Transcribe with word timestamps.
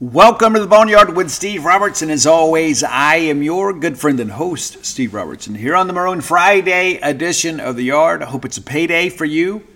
Welcome 0.00 0.54
to 0.54 0.60
the 0.60 0.68
Boneyard 0.68 1.16
with 1.16 1.28
Steve 1.28 1.64
Robertson. 1.64 2.08
As 2.08 2.24
always, 2.24 2.84
I 2.84 3.16
am 3.16 3.42
your 3.42 3.72
good 3.72 3.98
friend 3.98 4.20
and 4.20 4.30
host, 4.30 4.84
Steve 4.84 5.12
Robertson, 5.12 5.56
here 5.56 5.74
on 5.74 5.88
the 5.88 5.92
Maroon 5.92 6.20
Friday 6.20 6.98
edition 6.98 7.58
of 7.58 7.74
the 7.74 7.82
Yard. 7.82 8.22
I 8.22 8.26
hope 8.26 8.44
it's 8.44 8.58
a 8.58 8.62
payday 8.62 9.08
for 9.08 9.24
you, 9.24 9.66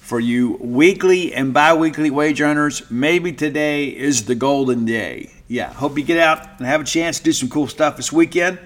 for 0.00 0.20
you 0.20 0.58
weekly 0.60 1.32
and 1.32 1.54
bi 1.54 1.72
weekly 1.72 2.10
wage 2.10 2.42
earners. 2.42 2.82
Maybe 2.90 3.32
today 3.32 3.86
is 3.86 4.26
the 4.26 4.34
golden 4.34 4.84
day. 4.84 5.30
Yeah, 5.48 5.72
hope 5.72 5.96
you 5.96 6.04
get 6.04 6.18
out 6.18 6.46
and 6.58 6.66
have 6.66 6.82
a 6.82 6.84
chance 6.84 7.16
to 7.16 7.24
do 7.24 7.32
some 7.32 7.48
cool 7.48 7.66
stuff 7.66 7.96
this 7.96 8.12
weekend. 8.12 8.58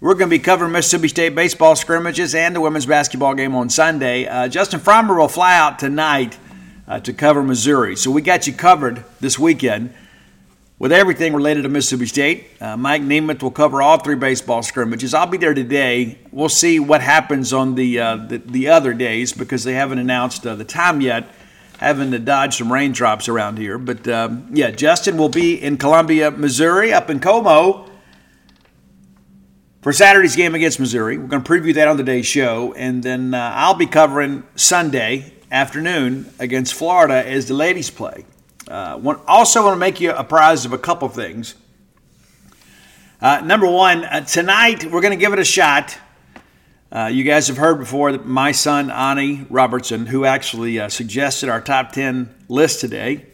We're 0.00 0.14
going 0.14 0.30
to 0.30 0.36
be 0.36 0.38
covering 0.38 0.70
Mississippi 0.70 1.08
State 1.08 1.34
baseball 1.34 1.74
scrimmages 1.74 2.36
and 2.36 2.54
the 2.54 2.60
women's 2.60 2.86
basketball 2.86 3.34
game 3.34 3.56
on 3.56 3.70
Sunday. 3.70 4.28
Uh, 4.28 4.46
Justin 4.46 4.78
Frommer 4.78 5.18
will 5.18 5.26
fly 5.26 5.56
out 5.56 5.80
tonight 5.80 6.38
uh, 6.86 7.00
to 7.00 7.12
cover 7.12 7.42
Missouri. 7.42 7.96
So 7.96 8.12
we 8.12 8.22
got 8.22 8.46
you 8.46 8.52
covered 8.52 9.04
this 9.18 9.36
weekend 9.36 9.92
with 10.78 10.92
everything 10.92 11.34
related 11.34 11.62
to 11.62 11.68
Mississippi 11.68 12.06
State. 12.06 12.46
Uh, 12.60 12.76
Mike 12.76 13.02
Nemeth 13.02 13.42
will 13.42 13.50
cover 13.50 13.82
all 13.82 13.98
three 13.98 14.14
baseball 14.14 14.62
scrimmages. 14.62 15.12
I'll 15.12 15.26
be 15.26 15.38
there 15.38 15.54
today. 15.54 16.18
We'll 16.30 16.48
see 16.48 16.78
what 16.78 17.00
happens 17.00 17.52
on 17.52 17.74
the 17.74 17.98
uh, 17.98 18.16
the, 18.16 18.38
the, 18.38 18.68
other 18.68 18.94
days 18.94 19.32
because 19.32 19.64
they 19.64 19.74
haven't 19.74 19.98
announced 19.98 20.46
uh, 20.46 20.54
the 20.54 20.64
time 20.64 21.00
yet. 21.00 21.28
Having 21.78 22.10
to 22.10 22.18
dodge 22.18 22.56
some 22.56 22.72
raindrops 22.72 23.28
around 23.28 23.56
here, 23.56 23.78
but 23.78 24.08
um, 24.08 24.48
yeah, 24.52 24.72
Justin 24.72 25.16
will 25.16 25.28
be 25.28 25.54
in 25.54 25.76
Columbia, 25.76 26.32
Missouri, 26.32 26.92
up 26.92 27.08
in 27.08 27.20
Como 27.20 27.88
for 29.80 29.92
Saturday's 29.92 30.34
game 30.34 30.56
against 30.56 30.80
Missouri. 30.80 31.18
We're 31.18 31.28
going 31.28 31.44
to 31.44 31.48
preview 31.48 31.72
that 31.74 31.86
on 31.86 31.96
today's 31.96 32.26
show, 32.26 32.72
and 32.72 33.00
then 33.04 33.32
uh, 33.32 33.52
I'll 33.54 33.76
be 33.76 33.86
covering 33.86 34.42
Sunday 34.56 35.32
afternoon 35.52 36.28
against 36.40 36.74
Florida 36.74 37.24
as 37.24 37.46
the 37.46 37.54
ladies 37.54 37.90
play. 37.90 38.24
Uh, 38.68 39.16
also, 39.26 39.64
want 39.64 39.74
to 39.74 39.78
make 39.78 39.98
you 39.98 40.12
apprised 40.12 40.66
of 40.66 40.74
a 40.74 40.78
couple 40.78 41.08
things. 41.08 41.54
Uh, 43.18 43.40
number 43.42 43.66
one, 43.66 44.04
uh, 44.04 44.20
tonight 44.20 44.84
we're 44.84 45.00
going 45.00 45.12
to 45.12 45.16
give 45.16 45.32
it 45.32 45.38
a 45.38 45.44
shot. 45.44 45.96
Uh, 46.92 47.06
you 47.10 47.24
guys 47.24 47.48
have 47.48 47.56
heard 47.56 47.78
before 47.78 48.12
that 48.12 48.26
my 48.26 48.52
son, 48.52 48.90
Ani 48.90 49.46
Robertson, 49.48 50.04
who 50.04 50.26
actually 50.26 50.78
uh, 50.78 50.90
suggested 50.90 51.48
our 51.48 51.62
top 51.62 51.92
10 51.92 52.34
list 52.48 52.80
today, 52.80 53.24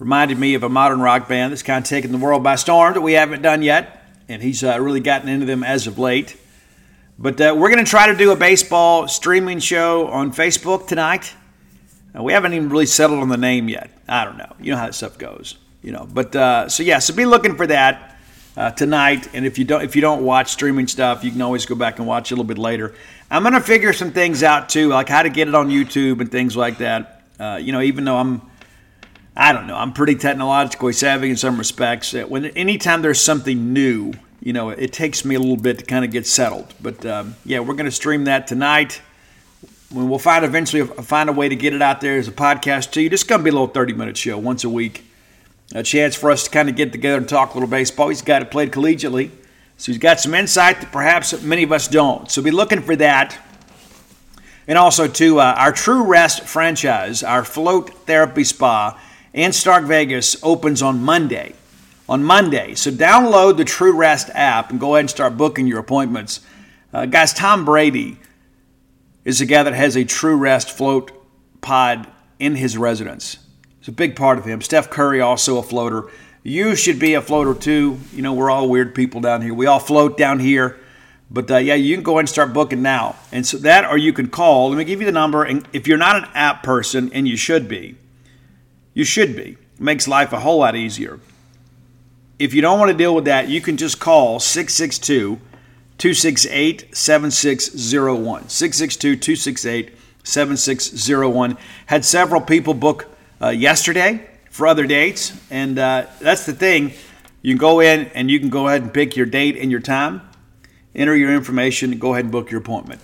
reminded 0.00 0.40
me 0.40 0.54
of 0.54 0.64
a 0.64 0.68
modern 0.68 1.00
rock 1.00 1.28
band 1.28 1.52
that's 1.52 1.62
kind 1.62 1.84
of 1.84 1.88
taken 1.88 2.10
the 2.10 2.18
world 2.18 2.42
by 2.42 2.56
storm 2.56 2.94
that 2.94 3.00
we 3.00 3.12
haven't 3.12 3.42
done 3.42 3.62
yet. 3.62 4.02
And 4.28 4.42
he's 4.42 4.64
uh, 4.64 4.80
really 4.80 5.00
gotten 5.00 5.28
into 5.28 5.46
them 5.46 5.62
as 5.62 5.86
of 5.86 6.00
late. 6.00 6.36
But 7.16 7.38
we're 7.38 7.70
going 7.70 7.84
to 7.84 7.88
try 7.88 8.08
to 8.08 8.16
do 8.16 8.32
a 8.32 8.36
baseball 8.36 9.06
streaming 9.06 9.60
show 9.60 10.08
on 10.08 10.32
Facebook 10.32 10.88
tonight. 10.88 11.32
We 12.22 12.32
haven't 12.32 12.52
even 12.52 12.68
really 12.68 12.86
settled 12.86 13.20
on 13.20 13.28
the 13.28 13.36
name 13.36 13.68
yet. 13.68 13.90
I 14.08 14.24
don't 14.24 14.36
know. 14.36 14.54
You 14.60 14.72
know 14.72 14.78
how 14.78 14.86
that 14.86 14.94
stuff 14.94 15.18
goes. 15.18 15.56
You 15.82 15.92
know, 15.92 16.08
but 16.10 16.34
uh, 16.34 16.68
so 16.68 16.82
yeah, 16.82 16.98
so 16.98 17.14
be 17.14 17.26
looking 17.26 17.56
for 17.56 17.66
that 17.66 18.16
uh, 18.56 18.70
tonight. 18.70 19.28
And 19.34 19.44
if 19.44 19.58
you 19.58 19.64
don't, 19.64 19.82
if 19.82 19.96
you 19.96 20.02
don't 20.02 20.24
watch 20.24 20.50
streaming 20.50 20.86
stuff, 20.86 21.24
you 21.24 21.30
can 21.30 21.42
always 21.42 21.66
go 21.66 21.74
back 21.74 21.98
and 21.98 22.06
watch 22.06 22.30
a 22.30 22.34
little 22.34 22.44
bit 22.46 22.58
later. 22.58 22.94
I'm 23.30 23.42
gonna 23.42 23.60
figure 23.60 23.92
some 23.92 24.12
things 24.12 24.42
out 24.42 24.68
too, 24.68 24.88
like 24.88 25.08
how 25.08 25.22
to 25.22 25.28
get 25.28 25.48
it 25.48 25.54
on 25.54 25.68
YouTube 25.68 26.20
and 26.20 26.30
things 26.30 26.56
like 26.56 26.78
that. 26.78 27.22
Uh, 27.38 27.58
you 27.60 27.72
know, 27.72 27.80
even 27.80 28.04
though 28.04 28.16
I'm, 28.16 28.42
I 29.36 29.52
don't 29.52 29.66
know, 29.66 29.76
I'm 29.76 29.92
pretty 29.92 30.14
technologically 30.14 30.92
savvy 30.92 31.30
in 31.30 31.36
some 31.36 31.58
respects. 31.58 32.14
Uh, 32.14 32.22
when 32.22 32.46
anytime 32.46 33.02
there's 33.02 33.20
something 33.20 33.72
new, 33.72 34.12
you 34.40 34.52
know, 34.52 34.70
it 34.70 34.92
takes 34.92 35.24
me 35.24 35.34
a 35.34 35.40
little 35.40 35.56
bit 35.56 35.80
to 35.80 35.84
kind 35.84 36.04
of 36.04 36.12
get 36.12 36.26
settled. 36.26 36.72
But 36.80 37.04
um, 37.04 37.34
yeah, 37.44 37.60
we're 37.60 37.74
gonna 37.74 37.90
stream 37.90 38.24
that 38.24 38.46
tonight 38.46 39.02
we'll 39.94 40.18
find 40.18 40.44
eventually 40.44 40.84
find 40.84 41.28
a 41.28 41.32
way 41.32 41.48
to 41.48 41.56
get 41.56 41.72
it 41.72 41.80
out 41.80 42.00
there 42.00 42.18
as 42.18 42.28
a 42.28 42.32
podcast 42.32 42.90
to 42.92 43.02
you. 43.02 43.08
Just 43.08 43.28
gonna 43.28 43.42
be 43.42 43.50
a 43.50 43.52
little 43.52 43.68
30 43.68 43.92
minute 43.92 44.16
show 44.16 44.36
once 44.36 44.64
a 44.64 44.68
week. 44.68 45.04
A 45.74 45.82
chance 45.82 46.14
for 46.14 46.30
us 46.30 46.44
to 46.44 46.50
kind 46.50 46.68
of 46.68 46.76
get 46.76 46.92
together 46.92 47.16
and 47.16 47.28
talk 47.28 47.50
a 47.50 47.54
little 47.54 47.68
baseball. 47.68 48.08
He's 48.08 48.20
guy 48.20 48.40
that 48.40 48.50
played 48.50 48.70
collegiately, 48.70 49.30
so 49.78 49.92
he's 49.92 49.98
got 49.98 50.20
some 50.20 50.34
insight 50.34 50.80
that 50.80 50.92
perhaps 50.92 51.40
many 51.42 51.62
of 51.62 51.72
us 51.72 51.88
don't. 51.88 52.30
So 52.30 52.42
be 52.42 52.50
looking 52.50 52.82
for 52.82 52.96
that. 52.96 53.38
And 54.66 54.78
also 54.78 55.08
to 55.08 55.40
uh, 55.40 55.54
our 55.56 55.72
True 55.72 56.04
Rest 56.04 56.42
franchise, 56.44 57.22
our 57.22 57.44
float 57.44 58.06
therapy 58.06 58.44
spa 58.44 58.98
in 59.32 59.52
Stark 59.52 59.84
Vegas 59.84 60.36
opens 60.42 60.82
on 60.82 61.02
Monday. 61.02 61.54
On 62.08 62.22
Monday. 62.22 62.74
So 62.74 62.90
download 62.90 63.56
the 63.56 63.64
True 63.64 63.96
Rest 63.96 64.30
app 64.34 64.70
and 64.70 64.78
go 64.78 64.94
ahead 64.94 65.00
and 65.00 65.10
start 65.10 65.36
booking 65.36 65.66
your 65.66 65.78
appointments. 65.78 66.40
Uh, 66.92 67.06
guys, 67.06 67.32
Tom 67.32 67.64
Brady 67.64 68.18
is 69.24 69.40
a 69.40 69.46
guy 69.46 69.62
that 69.62 69.74
has 69.74 69.96
a 69.96 70.04
true 70.04 70.36
rest 70.36 70.70
float 70.70 71.10
pod 71.60 72.06
in 72.38 72.56
his 72.56 72.76
residence. 72.76 73.38
It's 73.78 73.88
a 73.88 73.92
big 73.92 74.16
part 74.16 74.38
of 74.38 74.44
him. 74.44 74.60
Steph 74.60 74.90
Curry, 74.90 75.20
also 75.20 75.58
a 75.58 75.62
floater. 75.62 76.10
You 76.42 76.76
should 76.76 76.98
be 76.98 77.14
a 77.14 77.22
floater 77.22 77.58
too. 77.58 77.98
You 78.12 78.22
know, 78.22 78.34
we're 78.34 78.50
all 78.50 78.68
weird 78.68 78.94
people 78.94 79.20
down 79.20 79.42
here. 79.42 79.54
We 79.54 79.66
all 79.66 79.78
float 79.78 80.16
down 80.16 80.40
here. 80.40 80.78
But 81.30 81.50
uh, 81.50 81.56
yeah, 81.56 81.74
you 81.74 81.96
can 81.96 82.04
go 82.04 82.12
ahead 82.12 82.20
and 82.20 82.28
start 82.28 82.52
booking 82.52 82.82
now. 82.82 83.16
And 83.32 83.46
so 83.46 83.56
that, 83.58 83.86
or 83.86 83.96
you 83.96 84.12
can 84.12 84.28
call. 84.28 84.68
Let 84.68 84.78
me 84.78 84.84
give 84.84 85.00
you 85.00 85.06
the 85.06 85.12
number. 85.12 85.42
And 85.42 85.66
if 85.72 85.88
you're 85.88 85.98
not 85.98 86.16
an 86.16 86.28
app 86.34 86.62
person, 86.62 87.10
and 87.12 87.26
you 87.26 87.36
should 87.36 87.66
be, 87.66 87.96
you 88.92 89.04
should 89.04 89.34
be. 89.34 89.56
It 89.74 89.80
makes 89.80 90.06
life 90.06 90.32
a 90.32 90.40
whole 90.40 90.58
lot 90.58 90.76
easier. 90.76 91.18
If 92.38 92.52
you 92.52 92.60
don't 92.60 92.78
want 92.78 92.90
to 92.90 92.96
deal 92.96 93.14
with 93.14 93.24
that, 93.24 93.48
you 93.48 93.60
can 93.60 93.76
just 93.76 93.98
call 93.98 94.38
662 94.38 95.40
268 95.98 96.96
7601. 96.96 98.48
662 98.48 99.16
268 99.16 99.96
7601. 100.24 101.56
Had 101.86 102.04
several 102.04 102.40
people 102.40 102.74
book 102.74 103.06
uh, 103.40 103.50
yesterday 103.50 104.28
for 104.50 104.66
other 104.66 104.86
dates, 104.86 105.32
and 105.50 105.78
uh, 105.78 106.06
that's 106.20 106.46
the 106.46 106.52
thing. 106.52 106.92
You 107.42 107.52
can 107.52 107.58
go 107.58 107.80
in 107.80 108.06
and 108.14 108.30
you 108.30 108.40
can 108.40 108.48
go 108.48 108.68
ahead 108.68 108.82
and 108.82 108.92
pick 108.92 109.16
your 109.16 109.26
date 109.26 109.56
and 109.56 109.70
your 109.70 109.80
time, 109.80 110.22
enter 110.94 111.14
your 111.14 111.34
information, 111.34 111.92
and 111.92 112.00
go 112.00 112.12
ahead 112.14 112.24
and 112.24 112.32
book 112.32 112.50
your 112.50 112.60
appointment. 112.60 113.00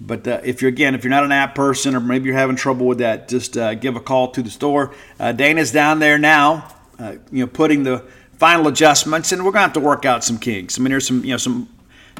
But 0.00 0.26
uh, 0.26 0.40
if 0.42 0.62
you're 0.62 0.70
again, 0.70 0.94
if 0.94 1.04
you're 1.04 1.10
not 1.10 1.24
an 1.24 1.32
app 1.32 1.54
person 1.54 1.94
or 1.94 2.00
maybe 2.00 2.26
you're 2.26 2.36
having 2.36 2.56
trouble 2.56 2.86
with 2.86 2.98
that, 2.98 3.28
just 3.28 3.56
uh, 3.56 3.74
give 3.74 3.94
a 3.94 4.00
call 4.00 4.30
to 4.32 4.42
the 4.42 4.50
store. 4.50 4.94
Uh, 5.20 5.32
Dana's 5.32 5.70
down 5.70 5.98
there 6.00 6.18
now, 6.18 6.74
uh, 6.98 7.16
you 7.30 7.44
know, 7.44 7.46
putting 7.46 7.84
the 7.84 8.04
final 8.38 8.66
adjustments, 8.66 9.30
and 9.30 9.44
we're 9.44 9.52
going 9.52 9.60
to 9.60 9.66
have 9.66 9.72
to 9.74 9.80
work 9.80 10.04
out 10.04 10.24
some 10.24 10.38
kinks. 10.38 10.78
I 10.78 10.82
mean, 10.82 10.90
there's 10.90 11.06
some, 11.06 11.24
you 11.24 11.30
know, 11.30 11.36
some 11.36 11.68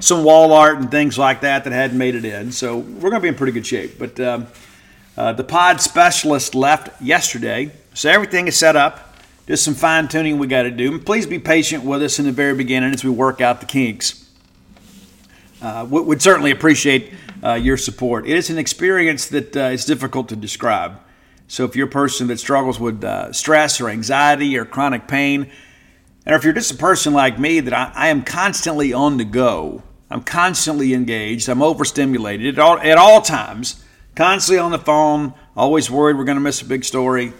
some 0.02 0.24
wall 0.24 0.52
art 0.52 0.78
and 0.78 0.90
things 0.90 1.16
like 1.16 1.42
that 1.42 1.62
that 1.62 1.72
hadn't 1.72 1.96
made 1.96 2.16
it 2.16 2.24
in. 2.24 2.50
So 2.50 2.78
we're 2.78 3.10
going 3.10 3.14
to 3.14 3.20
be 3.20 3.28
in 3.28 3.36
pretty 3.36 3.52
good 3.52 3.66
shape. 3.66 3.98
But 4.00 4.18
um, 4.18 4.48
uh, 5.16 5.32
the 5.32 5.44
pod 5.44 5.80
specialist 5.80 6.56
left 6.56 7.00
yesterday, 7.00 7.70
so 7.94 8.10
everything 8.10 8.48
is 8.48 8.56
set 8.56 8.74
up. 8.74 9.16
Just 9.46 9.64
some 9.64 9.74
fine 9.74 10.08
tuning 10.08 10.38
we 10.38 10.48
got 10.48 10.62
to 10.64 10.70
do. 10.72 10.98
Please 10.98 11.26
be 11.26 11.38
patient 11.38 11.84
with 11.84 12.02
us 12.02 12.18
in 12.18 12.24
the 12.24 12.32
very 12.32 12.54
beginning 12.54 12.92
as 12.92 13.04
we 13.04 13.10
work 13.10 13.40
out 13.40 13.60
the 13.60 13.66
kinks. 13.66 14.28
Uh, 15.60 15.86
would 15.88 16.20
certainly 16.20 16.50
appreciate 16.50 17.12
uh, 17.44 17.54
your 17.54 17.76
support. 17.76 18.26
It 18.26 18.36
is 18.36 18.50
an 18.50 18.58
experience 18.58 19.28
that 19.28 19.56
uh, 19.56 19.60
is 19.66 19.84
difficult 19.84 20.28
to 20.30 20.36
describe. 20.36 20.98
So 21.46 21.64
if 21.64 21.76
you're 21.76 21.86
a 21.86 21.90
person 21.90 22.26
that 22.28 22.40
struggles 22.40 22.80
with 22.80 23.04
uh, 23.04 23.32
stress 23.32 23.80
or 23.80 23.88
anxiety 23.88 24.56
or 24.56 24.64
chronic 24.64 25.06
pain, 25.06 25.50
and 26.26 26.34
if 26.34 26.42
you're 26.42 26.52
just 26.52 26.72
a 26.72 26.76
person 26.76 27.12
like 27.12 27.38
me 27.38 27.60
that 27.60 27.72
I, 27.72 27.92
I 27.94 28.08
am 28.08 28.22
constantly 28.24 28.92
on 28.92 29.18
the 29.18 29.24
go, 29.24 29.82
I'm 30.12 30.22
constantly 30.22 30.92
engaged, 30.92 31.48
I'm 31.48 31.62
overstimulated 31.62 32.58
at 32.58 32.58
all, 32.58 32.78
at 32.78 32.98
all 32.98 33.22
times, 33.22 33.82
constantly 34.14 34.58
on 34.58 34.70
the 34.70 34.78
phone, 34.78 35.32
always 35.56 35.90
worried 35.90 36.18
we're 36.18 36.24
going 36.24 36.36
to 36.36 36.42
miss 36.42 36.60
a 36.60 36.66
big 36.66 36.84
story. 36.84 37.32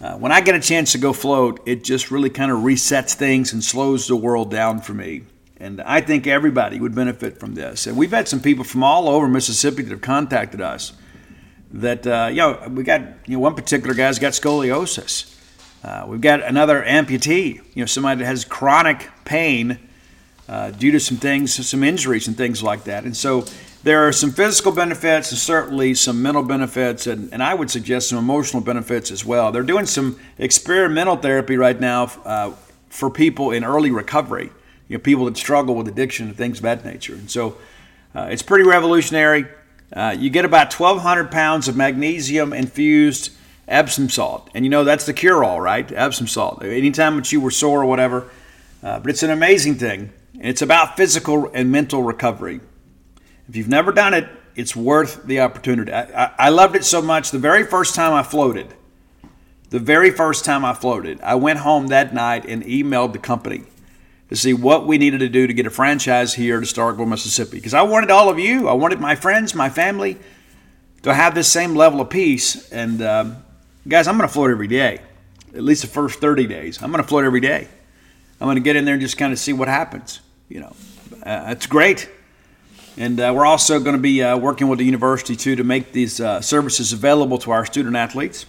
Uh, 0.00 0.14
when 0.16 0.30
I 0.30 0.40
get 0.40 0.54
a 0.54 0.60
chance 0.60 0.92
to 0.92 0.98
go 0.98 1.12
float, 1.12 1.60
it 1.66 1.82
just 1.82 2.12
really 2.12 2.30
kind 2.30 2.52
of 2.52 2.58
resets 2.58 3.14
things 3.14 3.52
and 3.52 3.64
slows 3.64 4.06
the 4.06 4.14
world 4.14 4.52
down 4.52 4.80
for 4.82 4.94
me. 4.94 5.22
And 5.56 5.80
I 5.80 6.00
think 6.00 6.28
everybody 6.28 6.78
would 6.78 6.94
benefit 6.94 7.40
from 7.40 7.54
this. 7.54 7.88
And 7.88 7.96
we've 7.96 8.12
had 8.12 8.28
some 8.28 8.40
people 8.40 8.62
from 8.62 8.84
all 8.84 9.08
over 9.08 9.26
Mississippi 9.26 9.82
that 9.82 9.90
have 9.90 10.00
contacted 10.00 10.60
us 10.60 10.92
that, 11.72 12.06
uh, 12.06 12.28
you 12.30 12.36
know, 12.36 12.68
we 12.70 12.84
got, 12.84 13.00
you 13.26 13.36
know, 13.36 13.40
one 13.40 13.56
particular 13.56 13.94
guy's 13.94 14.20
got 14.20 14.34
scoliosis. 14.34 15.34
Uh, 15.82 16.04
we've 16.06 16.20
got 16.20 16.40
another 16.42 16.84
amputee, 16.84 17.54
you 17.74 17.82
know, 17.82 17.86
somebody 17.86 18.20
that 18.20 18.26
has 18.26 18.44
chronic 18.44 19.10
pain 19.24 19.85
uh, 20.48 20.70
due 20.70 20.92
to 20.92 21.00
some 21.00 21.16
things, 21.16 21.66
some 21.66 21.82
injuries 21.82 22.28
and 22.28 22.36
things 22.36 22.62
like 22.62 22.84
that. 22.84 23.04
And 23.04 23.16
so 23.16 23.44
there 23.82 24.06
are 24.06 24.12
some 24.12 24.32
physical 24.32 24.72
benefits 24.72 25.30
and 25.30 25.38
certainly 25.38 25.94
some 25.94 26.22
mental 26.22 26.42
benefits, 26.42 27.06
and, 27.06 27.32
and 27.32 27.42
I 27.42 27.54
would 27.54 27.70
suggest 27.70 28.08
some 28.08 28.18
emotional 28.18 28.62
benefits 28.62 29.10
as 29.10 29.24
well. 29.24 29.52
They're 29.52 29.62
doing 29.62 29.86
some 29.86 30.18
experimental 30.38 31.16
therapy 31.16 31.56
right 31.56 31.78
now 31.78 32.10
uh, 32.24 32.52
for 32.88 33.10
people 33.10 33.50
in 33.50 33.64
early 33.64 33.90
recovery, 33.90 34.50
you 34.88 34.96
know, 34.96 35.02
people 35.02 35.24
that 35.26 35.36
struggle 35.36 35.74
with 35.74 35.88
addiction 35.88 36.28
and 36.28 36.36
things 36.36 36.58
of 36.58 36.62
that 36.62 36.84
nature. 36.84 37.14
And 37.14 37.30
so 37.30 37.58
uh, 38.14 38.28
it's 38.30 38.42
pretty 38.42 38.64
revolutionary. 38.64 39.46
Uh, 39.92 40.16
you 40.18 40.30
get 40.30 40.44
about 40.44 40.72
1,200 40.72 41.30
pounds 41.30 41.68
of 41.68 41.76
magnesium 41.76 42.52
infused 42.52 43.32
Epsom 43.68 44.08
salt. 44.08 44.48
And 44.54 44.64
you 44.64 44.70
know, 44.70 44.84
that's 44.84 45.06
the 45.06 45.12
cure 45.12 45.44
all, 45.44 45.60
right? 45.60 45.90
Epsom 45.90 46.26
salt. 46.26 46.64
Anytime 46.64 47.16
that 47.16 47.30
you 47.32 47.40
were 47.40 47.50
sore 47.50 47.82
or 47.82 47.86
whatever. 47.86 48.28
Uh, 48.82 49.00
but 49.00 49.10
it's 49.10 49.22
an 49.22 49.30
amazing 49.30 49.76
thing. 49.76 50.12
It's 50.40 50.62
about 50.62 50.96
physical 50.96 51.50
and 51.52 51.70
mental 51.70 52.02
recovery. 52.02 52.60
If 53.48 53.56
you've 53.56 53.68
never 53.68 53.92
done 53.92 54.14
it, 54.14 54.28
it's 54.54 54.74
worth 54.74 55.24
the 55.24 55.40
opportunity. 55.40 55.92
I, 55.92 56.24
I, 56.24 56.32
I 56.38 56.48
loved 56.48 56.76
it 56.76 56.84
so 56.84 57.02
much. 57.02 57.30
The 57.30 57.38
very 57.38 57.64
first 57.64 57.94
time 57.94 58.12
I 58.12 58.22
floated, 58.22 58.74
the 59.70 59.78
very 59.78 60.10
first 60.10 60.44
time 60.44 60.64
I 60.64 60.74
floated, 60.74 61.20
I 61.20 61.34
went 61.34 61.60
home 61.60 61.88
that 61.88 62.14
night 62.14 62.44
and 62.46 62.64
emailed 62.64 63.12
the 63.12 63.18
company 63.18 63.64
to 64.28 64.36
see 64.36 64.52
what 64.52 64.86
we 64.86 64.98
needed 64.98 65.20
to 65.20 65.28
do 65.28 65.46
to 65.46 65.54
get 65.54 65.66
a 65.66 65.70
franchise 65.70 66.34
here 66.34 66.58
to 66.58 66.66
Starkville, 66.66 67.06
Mississippi. 67.06 67.56
Because 67.56 67.74
I 67.74 67.82
wanted 67.82 68.10
all 68.10 68.28
of 68.28 68.38
you, 68.38 68.68
I 68.68 68.72
wanted 68.72 69.00
my 69.00 69.14
friends, 69.14 69.54
my 69.54 69.68
family 69.68 70.18
to 71.02 71.14
have 71.14 71.34
this 71.34 71.50
same 71.50 71.74
level 71.74 72.00
of 72.00 72.10
peace. 72.10 72.70
And 72.72 73.00
um, 73.02 73.36
guys, 73.86 74.08
I'm 74.08 74.16
going 74.16 74.28
to 74.28 74.32
float 74.32 74.50
every 74.50 74.66
day, 74.66 75.00
at 75.54 75.62
least 75.62 75.82
the 75.82 75.88
first 75.88 76.20
30 76.20 76.46
days. 76.46 76.82
I'm 76.82 76.90
going 76.90 77.02
to 77.02 77.08
float 77.08 77.24
every 77.24 77.40
day. 77.40 77.68
I'm 78.40 78.46
going 78.46 78.56
to 78.56 78.62
get 78.62 78.76
in 78.76 78.84
there 78.84 78.94
and 78.94 79.00
just 79.00 79.16
kind 79.16 79.32
of 79.32 79.38
see 79.38 79.52
what 79.52 79.68
happens. 79.68 80.20
You 80.48 80.60
know, 80.60 80.76
uh, 81.22 81.46
it's 81.48 81.66
great. 81.66 82.08
And 82.96 83.20
uh, 83.20 83.32
we're 83.34 83.44
also 83.44 83.78
going 83.78 83.96
to 83.96 84.02
be 84.02 84.22
uh, 84.22 84.38
working 84.38 84.68
with 84.68 84.78
the 84.78 84.84
university 84.84 85.36
too 85.36 85.56
to 85.56 85.64
make 85.64 85.92
these 85.92 86.20
uh, 86.20 86.40
services 86.40 86.92
available 86.92 87.38
to 87.38 87.50
our 87.50 87.66
student 87.66 87.94
athletes. 87.96 88.46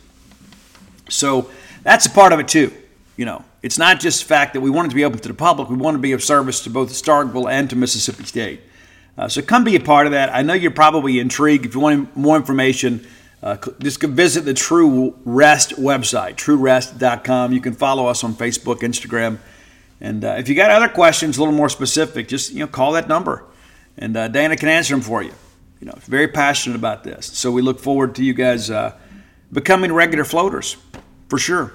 So 1.10 1.50
that's 1.84 2.06
a 2.06 2.10
part 2.10 2.34
of 2.34 2.40
it 2.40 2.48
too. 2.48 2.72
You 3.18 3.26
know, 3.26 3.44
it's 3.62 3.78
not 3.78 4.00
just 4.00 4.22
the 4.22 4.28
fact 4.28 4.54
that 4.54 4.62
we 4.62 4.70
want 4.70 4.88
it 4.88 4.90
to 4.90 4.96
be 4.96 5.04
open 5.04 5.20
to 5.20 5.28
the 5.28 5.34
public. 5.34 5.70
We 5.70 5.76
want 5.76 5.96
to 5.96 6.00
be 6.00 6.12
of 6.14 6.24
service 6.24 6.64
to 6.64 6.70
both 6.70 6.90
Starkville 6.90 7.52
and 7.52 7.70
to 7.72 7.76
Mississippi 7.76 8.24
State. 8.24 8.62
Uh, 9.18 9.28
so 9.28 9.42
come 9.42 9.64
be 9.64 9.76
a 9.76 9.80
part 9.80 10.06
of 10.06 10.12
that. 10.12 10.34
I 10.34 10.44
know 10.44 10.54
you're 10.54 10.70
probably 10.72 11.20
intrigued. 11.20 11.66
If 11.66 11.74
you 11.74 11.82
want 11.82 12.16
more 12.16 12.36
information, 12.36 13.06
uh, 13.42 13.58
just 13.80 14.02
visit 14.02 14.46
the 14.46 14.54
True 14.54 15.16
Rest 15.26 15.72
website, 15.72 16.36
truerest.com. 16.36 17.52
You 17.52 17.60
can 17.60 17.74
follow 17.74 18.06
us 18.06 18.24
on 18.24 18.36
Facebook, 18.36 18.82
Instagram, 18.82 19.40
and 20.00 20.24
uh, 20.24 20.36
if 20.38 20.48
you 20.48 20.56
got 20.56 20.72
other 20.72 20.90
questions, 20.90 21.38
a 21.38 21.42
little 21.42 21.56
more 21.56 21.70
specific, 21.70 22.28
just 22.28 22.52
you 22.52 22.60
know 22.60 22.68
call 22.68 22.94
that 22.94 23.08
number, 23.08 23.46
and 23.98 24.16
uh, 24.16 24.28
Dana 24.28 24.56
can 24.56 24.70
answer 24.70 24.94
them 24.94 25.02
for 25.02 25.24
you. 25.24 25.34
You 25.80 25.88
know, 25.88 25.96
very 26.02 26.28
passionate 26.28 26.76
about 26.76 27.04
this. 27.04 27.28
So 27.28 27.52
we 27.52 27.62
look 27.62 27.80
forward 27.80 28.16
to 28.16 28.24
you 28.24 28.34
guys 28.34 28.70
uh, 28.70 28.98
becoming 29.52 29.94
regular 29.94 30.24
floaters, 30.24 30.78
for 31.30 31.38
sure. 31.38 31.74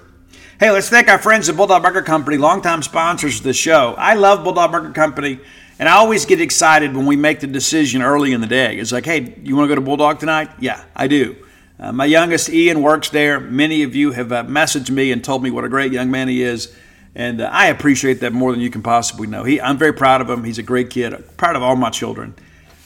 Hey, 0.59 0.71
let's 0.71 0.89
thank 0.89 1.09
our 1.09 1.19
friends 1.19 1.49
at 1.49 1.57
Bulldog 1.57 1.83
Burger 1.83 2.03
Company, 2.03 2.37
longtime 2.37 2.83
sponsors 2.83 3.39
of 3.39 3.45
the 3.45 3.53
show. 3.53 3.95
I 3.99 4.15
love 4.15 4.45
Bulldog 4.45 4.71
Burger 4.71 4.93
Company, 4.93 5.41
and 5.79 5.89
I 5.89 5.93
always 5.93 6.25
get 6.25 6.41
excited 6.41 6.95
when 6.95 7.07
we 7.07 7.17
make 7.17 7.41
the 7.41 7.49
decision 7.49 8.03
early 8.03 8.33
in 8.33 8.41
the 8.41 8.47
day. 8.47 8.77
It's 8.77 8.93
like, 8.93 9.05
hey, 9.05 9.35
you 9.43 9.57
want 9.57 9.67
to 9.67 9.69
go 9.71 9.75
to 9.75 9.81
Bulldog 9.81 10.21
tonight? 10.21 10.51
Yeah, 10.61 10.85
I 10.95 11.09
do. 11.09 11.35
Uh, 11.81 11.91
my 11.91 12.05
youngest, 12.05 12.49
Ian, 12.49 12.81
works 12.81 13.09
there. 13.11 13.41
Many 13.41 13.83
of 13.83 13.97
you 13.97 14.13
have 14.13 14.31
uh, 14.31 14.45
messaged 14.45 14.91
me 14.91 15.11
and 15.11 15.25
told 15.25 15.43
me 15.43 15.51
what 15.51 15.65
a 15.65 15.69
great 15.69 15.91
young 15.91 16.13
man 16.13 16.29
he 16.29 16.43
is. 16.43 16.73
And 17.15 17.41
uh, 17.41 17.51
I 17.53 17.67
appreciate 17.67 18.21
that 18.21 18.33
more 18.33 18.53
than 18.53 18.61
you 18.61 18.71
can 18.71 18.83
possibly 18.83 19.27
know. 19.27 19.45
He, 19.45 19.61
I'm 19.61 19.77
very 19.77 19.93
proud 19.93 20.21
of 20.21 20.31
him. 20.31 20.45
He's 20.45 20.59
a 20.59 20.63
great 20.63 20.91
kid, 20.91 21.13
I'm 21.13 21.23
proud 21.37 21.57
of 21.57 21.63
all 21.63 21.77
my 21.77 21.91
children. 21.91 22.35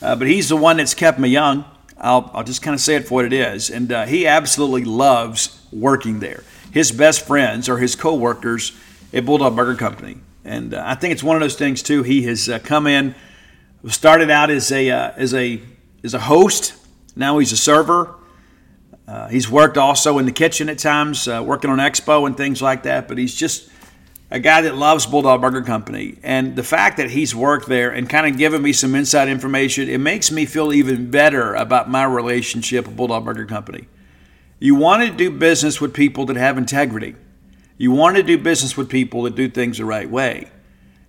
Uh, 0.03 0.17
but 0.17 0.27
he's 0.27 0.49
the 0.49 0.57
one 0.57 0.77
that's 0.77 0.95
kept 0.95 1.19
me 1.19 1.29
young. 1.29 1.65
I'll, 1.99 2.31
I'll 2.35 2.45
just 2.45 2.61
kind 2.61 2.75
of 2.75 2.81
say 2.81 2.97
it 2.97 3.07
for 3.07 3.15
what 3.15 3.25
it 3.25 3.33
is. 3.33 3.71
And 3.71 3.91
uh, 3.91 4.05
he 4.05 4.27
absolutely 4.27 4.85
loves 4.85 5.65
working 5.73 6.21
there. 6.21 6.45
His 6.71 6.93
best 6.93 7.27
friends 7.27 7.69
are 7.69 7.79
his 7.79 7.95
coworkers 7.97 8.73
at 9.15 9.25
Bulldog 9.25 9.57
Burger 9.57 9.77
Company. 9.77 10.19
And 10.45 10.75
uh, 10.75 10.83
I 10.85 10.95
think 10.95 11.13
it's 11.13 11.23
one 11.23 11.37
of 11.37 11.41
those 11.41 11.57
things, 11.57 11.83
too. 11.83 12.03
He 12.03 12.23
has 12.25 12.49
uh, 12.49 12.59
come 12.59 12.87
in, 12.87 13.15
started 13.89 14.31
out 14.31 14.51
as 14.51 14.71
a, 14.71 14.91
uh, 14.91 15.13
as, 15.17 15.33
a, 15.33 15.63
as 16.05 16.13
a 16.13 16.19
host, 16.19 16.75
now 17.15 17.39
he's 17.39 17.53
a 17.53 17.57
server. 17.57 18.15
he's 19.31 19.49
worked 19.49 19.79
also 19.79 20.19
in 20.19 20.27
the 20.27 20.33
kitchen 20.33 20.69
at 20.69 20.79
times, 20.79 21.27
working 21.27 21.71
on 21.71 21.79
expo 21.79 22.27
and 22.27 22.37
things 22.37 22.61
like 22.61 22.83
that. 22.83 23.09
But 23.09 23.17
he's 23.17 23.35
just 23.35 23.71
a 24.31 24.41
guy 24.41 24.63
that 24.63 24.77
loves 24.77 25.07
Bulldog 25.07 25.41
Burger 25.41 25.63
Company. 25.63 26.19
And 26.23 26.57
the 26.57 26.63
fact 26.65 26.97
that 26.97 27.11
he's 27.11 27.35
worked 27.35 27.69
there 27.69 27.91
and 27.91 28.09
kind 28.09 28.27
of 28.27 28.37
given 28.37 28.63
me 28.63 28.73
some 28.73 28.95
inside 28.95 29.29
information, 29.29 29.89
it 29.89 29.99
makes 29.99 30.31
me 30.31 30.47
feel 30.47 30.73
even 30.73 31.11
better 31.11 31.55
about 31.55 31.89
my 31.89 32.05
relationship 32.05 32.87
with 32.87 32.97
Bulldog 32.97 33.25
Burger 33.25 33.47
Company. 33.47 33.87
You 34.59 34.75
want 34.75 35.05
to 35.05 35.17
do 35.17 35.31
business 35.31 35.81
with 35.81 35.95
people 35.95 36.27
that 36.27 36.37
have 36.37 36.59
integrity. 36.59 37.15
You 37.79 37.93
want 37.93 38.17
to 38.17 38.23
do 38.23 38.39
business 38.39 38.77
with 38.77 38.89
people 38.89 39.23
that 39.23 39.37
do 39.37 39.49
things 39.49 39.79
the 39.79 39.85
right 39.85 40.09
way. 40.09 40.51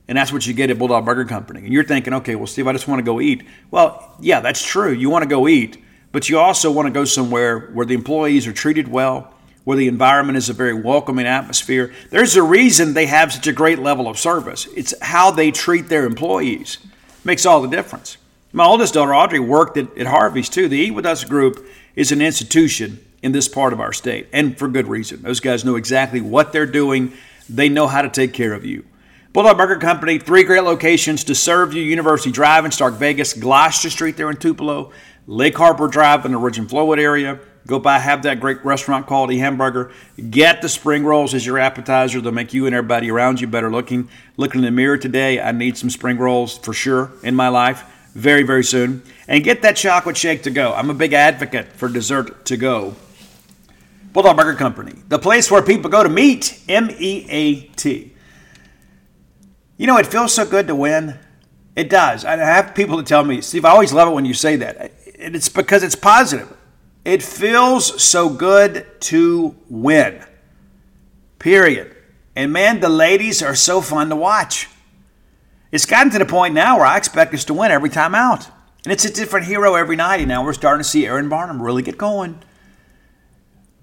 And 0.07 0.17
that's 0.17 0.31
what 0.31 0.45
you 0.45 0.53
get 0.53 0.69
at 0.69 0.77
Bulldog 0.77 1.05
Burger 1.05 1.25
Company. 1.25 1.61
And 1.61 1.73
you're 1.73 1.83
thinking, 1.83 2.13
okay, 2.15 2.35
well, 2.35 2.47
Steve, 2.47 2.67
I 2.67 2.73
just 2.73 2.87
want 2.87 2.99
to 2.99 3.03
go 3.03 3.19
eat. 3.19 3.43
Well, 3.71 4.15
yeah, 4.19 4.39
that's 4.41 4.63
true. 4.63 4.91
You 4.91 5.09
want 5.09 5.23
to 5.23 5.29
go 5.29 5.47
eat, 5.47 5.83
but 6.11 6.29
you 6.29 6.39
also 6.39 6.71
want 6.71 6.85
to 6.85 6.91
go 6.91 7.03
somewhere 7.03 7.59
where 7.73 7.85
the 7.85 7.93
employees 7.93 8.47
are 8.47 8.53
treated 8.53 8.87
well, 8.87 9.33
where 9.67 9.75
the 9.75 9.89
environment 9.89 10.37
is 10.37 10.47
a 10.47 10.53
very 10.53 10.73
welcoming 10.73 11.25
atmosphere. 11.25 11.91
There's 12.09 12.37
a 12.37 12.41
reason 12.41 12.93
they 12.93 13.07
have 13.07 13.33
such 13.33 13.47
a 13.47 13.51
great 13.51 13.79
level 13.79 14.07
of 14.07 14.17
service. 14.17 14.65
It's 14.77 14.93
how 15.01 15.29
they 15.29 15.51
treat 15.51 15.89
their 15.89 16.05
employees 16.05 16.77
it 16.85 17.25
makes 17.25 17.45
all 17.45 17.61
the 17.61 17.67
difference. 17.67 18.15
My 18.53 18.63
oldest 18.63 18.93
daughter, 18.93 19.13
Audrey, 19.13 19.41
worked 19.41 19.75
at, 19.75 19.97
at 19.97 20.07
Harvey's 20.07 20.47
too. 20.47 20.69
The 20.69 20.77
Eat 20.77 20.91
With 20.91 21.05
Us 21.05 21.25
group 21.25 21.67
is 21.97 22.13
an 22.13 22.21
institution 22.21 23.05
in 23.21 23.33
this 23.33 23.49
part 23.49 23.73
of 23.73 23.81
our 23.81 23.91
state, 23.91 24.29
and 24.31 24.57
for 24.57 24.69
good 24.69 24.87
reason. 24.87 25.21
Those 25.21 25.41
guys 25.41 25.65
know 25.65 25.75
exactly 25.75 26.21
what 26.21 26.53
they're 26.53 26.65
doing, 26.65 27.11
they 27.49 27.67
know 27.67 27.87
how 27.87 28.01
to 28.01 28.09
take 28.09 28.31
care 28.31 28.53
of 28.53 28.63
you. 28.63 28.85
Bulldog 29.33 29.57
Burger 29.57 29.79
Company, 29.79 30.17
three 30.17 30.45
great 30.45 30.63
locations 30.63 31.25
to 31.25 31.35
serve 31.35 31.73
you 31.73 31.81
University 31.81 32.31
Drive 32.31 32.63
in 32.63 32.71
Stark 32.71 32.93
Vegas, 32.93 33.33
Gloster 33.33 33.89
Street 33.89 34.15
there 34.15 34.29
in 34.29 34.37
Tupelo, 34.37 34.93
Lake 35.25 35.57
Harbor 35.57 35.89
Drive 35.89 36.23
in 36.25 36.31
the 36.31 36.39
Ridgeland 36.39 36.97
area, 36.99 37.37
Go 37.67 37.79
by, 37.79 37.99
have 37.99 38.23
that 38.23 38.39
great 38.39 38.63
restaurant 38.63 39.05
quality 39.05 39.39
hamburger. 39.39 39.91
Get 40.29 40.61
the 40.61 40.69
spring 40.69 41.03
rolls 41.03 41.33
as 41.33 41.45
your 41.45 41.59
appetizer. 41.59 42.21
They'll 42.21 42.31
make 42.31 42.53
you 42.53 42.65
and 42.65 42.73
everybody 42.73 43.11
around 43.11 43.41
you 43.41 43.47
better 43.47 43.69
looking. 43.69 44.09
Looking 44.37 44.61
in 44.61 44.65
the 44.65 44.71
mirror 44.71 44.97
today, 44.97 45.41
I 45.41 45.51
need 45.51 45.77
some 45.77 45.89
spring 45.89 46.17
rolls 46.17 46.57
for 46.57 46.73
sure 46.73 47.11
in 47.23 47.35
my 47.35 47.49
life 47.49 47.83
very, 48.13 48.43
very 48.43 48.63
soon. 48.63 49.03
And 49.27 49.43
get 49.43 49.61
that 49.63 49.75
chocolate 49.75 50.15
shake 50.15 50.43
to 50.43 50.49
go. 50.49 50.73
I'm 50.73 50.89
a 50.89 50.93
big 50.93 51.11
advocate 51.11 51.73
for 51.73 51.89
dessert 51.89 52.45
to 52.45 52.55
go. 52.55 52.95
Bulldog 54.13 54.37
Burger 54.37 54.55
Company, 54.55 54.93
the 55.09 55.19
place 55.19 55.51
where 55.51 55.61
people 55.61 55.91
go 55.91 56.01
to 56.01 56.09
meet. 56.09 56.59
M 56.69 56.89
E 56.97 57.27
A 57.29 57.61
T. 57.75 58.13
You 59.75 59.85
know, 59.85 59.97
it 59.97 60.07
feels 60.07 60.33
so 60.33 60.45
good 60.45 60.67
to 60.67 60.75
win. 60.75 61.19
It 61.75 61.89
does. 61.89 62.23
I 62.25 62.37
have 62.37 62.73
people 62.73 62.97
that 62.97 63.05
tell 63.05 63.23
me, 63.23 63.41
Steve, 63.41 63.65
I 63.65 63.69
always 63.69 63.93
love 63.93 64.07
it 64.07 64.11
when 64.11 64.25
you 64.25 64.33
say 64.33 64.55
that. 64.55 64.93
It's 65.05 65.49
because 65.49 65.83
it's 65.83 65.95
positive. 65.95 66.51
It 67.07 67.23
feels 67.23 68.03
so 68.03 68.27
good 68.27 68.85
to 69.03 69.55
win. 69.69 70.21
Period. 71.39 71.95
And 72.35 72.51
man, 72.51 72.81
the 72.81 72.89
ladies 72.89 73.41
are 73.41 73.55
so 73.55 73.79
fun 73.79 74.09
to 74.09 74.15
watch. 74.17 74.67
It's 75.71 75.85
gotten 75.85 76.11
to 76.11 76.19
the 76.19 76.25
point 76.25 76.53
now 76.53 76.75
where 76.75 76.85
I 76.85 76.97
expect 76.97 77.33
us 77.33 77.45
to 77.45 77.53
win 77.53 77.71
every 77.71 77.89
time 77.89 78.13
out. 78.13 78.49
And 78.83 78.91
it's 78.91 79.05
a 79.05 79.13
different 79.13 79.45
hero 79.45 79.75
every 79.75 79.95
night. 79.95 80.19
And 80.19 80.27
now 80.27 80.43
we're 80.43 80.51
starting 80.51 80.83
to 80.83 80.89
see 80.89 81.03
Erynn 81.03 81.29
Barnum 81.29 81.61
really 81.61 81.81
get 81.81 81.97
going. 81.97 82.39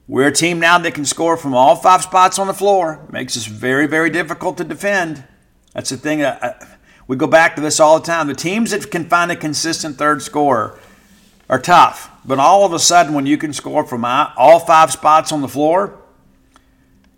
We're 0.07 0.29
a 0.29 0.31
team 0.33 0.59
now 0.59 0.77
that 0.77 0.93
can 0.93 1.07
score 1.07 1.39
from 1.39 1.55
all 1.55 1.77
five 1.77 2.03
spots 2.03 2.39
on 2.39 2.47
the 2.47 2.53
floor. 2.53 3.09
Makes 3.11 3.39
us 3.39 3.47
very, 3.47 3.87
very 3.87 4.11
difficult 4.11 4.59
to 4.59 4.65
defend. 4.65 5.25
That's 5.73 5.89
the 5.89 5.97
thing. 5.97 6.21
Uh, 6.21 6.39
uh, 6.43 6.67
we 7.07 7.17
go 7.17 7.27
back 7.27 7.55
to 7.57 7.63
this 7.63 7.81
all 7.81 7.99
the 7.99 8.05
time. 8.05 8.27
The 8.27 8.35
teams 8.35 8.73
that 8.73 8.91
can 8.91 9.09
find 9.09 9.33
a 9.33 9.37
consistent 9.37 9.97
third 9.97 10.21
scorer 10.21 10.79
are 11.49 11.59
tough. 11.59 12.11
But 12.25 12.39
all 12.39 12.65
of 12.65 12.73
a 12.73 12.79
sudden, 12.79 13.15
when 13.15 13.27
you 13.27 13.37
can 13.37 13.53
score 13.53 13.85
from 13.85 14.05
all 14.05 14.59
five 14.61 14.91
spots 14.91 15.31
on 15.33 15.43
the 15.43 15.49
floor, 15.49 16.01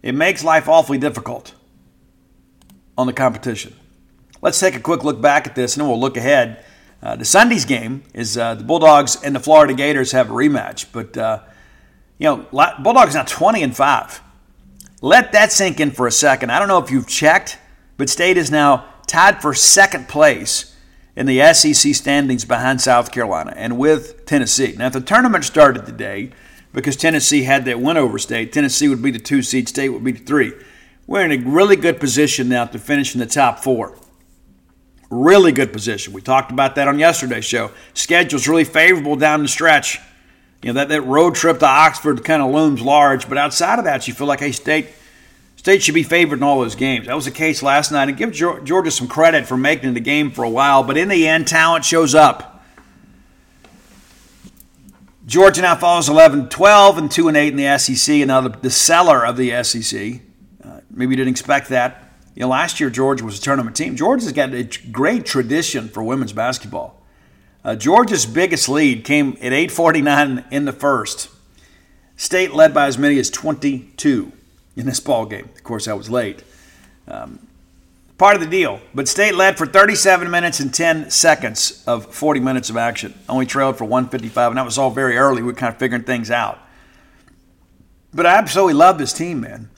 it 0.03 0.15
makes 0.15 0.43
life 0.43 0.69
awfully 0.69 0.99
difficult 0.99 1.55
on 2.99 3.07
the 3.07 3.13
competition. 3.13 3.75
Let's 4.43 4.59
take 4.59 4.75
a 4.75 4.81
quick 4.81 5.05
look 5.05 5.21
back 5.21 5.47
at 5.47 5.55
this 5.55 5.75
and 5.75 5.83
then 5.83 5.89
we'll 5.89 6.01
look 6.01 6.17
ahead. 6.17 6.65
Uh, 7.03 7.17
the 7.17 7.25
Sunday's 7.25 7.65
game 7.65 8.03
is 8.15 8.37
uh, 8.39 8.55
the 8.55 8.65
Bulldogs 8.65 9.23
and 9.23 9.35
the 9.35 9.41
Florida 9.41 9.75
Gators 9.75 10.13
have 10.13 10.31
a 10.31 10.33
rematch, 10.33 10.87
but 10.93 11.17
uh, 11.17 11.41
you 12.19 12.25
know 12.25 12.47
Bulldogs 12.83 13.15
now 13.15 13.23
20 13.25 13.63
and 13.63 13.77
five. 13.77 14.23
Let 15.03 15.33
that 15.33 15.53
sink 15.53 15.79
in 15.79 15.91
for 15.91 16.07
a 16.07 16.13
second. 16.13 16.51
I 16.51 16.59
don't 16.59 16.69
know 16.69 16.79
if 16.79 16.91
you've 16.91 17.09
checked, 17.09 17.59
but 17.97 18.09
State 18.09 18.37
is 18.37 18.51
now 18.51 18.87
tied 19.07 19.43
for 19.43 19.55
second 19.55 20.09
place 20.09 20.75
in 21.17 21.27
the 21.27 21.53
SEC 21.55 21.95
standings 21.95 22.45
behind 22.45 22.81
South 22.81 23.11
Carolina 23.11 23.55
and 23.57 23.79
with 23.79 24.27
Tennessee. 24.27 24.75
Now, 24.77 24.89
if 24.89 24.93
the 24.93 25.01
tournament 25.01 25.45
started 25.45 25.87
today, 25.87 26.31
because 26.73 26.95
Tennessee 26.95 27.45
had 27.45 27.65
that 27.65 27.81
win 27.81 27.97
over 27.97 28.19
State, 28.19 28.53
Tennessee 28.53 28.89
would 28.89 29.03
be 29.03 29.11
the 29.11 29.19
two 29.19 29.43
seed, 29.43 29.69
State 29.69 29.89
would 29.89 30.05
be 30.05 30.13
the 30.13 30.25
three. 30.25 30.53
We're 31.07 31.25
in 31.25 31.33
a 31.33 31.49
really 31.49 31.77
good 31.77 31.99
position 31.99 32.49
now 32.51 32.67
to 32.67 32.79
finish 32.79 33.15
in 33.15 33.21
the 33.21 33.27
top 33.27 33.61
four. 33.61 33.97
Really 35.09 35.53
good 35.53 35.73
position. 35.73 36.13
We 36.13 36.21
talked 36.21 36.51
about 36.51 36.75
that 36.75 36.87
on 36.89 36.99
yesterday's 36.99 37.45
show. 37.45 37.71
Schedule's 37.95 38.47
really 38.47 38.65
favorable 38.65 39.17
down 39.17 39.43
the 39.43 39.49
stretch. 39.49 40.01
You 40.63 40.73
know, 40.73 40.81
that, 40.81 40.89
that 40.89 41.03
road 41.03 41.35
trip 41.35 41.61
to 41.61 41.67
Oxford 41.67 42.25
kind 42.25 42.43
of 42.43 42.53
looms 42.53 42.83
large, 42.83 43.29
but 43.29 43.39
outside 43.39 43.79
of 43.79 43.85
that, 43.85 44.07
you 44.09 44.15
feel 44.15 44.27
like, 44.27 44.41
hey, 44.41 44.53
State 44.53 44.89
State 45.67 45.83
should 45.83 45.97
be 45.97 46.05
favored 46.05 46.39
in 46.39 46.45
all 46.45 46.61
those 46.61 46.77
games. 46.77 47.09
That 47.09 47.17
was 47.17 47.25
the 47.25 47.33
case 47.33 47.61
last 47.61 47.91
night. 47.91 48.09
And 48.09 48.17
give 48.17 48.31
Georgia 48.31 48.89
some 48.93 49.09
credit 49.09 49.49
for 49.49 49.57
making 49.57 49.95
the 49.95 50.01
game 50.01 50.31
for 50.31 50.45
a 50.45 50.49
while, 50.49 50.85
but 50.85 50.97
in 50.97 51.09
the 51.09 51.27
end, 51.27 51.49
talent 51.49 51.85
shows 51.85 52.15
up. 52.15 52.65
Georgia 55.27 55.63
now 55.63 55.75
follows 55.75 56.09
11 56.09 56.51
12 56.51 56.99
and 56.99 57.11
2 57.11 57.27
and 57.27 57.37
8 57.37 57.49
in 57.49 57.57
the 57.57 57.79
SEC, 57.79 58.15
and 58.15 58.29
now 58.29 58.43
the, 58.43 58.51
the 58.51 58.71
seller 58.71 59.27
of 59.27 59.37
the 59.37 59.61
SEC. 59.65 60.21
Uh, 60.63 60.83
maybe 60.89 61.11
you 61.11 61.17
didn't 61.17 61.33
expect 61.33 61.71
that. 61.71 62.13
You 62.37 62.43
know, 62.43 62.49
last 62.49 62.79
year 62.79 62.89
Georgia 62.89 63.25
was 63.25 63.41
a 63.41 63.43
tournament 63.43 63.75
team. 63.75 63.97
Georgia's 63.97 64.31
got 64.31 64.55
a 64.55 64.71
great 64.93 65.27
tradition 65.27 65.89
for 65.89 66.05
women's 66.05 66.33
basketball. 66.33 67.03
Uh, 67.65 67.75
Georgia's 67.75 68.25
biggest 68.25 68.69
lead 68.69 69.03
came 69.03 69.37
at 69.43 69.53
8:49 69.53 70.45
in 70.53 70.65
the 70.65 70.73
first. 70.73 71.29
State 72.15 72.55
led 72.55 72.73
by 72.73 72.87
as 72.87 72.97
many 72.99 73.19
as 73.19 73.31
22 73.31 74.31
in 74.77 74.87
this 74.87 75.01
ball 75.01 75.27
game. 75.27 75.49
Of 75.55 75.65
course, 75.65 75.89
I 75.89 75.95
was 75.95 76.09
late. 76.11 76.45
Um, 77.09 77.47
part 78.19 78.35
of 78.37 78.41
the 78.41 78.47
deal. 78.47 78.81
But 78.95 79.09
State 79.09 79.35
led 79.35 79.59
for 79.59 79.67
37 79.67 80.31
minutes 80.31 80.61
and 80.61 80.73
10 80.73 81.11
seconds 81.11 81.83
of 81.87 82.15
40 82.15 82.41
minutes 82.41 82.71
of 82.71 82.77
action. 82.77 83.15
Only 83.29 83.47
trailed 83.47 83.77
for 83.77 83.85
155, 83.85 84.53
and 84.53 84.59
that 84.59 84.65
was 84.65 84.79
all 84.79 84.91
very 84.91 85.17
early. 85.17 85.43
We 85.43 85.49
were 85.49 85.55
kind 85.55 85.73
of 85.73 85.79
figuring 85.79 86.05
things 86.05 86.31
out. 86.31 86.59
But 88.13 88.27
I 88.27 88.37
absolutely 88.37 88.75
love 88.75 88.99
this 88.99 89.13
team, 89.13 89.41
man. 89.41 89.71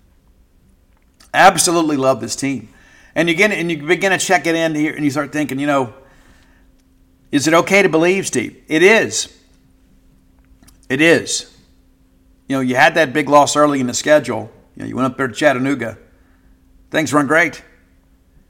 Absolutely 1.33 1.97
love 1.97 2.21
this 2.21 2.37
team. 2.37 2.69
And 3.15 3.29
you 3.29 3.35
get 3.35 3.51
and 3.51 3.71
you 3.71 3.83
begin 3.83 4.13
to 4.13 4.19
check 4.19 4.47
it 4.47 4.55
in 4.55 4.75
here, 4.75 4.95
and 4.95 5.05
you 5.05 5.11
start 5.11 5.33
thinking, 5.33 5.59
you 5.59 5.67
know, 5.67 5.93
is 7.33 7.47
it 7.47 7.55
okay 7.55 7.83
to 7.83 7.89
believe, 7.89 8.27
Steve? 8.27 8.63
It 8.69 8.83
is. 8.83 9.37
It 10.89 11.01
is. 11.01 11.55
You 12.49 12.57
know, 12.57 12.61
you 12.61 12.77
had 12.77 12.95
that 12.95 13.13
big 13.13 13.29
loss 13.29 13.57
early 13.57 13.81
in 13.81 13.87
the 13.87 13.95
schedule. 13.95 14.51
You, 14.79 14.85
know, 14.85 14.89
you 14.91 14.97
went 14.97 15.07
up 15.07 15.17
there 15.17 15.27
to 15.27 15.35
Chattanooga. 15.35 15.99
Things 16.93 17.13
run 17.13 17.27
great. 17.27 17.65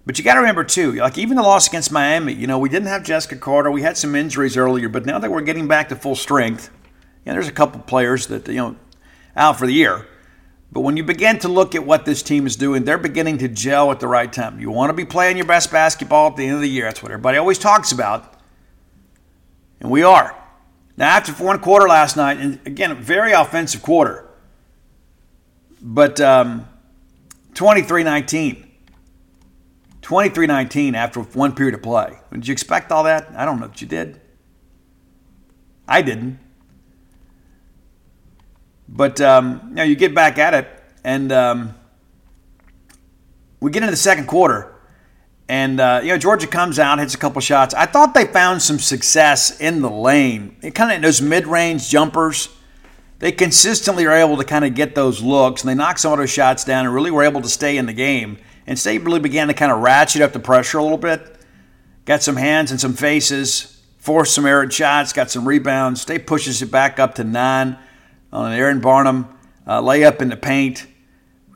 But 0.05 0.19
you 0.19 0.25
got 0.25 0.35
to 0.35 0.41
remember, 0.41 0.63
too, 0.63 0.93
like 0.93 1.17
even 1.17 1.39
the 1.39 1.43
loss 1.43 1.69
against 1.69 1.91
Miami, 1.91 2.35
you 2.35 2.47
know, 2.47 2.59
we 2.59 2.69
didn't 2.69 2.89
have 2.89 3.03
Jessica 3.03 3.37
Carter. 3.37 3.71
We 3.71 3.81
had 3.81 3.97
some 3.97 4.15
injuries 4.15 4.55
earlier, 4.55 4.91
but 4.91 5.07
now 5.07 5.19
that 5.19 5.31
we're 5.31 5.41
getting 5.41 5.69
back 5.69 5.89
to 5.89 5.97
full 5.97 6.15
strength, 6.15 6.71
you 7.25 7.31
know, 7.31 7.33
there's 7.33 7.49
a 7.49 7.53
couple 7.53 7.81
players 7.81 8.27
that, 8.27 8.47
you 8.47 8.57
know, 8.57 8.77
out 9.37 9.59
for 9.59 9.67
the 9.67 9.73
year. 9.73 10.07
But 10.71 10.83
when 10.83 10.99
you 10.99 11.03
begin 11.03 11.39
to 11.39 11.49
look 11.49 11.75
at 11.75 11.87
what 11.87 12.05
this 12.05 12.23
team 12.23 12.47
is 12.47 12.57
doing, 12.57 12.85
they're 12.85 12.99
beginning 12.99 13.39
to 13.39 13.49
gel 13.49 13.91
at 13.91 14.01
the 14.01 14.09
right 14.09 14.31
time. 14.31 14.61
You 14.61 14.71
want 14.71 14.91
to 14.91 14.95
be 14.95 15.07
playing 15.07 15.39
your 15.39 15.47
best 15.47 15.73
basketball 15.73 16.29
at 16.29 16.37
the 16.37 16.45
end 16.45 16.57
of 16.57 16.61
the 16.61 16.69
year. 16.69 16.85
That's 16.85 17.03
what 17.03 17.11
everybody 17.11 17.39
always 17.39 17.59
talks 17.59 17.91
about. 17.91 18.35
And 19.81 19.91
we 19.91 20.03
are. 20.03 20.37
Now, 20.99 21.09
after 21.09 21.33
one 21.33 21.59
quarter 21.61 21.89
last 21.89 22.19
night, 22.19 22.37
and 22.37 22.61
again, 22.67 22.91
a 22.91 22.95
very 22.95 23.33
offensive 23.33 23.81
quarter, 23.81 24.28
but 25.81 26.21
um, 26.21 26.69
23 27.55 28.05
19. 28.05 28.65
23 30.03 30.47
19 30.47 30.95
after 30.95 31.21
one 31.21 31.55
period 31.55 31.75
of 31.75 31.83
play. 31.83 32.19
Did 32.33 32.49
you 32.49 32.53
expect 32.53 32.93
all 32.93 33.05
that? 33.05 33.31
I 33.37 33.45
don't 33.45 33.61
know 33.61 33.67
that 33.67 33.81
you 33.81 33.87
did. 33.87 34.21
I 35.87 36.03
didn't. 36.03 36.39
But 38.89 39.21
um, 39.21 39.75
you 39.77 39.85
you 39.85 39.97
get 39.97 40.15
back 40.15 40.39
at 40.39 40.55
it, 40.55 40.69
and 41.05 41.31
um, 41.31 41.75
we 43.61 43.71
get 43.71 43.83
into 43.83 43.91
the 43.91 43.97
second 43.97 44.27
quarter, 44.27 44.75
and 45.49 45.79
uh, 45.79 46.01
you 46.03 46.09
know 46.09 46.19
Georgia 46.19 46.47
comes 46.47 46.79
out, 46.79 46.99
hits 46.99 47.15
a 47.15 47.19
couple 47.19 47.41
shots. 47.43 47.75
I 47.75 47.85
thought 47.85 48.15
they 48.15 48.27
found 48.27 48.63
some 48.63 48.79
success 48.79 49.61
in 49.61 49.83
the 49.83 49.91
lane. 49.91 50.57
It 50.63 50.75
kind 50.75 50.93
of 50.93 51.03
those 51.03 51.21
mid-range 51.21 51.89
jumpers. 51.91 52.49
They 53.19 53.33
consistently 53.33 54.07
are 54.07 54.15
able 54.15 54.37
to 54.37 54.45
kind 54.45 54.65
of 54.65 54.75
get 54.75 54.95
those 54.95 55.23
looks, 55.23 55.63
and 55.63 55.69
they 55.69 55.75
knock 55.75 55.99
some 55.99 56.13
of 56.13 56.19
those 56.19 56.31
shots 56.31 56.65
down, 56.65 56.87
and 56.87 56.95
really 56.95 57.11
were 57.11 57.25
able 57.25 57.41
to 57.43 57.49
stay 57.49 57.77
in 57.77 57.87
the 57.87 57.93
game. 57.93 58.39
And 58.67 58.79
State 58.79 59.03
really 59.03 59.21
began 59.21 59.49
to 59.49 59.55
kind 59.55 59.73
of 59.73 59.81
ratchet 59.81 60.23
up 60.23 60.33
the 60.33 60.41
pressure 60.41 60.79
a 60.79 60.83
little 60.83 60.99
bit. 60.99 61.37
Got 62.05 62.23
some 62.23 62.37
hands 62.37 62.71
and 62.71 62.81
some 62.81 62.95
faces, 62.95 63.83
forced 63.99 64.35
some 64.35 64.47
errant 64.47 64.73
shots, 64.73 65.13
got 65.13 65.31
some 65.31 65.49
rebounds. 65.49 66.01
State 66.01 66.27
pushes 66.27 66.63
it 66.63 66.71
back 66.71 66.99
up 66.99 67.15
to 67.17 67.25
nine 67.25 67.79
on 68.33 68.53
an 68.53 68.59
Erynn 68.59 68.81
Barnum 68.81 69.27
uh, 69.67 69.81
layup 69.81 70.23
in 70.23 70.29
the 70.29 70.37
paint, 70.37 70.87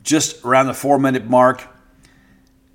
just 0.03 0.43
around 0.43 0.67
the 0.67 0.73
four-minute 0.73 1.25
mark 1.25 1.67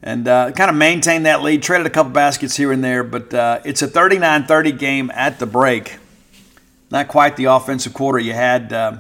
and 0.02 0.28
uh, 0.28 0.52
kind 0.52 0.70
of 0.70 0.76
maintained 0.76 1.26
that 1.26 1.42
lead. 1.42 1.62
Traded 1.62 1.86
a 1.86 1.90
couple 1.90 2.12
baskets 2.12 2.56
here 2.56 2.72
and 2.72 2.82
there, 2.82 3.02
but 3.04 3.34
uh, 3.34 3.60
it's 3.64 3.82
a 3.82 3.88
39 3.88 4.46
30 4.46 4.72
game 4.72 5.10
at 5.14 5.38
the 5.38 5.46
break. 5.46 5.98
Not 6.90 7.08
quite 7.08 7.36
the 7.36 7.46
offensive 7.46 7.92
quarter 7.92 8.18
you 8.18 8.32
had 8.32 8.72
uh, 8.72 8.98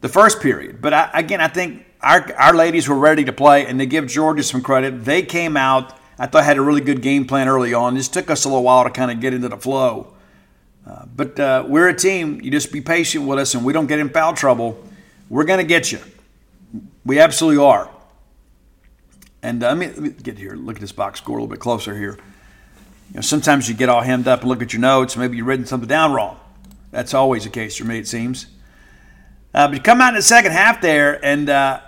the 0.00 0.08
first 0.08 0.40
period. 0.40 0.80
But 0.80 0.94
I, 0.94 1.10
again, 1.14 1.40
I 1.40 1.48
think 1.48 1.84
our, 2.00 2.32
our 2.36 2.54
ladies 2.54 2.88
were 2.88 2.98
ready 2.98 3.24
to 3.24 3.32
play, 3.32 3.66
and 3.66 3.78
they 3.78 3.86
give 3.86 4.06
Georgia 4.06 4.42
some 4.42 4.62
credit. 4.62 5.04
They 5.04 5.22
came 5.22 5.56
out, 5.56 5.98
I 6.18 6.26
thought, 6.26 6.44
had 6.44 6.58
a 6.58 6.62
really 6.62 6.80
good 6.80 7.02
game 7.02 7.26
plan 7.26 7.48
early 7.48 7.74
on. 7.74 7.94
This 7.94 8.08
took 8.08 8.30
us 8.30 8.44
a 8.44 8.48
little 8.48 8.62
while 8.62 8.84
to 8.84 8.90
kind 8.90 9.10
of 9.10 9.20
get 9.20 9.34
into 9.34 9.48
the 9.48 9.56
flow. 9.56 10.14
Uh, 10.86 11.06
but 11.14 11.40
uh, 11.40 11.64
we're 11.66 11.88
a 11.88 11.96
team. 11.96 12.40
You 12.42 12.50
just 12.50 12.72
be 12.72 12.80
patient 12.80 13.26
with 13.26 13.38
us, 13.38 13.54
and 13.54 13.64
we 13.64 13.72
don't 13.72 13.86
get 13.86 13.98
in 13.98 14.10
foul 14.10 14.34
trouble. 14.34 14.82
We're 15.30 15.44
going 15.44 15.60
to 15.60 15.64
get 15.64 15.90
you. 15.90 16.00
We 17.04 17.18
absolutely 17.18 17.64
are. 17.64 17.90
And 19.42 19.62
uh, 19.62 19.68
let, 19.68 19.76
me, 19.76 19.86
let, 19.88 19.98
me, 19.98 20.08
get 20.10 20.38
here, 20.38 20.54
look 20.54 20.76
at 20.76 20.80
this 20.80 20.92
box 20.92 21.20
score 21.20 21.38
a 21.38 21.42
little 21.42 21.54
bit 21.54 21.60
closer 21.60 21.96
here. 21.96 22.18
You 23.10 23.16
know, 23.16 23.20
sometimes 23.20 23.68
you 23.68 23.74
get 23.74 23.88
all 23.88 24.00
hemmed 24.00 24.26
up 24.26 24.40
and 24.40 24.48
look 24.48 24.62
at 24.62 24.72
your 24.72 24.80
notes. 24.80 25.16
Maybe 25.16 25.36
you've 25.36 25.46
written 25.46 25.66
something 25.66 25.88
down 25.88 26.12
wrong. 26.12 26.38
That's 26.94 27.12
always 27.12 27.42
the 27.42 27.50
case 27.50 27.76
for 27.76 27.84
me, 27.84 27.98
it 27.98 28.06
seems. 28.06 28.46
Uh, 29.52 29.66
but 29.66 29.74
you 29.74 29.82
come 29.82 30.00
out 30.00 30.10
in 30.10 30.14
the 30.14 30.22
second 30.22 30.52
half 30.52 30.80
there, 30.80 31.22
and 31.24 31.50
uh, 31.50 31.80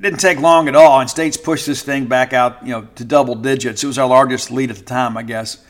didn't 0.00 0.20
take 0.20 0.38
long 0.38 0.68
at 0.68 0.76
all. 0.76 1.00
And 1.00 1.10
States 1.10 1.36
pushed 1.36 1.66
this 1.66 1.82
thing 1.82 2.06
back 2.06 2.32
out, 2.32 2.64
you 2.64 2.70
know, 2.70 2.82
to 2.94 3.04
double 3.04 3.34
digits. 3.34 3.82
It 3.82 3.86
was 3.88 3.98
our 3.98 4.06
largest 4.06 4.52
lead 4.52 4.70
at 4.70 4.76
the 4.76 4.84
time, 4.84 5.16
I 5.16 5.24
guess. 5.24 5.64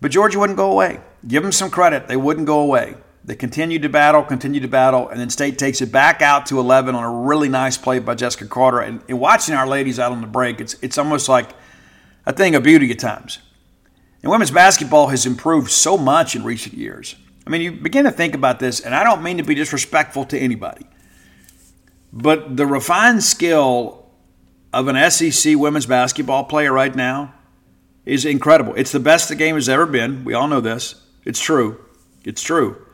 But 0.00 0.10
Georgia 0.10 0.40
wouldn't 0.40 0.56
go 0.56 0.72
away. 0.72 1.00
Give 1.26 1.44
them 1.44 1.52
some 1.52 1.70
credit; 1.70 2.08
they 2.08 2.16
wouldn't 2.16 2.46
go 2.46 2.58
away. 2.58 2.96
They 3.24 3.36
continued 3.36 3.82
to 3.82 3.88
battle, 3.88 4.24
continued 4.24 4.62
to 4.62 4.68
battle, 4.68 5.08
and 5.08 5.20
then 5.20 5.30
State 5.30 5.56
takes 5.56 5.80
it 5.80 5.92
back 5.92 6.20
out 6.20 6.46
to 6.46 6.58
11 6.58 6.96
on 6.96 7.04
a 7.04 7.10
really 7.10 7.48
nice 7.48 7.78
play 7.78 8.00
by 8.00 8.16
Jessica 8.16 8.48
Carter. 8.48 8.80
And, 8.80 9.00
and 9.08 9.20
watching 9.20 9.54
our 9.54 9.68
ladies 9.68 10.00
out 10.00 10.10
on 10.10 10.20
the 10.20 10.26
break, 10.26 10.60
it's, 10.60 10.74
it's 10.82 10.98
almost 10.98 11.28
like 11.28 11.50
a 12.26 12.32
thing 12.32 12.56
of 12.56 12.64
beauty 12.64 12.90
at 12.90 12.98
times. 12.98 13.38
And 14.22 14.30
women's 14.30 14.50
basketball 14.50 15.08
has 15.08 15.26
improved 15.26 15.70
so 15.70 15.98
much 15.98 16.36
in 16.36 16.44
recent 16.44 16.74
years. 16.74 17.16
I 17.46 17.50
mean, 17.50 17.60
you 17.60 17.72
begin 17.72 18.04
to 18.04 18.12
think 18.12 18.34
about 18.34 18.60
this, 18.60 18.80
and 18.80 18.94
I 18.94 19.02
don't 19.02 19.22
mean 19.22 19.38
to 19.38 19.42
be 19.42 19.54
disrespectful 19.54 20.26
to 20.26 20.38
anybody, 20.38 20.86
but 22.12 22.56
the 22.56 22.66
refined 22.66 23.24
skill 23.24 24.06
of 24.72 24.86
an 24.86 25.10
SEC 25.10 25.56
women's 25.56 25.86
basketball 25.86 26.44
player 26.44 26.72
right 26.72 26.94
now 26.94 27.34
is 28.06 28.24
incredible. 28.24 28.74
It's 28.76 28.92
the 28.92 29.00
best 29.00 29.28
the 29.28 29.34
game 29.34 29.56
has 29.56 29.68
ever 29.68 29.86
been. 29.86 30.24
We 30.24 30.34
all 30.34 30.46
know 30.46 30.60
this. 30.60 31.02
It's 31.24 31.40
true. 31.40 31.84
It's 32.24 32.42
true. 32.42 32.86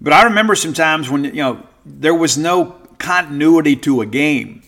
But 0.00 0.12
I 0.12 0.24
remember 0.24 0.54
some 0.54 0.72
times 0.72 1.10
when, 1.10 1.24
you 1.24 1.32
know, 1.34 1.66
there 1.84 2.14
was 2.14 2.38
no 2.38 2.72
continuity 2.98 3.76
to 3.76 4.00
a 4.00 4.06
game. 4.06 4.62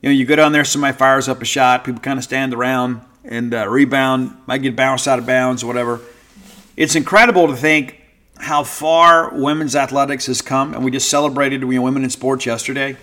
You 0.00 0.10
know, 0.10 0.14
you 0.14 0.24
go 0.24 0.36
down 0.36 0.52
there, 0.52 0.64
somebody 0.64 0.96
fires 0.96 1.28
up 1.28 1.42
a 1.42 1.44
shot, 1.44 1.84
people 1.84 2.00
kind 2.00 2.18
of 2.18 2.24
stand 2.24 2.54
around 2.54 3.02
and 3.28 3.54
uh, 3.54 3.68
rebound, 3.68 4.36
might 4.46 4.62
get 4.62 4.74
bounced 4.74 5.06
out 5.06 5.18
of 5.18 5.26
bounds 5.26 5.62
or 5.62 5.66
whatever. 5.66 6.00
It's 6.76 6.96
incredible 6.96 7.48
to 7.48 7.56
think 7.56 8.00
how 8.38 8.64
far 8.64 9.34
women's 9.34 9.76
athletics 9.76 10.26
has 10.26 10.40
come, 10.40 10.74
and 10.74 10.84
we 10.84 10.90
just 10.90 11.10
celebrated 11.10 11.62
women 11.62 12.04
in 12.04 12.10
sports 12.10 12.46
yesterday. 12.46 12.96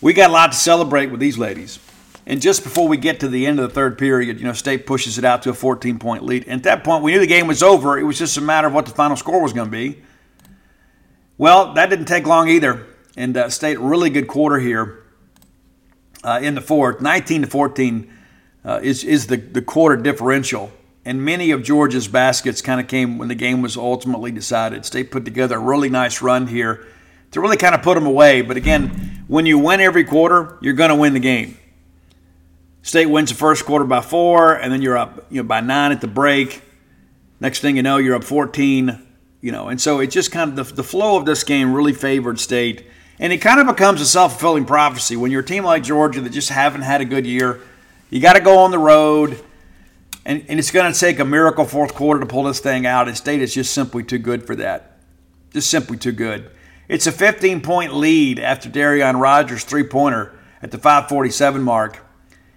We 0.00 0.12
got 0.12 0.30
a 0.30 0.32
lot 0.32 0.52
to 0.52 0.58
celebrate 0.58 1.06
with 1.06 1.20
these 1.20 1.38
ladies. 1.38 1.78
And 2.26 2.42
just 2.42 2.62
before 2.62 2.88
we 2.88 2.98
get 2.98 3.20
to 3.20 3.28
the 3.28 3.46
end 3.46 3.58
of 3.58 3.68
the 3.68 3.74
third 3.74 3.96
period, 3.96 4.38
you 4.38 4.44
know, 4.44 4.52
State 4.52 4.86
pushes 4.86 5.16
it 5.16 5.24
out 5.24 5.42
to 5.42 5.50
a 5.50 5.54
14 5.54 5.98
point 5.98 6.24
lead. 6.24 6.44
And 6.44 6.60
at 6.60 6.64
that 6.64 6.84
point, 6.84 7.02
we 7.02 7.12
knew 7.12 7.20
the 7.20 7.26
game 7.26 7.46
was 7.46 7.62
over. 7.62 7.98
It 7.98 8.02
was 8.02 8.18
just 8.18 8.36
a 8.36 8.42
matter 8.42 8.66
of 8.66 8.74
what 8.74 8.84
the 8.84 8.92
final 8.92 9.16
score 9.16 9.42
was 9.42 9.54
going 9.54 9.66
to 9.66 9.70
be. 9.70 10.02
Well, 11.38 11.72
that 11.74 11.88
didn't 11.88 12.04
take 12.04 12.26
long 12.26 12.48
either. 12.48 12.86
And 13.16 13.36
uh, 13.36 13.48
State 13.48 13.78
really 13.80 14.10
good 14.10 14.28
quarter 14.28 14.58
here 14.58 15.04
uh, 16.22 16.40
in 16.42 16.54
the 16.54 16.60
fourth. 16.60 17.00
19 17.00 17.42
to 17.42 17.48
14 17.48 18.17
uh, 18.68 18.80
is, 18.82 19.02
is 19.02 19.28
the, 19.28 19.38
the 19.38 19.62
quarter 19.62 19.96
differential. 19.96 20.70
And 21.06 21.24
many 21.24 21.52
of 21.52 21.62
Georgia's 21.62 22.06
baskets 22.06 22.60
kind 22.60 22.80
of 22.80 22.86
came 22.86 23.16
when 23.16 23.28
the 23.28 23.34
game 23.34 23.62
was 23.62 23.78
ultimately 23.78 24.30
decided. 24.30 24.84
State 24.84 25.10
put 25.10 25.24
together 25.24 25.56
a 25.56 25.58
really 25.58 25.88
nice 25.88 26.20
run 26.20 26.46
here 26.46 26.86
to 27.30 27.40
really 27.40 27.56
kind 27.56 27.74
of 27.74 27.80
put 27.80 27.94
them 27.94 28.04
away. 28.04 28.42
But 28.42 28.58
again, 28.58 29.24
when 29.26 29.46
you 29.46 29.58
win 29.58 29.80
every 29.80 30.04
quarter, 30.04 30.58
you're 30.60 30.74
going 30.74 30.90
to 30.90 30.96
win 30.96 31.14
the 31.14 31.20
game. 31.20 31.56
State 32.82 33.06
wins 33.06 33.30
the 33.30 33.36
first 33.36 33.64
quarter 33.64 33.86
by 33.86 34.02
four, 34.02 34.52
and 34.52 34.70
then 34.70 34.82
you're 34.82 34.98
up 34.98 35.24
you 35.30 35.42
know, 35.42 35.48
by 35.48 35.60
nine 35.60 35.90
at 35.90 36.02
the 36.02 36.06
break. 36.06 36.60
Next 37.40 37.60
thing 37.60 37.76
you 37.76 37.82
know, 37.82 37.96
you're 37.96 38.16
up 38.16 38.24
14 38.24 39.06
you 39.40 39.52
know, 39.52 39.68
and 39.68 39.80
so 39.80 40.00
it 40.00 40.08
just 40.08 40.32
kind 40.32 40.50
of 40.58 40.68
the, 40.68 40.74
the 40.74 40.82
flow 40.82 41.16
of 41.16 41.24
this 41.24 41.44
game 41.44 41.72
really 41.72 41.92
favored 41.92 42.40
State, 42.40 42.84
and 43.20 43.32
it 43.32 43.38
kind 43.38 43.60
of 43.60 43.68
becomes 43.68 44.00
a 44.00 44.06
self 44.06 44.32
fulfilling 44.32 44.64
prophecy 44.64 45.16
when 45.16 45.30
you're 45.30 45.42
a 45.42 45.44
team 45.44 45.64
like 45.64 45.84
Georgia 45.84 46.20
that 46.20 46.30
just 46.30 46.48
haven't 46.48 46.82
had 46.82 47.00
a 47.00 47.04
good 47.04 47.24
year. 47.24 47.60
You 48.10 48.20
got 48.20 48.34
to 48.34 48.40
go 48.40 48.58
on 48.60 48.70
the 48.70 48.78
road, 48.78 49.38
and, 50.24 50.42
and 50.48 50.58
it's 50.58 50.70
going 50.70 50.90
to 50.90 50.98
take 50.98 51.18
a 51.18 51.24
miracle 51.26 51.66
fourth 51.66 51.94
quarter 51.94 52.20
to 52.20 52.26
pull 52.26 52.44
this 52.44 52.58
thing 52.58 52.86
out. 52.86 53.06
And 53.06 53.16
State 53.16 53.42
is 53.42 53.52
just 53.52 53.74
simply 53.74 54.02
too 54.02 54.18
good 54.18 54.46
for 54.46 54.56
that, 54.56 54.98
just 55.52 55.70
simply 55.70 55.98
too 55.98 56.12
good. 56.12 56.50
It's 56.88 57.06
a 57.06 57.12
15 57.12 57.60
point 57.60 57.94
lead 57.94 58.38
after 58.38 58.70
Darrione 58.70 59.20
Rogers' 59.20 59.64
three 59.64 59.84
pointer 59.84 60.38
at 60.62 60.70
the 60.70 60.78
547 60.78 61.62
mark. 61.62 62.02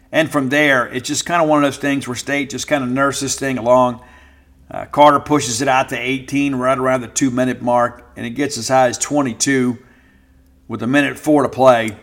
And 0.10 0.32
from 0.32 0.50
there, 0.50 0.88
it's 0.88 1.08
just 1.08 1.26
kind 1.26 1.42
of 1.42 1.50
one 1.50 1.64
of 1.64 1.68
those 1.68 1.78
things 1.78 2.08
where 2.08 2.16
State 2.16 2.50
just 2.50 2.68
kind 2.68 2.84
of 2.84 2.90
nurses 2.90 3.22
this 3.22 3.40
thing 3.40 3.58
along. 3.58 4.04
Uh, 4.70 4.86
Carter 4.86 5.20
pushes 5.20 5.62
it 5.62 5.68
out 5.68 5.90
to 5.90 5.98
18, 5.98 6.56
right 6.56 6.78
around 6.78 7.02
the 7.02 7.10
two 7.10 7.30
minute 7.30 7.62
mark, 7.62 8.10
and 8.16 8.26
it 8.26 8.32
gets 8.32 8.58
as 8.58 8.70
high 8.70 8.88
as 8.88 8.98
22 8.98 9.78
with 10.70 10.82
a 10.82 10.88
minute 10.88 11.20
four 11.20 11.44
to 11.44 11.50
play. 11.50 11.98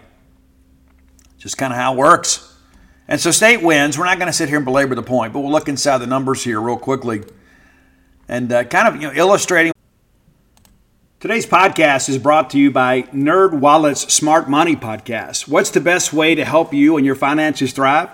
Just 1.38 1.57
kind 1.57 1.73
of 1.73 1.78
how 1.78 1.95
it 1.95 1.97
works. 1.97 2.58
And 3.09 3.19
so 3.19 3.31
State 3.31 3.62
wins. 3.62 3.99
We're 3.99 4.05
not 4.05 4.19
going 4.19 4.27
to 4.27 4.33
sit 4.35 4.50
here 4.50 4.59
and 4.59 4.67
belabor 4.67 4.95
the 4.95 5.03
point, 5.03 5.33
but 5.33 5.41
we'll 5.41 5.50
look 5.50 5.69
inside 5.69 5.99
the 5.99 6.07
numbers 6.07 6.45
here 6.45 6.61
real 6.61 6.77
quickly 6.77 7.25
and 8.29 8.53
uh, 8.53 8.65
kind 8.65 8.87
of 8.87 9.00
you 9.00 9.09
know, 9.09 9.15
illustrating. 9.15 9.73
Today's 11.19 11.47
podcast 11.47 12.09
is 12.09 12.19
brought 12.19 12.50
to 12.50 12.59
you 12.59 12.71
by 12.71 13.03
Nerd 13.05 13.59
Wallet's 13.59 14.12
Smart 14.12 14.49
Money 14.49 14.77
Podcast. 14.77 15.49
What's 15.49 15.71
the 15.71 15.81
best 15.81 16.12
way 16.12 16.35
to 16.35 16.45
help 16.45 16.73
you 16.73 16.97
and 16.97 17.05
your 17.05 17.17
finances 17.17 17.73
thrive? 17.73 18.11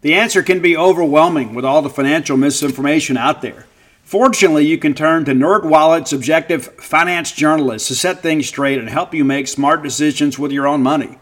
The 0.00 0.14
answer 0.14 0.42
can 0.42 0.60
be 0.60 0.76
overwhelming 0.76 1.54
with 1.54 1.64
all 1.64 1.82
the 1.82 1.90
financial 1.90 2.36
misinformation 2.36 3.16
out 3.16 3.42
there. 3.42 3.66
Fortunately, 4.02 4.66
you 4.66 4.78
can 4.78 4.94
turn 4.94 5.26
to 5.26 5.32
NerdWallet's 5.32 6.12
objective 6.12 6.64
finance 6.76 7.30
journalists 7.30 7.88
to 7.88 7.94
set 7.94 8.22
things 8.22 8.48
straight 8.48 8.78
and 8.78 8.88
help 8.88 9.12
you 9.12 9.24
make 9.24 9.46
smart 9.46 9.82
decisions 9.82 10.38
with 10.38 10.50
your 10.50 10.66
own 10.66 10.82
money. 10.82 11.18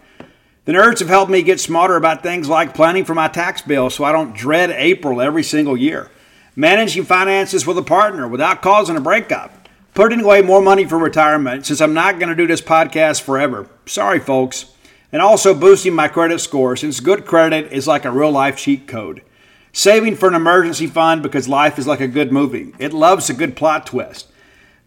The 0.66 0.72
nerds 0.72 0.98
have 0.98 1.08
helped 1.08 1.30
me 1.30 1.42
get 1.42 1.60
smarter 1.60 1.94
about 1.94 2.24
things 2.24 2.48
like 2.48 2.74
planning 2.74 3.04
for 3.04 3.14
my 3.14 3.28
tax 3.28 3.62
bill 3.62 3.88
so 3.88 4.02
I 4.02 4.10
don't 4.10 4.34
dread 4.34 4.70
April 4.70 5.20
every 5.20 5.44
single 5.44 5.76
year, 5.76 6.10
managing 6.56 7.04
finances 7.04 7.64
with 7.64 7.78
a 7.78 7.82
partner 7.82 8.26
without 8.26 8.62
causing 8.62 8.96
a 8.96 9.00
breakup, 9.00 9.68
putting 9.94 10.22
away 10.22 10.42
more 10.42 10.60
money 10.60 10.84
for 10.84 10.98
retirement 10.98 11.66
since 11.66 11.80
I'm 11.80 11.94
not 11.94 12.18
going 12.18 12.30
to 12.30 12.34
do 12.34 12.48
this 12.48 12.60
podcast 12.60 13.22
forever. 13.22 13.68
Sorry, 13.86 14.18
folks. 14.18 14.72
And 15.12 15.22
also 15.22 15.54
boosting 15.54 15.94
my 15.94 16.08
credit 16.08 16.40
score 16.40 16.74
since 16.74 16.98
good 16.98 17.26
credit 17.26 17.70
is 17.70 17.86
like 17.86 18.04
a 18.04 18.10
real 18.10 18.32
life 18.32 18.56
cheat 18.56 18.88
code. 18.88 19.22
Saving 19.72 20.16
for 20.16 20.28
an 20.28 20.34
emergency 20.34 20.88
fund 20.88 21.22
because 21.22 21.48
life 21.48 21.78
is 21.78 21.86
like 21.86 22.00
a 22.00 22.08
good 22.08 22.32
movie. 22.32 22.74
It 22.80 22.92
loves 22.92 23.30
a 23.30 23.34
good 23.34 23.54
plot 23.54 23.86
twist. 23.86 24.26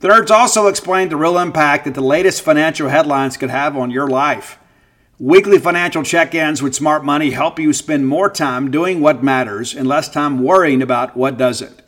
The 0.02 0.10
nerds 0.10 0.30
also 0.30 0.68
explained 0.68 1.10
the 1.10 1.16
real 1.16 1.38
impact 1.38 1.86
that 1.86 1.94
the 1.94 2.02
latest 2.02 2.42
financial 2.42 2.90
headlines 2.90 3.38
could 3.38 3.50
have 3.50 3.78
on 3.78 3.92
your 3.92 4.10
life. 4.10 4.60
Weekly 5.22 5.60
financial 5.60 6.02
check 6.02 6.34
ins 6.34 6.62
with 6.62 6.74
smart 6.74 7.04
money 7.04 7.32
help 7.32 7.60
you 7.60 7.74
spend 7.74 8.08
more 8.08 8.30
time 8.30 8.72
doing 8.72 9.02
what 9.02 9.22
matters 9.22 9.76
and 9.76 9.86
less 9.86 10.08
time 10.08 10.42
worrying 10.42 10.82
about 10.82 11.18
what 11.18 11.38
doesn't. 11.38 11.82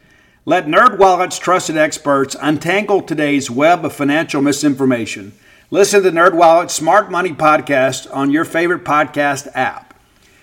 Let 0.44 0.66
NerdWallet's 0.66 1.40
trusted 1.40 1.78
experts 1.78 2.36
untangle 2.42 3.02
today's 3.02 3.50
web 3.50 3.86
of 3.86 3.94
financial 3.94 4.42
misinformation. 4.42 5.32
Listen 5.70 6.04
to 6.04 6.12
NerdWallet's 6.12 6.74
Smart 6.74 7.10
Money 7.10 7.32
podcast 7.32 8.14
on 8.14 8.32
your 8.32 8.44
favorite 8.44 8.84
podcast 8.84 9.48
app. 9.56 9.98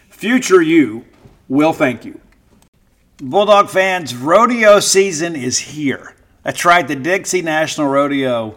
Future 0.08 0.62
you 0.62 1.04
will 1.46 1.74
thank 1.74 2.06
you. 2.06 2.18
Bulldog 3.18 3.68
fans, 3.68 4.16
rodeo 4.16 4.80
season 4.80 5.36
is 5.36 5.58
here. 5.58 6.14
That's 6.42 6.64
right, 6.64 6.88
the 6.88 6.96
Dixie 6.96 7.42
National 7.42 7.88
Rodeo. 7.88 8.56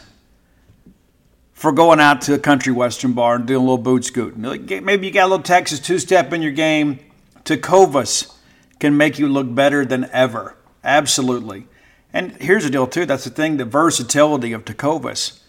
for 1.61 1.71
going 1.71 1.99
out 1.99 2.21
to 2.21 2.33
a 2.33 2.39
country 2.39 2.73
western 2.73 3.13
bar 3.13 3.35
and 3.35 3.45
doing 3.45 3.57
a 3.57 3.63
little 3.63 3.77
boot 3.77 4.03
scooting. 4.03 4.41
Maybe 4.41 5.05
you 5.05 5.13
got 5.13 5.25
a 5.25 5.29
little 5.29 5.43
Texas 5.43 5.79
two 5.79 5.99
step 5.99 6.33
in 6.33 6.41
your 6.41 6.51
game. 6.51 6.97
Tecovas 7.45 8.33
can 8.79 8.97
make 8.97 9.19
you 9.19 9.27
look 9.27 9.53
better 9.53 9.85
than 9.85 10.09
ever. 10.11 10.57
Absolutely. 10.83 11.67
And 12.11 12.31
here's 12.41 12.63
the 12.63 12.71
deal, 12.71 12.87
too. 12.87 13.05
That's 13.05 13.25
the 13.25 13.29
thing 13.29 13.57
the 13.57 13.65
versatility 13.65 14.53
of 14.53 14.65
Tecovas 14.65 15.39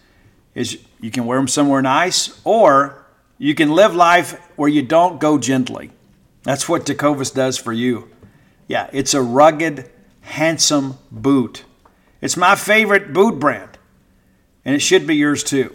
is 0.54 0.84
you 1.00 1.10
can 1.10 1.24
wear 1.24 1.38
them 1.38 1.48
somewhere 1.48 1.80
nice 1.80 2.38
or 2.44 3.06
you 3.38 3.54
can 3.54 3.72
live 3.72 3.94
life 3.94 4.38
where 4.56 4.68
you 4.68 4.82
don't 4.82 5.18
go 5.18 5.38
gently. 5.38 5.92
That's 6.42 6.68
what 6.68 6.84
Tecovas 6.84 7.34
does 7.34 7.56
for 7.56 7.72
you. 7.72 8.10
Yeah, 8.68 8.90
it's 8.92 9.14
a 9.14 9.22
rugged, 9.22 9.90
handsome 10.20 10.98
boot. 11.10 11.64
It's 12.20 12.36
my 12.36 12.54
favorite 12.54 13.14
boot 13.14 13.40
brand, 13.40 13.78
and 14.62 14.74
it 14.74 14.80
should 14.80 15.06
be 15.06 15.16
yours 15.16 15.42
too. 15.42 15.74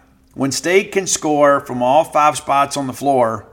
When 0.33 0.51
State 0.51 0.91
can 0.91 1.07
score 1.07 1.59
from 1.61 1.83
all 1.83 2.03
five 2.03 2.37
spots 2.37 2.77
on 2.77 2.87
the 2.87 2.93
floor, 2.93 3.47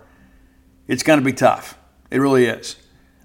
it's 0.86 1.02
going 1.02 1.18
to 1.18 1.24
be 1.24 1.32
tough. 1.32 1.76
It 2.10 2.18
really 2.18 2.46
is. 2.46 2.76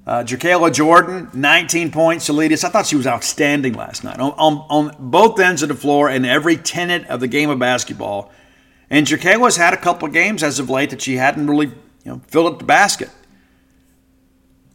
Uh, 0.06 0.24
Jordan, 0.24 1.30
19 1.34 1.92
points. 1.92 2.28
Salidas, 2.28 2.66
I 2.66 2.70
thought 2.70 2.86
she 2.86 2.98
was 2.98 3.08
outstanding 3.08 3.74
last 3.74 4.04
night 4.04 4.20
on, 4.20 4.32
on, 4.32 4.66
on, 4.70 4.96
both 5.00 5.40
ends 5.40 5.62
of 5.62 5.70
the 5.70 5.76
floor 5.76 6.10
and 6.10 6.26
every 6.26 6.58
tenet 6.58 7.08
of 7.08 7.22
the 7.22 7.28
game 7.28 7.50
of 7.50 7.58
basketball. 7.60 8.32
And 8.90 9.08
JerKaila 9.08 9.58
had 9.58 9.74
a 9.74 9.78
couple 9.78 10.08
of 10.08 10.14
games 10.14 10.44
as 10.44 10.60
of 10.60 10.70
late 10.70 10.90
that 10.90 11.02
she 11.02 11.16
hadn't 11.16 11.48
really 11.48 11.68
you 11.68 12.12
know, 12.12 12.22
filled 12.28 12.52
up 12.52 12.60
the 12.60 12.66
basket. 12.66 13.10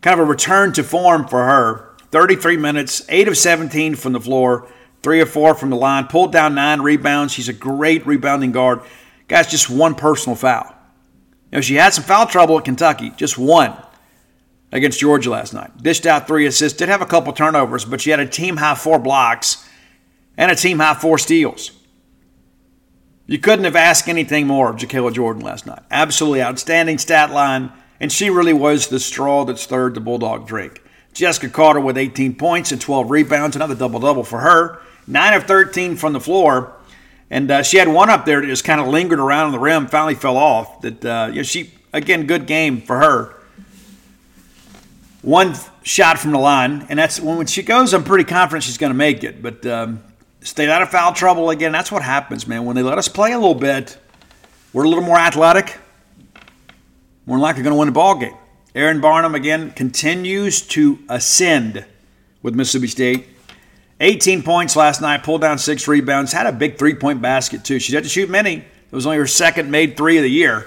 Kind 0.01 0.19
of 0.19 0.27
a 0.27 0.31
return 0.31 0.73
to 0.73 0.83
form 0.83 1.29
for 1.29 1.45
her. 1.45 1.95
33 2.11 2.57
minutes, 2.57 3.05
8 3.11 3.29
of 3.29 3.37
17 3.37 3.97
from 3.97 4.15
the 4.15 4.21
floor, 4.21 4.67
three 5.03 5.21
or 5.21 5.27
four 5.27 5.55
from 5.55 5.71
the 5.71 5.77
line, 5.77 6.07
pulled 6.07 6.33
down 6.33 6.55
nine 6.55 6.81
rebounds. 6.81 7.33
She's 7.33 7.49
a 7.49 7.53
great 7.53 8.07
rebounding 8.07 8.53
guard. 8.53 8.81
Guys, 9.29 9.51
just 9.51 9.71
one 9.71 9.95
personal 9.95 10.37
foul. 10.37 10.75
You 11.51 11.57
know, 11.57 11.61
she 11.61 11.77
had 11.77 11.95
some 11.95 12.05
foul 12.05 12.27
trouble 12.27 12.59
at 12.59 12.65
Kentucky, 12.65 13.11
just 13.17 13.39
one 13.39 13.75
against 14.73 15.01
Georgia 15.01 15.31
last 15.31 15.55
night. 15.55 15.83
Dished 15.83 16.07
out 16.07 16.27
three 16.27 16.47
assists, 16.47 16.79
did 16.79 16.89
have 16.89 17.03
a 17.03 17.07
couple 17.07 17.33
turnovers, 17.33 17.85
but 17.85 18.01
she 18.01 18.11
had 18.11 18.21
a 18.21 18.27
team 18.27 18.59
high 18.59 18.75
four 18.75 18.99
blocks 18.99 19.67
and 20.37 20.51
a 20.51 20.55
team 20.55 20.79
high 20.79 20.95
four 20.95 21.19
steals. 21.19 21.73
You 23.27 23.39
couldn't 23.39 23.67
have 23.67 23.77
asked 23.77 24.09
anything 24.09 24.47
more 24.47 24.71
of 24.71 24.77
JerKaila 24.77 25.13
Jordan 25.13 25.43
last 25.43 25.67
night. 25.67 25.83
Absolutely 25.91 26.43
outstanding 26.43 26.97
stat 26.97 27.31
line, 27.31 27.73
and 28.01 28.11
she 28.11 28.31
really 28.31 28.55
was 28.55 28.89
the 28.89 29.01
straw 29.01 29.45
that 29.45 29.59
stirred 29.59 29.95
the 29.95 30.01
Bulldog 30.01 30.47
drink. 30.47 30.83
Jessica 31.13 31.49
Carter 31.49 31.81
with 31.81 31.99
18 31.99 32.37
points 32.37 32.73
and 32.73 32.81
12 32.81 33.11
rebounds, 33.11 33.57
another 33.57 33.75
double 33.75 34.01
double 34.01 34.25
for 34.25 34.41
her. 34.41 34.81
9 35.09 35.35
of 35.35 35.45
13 35.45 35.97
from 35.97 36.13
the 36.13 36.21
floor. 36.21 36.75
And 37.31 37.51
uh, 37.51 37.63
she 37.63 37.79
had 37.79 37.89
one 37.89 38.11
up 38.11 38.25
there 38.25 38.41
that 38.41 38.47
just 38.47 38.65
kind 38.65 38.81
of 38.81 38.87
lingered 38.87 39.19
around 39.19 39.47
on 39.47 39.53
the 39.53 39.59
rim, 39.59 39.87
finally 39.87 40.15
fell 40.15 40.37
off. 40.37 40.81
That 40.83 41.05
uh, 41.05 41.29
you 41.31 41.37
know, 41.37 41.43
she 41.43 41.73
again, 41.93 42.27
good 42.27 42.47
game 42.47 42.81
for 42.81 42.99
her. 42.99 43.35
one 45.23 45.55
shot 45.83 46.19
from 46.19 46.33
the 46.33 46.39
line, 46.39 46.87
and 46.89 46.99
that's 46.99 47.21
when 47.21 47.47
she 47.47 47.63
goes. 47.63 47.93
I'm 47.93 48.05
pretty 48.05 48.25
confident 48.25 48.65
she's 48.65 48.79
going 48.79 48.93
to 48.93 48.97
make 48.97 49.25
it, 49.25 49.43
but 49.43 49.65
um, 49.67 50.03
stayed 50.41 50.69
out 50.69 50.81
of 50.81 50.91
foul 50.91 51.13
trouble 51.13 51.51
again. 51.51 51.73
That's 51.73 51.93
what 51.93 52.03
happens, 52.03 52.47
man. 52.47 52.65
When 52.65 52.77
they 52.77 52.83
let 52.83 52.99
us 52.99 53.09
play 53.09 53.33
a 53.33 53.39
little 53.39 53.55
bit, 53.55 53.99
we're 54.73 54.85
a 54.85 54.89
little 54.89 55.05
more 55.05 55.19
athletic. 55.19 55.79
More 57.27 57.39
likely 57.39 57.63
going 57.63 57.75
to 57.75 57.79
win 57.79 57.89
the 57.89 57.93
ball 57.93 58.19
game. 58.19 58.37
Erynn 58.75 59.03
Barnum 59.03 59.35
again 59.35 59.71
continues 59.73 60.63
to 60.69 60.99
ascend 61.11 61.85
with 62.43 62.55
Mississippi 62.55 62.87
State. 62.87 63.27
18 64.01 64.43
points 64.43 64.77
last 64.77 65.01
night, 65.01 65.25
pulled 65.25 65.41
down 65.41 65.59
six 65.59 65.89
rebounds, 65.89 66.33
had 66.33 66.47
a 66.47 66.53
big 66.53 66.79
three 66.79 66.95
point 66.95 67.21
basket 67.21 67.65
too. 67.65 67.79
She 67.79 67.95
had 67.95 68.05
to 68.05 68.11
shoot 68.11 68.31
many. 68.31 68.57
It 68.57 68.95
was 68.95 69.07
only 69.07 69.19
her 69.19 69.27
second 69.27 69.71
made 69.71 69.97
three 69.97 70.17
of 70.17 70.23
the 70.23 70.31
year. 70.31 70.67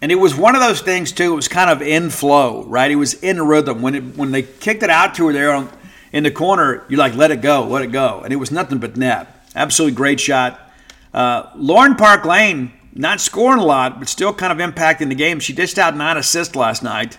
And 0.00 0.12
it 0.12 0.16
was 0.16 0.34
one 0.34 0.54
of 0.54 0.60
those 0.60 0.82
things 0.82 1.12
too. 1.12 1.32
It 1.32 1.36
was 1.36 1.48
kind 1.48 1.70
of 1.70 1.80
in 1.80 2.10
flow, 2.10 2.64
right? 2.64 2.90
It 2.90 2.96
was 2.96 3.14
in 3.14 3.40
rhythm. 3.40 3.80
When 3.80 3.94
it 3.94 4.02
when 4.16 4.30
they 4.32 4.42
kicked 4.42 4.82
it 4.82 4.90
out 4.90 5.14
to 5.14 5.28
her 5.28 5.32
there 5.32 5.52
on, 5.52 5.70
in 6.12 6.24
the 6.24 6.30
corner, 6.30 6.84
you 6.88 6.98
like 6.98 7.14
let 7.14 7.30
it 7.30 7.40
go, 7.40 7.66
let 7.66 7.82
it 7.82 7.92
go, 7.92 8.20
and 8.20 8.32
it 8.32 8.36
was 8.36 8.50
nothing 8.50 8.78
but 8.78 8.96
net. 8.96 9.26
Absolutely 9.56 9.96
great 9.96 10.20
shot. 10.20 10.60
Uh, 11.14 11.48
Lauren 11.56 11.94
Park 11.94 12.24
Lane 12.24 12.72
not 12.92 13.20
scoring 13.20 13.60
a 13.60 13.64
lot, 13.64 13.98
but 13.98 14.08
still 14.08 14.32
kind 14.32 14.52
of 14.52 14.58
impacting 14.58 15.08
the 15.08 15.14
game. 15.14 15.40
She 15.40 15.52
dished 15.52 15.78
out 15.78 15.96
nine 15.96 16.16
assists 16.16 16.54
last 16.54 16.82
night, 16.82 17.18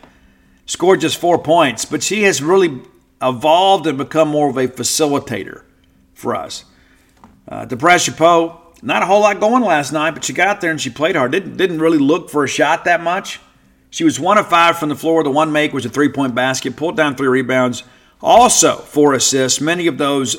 scored 0.65 1.01
just 1.01 1.17
four 1.17 1.37
points, 1.37 1.85
but 1.85 2.03
she 2.03 2.23
has 2.23 2.41
really 2.41 2.81
evolved 3.27 3.87
and 3.87 3.97
become 3.97 4.29
more 4.29 4.49
of 4.49 4.57
a 4.57 4.67
facilitator 4.67 5.63
for 6.13 6.35
us. 6.35 6.65
Uh, 7.47 7.65
Powell, 7.65 8.73
not 8.81 9.03
a 9.03 9.05
whole 9.05 9.21
lot 9.21 9.39
going 9.39 9.63
last 9.63 9.91
night, 9.91 10.11
but 10.11 10.23
she 10.23 10.33
got 10.33 10.61
there 10.61 10.71
and 10.71 10.79
she 10.79 10.89
played 10.89 11.15
hard. 11.15 11.31
Didn't, 11.31 11.57
didn't 11.57 11.79
really 11.79 11.97
look 11.97 12.29
for 12.29 12.43
a 12.43 12.47
shot 12.47 12.85
that 12.85 13.01
much. 13.01 13.39
She 13.89 14.03
was 14.03 14.19
one 14.19 14.37
of 14.37 14.47
five 14.47 14.77
from 14.77 14.89
the 14.89 14.95
floor. 14.95 15.23
The 15.23 15.31
one 15.31 15.51
make 15.51 15.73
was 15.73 15.85
a 15.85 15.89
three 15.89 16.09
point 16.09 16.35
basket, 16.35 16.75
pulled 16.75 16.97
down 16.97 17.15
three 17.15 17.27
rebounds, 17.27 17.83
also 18.21 18.77
four 18.77 19.13
assists, 19.13 19.61
many 19.61 19.87
of 19.87 19.97
those 19.97 20.35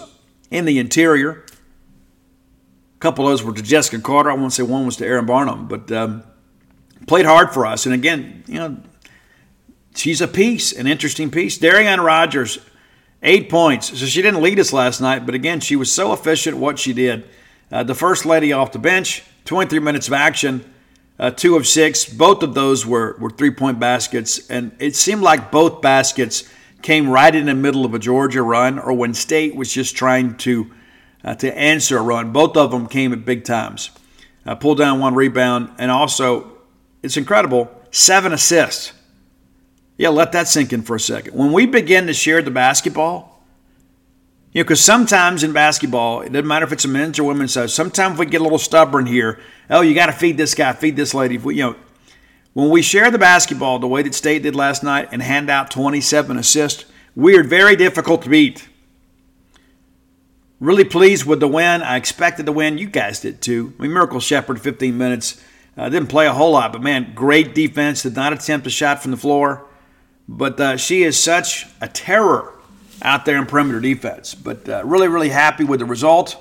in 0.51 0.65
the 0.65 0.79
interior. 0.79 1.45
A 2.97 2.99
couple 2.99 3.27
of 3.27 3.33
those 3.33 3.43
were 3.43 3.55
to 3.55 3.63
Jessica 3.63 4.01
Carter. 4.01 4.31
I 4.31 4.35
won't 4.35 4.53
say 4.53 4.63
one 4.63 4.87
was 4.87 4.97
to 4.97 5.05
Erynn 5.05 5.27
Barnum, 5.27 5.69
but 5.69 5.91
um, 5.93 6.23
played 7.07 7.27
hard 7.27 7.53
for 7.53 7.67
us. 7.67 7.87
And 7.87 7.95
again, 7.95 8.45
you 8.47 8.59
know, 8.59 8.77
she's 9.95 10.21
a 10.21 10.29
piece, 10.29 10.73
an 10.73 10.87
interesting 10.87 11.31
piece. 11.31 11.59
Darrian 11.59 12.01
Rogers, 12.01 12.59
eight 13.27 13.51
points. 13.51 13.99
So 13.99 14.07
she 14.07 14.23
didn't 14.23 14.41
lead 14.41 14.59
us 14.59 14.73
last 14.73 15.01
night, 15.01 15.27
but 15.27 15.35
again, 15.35 15.61
she 15.61 15.77
was 15.77 15.93
so 15.93 16.15
efficient 16.15 16.57
what 16.57 16.79
she 16.79 16.95
did. 16.95 17.29
Uh, 17.71 17.83
the 17.83 17.95
first 17.95 18.25
lady 18.25 18.53
off 18.53 18.73
the 18.73 18.79
bench, 18.79 19.25
23 19.45 19.81
minutes 19.81 20.07
of 20.07 20.15
action, 20.15 20.65
uh, 21.19 21.31
two 21.31 21.57
of 21.57 21.67
six. 21.67 22.05
Both 22.05 22.43
of 22.43 22.55
those 22.55 22.87
were, 22.87 23.17
were 23.19 23.31
three 23.31 23.51
point 23.51 23.81
baskets, 23.81 24.49
and 24.49 24.75
it 24.79 24.95
seemed 24.95 25.23
like 25.23 25.51
both 25.51 25.83
baskets 25.83 26.49
came 26.83 27.11
right 27.11 27.35
in 27.35 27.47
the 27.47 27.55
middle 27.55 27.85
of 27.85 27.95
a 27.95 27.99
Georgia 27.99 28.43
run 28.43 28.79
or 28.79 28.93
when 28.93 29.13
State 29.13 29.57
was 29.57 29.73
just 29.73 29.97
trying 29.97 30.37
to 30.39 30.71
uh, 31.25 31.35
to 31.35 31.59
answer 31.59 31.99
a 31.99 32.03
run. 32.03 32.33
Both 32.33 32.57
of 32.57 32.71
them 32.71 32.87
came 32.87 33.13
at 33.13 33.25
big 33.25 33.45
times. 33.45 33.91
Uh, 34.45 34.55
pulled 34.55 34.79
down 34.79 35.01
one 35.01 35.15
rebound, 35.15 35.73
and 35.79 35.91
also, 35.91 36.53
it's 37.03 37.17
incredible, 37.17 37.69
seven 37.91 38.33
assists. 38.33 38.93
Yeah, 39.97 40.11
let 40.11 40.33
that 40.33 40.49
sink 40.49 40.73
in 40.73 40.83
for 40.83 40.97
a 40.97 41.01
second. 41.01 41.35
When 41.35 41.53
we 41.53 41.67
begin 41.67 42.07
to 42.07 42.13
share 42.13 42.43
the 42.43 42.51
basketball, 42.51 43.43
you 44.53 44.61
know, 44.61 44.65
because 44.65 44.81
sometimes 44.81 45.43
in 45.43 45.53
basketball, 45.53 46.23
it 46.23 46.33
doesn't 46.33 46.47
matter 46.47 46.67
if 46.67 46.73
it's 46.73 46.85
a 46.85 46.89
men's 46.89 47.19
or 47.19 47.25
women's 47.25 47.53
side, 47.53 47.71
sometimes 47.71 48.19
we 48.19 48.27
get 48.27 48.41
a 48.41 48.45
little 48.45 48.59
stubborn 48.59 49.07
here. 49.07 49.41
Oh, 49.71 49.81
you 49.81 49.95
got 49.95 50.07
to 50.07 50.13
feed 50.13 50.37
this 50.37 50.55
guy, 50.55 50.73
feed 50.73 50.97
this 50.97 51.15
lady. 51.15 51.39
We, 51.39 51.57
you 51.57 51.63
know, 51.63 51.77
when 52.53 52.71
we 52.71 52.81
share 52.81 53.11
the 53.11 53.19
basketball 53.19 53.79
the 53.79 53.87
way 53.87 54.03
that 54.03 54.15
State 54.15 54.43
did 54.43 54.55
last 54.55 54.83
night 54.83 55.09
and 55.13 55.23
hand 55.23 55.51
out 55.51 55.71
27 55.71 56.39
assists, 56.39 56.87
we 57.15 57.37
are 57.37 57.43
very 57.43 57.77
difficult 57.77 58.23
to 58.23 58.31
beat. 58.31 58.69
Really 60.59 60.85
pleased 60.85 61.27
with 61.27 61.41
the 61.41 61.49
win. 61.49 61.83
I 61.83 61.97
expected 61.97 62.47
the 62.47 62.53
win. 62.53 62.79
You 62.79 62.87
guys 62.87 63.21
did 63.21 63.43
too. 63.43 63.75
I 63.79 63.83
mean, 63.83 63.91
Mjracle 63.91 64.23
Sheppard, 64.23 64.61
15 64.61 64.97
minutes. 64.97 65.43
Uh, 65.77 65.91
didn't 65.91 66.09
play 66.09 66.27
a 66.27 66.33
whole 66.33 66.53
lot, 66.53 66.73
but 66.73 66.83
man, 66.83 67.13
great 67.15 67.55
defense. 67.55 68.03
Did 68.03 68.17
not 68.17 68.33
attempt 68.33 68.67
a 68.67 68.71
shot 68.71 69.03
from 69.03 69.11
the 69.11 69.19
floor. 69.19 69.67
But 70.29 70.61
uh, 70.61 70.77
she 70.77 71.03
is 71.03 71.23
such 71.23 71.67
a 71.81 71.89
terror 71.89 72.53
out 73.03 73.25
there 73.25 73.37
in 73.37 73.47
perimeter 73.47 73.81
defense. 73.81 74.35
But 74.35 74.69
uh, 74.69 74.83
really, 74.85 75.09
really 75.09 75.29
happy 75.29 75.65
with 75.65 75.81
the 75.81 75.87
result. 75.87 76.37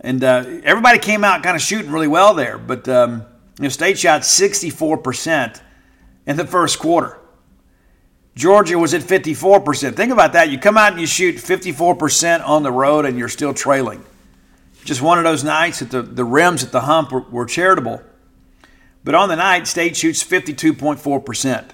And 0.00 0.24
uh, 0.24 0.44
everybody 0.64 0.98
came 0.98 1.22
out 1.22 1.42
kind 1.42 1.54
of 1.54 1.62
shooting 1.62 1.92
really 1.92 2.08
well 2.08 2.34
there. 2.34 2.58
But 2.58 2.88
um, 2.88 3.24
you 3.58 3.64
know, 3.64 3.68
State 3.68 3.98
shot 3.98 4.22
64% 4.22 5.60
in 6.26 6.36
the 6.36 6.46
first 6.46 6.78
quarter. 6.78 7.18
Georgia 8.34 8.78
was 8.78 8.94
at 8.94 9.02
54%. 9.02 9.94
Think 9.94 10.10
about 10.10 10.32
that. 10.32 10.50
You 10.50 10.58
come 10.58 10.78
out 10.78 10.92
and 10.92 11.00
you 11.00 11.06
shoot 11.06 11.36
54% 11.36 12.46
on 12.46 12.62
the 12.62 12.72
road 12.72 13.04
and 13.04 13.18
you're 13.18 13.28
still 13.28 13.52
trailing. 13.52 14.02
Just 14.84 15.02
one 15.02 15.18
of 15.18 15.24
those 15.24 15.44
nights 15.44 15.80
that 15.80 15.90
the, 15.90 16.02
the 16.02 16.24
rims 16.24 16.64
at 16.64 16.72
the 16.72 16.80
hump 16.80 17.12
were, 17.12 17.20
were 17.20 17.46
charitable. 17.46 18.02
But 19.04 19.14
on 19.14 19.28
the 19.28 19.36
night, 19.36 19.66
State 19.66 19.96
shoots 19.96 20.24
52.4%. 20.24 21.70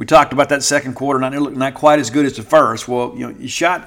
We 0.00 0.06
talked 0.06 0.32
about 0.32 0.48
that 0.48 0.62
second 0.62 0.94
quarter, 0.94 1.20
not, 1.20 1.34
not 1.52 1.74
quite 1.74 1.98
as 1.98 2.08
good 2.08 2.24
as 2.24 2.34
the 2.34 2.42
first. 2.42 2.88
Well, 2.88 3.12
you 3.14 3.28
know, 3.28 3.38
you 3.38 3.48
shot 3.48 3.86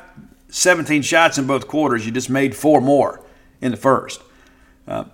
17 0.50 1.02
shots 1.02 1.40
in 1.40 1.48
both 1.48 1.68
quarters. 1.68 2.06
You 2.06 2.12
just 2.12 2.30
made 2.30 2.56
four 2.56 2.82
more 2.82 3.26
in 3.62 3.72
the 3.72 3.78
first. 3.78 4.22
Uh, 4.88 5.06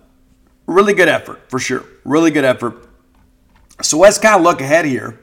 really 0.67 0.93
good 0.93 1.07
effort, 1.07 1.39
for 1.49 1.57
sure. 1.57 1.85
Really 2.03 2.31
good 2.31 2.43
effort. 2.43 2.85
So 3.81 3.97
let's 3.97 4.17
kind 4.17 4.35
of 4.35 4.41
look 4.41 4.59
ahead 4.59 4.83
here. 4.83 5.17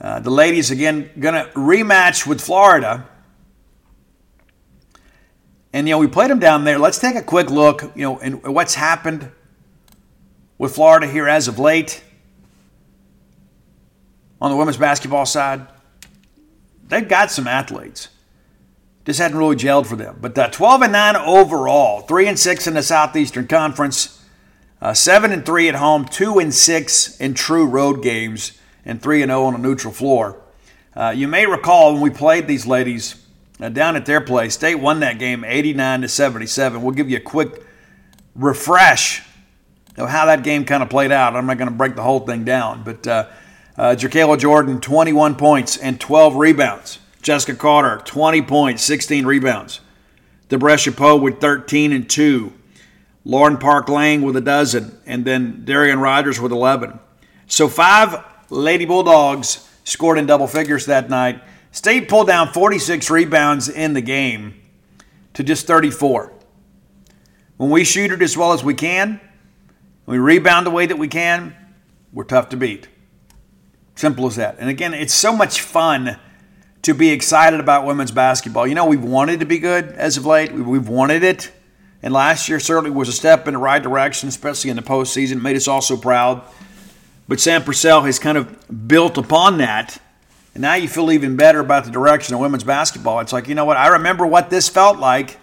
Uh, 0.00 0.20
the 0.20 0.30
ladies 0.30 0.70
again 0.70 1.10
going 1.18 1.34
to 1.34 1.50
rematch 1.52 2.26
with 2.26 2.40
Florida. 2.40 3.06
And 5.74 5.86
you 5.86 5.92
know 5.92 5.98
we 5.98 6.06
played 6.06 6.30
them 6.30 6.38
down 6.38 6.64
there. 6.64 6.78
Let's 6.78 6.98
take 6.98 7.14
a 7.14 7.22
quick 7.22 7.50
look, 7.50 7.82
you 7.94 8.04
know, 8.04 8.18
and 8.20 8.42
what's 8.42 8.76
happened 8.76 9.30
with 10.56 10.74
Florida 10.74 11.06
here 11.06 11.28
as 11.28 11.46
of 11.46 11.58
late 11.58 12.02
on 14.44 14.50
the 14.50 14.56
women's 14.58 14.76
basketball 14.76 15.24
side. 15.24 15.66
They've 16.88 17.08
got 17.08 17.30
some 17.30 17.48
athletes. 17.48 18.08
Just 19.06 19.18
hadn't 19.18 19.38
really 19.38 19.56
gelled 19.56 19.86
for 19.86 19.96
them. 19.96 20.18
But 20.20 20.36
uh, 20.36 20.50
12 20.50 20.82
and 20.82 20.92
9 20.92 21.16
overall, 21.16 22.02
3 22.02 22.28
and 22.28 22.38
6 22.38 22.66
in 22.66 22.74
the 22.74 22.82
Southeastern 22.82 23.46
Conference, 23.46 24.22
uh, 24.82 24.92
7 24.92 25.32
and 25.32 25.46
3 25.46 25.70
at 25.70 25.76
home, 25.76 26.04
2 26.04 26.40
and 26.40 26.52
6 26.52 27.20
in 27.20 27.32
true 27.32 27.64
road 27.64 28.02
games 28.02 28.58
and 28.84 29.00
3 29.00 29.22
and 29.22 29.30
0 29.30 29.44
on 29.44 29.54
a 29.54 29.58
neutral 29.58 29.94
floor. 29.94 30.42
Uh, 30.94 31.14
you 31.16 31.26
may 31.26 31.46
recall 31.46 31.94
when 31.94 32.02
we 32.02 32.10
played 32.10 32.46
these 32.46 32.66
ladies 32.66 33.24
uh, 33.62 33.70
down 33.70 33.96
at 33.96 34.04
their 34.04 34.20
place, 34.20 34.52
State 34.52 34.74
won 34.74 35.00
that 35.00 35.18
game 35.18 35.42
89 35.42 36.02
to 36.02 36.08
77. 36.08 36.82
We'll 36.82 36.94
give 36.94 37.08
you 37.08 37.16
a 37.16 37.20
quick 37.20 37.64
refresh 38.34 39.22
of 39.96 40.10
how 40.10 40.26
that 40.26 40.42
game 40.42 40.66
kind 40.66 40.82
of 40.82 40.90
played 40.90 41.12
out. 41.12 41.34
I'm 41.34 41.46
not 41.46 41.56
going 41.56 41.70
to 41.70 41.74
break 41.74 41.96
the 41.96 42.02
whole 42.02 42.20
thing 42.20 42.44
down, 42.44 42.82
but 42.84 43.06
uh, 43.76 43.94
Jordan, 43.94 44.80
21 44.80 45.34
points 45.34 45.76
and 45.76 46.00
12 46.00 46.36
rebounds. 46.36 46.98
Jessica 47.22 47.56
Carter, 47.56 48.02
20 48.04 48.42
points, 48.42 48.82
16 48.84 49.26
rebounds. 49.26 49.80
Debreasha 50.48 50.96
Powell 50.96 51.20
with 51.20 51.40
13 51.40 51.92
and 51.92 52.08
2. 52.08 52.52
Lauren 53.24 53.56
Park 53.56 53.88
Lane 53.88 54.20
with 54.22 54.36
a 54.36 54.40
dozen, 54.40 54.98
and 55.06 55.24
then 55.24 55.64
Darrione 55.64 56.02
Rogers 56.02 56.38
with 56.38 56.52
11. 56.52 56.98
So 57.46 57.68
five 57.68 58.22
Lady 58.50 58.84
Bulldogs 58.84 59.68
scored 59.84 60.18
in 60.18 60.26
double 60.26 60.46
figures 60.46 60.86
that 60.86 61.08
night. 61.08 61.42
State 61.72 62.08
pulled 62.08 62.26
down 62.26 62.52
46 62.52 63.10
rebounds 63.10 63.68
in 63.68 63.94
the 63.94 64.02
game 64.02 64.60
to 65.32 65.42
just 65.42 65.66
34. 65.66 66.32
When 67.56 67.70
we 67.70 67.84
shoot 67.84 68.12
it 68.12 68.22
as 68.22 68.36
well 68.36 68.52
as 68.52 68.62
we 68.62 68.74
can, 68.74 69.20
we 70.06 70.18
rebound 70.18 70.66
the 70.66 70.70
way 70.70 70.86
that 70.86 70.98
we 70.98 71.08
can, 71.08 71.54
we're 72.12 72.24
tough 72.24 72.50
to 72.50 72.56
beat. 72.56 72.88
Simple 73.96 74.26
as 74.26 74.36
that. 74.36 74.56
And 74.58 74.68
again, 74.68 74.94
it's 74.94 75.14
so 75.14 75.34
much 75.34 75.60
fun 75.60 76.18
to 76.82 76.94
be 76.94 77.10
excited 77.10 77.60
about 77.60 77.86
women's 77.86 78.10
basketball. 78.10 78.66
You 78.66 78.74
know, 78.74 78.86
we've 78.86 79.02
wanted 79.02 79.40
to 79.40 79.46
be 79.46 79.58
good 79.58 79.86
as 79.92 80.16
of 80.16 80.26
late, 80.26 80.52
we've 80.52 80.88
wanted 80.88 81.22
it. 81.22 81.50
And 82.02 82.12
last 82.12 82.48
year 82.50 82.60
certainly 82.60 82.90
was 82.90 83.08
a 83.08 83.12
step 83.12 83.48
in 83.48 83.54
the 83.54 83.58
right 83.58 83.82
direction, 83.82 84.28
especially 84.28 84.68
in 84.68 84.76
the 84.76 84.82
postseason. 84.82 85.32
It 85.32 85.42
made 85.42 85.56
us 85.56 85.66
all 85.66 85.80
so 85.80 85.96
proud. 85.96 86.42
But 87.26 87.40
Sam 87.40 87.62
Purcell 87.62 88.02
has 88.02 88.18
kind 88.18 88.36
of 88.36 88.86
built 88.86 89.16
upon 89.16 89.58
that. 89.58 89.98
And 90.52 90.60
now 90.60 90.74
you 90.74 90.86
feel 90.86 91.10
even 91.10 91.36
better 91.36 91.60
about 91.60 91.86
the 91.86 91.90
direction 91.90 92.34
of 92.34 92.40
women's 92.40 92.64
basketball. 92.64 93.20
It's 93.20 93.32
like, 93.32 93.48
you 93.48 93.54
know 93.54 93.64
what? 93.64 93.78
I 93.78 93.88
remember 93.88 94.26
what 94.26 94.50
this 94.50 94.68
felt 94.68 94.98
like. 94.98 95.38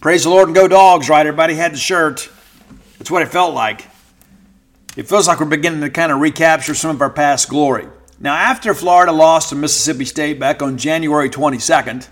Praise 0.00 0.24
the 0.24 0.30
Lord 0.30 0.48
and 0.48 0.54
go 0.54 0.66
dogs, 0.66 1.10
right? 1.10 1.26
Everybody 1.26 1.54
had 1.54 1.74
the 1.74 1.76
shirt. 1.76 2.30
That's 2.98 3.10
what 3.10 3.20
it 3.20 3.28
felt 3.28 3.54
like. 3.54 3.84
It 4.94 5.08
feels 5.08 5.26
like 5.26 5.40
we're 5.40 5.46
beginning 5.46 5.80
to 5.80 5.90
kind 5.90 6.12
of 6.12 6.20
recapture 6.20 6.74
some 6.74 6.90
of 6.90 7.00
our 7.00 7.08
past 7.08 7.48
glory. 7.48 7.86
Now, 8.20 8.34
after 8.34 8.74
Florida 8.74 9.10
lost 9.10 9.48
to 9.48 9.54
Mississippi 9.54 10.04
State 10.04 10.38
back 10.38 10.60
on 10.60 10.76
January 10.76 11.30
22nd, 11.30 12.08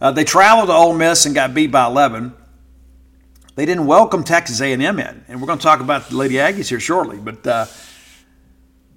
uh, 0.00 0.10
they 0.10 0.24
traveled 0.24 0.68
to 0.68 0.72
Ole 0.74 0.94
Miss 0.94 1.24
and 1.24 1.34
got 1.34 1.54
beat 1.54 1.70
by 1.70 1.86
11. 1.86 2.34
They 3.54 3.64
didn't 3.64 3.86
welcome 3.86 4.24
Texas 4.24 4.60
A&M 4.60 4.82
in, 4.82 5.24
and 5.28 5.40
we're 5.40 5.46
going 5.46 5.60
to 5.60 5.62
talk 5.62 5.78
about 5.78 6.08
the 6.08 6.16
Lady 6.16 6.34
Aggies 6.34 6.68
here 6.68 6.80
shortly. 6.80 7.16
But 7.16 7.46
uh, 7.46 7.66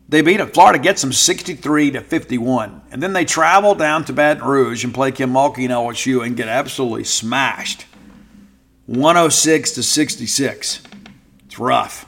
they 0.09 0.21
beat 0.21 0.37
them. 0.37 0.49
Florida 0.49 0.79
gets 0.79 1.01
them 1.01 1.13
63 1.13 1.91
to 1.91 2.01
51. 2.01 2.81
And 2.91 3.03
then 3.03 3.13
they 3.13 3.25
travel 3.25 3.75
down 3.75 4.05
to 4.05 4.13
Baton 4.13 4.43
Rouge 4.43 4.83
and 4.83 4.91
play 4.91 5.11
Kim 5.11 5.31
Mulkey 5.31 5.65
and 5.65 5.71
LSU 5.71 6.25
and 6.25 6.35
get 6.35 6.47
absolutely 6.47 7.03
smashed 7.03 7.85
106 8.87 9.71
to 9.71 9.83
66. 9.83 10.81
It's 11.45 11.59
rough. 11.59 12.06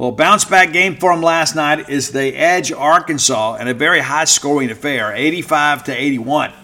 Well, 0.00 0.12
bounce 0.12 0.46
back 0.46 0.72
game 0.72 0.96
for 0.96 1.12
them 1.12 1.20
last 1.20 1.54
night 1.54 1.90
is 1.90 2.10
they 2.10 2.32
edge 2.32 2.72
Arkansas 2.72 3.56
in 3.56 3.68
a 3.68 3.74
very 3.74 4.00
high 4.00 4.24
scoring 4.24 4.70
affair, 4.70 5.14
85 5.14 5.84
to 5.84 5.92
81. 5.94 6.54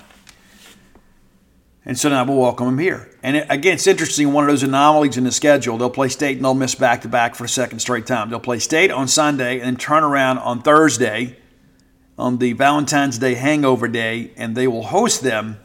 And 1.85 1.99
so 1.99 2.09
now 2.09 2.25
we'll 2.25 2.39
welcome 2.39 2.65
them 2.65 2.79
here. 2.79 3.11
And 3.23 3.45
again, 3.51 3.75
it's 3.75 3.87
interesting, 3.87 4.33
one 4.33 4.45
of 4.45 4.49
those 4.49 4.63
anomalies 4.63 5.19
in 5.19 5.25
the 5.25 5.33
schedule. 5.33 5.77
They'll 5.77 5.91
play 5.91 6.09
State 6.09 6.37
and 6.37 6.47
they'll 6.47 6.55
miss 6.55 6.75
back 6.75 7.03
to 7.03 7.09
back 7.09 7.35
for 7.35 7.45
a 7.45 7.49
second 7.49 7.81
straight 7.81 8.07
time. 8.07 8.31
They'll 8.31 8.41
play 8.41 8.59
State 8.59 8.91
on 8.91 9.07
Sunday 9.07 9.57
and 9.59 9.67
then 9.67 9.77
turn 9.77 10.03
around 10.03 10.39
on 10.39 10.63
Thursday 10.63 11.37
on 12.19 12.39
the 12.39 12.55
Valentine's 12.55 13.19
Day 13.19 13.35
hangover 13.35 13.87
day, 13.87 14.31
and 14.39 14.57
they 14.57 14.67
will 14.67 14.85
host 14.85 15.21
them 15.21 15.61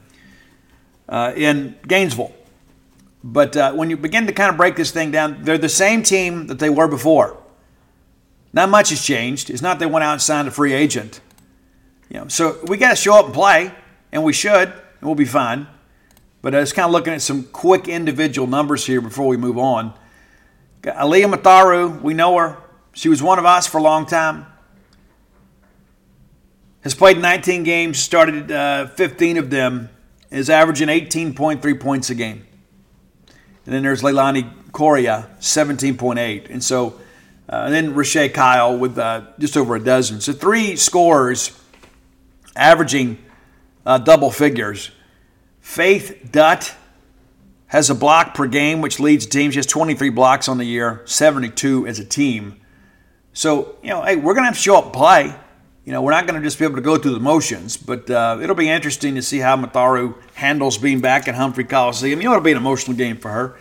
uh, 1.08 1.32
in 1.38 1.78
Gainesville. 1.88 2.36
But 3.24 3.56
uh, 3.56 3.72
when 3.72 3.90
you 3.90 3.96
begin 3.96 4.28
to 4.28 4.34
kind 4.34 4.50
of 4.50 4.58
break 4.58 4.76
this 4.76 4.92
thing 4.92 5.12
down, 5.12 5.44
they're 5.44 5.58
the 5.58 5.70
same 5.70 6.04
team 6.04 6.48
that 6.48 6.60
they 6.60 6.70
were 6.70 6.90
before. 6.90 7.41
Not 8.54 8.70
much 8.70 8.90
has 8.90 9.04
changed. 9.04 9.50
It's 9.50 9.62
not 9.62 9.80
they 9.80 9.86
went 9.86 10.04
out 10.04 10.14
and 10.14 10.22
signed 10.22 10.48
a 10.48 10.52
free 10.52 10.74
agent. 10.74 11.22
You 12.10 12.20
know, 12.20 12.28
so 12.28 12.60
we 12.68 12.78
got 12.78 12.90
to 12.90 12.96
show 12.96 13.18
up 13.18 13.26
and 13.26 13.34
play, 13.34 13.72
and 14.12 14.24
we 14.24 14.34
should, 14.34 14.70
and 14.70 15.02
we'll 15.02 15.16
be 15.16 15.26
fine. 15.26 15.68
But 16.42 16.56
I 16.56 16.60
was 16.60 16.74
kind 16.74 16.86
of 16.86 16.92
looking 16.92 17.14
at 17.14 17.22
some 17.22 17.44
quick 17.44 17.88
individual 17.88 18.48
numbers 18.48 18.86
here 18.86 19.00
before 19.00 19.28
we 19.28 19.38
move 19.38 19.58
on. 19.58 19.94
Aliyah 20.84 21.34
Matharu, 21.34 22.02
we 22.02 22.14
know 22.14 22.38
her. 22.38 22.58
She 22.94 23.08
was 23.08 23.22
one 23.22 23.40
of 23.40 23.46
us 23.46 23.68
for 23.68 23.78
a 23.78 23.82
long 23.82 24.06
time. 24.06 24.48
Has 26.82 26.96
played 26.96 27.20
19 27.20 27.64
games, 27.64 28.00
started 28.00 28.52
uh, 28.52 28.88
15 28.88 29.38
of 29.38 29.50
them, 29.52 29.90
is 30.32 30.50
averaging 30.50 30.88
18.3 30.88 31.80
points 31.80 32.10
a 32.10 32.16
game. 32.16 32.46
And 33.66 33.76
then 33.76 33.84
there's 33.84 34.02
Leilani 34.02 34.72
Correa, 34.72 35.30
17.8. 35.40 36.50
And 36.50 36.64
so, 36.64 37.00
uh, 37.50 37.64
and 37.66 37.74
then 37.74 37.94
Rashay 37.94 38.34
Kyle 38.34 38.78
with 38.78 38.98
uh, 38.98 39.24
just 39.40 39.58
over 39.58 39.76
a 39.76 39.84
dozen. 39.84 40.22
So 40.22 40.34
three 40.34 40.76
scores 40.76 41.58
averaging 42.56 43.18
uh, 43.86 43.98
double 43.98 44.32
figures. 44.32 44.92
Faith 45.60 46.30
Dut 46.32 46.76
has 47.68 47.90
a 47.90 47.96
block 47.96 48.34
per 48.34 48.48
game, 48.48 48.82
which 48.82 49.00
leads 49.00 49.26
teams. 49.26 49.34
team. 49.34 49.52
She 49.52 49.58
has 49.58 49.66
23 49.66 50.10
blocks 50.10 50.48
on 50.48 50.58
the 50.58 50.66
year, 50.66 51.02
72 51.06 51.88
as 51.88 52.00
a 52.00 52.06
team. 52.06 52.60
So, 53.34 53.78
you 53.82 53.90
know, 53.90 54.02
hey, 54.02 54.18
we're 54.18 54.34
going 54.34 54.44
to 54.44 54.48
have 54.48 54.56
to 54.56 54.62
show 54.62 54.78
up 54.78 54.86
and 54.86 54.94
play. 54.94 55.36
You 55.86 55.94
know, 55.94 56.02
we're 56.02 56.12
not 56.12 56.28
going 56.28 56.40
to 56.40 56.46
just 56.46 56.60
be 56.60 56.66
able 56.66 56.76
to 56.76 56.82
go 56.82 56.98
through 56.98 57.14
the 57.14 57.20
motions, 57.20 57.78
but 57.78 58.10
uh, 58.10 58.40
it'll 58.42 58.56
be 58.56 58.70
interesting 58.70 59.16
to 59.16 59.22
see 59.22 59.40
how 59.40 59.56
Matharu 59.56 60.16
handles 60.36 60.78
being 60.78 61.00
back 61.00 61.28
at 61.28 61.36
Humphrey 61.36 61.64
Coliseum. 61.64 62.20
You 62.20 62.26
know, 62.26 62.34
it'll 62.34 62.44
be 62.44 62.52
an 62.52 62.58
emotional 62.58 62.96
game 62.96 63.18
for 63.18 63.32
her. 63.32 63.58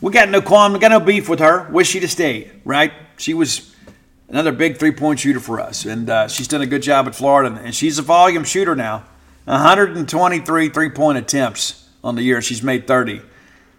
We 0.00 0.12
got 0.12 0.28
no 0.28 0.42
qualm, 0.42 0.74
we 0.74 0.78
got 0.78 0.90
no 0.90 1.00
beef 1.00 1.28
with 1.28 1.40
her. 1.40 1.68
Wish 1.70 1.88
she'd 1.88 2.06
stayed, 2.08 2.50
right? 2.64 2.92
She 3.16 3.32
was 3.32 3.74
another 4.28 4.52
big 4.52 4.76
three 4.76 4.90
point 4.90 5.20
shooter 5.20 5.40
for 5.40 5.58
us, 5.58 5.86
and 5.86 6.10
uh, 6.10 6.28
she's 6.28 6.48
done 6.48 6.60
a 6.60 6.66
good 6.66 6.82
job 6.82 7.06
at 7.06 7.14
Florida, 7.14 7.58
and 7.62 7.74
she's 7.74 7.98
a 7.98 8.02
volume 8.02 8.44
shooter 8.44 8.76
now. 8.76 9.04
123 9.46 10.68
three 10.68 10.90
point 10.90 11.16
attempts 11.16 11.88
on 12.04 12.14
the 12.14 12.22
year. 12.22 12.42
She's 12.42 12.62
made 12.62 12.86
30. 12.86 13.22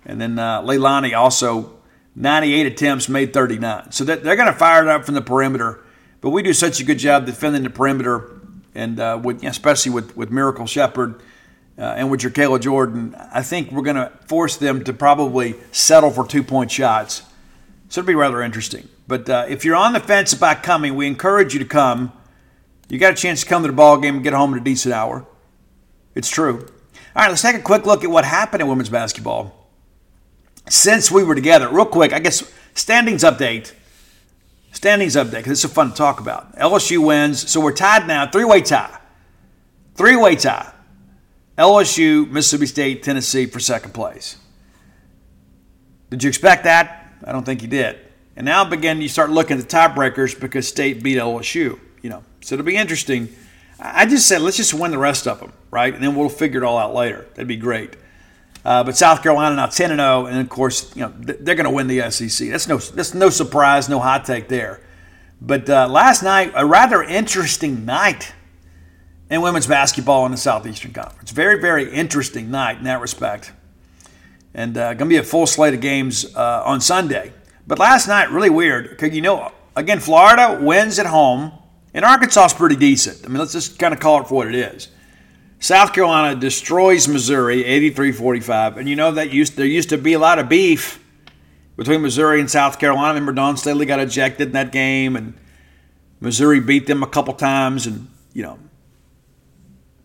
And 0.05 0.19
then 0.19 0.39
uh, 0.39 0.61
Leilani 0.61 1.15
also 1.15 1.77
98 2.15 2.65
attempts, 2.65 3.09
made 3.09 3.31
39. 3.31 3.91
So 3.91 4.03
that, 4.05 4.23
they're 4.23 4.35
going 4.35 4.51
to 4.51 4.57
fire 4.57 4.81
it 4.81 4.89
up 4.89 5.05
from 5.05 5.13
the 5.13 5.21
perimeter. 5.21 5.83
But 6.21 6.31
we 6.31 6.41
do 6.41 6.53
such 6.53 6.79
a 6.79 6.83
good 6.83 6.97
job 6.97 7.25
defending 7.27 7.63
the 7.63 7.69
perimeter, 7.69 8.39
and 8.73 8.99
uh, 8.99 9.19
with, 9.21 9.43
especially 9.43 9.91
with, 9.91 10.17
with 10.17 10.31
Mjracle 10.31 10.67
Sheppard 10.67 11.21
uh, 11.77 11.93
and 11.97 12.09
with 12.09 12.21
Kayla 12.21 12.59
Jordan, 12.59 13.15
I 13.31 13.43
think 13.43 13.71
we're 13.71 13.83
going 13.83 13.97
to 13.97 14.11
force 14.25 14.57
them 14.57 14.83
to 14.85 14.93
probably 14.93 15.55
settle 15.71 16.09
for 16.09 16.25
two 16.25 16.43
point 16.43 16.71
shots. 16.71 17.21
So 17.89 18.01
it'll 18.01 18.07
be 18.07 18.15
rather 18.15 18.41
interesting. 18.41 18.89
But 19.07 19.29
uh, 19.29 19.45
if 19.47 19.63
you're 19.63 19.75
on 19.75 19.93
the 19.93 19.99
fence 19.99 20.33
about 20.33 20.63
coming, 20.63 20.95
we 20.95 21.07
encourage 21.07 21.53
you 21.53 21.59
to 21.59 21.65
come. 21.65 22.11
You 22.89 22.97
got 22.97 23.13
a 23.13 23.15
chance 23.15 23.41
to 23.41 23.45
come 23.45 23.61
to 23.61 23.67
the 23.67 23.73
ball 23.73 23.97
game 23.97 24.15
and 24.15 24.23
get 24.23 24.33
home 24.33 24.53
at 24.53 24.61
a 24.61 24.63
decent 24.63 24.93
hour. 24.93 25.25
It's 26.15 26.29
true. 26.29 26.67
All 27.15 27.23
right, 27.23 27.29
let's 27.29 27.41
take 27.41 27.55
a 27.55 27.61
quick 27.61 27.85
look 27.85 28.03
at 28.03 28.09
what 28.09 28.25
happened 28.25 28.61
in 28.61 28.67
women's 28.67 28.89
basketball 28.89 29.69
since 30.69 31.11
we 31.11 31.23
were 31.23 31.35
together. 31.35 31.69
Real 31.69 31.85
quick, 31.85 32.11
I 32.11 32.19
guess 32.19 32.51
standings 32.73 33.23
update. 33.23 33.73
Standings 34.71 35.15
update 35.15 35.37
because 35.37 35.51
it's 35.53 35.61
so 35.61 35.69
fun 35.69 35.91
to 35.91 35.95
talk 35.95 36.19
about. 36.19 36.55
LSU 36.57 37.05
wins, 37.05 37.49
so 37.49 37.61
we're 37.61 37.73
tied 37.73 38.07
now, 38.07 38.27
three 38.29 38.45
way 38.45 38.61
tie. 38.61 38.99
Three 39.95 40.15
way 40.15 40.35
tie. 40.35 40.71
LSU, 41.57 42.29
Mississippi 42.29 42.65
State, 42.65 43.03
Tennessee 43.03 43.45
for 43.45 43.59
second 43.59 43.93
place. 43.93 44.37
Did 46.09 46.23
you 46.23 46.29
expect 46.29 46.63
that? 46.65 47.13
I 47.25 47.31
don't 47.31 47.45
think 47.45 47.61
you 47.61 47.67
did. 47.67 47.99
And 48.35 48.45
now 48.45 48.63
begin 48.63 49.01
you 49.01 49.09
start 49.09 49.31
looking 49.31 49.57
at 49.57 49.67
the 49.67 49.75
tiebreakers 49.75 50.39
because 50.39 50.67
State 50.67 51.01
beat 51.01 51.17
LSU. 51.17 51.79
You 52.01 52.09
know, 52.09 52.23
so 52.41 52.55
it'll 52.55 52.65
be 52.65 52.77
interesting 52.77 53.29
I 53.79 54.05
just 54.05 54.27
said, 54.27 54.41
let's 54.41 54.57
just 54.57 54.73
win 54.73 54.91
the 54.91 54.97
rest 54.97 55.27
of 55.27 55.39
them, 55.39 55.53
right? 55.69 55.93
And 55.93 56.03
then 56.03 56.15
we'll 56.15 56.29
figure 56.29 56.61
it 56.61 56.65
all 56.65 56.77
out 56.77 56.95
later. 56.95 57.27
That'd 57.31 57.47
be 57.47 57.57
great. 57.57 57.95
Uh, 58.65 58.83
but 58.83 58.97
South 58.97 59.21
Carolina 59.21 59.55
now 59.55 59.67
10 59.67 59.91
and 59.91 59.99
0, 59.99 60.25
and 60.25 60.39
of 60.39 60.49
course, 60.49 60.93
you 60.95 61.01
know 61.01 61.13
they're 61.17 61.55
going 61.55 61.65
to 61.65 61.71
win 61.71 61.87
the 61.87 62.09
SEC. 62.11 62.49
That's 62.49 62.67
no 62.67 62.77
that's 62.77 63.13
no 63.13 63.29
surprise, 63.29 63.87
no 63.87 63.99
hot 63.99 64.25
take 64.25 64.49
there. 64.49 64.81
But 65.39 65.69
uh, 65.69 65.87
last 65.87 66.23
night, 66.23 66.51
a 66.55 66.65
rather 66.65 67.01
interesting 67.03 67.85
night 67.85 68.33
in 69.29 69.41
women's 69.41 69.67
basketball 69.67 70.25
in 70.25 70.31
the 70.31 70.37
Southeastern 70.37 70.93
Conference. 70.93 71.31
Very 71.31 71.59
very 71.59 71.91
interesting 71.91 72.49
night 72.51 72.77
in 72.77 72.83
that 72.85 73.01
respect, 73.01 73.51
and 74.53 74.77
uh, 74.77 74.93
going 74.93 75.09
to 75.09 75.13
be 75.13 75.17
a 75.17 75.23
full 75.23 75.47
slate 75.47 75.73
of 75.73 75.81
games 75.81 76.35
uh, 76.35 76.63
on 76.65 76.81
Sunday. 76.81 77.33
But 77.65 77.79
last 77.79 78.07
night, 78.07 78.31
really 78.31 78.49
weird 78.49 78.89
because 78.89 79.13
you 79.13 79.21
know, 79.21 79.51
again, 79.75 79.99
Florida 79.99 80.59
wins 80.61 80.99
at 80.99 81.05
home 81.05 81.51
and 81.93 82.05
Arkansas 82.05 82.45
is 82.45 82.53
pretty 82.53 82.75
decent. 82.75 83.25
I 83.25 83.27
mean, 83.27 83.39
let's 83.39 83.53
just 83.53 83.79
kind 83.79 83.93
of 83.93 83.99
call 83.99 84.21
it 84.21 84.27
for 84.27 84.35
what 84.35 84.47
it 84.47 84.55
is. 84.55 84.89
South 85.59 85.93
Carolina 85.93 86.39
destroys 86.39 87.07
Missouri 87.07 87.63
83-45, 87.63 88.77
and 88.77 88.87
you 88.87 88.95
know 88.95 89.11
that 89.13 89.31
used 89.31 89.57
there 89.57 89.65
used 89.65 89.89
to 89.89 89.97
be 89.97 90.13
a 90.13 90.19
lot 90.19 90.37
of 90.37 90.47
beef 90.47 91.03
between 91.75 92.03
Missouri 92.03 92.39
and 92.39 92.49
South 92.49 92.77
Carolina. 92.77 93.15
Remember 93.15 93.31
Dawn 93.31 93.57
Staley 93.57 93.87
got 93.87 93.99
ejected 93.99 94.49
in 94.49 94.53
that 94.53 94.71
game, 94.71 95.15
and 95.15 95.33
Missouri 96.19 96.59
beat 96.59 96.85
them 96.85 97.01
a 97.01 97.07
couple 97.07 97.33
times, 97.33 97.87
and 97.87 98.07
you 98.33 98.43
know 98.43 98.59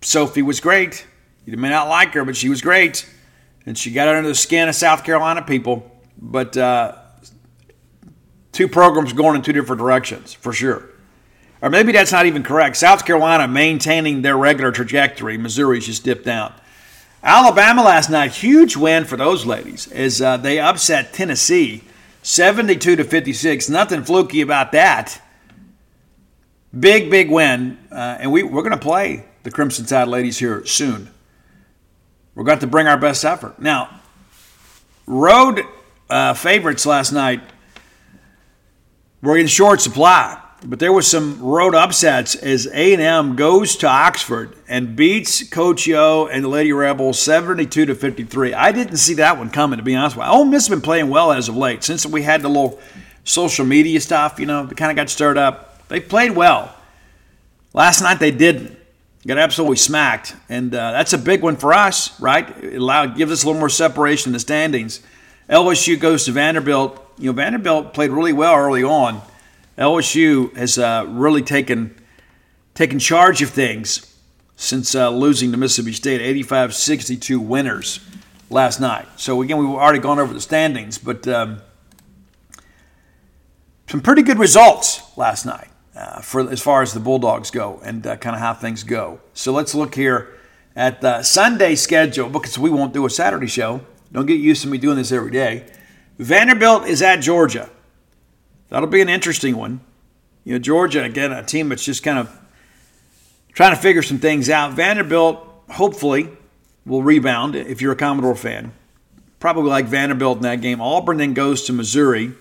Sophie 0.03 0.43
was 0.43 0.61
great. 0.61 1.07
You 1.47 1.57
may 1.57 1.71
not 1.71 1.89
like 1.89 2.15
her, 2.15 2.25
but 2.25 2.37
she 2.37 2.49
was 2.49 2.61
great, 2.61 3.09
and 3.67 3.77
she 3.77 3.91
got 3.91 4.09
under 4.09 4.29
the 4.29 4.35
skin 4.35 4.69
of 4.69 4.75
South 4.75 5.05
Carolina 5.05 5.43
people. 5.43 5.91
But 6.21 6.57
uh, 6.57 6.97
two 8.53 8.69
programs 8.69 9.13
going 9.13 9.37
in 9.37 9.43
two 9.43 9.53
different 9.53 9.81
directions 9.81 10.33
for 10.33 10.53
sure. 10.53 10.89
Or 11.61 11.71
maybe 11.71 11.93
that's 11.93 12.13
not 12.13 12.27
even 12.27 12.43
correct. 12.43 12.77
South 12.77 13.07
Carolina 13.07 13.47
maintaining 13.47 14.23
their 14.23 14.37
regular 14.37 14.73
trajectory. 14.73 15.39
Missouri's 15.39 15.87
just 15.87 16.05
dipped 16.05 16.25
down. 16.25 16.53
Alabama 17.23 17.85
last 17.85 18.11
night, 18.11 18.33
huge 18.33 18.77
win 18.77 19.05
for 19.05 19.17
those 19.17 19.47
ladies 19.47 19.91
as 19.93 20.21
uh, 20.21 20.37
they 20.37 20.59
upset 20.59 21.13
Tennessee 21.13 21.85
72 22.23 22.97
to 22.97 23.05
56. 23.05 23.69
Nothing 23.69 24.03
fluky 24.03 24.41
about 24.41 24.73
that. 24.73 25.21
Big, 26.79 27.11
big 27.11 27.31
win. 27.31 27.79
Uh, 27.93 28.17
and 28.21 28.33
we, 28.33 28.43
we're 28.43 28.63
going 28.63 28.73
to 28.73 28.77
play 28.77 29.25
the 29.43 29.51
Crimson 29.51 29.85
Tide 29.85 30.09
ladies 30.09 30.39
here 30.39 30.65
soon. 30.67 31.11
We're 32.35 32.45
going 32.45 32.61
to 32.61 32.67
bring 32.67 32.87
our 32.87 32.97
best 32.97 33.25
effort. 33.25 33.59
Now, 33.59 34.01
road 35.07 35.65
uh, 36.09 36.35
favorites 36.35 36.87
last 36.87 37.13
night 37.13 37.41
were 39.23 39.37
in 39.37 39.47
short 39.47 39.81
supply. 39.81 40.39
But 40.65 40.79
there 40.79 40.93
was 40.93 41.09
some 41.09 41.43
road 41.43 41.75
upsets 41.75 42.37
as 42.37 42.69
A&M 42.73 43.35
goes 43.35 43.75
to 43.77 43.89
Oxford 43.89 44.55
and 44.69 44.95
beats 44.95 45.49
Coach 45.49 45.89
Yo 45.89 46.27
and 46.27 46.45
the 46.45 46.49
Lady 46.49 46.73
Rebels 46.73 47.19
72 47.19 47.87
to 47.87 47.95
53. 47.97 48.55
I 48.55 48.71
didn't 48.71 48.99
see 48.99 49.15
that 49.15 49.39
one 49.39 49.51
coming, 49.51 49.79
to 49.79 49.83
be 49.83 49.97
honest 49.97 50.17
with 50.17 50.25
you. 50.25 50.33
Ole 50.33 50.45
Miss 50.45 50.67
has 50.67 50.69
been 50.69 50.81
playing 50.81 51.09
well 51.09 51.33
as 51.33 51.49
of 51.49 51.57
late. 51.57 51.83
Since 51.83 52.07
we 52.07 52.23
had 52.23 52.43
the 52.43 52.49
little 52.49 52.81
social 53.25 53.67
media 53.67 54.01
stuff, 54.01 54.39
you 54.39 54.47
know, 54.47 54.65
they 54.65 54.77
kind 54.77 54.93
of 54.93 54.97
got 54.97 55.11
stirred 55.11 55.37
up. 55.37 55.89
They 55.89 55.99
played 55.99 56.31
well. 56.31 56.73
Last 57.75 58.01
night 58.01 58.21
they 58.21 58.31
didn't. 58.31 58.79
Got 59.27 59.39
absolutely 59.39 59.77
smacked. 59.77 60.35
And 60.49 60.75
uh, 60.75 60.93
that's 60.93 61.13
a 61.13 61.19
big 61.19 61.43
one 61.43 61.57
for 61.57 61.73
us, 61.73 62.19
right? 62.21 62.49
It 62.63 62.77
allowed, 62.77 63.17
gives 63.17 63.31
us 63.31 63.45
a 63.45 63.47
little 63.47 63.61
more 63.61 63.69
separation 63.69 64.31
in 64.31 64.33
the 64.33 64.41
standings. 64.41 65.01
LSU 65.49 65.99
goes 65.99 66.25
to 66.25 66.33
Vanderbilt. 66.33 66.99
You 67.19 67.27
know, 67.27 67.33
Vanderbilt 67.33 67.95
played 67.95 68.11
really 68.11 68.33
well 68.33 68.57
early 68.57 68.83
on 68.83 69.23
LSU 69.79 70.55
has 70.57 70.79
uh, 70.79 71.07
really 71.09 71.43
taken 71.43 71.95
taken 72.75 72.99
charge 72.99 73.43
of 73.43 73.51
things 73.51 74.17
since 74.57 74.95
uh, 74.95 75.11
losing 75.11 75.51
to 75.51 75.59
Mississippi 75.59 75.93
State, 75.93 76.21
85-62 76.47 77.37
winners 77.39 78.01
last 78.49 78.81
night. 78.81 79.07
So 79.17 79.43
again, 79.43 79.59
we've 79.59 79.69
already 79.69 79.99
gone 79.99 80.19
over 80.19 80.33
the 80.33 80.41
standings, 80.41 80.97
but 80.99 81.27
um, 81.27 81.61
some 83.89 84.01
pretty 84.01 84.23
good 84.23 84.39
results 84.39 85.03
last 85.19 85.45
night. 85.45 85.69
Uh, 85.97 86.21
for 86.21 86.51
as 86.51 86.61
far 86.61 86.83
as 86.83 86.93
the 86.93 87.01
Bulldogs 87.01 87.51
go 87.51 87.81
and 87.85 88.07
uh, 88.07 88.17
kind 88.17 88.35
of 88.35 88.41
how 88.41 88.55
things 88.55 88.83
go. 88.83 89.21
So 89.35 89.53
let's 89.53 89.75
look 89.75 89.95
here 89.95 90.29
at 90.75 91.01
the 91.01 91.23
Sunday 91.23 91.75
schedule 91.75 92.29
because 92.29 92.59
we 92.59 92.71
won't 92.71 92.93
do 92.93 93.05
a 93.05 93.11
Saturday 93.11 93.47
show. 93.47 93.83
Don't 94.11 94.27
get 94.27 94.41
used 94.41 94.63
to 94.63 94.69
me 94.69 94.79
doing 94.79 94.97
this 94.97 95.13
every 95.13 95.31
day. 95.31 95.67
Vanderbilt 96.19 96.87
is 96.87 97.03
at 97.03 97.17
Georgia. 97.17 97.71
That'll 98.69 98.89
be 98.89 99.01
an 99.01 99.09
interesting 99.09 99.57
one. 99.57 99.81
You 100.45 100.55
know, 100.55 100.59
Georgia, 100.59 101.05
again, 101.05 101.33
a 101.33 101.43
team 101.43 101.69
that's 101.69 101.85
just 101.85 102.03
kind 102.03 102.19
of 102.19 102.41
trying 103.53 103.75
to 103.75 103.81
figure 103.81 104.03
some 104.03 104.19
things 104.19 104.49
out. 104.51 104.73
Vanderbilt, 104.73 105.47
hopefully, 105.71 106.29
will 106.85 107.03
rebound 107.03 107.55
if 107.55 107.81
you're 107.81 107.93
a 107.93 107.97
Commodore 107.97 108.35
fan. 108.35 108.73
Probably 109.41 109.71
like 109.71 109.87
Vanderbilt 109.87 110.39
in 110.39 110.43
that 110.45 110.61
game. 110.61 110.81
Auburn 110.81 111.19
then 111.19 111.35
goes 111.35 111.65
to 111.65 111.73
Missouri. 111.73 112.33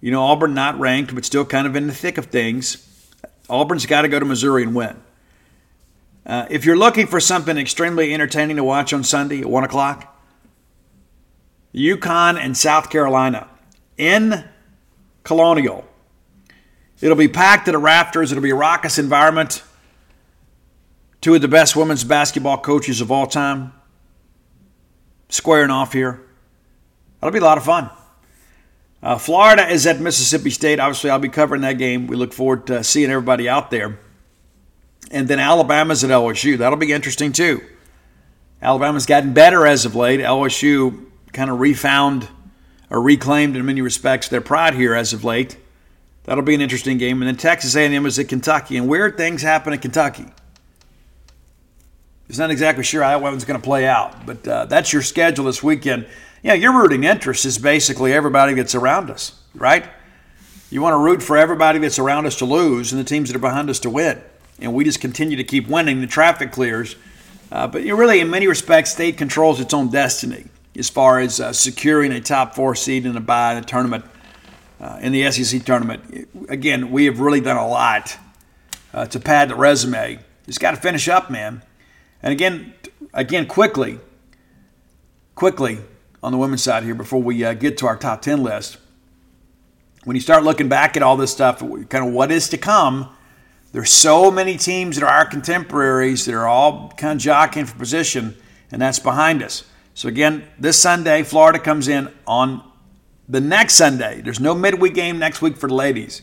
You 0.00 0.10
know, 0.10 0.22
Auburn 0.22 0.54
not 0.54 0.78
ranked, 0.78 1.14
but 1.14 1.24
still 1.24 1.44
kind 1.44 1.66
of 1.66 1.76
in 1.76 1.86
the 1.86 1.94
thick 1.94 2.18
of 2.18 2.26
things. 2.26 2.86
Auburn's 3.48 3.86
got 3.86 4.02
to 4.02 4.08
go 4.08 4.18
to 4.18 4.24
Missouri 4.24 4.62
and 4.62 4.74
win. 4.74 5.00
Uh, 6.24 6.46
if 6.50 6.64
you're 6.64 6.76
looking 6.76 7.06
for 7.06 7.20
something 7.20 7.56
extremely 7.56 8.14
entertaining 8.14 8.56
to 8.56 8.64
watch 8.64 8.92
on 8.92 9.02
Sunday 9.02 9.40
at 9.40 9.46
1 9.46 9.64
o'clock, 9.64 10.16
UConn 11.74 12.38
and 12.38 12.56
South 12.56 12.90
Carolina 12.90 13.48
in 13.96 14.44
Colonial. 15.22 15.84
It'll 17.00 17.16
be 17.16 17.28
packed 17.28 17.66
to 17.66 17.72
the 17.72 17.78
rafters. 17.78 18.32
It'll 18.32 18.42
be 18.42 18.50
a 18.50 18.54
raucous 18.54 18.98
environment. 18.98 19.62
Two 21.20 21.34
of 21.34 21.42
the 21.42 21.48
best 21.48 21.76
women's 21.76 22.04
basketball 22.04 22.58
coaches 22.58 23.00
of 23.00 23.10
all 23.10 23.26
time 23.26 23.72
squaring 25.28 25.70
off 25.70 25.92
here. 25.92 26.22
That'll 27.20 27.32
be 27.32 27.38
a 27.38 27.42
lot 27.42 27.58
of 27.58 27.64
fun. 27.64 27.90
Uh, 29.02 29.16
Florida 29.16 29.66
is 29.68 29.86
at 29.86 30.00
Mississippi 30.00 30.50
State. 30.50 30.78
Obviously, 30.78 31.10
I'll 31.10 31.18
be 31.18 31.28
covering 31.28 31.62
that 31.62 31.78
game. 31.78 32.06
We 32.06 32.16
look 32.16 32.32
forward 32.32 32.66
to 32.66 32.84
seeing 32.84 33.10
everybody 33.10 33.48
out 33.48 33.70
there. 33.70 33.98
And 35.10 35.26
then 35.26 35.38
Alabama's 35.38 36.04
at 36.04 36.10
LSU. 36.10 36.58
That'll 36.58 36.78
be 36.78 36.92
interesting 36.92 37.32
too. 37.32 37.62
Alabama's 38.62 39.06
gotten 39.06 39.32
better 39.32 39.66
as 39.66 39.84
of 39.84 39.94
late. 39.96 40.20
LSU 40.20 41.06
kind 41.32 41.50
of 41.50 41.60
refound 41.60 42.28
or 42.90 43.00
reclaimed 43.00 43.56
in 43.56 43.64
many 43.64 43.80
respects 43.80 44.28
their 44.28 44.40
pride 44.40 44.74
here 44.74 44.94
as 44.94 45.12
of 45.12 45.24
late. 45.24 45.56
That'll 46.24 46.44
be 46.44 46.54
an 46.54 46.60
interesting 46.60 46.98
game. 46.98 47.22
And 47.22 47.28
then 47.28 47.36
Texas 47.36 47.74
A&M 47.74 48.04
is 48.04 48.18
at 48.18 48.28
Kentucky. 48.28 48.76
And 48.76 48.86
weird 48.86 49.16
things 49.16 49.42
happen 49.42 49.72
at 49.72 49.80
Kentucky. 49.80 50.26
It's 52.28 52.38
not 52.38 52.50
exactly 52.50 52.84
sure 52.84 53.02
how 53.02 53.08
that 53.08 53.22
one's 53.22 53.44
going 53.44 53.60
to 53.60 53.64
play 53.64 53.88
out, 53.88 54.24
but 54.24 54.46
uh, 54.46 54.66
that's 54.66 54.92
your 54.92 55.02
schedule 55.02 55.46
this 55.46 55.64
weekend. 55.64 56.06
Yeah, 56.42 56.54
your 56.54 56.72
rooting 56.72 57.04
interest 57.04 57.44
is 57.44 57.58
basically 57.58 58.14
everybody 58.14 58.54
that's 58.54 58.74
around 58.74 59.10
us, 59.10 59.38
right? 59.54 59.84
You 60.70 60.80
want 60.80 60.94
to 60.94 60.98
root 60.98 61.22
for 61.22 61.36
everybody 61.36 61.78
that's 61.78 61.98
around 61.98 62.26
us 62.26 62.36
to 62.36 62.46
lose 62.46 62.92
and 62.92 63.00
the 63.00 63.04
teams 63.04 63.28
that 63.28 63.36
are 63.36 63.40
behind 63.40 63.68
us 63.68 63.78
to 63.80 63.90
win. 63.90 64.22
And 64.58 64.72
we 64.72 64.84
just 64.84 65.00
continue 65.00 65.36
to 65.36 65.44
keep 65.44 65.68
winning. 65.68 66.00
The 66.00 66.06
traffic 66.06 66.50
clears. 66.50 66.96
Uh, 67.52 67.66
but 67.66 67.82
you 67.82 67.94
really, 67.94 68.20
in 68.20 68.30
many 68.30 68.46
respects, 68.46 68.92
state 68.92 69.18
controls 69.18 69.60
its 69.60 69.74
own 69.74 69.90
destiny 69.90 70.46
as 70.76 70.88
far 70.88 71.18
as 71.20 71.40
uh, 71.40 71.52
securing 71.52 72.12
a 72.12 72.20
top 72.20 72.54
four 72.54 72.74
seed 72.74 73.04
in 73.04 73.16
a 73.16 73.20
bye 73.20 73.54
in 73.54 73.60
the 73.60 73.66
tournament, 73.66 74.04
uh, 74.80 74.98
in 75.02 75.12
the 75.12 75.30
SEC 75.30 75.62
tournament. 75.64 76.28
Again, 76.48 76.90
we 76.90 77.04
have 77.04 77.20
really 77.20 77.40
done 77.40 77.56
a 77.58 77.68
lot 77.68 78.16
uh, 78.94 79.04
to 79.06 79.20
pad 79.20 79.50
the 79.50 79.56
resume. 79.56 80.20
Just 80.46 80.60
got 80.60 80.70
to 80.70 80.78
finish 80.78 81.08
up, 81.08 81.30
man. 81.30 81.62
And 82.22 82.32
again, 82.32 82.72
again, 83.12 83.46
quickly, 83.46 83.98
quickly 85.34 85.80
on 86.22 86.32
the 86.32 86.38
women's 86.38 86.62
side 86.62 86.84
here 86.84 86.94
before 86.94 87.22
we 87.22 87.44
uh, 87.44 87.54
get 87.54 87.78
to 87.78 87.86
our 87.86 87.96
top 87.96 88.22
10 88.22 88.42
list. 88.42 88.78
When 90.04 90.16
you 90.16 90.20
start 90.20 90.44
looking 90.44 90.68
back 90.68 90.96
at 90.96 91.02
all 91.02 91.16
this 91.16 91.32
stuff, 91.32 91.60
kind 91.60 92.06
of 92.06 92.12
what 92.12 92.30
is 92.32 92.48
to 92.50 92.58
come, 92.58 93.14
there's 93.72 93.92
so 93.92 94.30
many 94.30 94.56
teams 94.56 94.96
that 94.96 95.04
are 95.04 95.10
our 95.10 95.26
contemporaries 95.26 96.24
that 96.26 96.34
are 96.34 96.46
all 96.46 96.90
kind 96.96 97.12
of 97.12 97.18
jockeying 97.22 97.66
for 97.66 97.76
position, 97.76 98.36
and 98.72 98.82
that's 98.82 98.98
behind 98.98 99.42
us. 99.42 99.64
So 99.94 100.08
again, 100.08 100.44
this 100.58 100.78
Sunday, 100.78 101.22
Florida 101.22 101.58
comes 101.58 101.86
in 101.86 102.12
on 102.26 102.62
the 103.28 103.40
next 103.40 103.74
Sunday. 103.74 104.22
There's 104.22 104.40
no 104.40 104.54
midweek 104.54 104.94
game 104.94 105.18
next 105.18 105.40
week 105.40 105.56
for 105.56 105.68
the 105.68 105.74
ladies. 105.74 106.22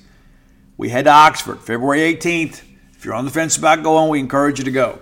We 0.76 0.90
head 0.90 1.06
to 1.06 1.12
Oxford, 1.12 1.60
February 1.62 2.14
18th. 2.16 2.64
If 2.94 3.06
you're 3.06 3.14
on 3.14 3.26
the 3.26 3.32
fence 3.32 3.56
about 3.58 3.84
going, 3.84 4.10
we 4.10 4.20
encourage 4.20 4.60
you 4.60 4.66
to 4.66 4.72
go. 4.72 5.00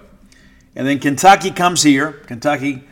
And 0.76 0.86
then 0.86 1.00
Kentucky 1.00 1.52
comes 1.52 1.82
here. 1.82 2.12
Kentucky, 2.12 2.84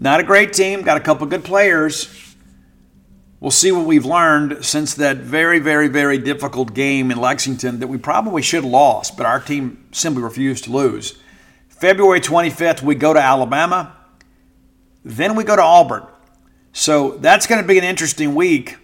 not 0.00 0.20
a 0.20 0.22
great 0.22 0.52
team, 0.52 0.82
got 0.82 0.96
a 0.96 1.00
couple 1.00 1.26
good 1.26 1.44
players. 1.44 2.08
We'll 3.40 3.50
see 3.50 3.72
what 3.72 3.84
we've 3.84 4.04
learned 4.04 4.64
since 4.64 4.94
that 4.94 5.18
very, 5.18 5.58
very, 5.58 5.88
very 5.88 6.18
difficult 6.18 6.72
game 6.72 7.10
in 7.10 7.18
Lexington 7.18 7.80
that 7.80 7.88
we 7.88 7.98
probably 7.98 8.40
should 8.42 8.62
have 8.62 8.72
lost, 8.72 9.16
but 9.16 9.26
our 9.26 9.40
team 9.40 9.86
simply 9.90 10.22
refused 10.22 10.64
to 10.64 10.72
lose. 10.72 11.20
February 11.68 12.20
25th, 12.20 12.80
we 12.80 12.94
go 12.94 13.12
to 13.12 13.20
Alabama. 13.20 13.96
Then 15.04 15.34
we 15.34 15.42
go 15.42 15.56
to 15.56 15.62
Auburn. 15.62 16.06
So 16.72 17.12
that's 17.18 17.46
going 17.46 17.60
to 17.60 17.66
be 17.66 17.78
an 17.78 17.84
interesting 17.84 18.36
week. 18.36 18.76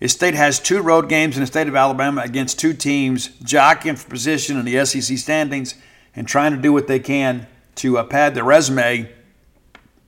His 0.00 0.12
state 0.12 0.34
has 0.34 0.58
two 0.58 0.82
road 0.82 1.08
games 1.08 1.36
in 1.36 1.42
the 1.42 1.46
state 1.46 1.68
of 1.68 1.76
Alabama 1.76 2.22
against 2.22 2.58
two 2.58 2.72
teams 2.72 3.28
jockeying 3.44 3.96
for 3.96 4.10
position 4.10 4.58
in 4.58 4.64
the 4.64 4.84
SEC 4.84 5.16
standings 5.16 5.76
and 6.16 6.26
trying 6.26 6.52
to 6.52 6.58
do 6.60 6.72
what 6.72 6.88
they 6.88 6.98
can 6.98 7.46
to 7.76 7.98
uh, 7.98 8.04
pad 8.04 8.34
their 8.34 8.42
resume 8.42 9.08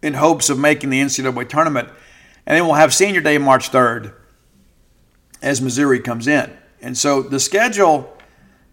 in 0.05 0.15
hopes 0.15 0.51
of 0.51 0.59
making 0.59 0.91
the 0.91 1.01
NCAA 1.01 1.49
tournament. 1.49 1.89
And 2.47 2.57
then 2.57 2.67
we'll 2.67 2.75
have 2.75 2.93
senior 2.93 3.21
day 3.21 3.39
March 3.39 3.71
3rd 3.71 4.13
as 5.41 5.61
Missouri 5.63 5.99
comes 5.99 6.29
in. 6.29 6.53
And 6.81 6.97
so 6.97 7.23
the 7.23 7.41
schedule 7.41 8.15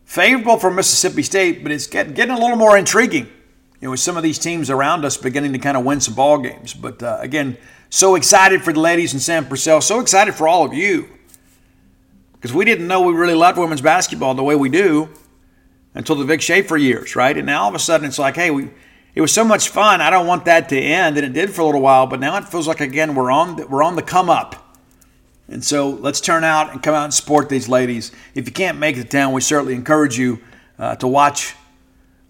favorable 0.03 0.57
for 0.57 0.69
Mississippi 0.69 1.23
State, 1.23 1.63
but 1.63 1.71
it's 1.71 1.87
get, 1.87 2.13
getting 2.13 2.35
a 2.35 2.39
little 2.39 2.57
more 2.57 2.77
intriguing. 2.77 3.27
You 3.79 3.87
know, 3.87 3.91
with 3.91 4.01
some 4.01 4.17
of 4.17 4.23
these 4.23 4.37
teams 4.37 4.69
around 4.69 5.05
us 5.05 5.17
beginning 5.17 5.53
to 5.53 5.59
kind 5.59 5.77
of 5.77 5.85
win 5.85 6.01
some 6.01 6.13
ball 6.13 6.37
games. 6.37 6.73
But 6.73 7.01
uh, 7.01 7.17
again, 7.21 7.57
so 7.89 8.15
excited 8.15 8.61
for 8.61 8.73
the 8.73 8.79
ladies 8.79 9.13
in 9.13 9.19
Sam 9.19 9.45
Purcell. 9.47 9.81
So 9.81 9.99
excited 10.01 10.35
for 10.35 10.47
all 10.47 10.65
of 10.65 10.73
you 10.73 11.09
because 12.33 12.53
we 12.53 12.65
didn't 12.65 12.87
know 12.87 13.01
we 13.01 13.13
really 13.13 13.33
loved 13.33 13.57
women's 13.57 13.81
basketball 13.81 14.35
the 14.35 14.43
way 14.43 14.55
we 14.55 14.69
do 14.69 15.09
until 15.95 16.15
the 16.15 16.25
Vic 16.25 16.41
Schaefer 16.41 16.77
years, 16.77 17.15
right? 17.15 17.35
And 17.35 17.45
now 17.45 17.63
all 17.63 17.69
of 17.69 17.75
a 17.75 17.79
sudden 17.79 18.07
it's 18.07 18.19
like, 18.19 18.35
hey, 18.35 18.51
we 18.51 18.69
it 19.13 19.21
was 19.21 19.31
so 19.31 19.43
much 19.43 19.69
fun. 19.69 19.99
I 20.01 20.09
don't 20.09 20.27
want 20.27 20.45
that 20.45 20.69
to 20.69 20.79
end, 20.79 21.17
and 21.17 21.25
it 21.25 21.33
did 21.33 21.53
for 21.53 21.61
a 21.61 21.65
little 21.65 21.81
while. 21.81 22.07
But 22.07 22.19
now 22.19 22.37
it 22.37 22.47
feels 22.47 22.67
like 22.67 22.79
again 22.79 23.15
we're 23.15 23.31
on 23.31 23.55
we're 23.69 23.83
on 23.83 23.95
the 23.95 24.01
come 24.01 24.29
up, 24.29 24.77
and 25.47 25.63
so 25.63 25.89
let's 25.89 26.21
turn 26.21 26.43
out 26.43 26.71
and 26.71 26.81
come 26.81 26.95
out 26.95 27.05
and 27.05 27.13
support 27.13 27.49
these 27.49 27.67
ladies. 27.67 28.11
If 28.35 28.47
you 28.47 28.53
can't 28.53 28.77
make 28.77 28.95
the 28.95 29.03
town, 29.03 29.33
we 29.33 29.41
certainly 29.41 29.73
encourage 29.75 30.17
you 30.17 30.39
uh, 30.79 30.95
to 30.97 31.07
watch 31.07 31.55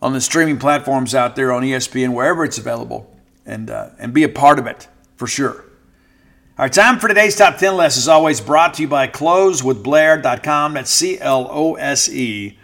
on 0.01 0.13
the 0.13 0.21
streaming 0.21 0.57
platforms 0.57 1.13
out 1.13 1.35
there 1.35 1.51
on 1.51 1.61
ESPN 1.61 2.13
wherever 2.13 2.43
it's 2.43 2.57
available, 2.57 3.15
and 3.45 3.69
uh, 3.69 3.89
and 3.99 4.13
be 4.13 4.23
a 4.23 4.29
part 4.29 4.57
of 4.57 4.65
it 4.65 4.87
for 5.15 5.27
sure. 5.27 5.65
Our 6.57 6.69
time 6.69 6.99
for 6.99 7.07
today's 7.07 7.35
top 7.35 7.57
10 7.57 7.77
list 7.77 7.97
is 7.97 8.07
always 8.07 8.41
brought 8.41 8.75
to 8.75 8.83
you 8.83 8.87
by 8.87 9.07
closewithblair.com. 9.07 10.73
That's 10.73 10.91
C 10.91 11.19
L 11.19 11.47
O 11.49 11.75
S 11.75 12.09
E 12.09 12.57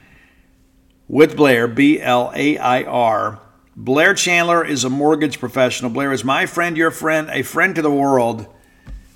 with 1.08 1.36
Blair, 1.36 1.68
B 1.68 2.02
L 2.02 2.32
A 2.36 2.58
I 2.58 2.84
R. 2.84 3.40
Blair 3.80 4.16
Chandler 4.16 4.66
is 4.66 4.84
a 4.84 4.90
mortgage 4.90 5.40
professional. 5.40 5.92
Blair 5.92 6.12
is 6.12 6.24
my 6.24 6.48
friend, 6.48 6.76
your 6.76 6.90
friend, 6.90 7.30
a 7.30 7.44
friend 7.44 7.76
to 7.76 7.84
the 7.84 7.92
world. 7.92 8.48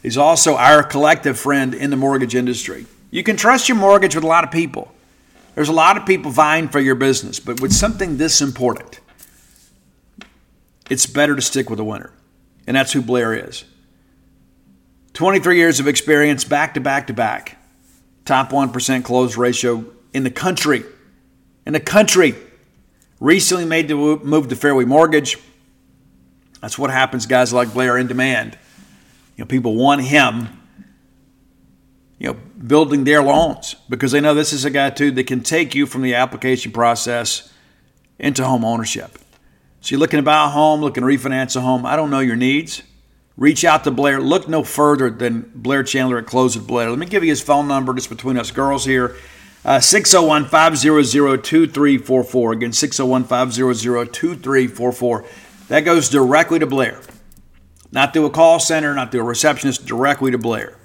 He's 0.03 0.17
also 0.17 0.55
our 0.55 0.83
collective 0.83 1.39
friend 1.39 1.73
in 1.73 1.89
the 1.89 1.97
mortgage 1.97 2.35
industry. 2.35 2.85
You 3.09 3.23
can 3.23 3.37
trust 3.37 3.67
your 3.67 3.77
mortgage 3.77 4.13
with 4.13 4.23
a 4.23 4.27
lot 4.27 4.43
of 4.43 4.51
people. 4.51 4.91
There's 5.55 5.67
a 5.67 5.73
lot 5.73 5.97
of 5.97 6.05
people 6.05 6.29
vying 6.29 6.69
for 6.69 6.79
your 6.79 6.93
business, 6.93 7.39
but 7.39 7.59
with 7.59 7.73
something 7.73 8.17
this 8.17 8.39
important, 8.39 8.99
it's 10.91 11.07
better 11.07 11.35
to 11.35 11.41
stick 11.41 11.67
with 11.67 11.79
a 11.79 11.83
winner. 11.83 12.13
And 12.67 12.77
that's 12.77 12.93
who 12.93 13.01
Blair 13.01 13.33
is. 13.33 13.65
23 15.13 15.57
years 15.57 15.79
of 15.79 15.87
experience, 15.87 16.43
back 16.43 16.75
to 16.75 16.79
back 16.79 17.07
to 17.07 17.13
back. 17.13 17.57
Top 18.25 18.51
1% 18.51 19.03
close 19.03 19.35
ratio 19.35 19.85
in 20.13 20.23
the 20.23 20.31
country 20.31 20.83
in 21.65 21.73
the 21.73 21.79
country. 21.79 22.35
Recently 23.21 23.65
made 23.65 23.87
the 23.87 23.95
move 23.95 24.47
to 24.47 24.55
Fairway 24.55 24.83
Mortgage. 24.83 25.37
That's 26.59 26.75
what 26.79 26.89
happens, 26.89 27.27
guys 27.27 27.53
like 27.53 27.71
Blair 27.71 27.95
in 27.95 28.07
demand. 28.07 28.57
You 29.37 29.43
know, 29.43 29.47
people 29.47 29.75
want 29.75 30.01
him, 30.01 30.47
you 32.17 32.29
know, 32.29 32.33
building 32.33 33.03
their 33.03 33.21
loans 33.21 33.75
because 33.87 34.11
they 34.11 34.21
know 34.21 34.33
this 34.33 34.53
is 34.53 34.65
a 34.65 34.71
guy 34.71 34.89
too 34.89 35.11
that 35.11 35.27
can 35.27 35.41
take 35.41 35.75
you 35.75 35.85
from 35.85 36.01
the 36.01 36.15
application 36.15 36.71
process 36.71 37.53
into 38.17 38.43
home 38.43 38.65
ownership. 38.65 39.19
So 39.81 39.93
you're 39.93 39.99
looking 39.99 40.17
to 40.17 40.23
buy 40.23 40.45
a 40.45 40.49
home, 40.49 40.81
looking 40.81 41.01
to 41.01 41.07
refinance 41.07 41.55
a 41.55 41.61
home. 41.61 41.85
I 41.85 41.95
don't 41.95 42.09
know 42.09 42.21
your 42.21 42.35
needs. 42.35 42.81
Reach 43.37 43.63
out 43.63 43.83
to 43.83 43.91
Blair. 43.91 44.19
Look 44.19 44.47
no 44.47 44.63
further 44.63 45.11
than 45.11 45.51
Blair 45.53 45.83
Chandler 45.83 46.17
at 46.17 46.25
Close 46.25 46.55
with 46.57 46.65
Blair. 46.65 46.89
Let 46.89 46.97
me 46.97 47.05
give 47.05 47.23
you 47.23 47.29
his 47.29 47.41
phone 47.41 47.67
number 47.67 47.93
just 47.93 48.09
between 48.09 48.39
us 48.39 48.49
girls 48.49 48.83
here. 48.83 49.15
Uh, 49.63 49.79
601 49.79 50.45
500 50.45 51.43
2344. 51.43 52.51
Again, 52.53 52.73
601 52.73 53.23
500 53.25 54.13
2344. 54.13 55.25
That 55.67 55.81
goes 55.81 56.09
directly 56.09 56.59
to 56.59 56.65
Blair. 56.65 56.99
Not 57.91 58.13
through 58.13 58.25
a 58.25 58.29
call 58.31 58.59
center, 58.59 58.93
not 58.95 59.11
through 59.11 59.21
a 59.21 59.25
receptionist, 59.25 59.85
directly 59.85 60.31
to 60.31 60.37
Blair. 60.37 60.77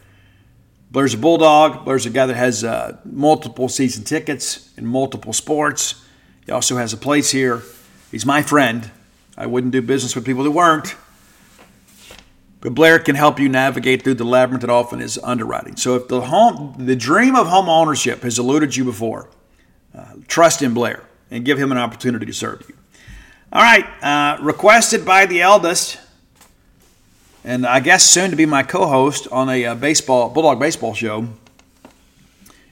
Blair's 0.91 1.15
a 1.15 1.19
bulldog. 1.19 1.85
Blair's 1.85 2.07
a 2.07 2.11
guy 2.11 2.27
that 2.27 2.37
has 2.37 2.65
uh, 2.65 2.99
multiple 3.05 3.69
season 3.69 4.05
tickets 4.05 4.71
in 4.77 4.87
multiple 4.87 5.33
sports. 5.33 6.05
He 6.45 6.53
also 6.53 6.77
has 6.77 6.93
a 6.93 6.97
place 6.97 7.31
here. 7.31 7.63
He's 8.11 8.27
my 8.27 8.43
friend. 8.43 8.91
I 9.37 9.47
wouldn't 9.47 9.73
do 9.73 9.83
business 9.83 10.15
with 10.15 10.25
people 10.25 10.45
that 10.45 10.53
weren't. 10.53 10.95
But 12.67 12.75
Blair 12.75 12.99
can 12.99 13.15
help 13.15 13.39
you 13.39 13.49
navigate 13.49 14.03
through 14.03 14.15
the 14.15 14.25
labyrinth 14.25 14.63
that 14.63 14.71
often 14.71 15.01
is 15.01 15.21
underwriting. 15.23 15.77
So 15.77 15.95
if 15.95 16.09
the 16.09 16.23
home, 16.23 16.75
the 16.77 16.97
dream 16.97 17.37
of 17.37 17.47
home 17.47 17.69
ownership 17.69 18.23
has 18.23 18.41
eluded 18.41 18.75
you 18.75 18.83
before, 18.83 19.31
uh, 19.97 20.15
trust 20.27 20.63
in 20.63 20.75
Blair 20.75 21.05
and 21.31 21.45
give 21.45 21.59
him 21.59 21.71
an 21.71 21.79
opportunity 21.79 22.27
to 22.27 22.33
serve 22.33 22.65
you. 22.69 22.75
All 23.53 23.63
right, 23.63 23.87
uh, 24.03 24.43
requested 24.43 25.05
by 25.05 25.27
the 25.27 25.43
eldest, 25.43 26.01
and 27.45 27.65
I 27.65 27.79
guess 27.79 28.05
soon 28.05 28.31
to 28.31 28.37
be 28.37 28.47
my 28.47 28.65
co-host 28.65 29.29
on 29.31 29.49
a 29.49 29.65
uh, 29.65 29.75
baseball 29.77 30.31
Bulldog 30.31 30.59
baseball 30.59 30.93
show. 30.93 31.29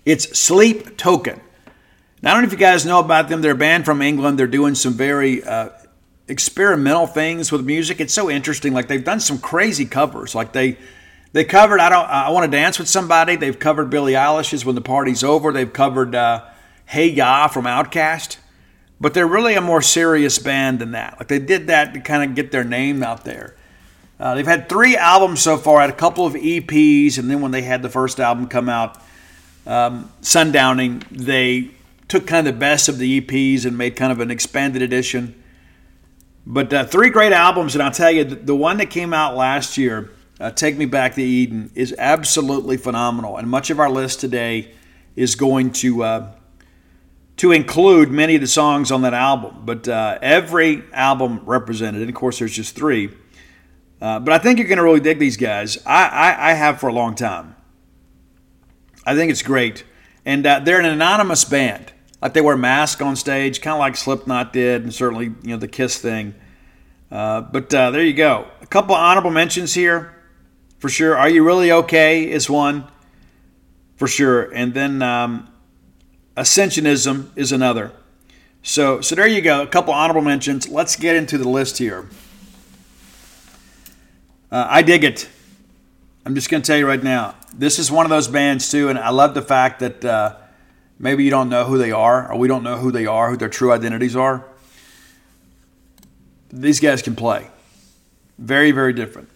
It's 0.04 0.36
Sleep 0.36 0.96
Token. 0.96 1.40
Now, 2.20 2.32
I 2.32 2.34
don't 2.34 2.42
know 2.42 2.46
if 2.48 2.52
you 2.52 2.58
guys 2.58 2.84
know 2.84 2.98
about 2.98 3.28
them. 3.28 3.42
They're 3.42 3.52
a 3.52 3.54
band 3.54 3.84
from 3.84 4.02
England. 4.02 4.40
They're 4.40 4.48
doing 4.48 4.74
some 4.74 4.94
very 4.94 5.44
uh, 5.44 5.68
experimental 6.28 7.06
things 7.06 7.52
with 7.52 7.64
music. 7.64 8.00
It's 8.00 8.14
so 8.14 8.30
interesting. 8.30 8.72
Like 8.72 8.88
they've 8.88 9.04
done 9.04 9.20
some 9.20 9.38
crazy 9.38 9.84
covers. 9.84 10.34
Like 10.34 10.52
they 10.52 10.78
they 11.32 11.44
covered 11.44 11.80
I 11.80 11.88
don't 11.88 12.08
I 12.08 12.30
want 12.30 12.50
to 12.50 12.56
dance 12.56 12.78
with 12.78 12.88
somebody. 12.88 13.36
They've 13.36 13.58
covered 13.58 13.90
Billie 13.90 14.14
Eilish's 14.14 14.64
When 14.64 14.74
the 14.74 14.80
Party's 14.80 15.24
Over. 15.24 15.52
They've 15.52 15.72
covered 15.72 16.14
uh, 16.14 16.44
Hey 16.86 17.08
Ya 17.08 17.48
from 17.48 17.64
OutKast. 17.64 18.38
But 19.00 19.12
they're 19.12 19.26
really 19.26 19.54
a 19.54 19.60
more 19.60 19.82
serious 19.82 20.38
band 20.38 20.78
than 20.78 20.92
that. 20.92 21.18
Like 21.18 21.28
they 21.28 21.40
did 21.40 21.66
that 21.66 21.94
to 21.94 22.00
kind 22.00 22.28
of 22.28 22.36
get 22.36 22.52
their 22.52 22.64
name 22.64 23.02
out 23.02 23.24
there. 23.24 23.56
Uh, 24.18 24.34
they've 24.34 24.46
had 24.46 24.68
three 24.68 24.96
albums 24.96 25.42
so 25.42 25.56
far, 25.56 25.80
had 25.80 25.90
a 25.90 25.92
couple 25.92 26.24
of 26.24 26.34
EPs, 26.34 27.18
and 27.18 27.28
then 27.28 27.40
when 27.40 27.50
they 27.50 27.62
had 27.62 27.82
the 27.82 27.88
first 27.88 28.20
album 28.20 28.46
come 28.46 28.68
out, 28.68 29.02
um, 29.66 30.10
Sundowning, 30.22 31.04
they 31.10 31.70
took 32.06 32.26
kind 32.26 32.46
of 32.46 32.54
the 32.54 32.58
best 32.58 32.88
of 32.88 32.98
the 32.98 33.20
EPs 33.20 33.66
and 33.66 33.76
made 33.76 33.96
kind 33.96 34.12
of 34.12 34.20
an 34.20 34.30
expanded 34.30 34.82
edition. 34.82 35.34
But 36.46 36.72
uh, 36.72 36.84
three 36.84 37.08
great 37.08 37.32
albums, 37.32 37.74
and 37.74 37.82
I'll 37.82 37.90
tell 37.90 38.10
you, 38.10 38.24
the 38.24 38.54
one 38.54 38.76
that 38.76 38.90
came 38.90 39.14
out 39.14 39.34
last 39.34 39.78
year, 39.78 40.10
uh, 40.38 40.50
Take 40.50 40.76
Me 40.76 40.84
Back 40.84 41.14
to 41.14 41.22
Eden, 41.22 41.70
is 41.74 41.94
absolutely 41.96 42.76
phenomenal. 42.76 43.38
And 43.38 43.48
much 43.48 43.70
of 43.70 43.80
our 43.80 43.90
list 43.90 44.20
today 44.20 44.72
is 45.16 45.36
going 45.36 45.72
to 45.72 46.02
uh, 46.02 46.32
to 47.36 47.52
include 47.52 48.10
many 48.10 48.34
of 48.34 48.40
the 48.40 48.46
songs 48.46 48.92
on 48.92 49.02
that 49.02 49.14
album. 49.14 49.62
But 49.64 49.88
uh, 49.88 50.18
every 50.20 50.82
album 50.92 51.40
represented, 51.44 52.02
and 52.02 52.10
of 52.10 52.14
course, 52.14 52.38
there's 52.38 52.54
just 52.54 52.76
three. 52.76 53.10
Uh, 54.00 54.20
but 54.20 54.34
I 54.34 54.38
think 54.38 54.58
you're 54.58 54.68
going 54.68 54.78
to 54.78 54.84
really 54.84 55.00
dig 55.00 55.18
these 55.18 55.38
guys. 55.38 55.78
I, 55.86 56.06
I, 56.08 56.50
I, 56.50 56.52
have 56.52 56.78
for 56.78 56.88
a 56.88 56.92
long 56.92 57.14
time. 57.14 57.56
I 59.06 59.14
think 59.14 59.30
it's 59.30 59.40
great. 59.40 59.84
And 60.26 60.46
uh, 60.46 60.58
they're 60.58 60.78
an 60.78 60.84
anonymous 60.84 61.44
band. 61.44 61.93
Like 62.24 62.32
they 62.32 62.40
wear 62.40 62.56
masks 62.56 63.02
on 63.02 63.16
stage, 63.16 63.60
kind 63.60 63.74
of 63.74 63.80
like 63.80 63.96
Slipknot 63.96 64.54
did, 64.54 64.82
and 64.82 64.94
certainly 64.94 65.26
you 65.26 65.50
know 65.50 65.58
the 65.58 65.68
Kiss 65.68 65.98
thing. 65.98 66.34
Uh, 67.10 67.42
but 67.42 67.72
uh, 67.74 67.90
there 67.90 68.02
you 68.02 68.14
go. 68.14 68.46
A 68.62 68.66
couple 68.66 68.94
honorable 68.94 69.30
mentions 69.30 69.74
here, 69.74 70.14
for 70.78 70.88
sure. 70.88 71.18
Are 71.18 71.28
you 71.28 71.44
really 71.44 71.70
okay? 71.70 72.30
Is 72.30 72.48
one, 72.48 72.90
for 73.96 74.08
sure, 74.08 74.50
and 74.54 74.72
then 74.72 75.02
um, 75.02 75.52
Ascensionism 76.34 77.28
is 77.36 77.52
another. 77.52 77.92
So 78.62 79.02
so 79.02 79.14
there 79.14 79.26
you 79.26 79.42
go. 79.42 79.60
A 79.60 79.66
couple 79.66 79.92
honorable 79.92 80.22
mentions. 80.22 80.66
Let's 80.66 80.96
get 80.96 81.16
into 81.16 81.36
the 81.36 81.46
list 81.46 81.76
here. 81.76 82.08
Uh, 84.50 84.66
I 84.66 84.80
dig 84.80 85.04
it. 85.04 85.28
I'm 86.24 86.34
just 86.34 86.48
going 86.48 86.62
to 86.62 86.66
tell 86.66 86.78
you 86.78 86.86
right 86.86 87.02
now. 87.02 87.34
This 87.52 87.78
is 87.78 87.90
one 87.90 88.06
of 88.06 88.10
those 88.10 88.28
bands 88.28 88.70
too, 88.70 88.88
and 88.88 88.98
I 88.98 89.10
love 89.10 89.34
the 89.34 89.42
fact 89.42 89.80
that 89.80 90.02
uh, 90.02 90.36
Maybe 90.98 91.24
you 91.24 91.30
don't 91.30 91.48
know 91.48 91.64
who 91.64 91.78
they 91.78 91.92
are, 91.92 92.30
or 92.30 92.38
we 92.38 92.48
don't 92.48 92.62
know 92.62 92.76
who 92.76 92.92
they 92.92 93.06
are, 93.06 93.30
who 93.30 93.36
their 93.36 93.48
true 93.48 93.72
identities 93.72 94.14
are. 94.14 94.44
These 96.50 96.80
guys 96.80 97.02
can 97.02 97.16
play. 97.16 97.48
Very, 98.38 98.70
very 98.70 98.92
different. 98.92 99.28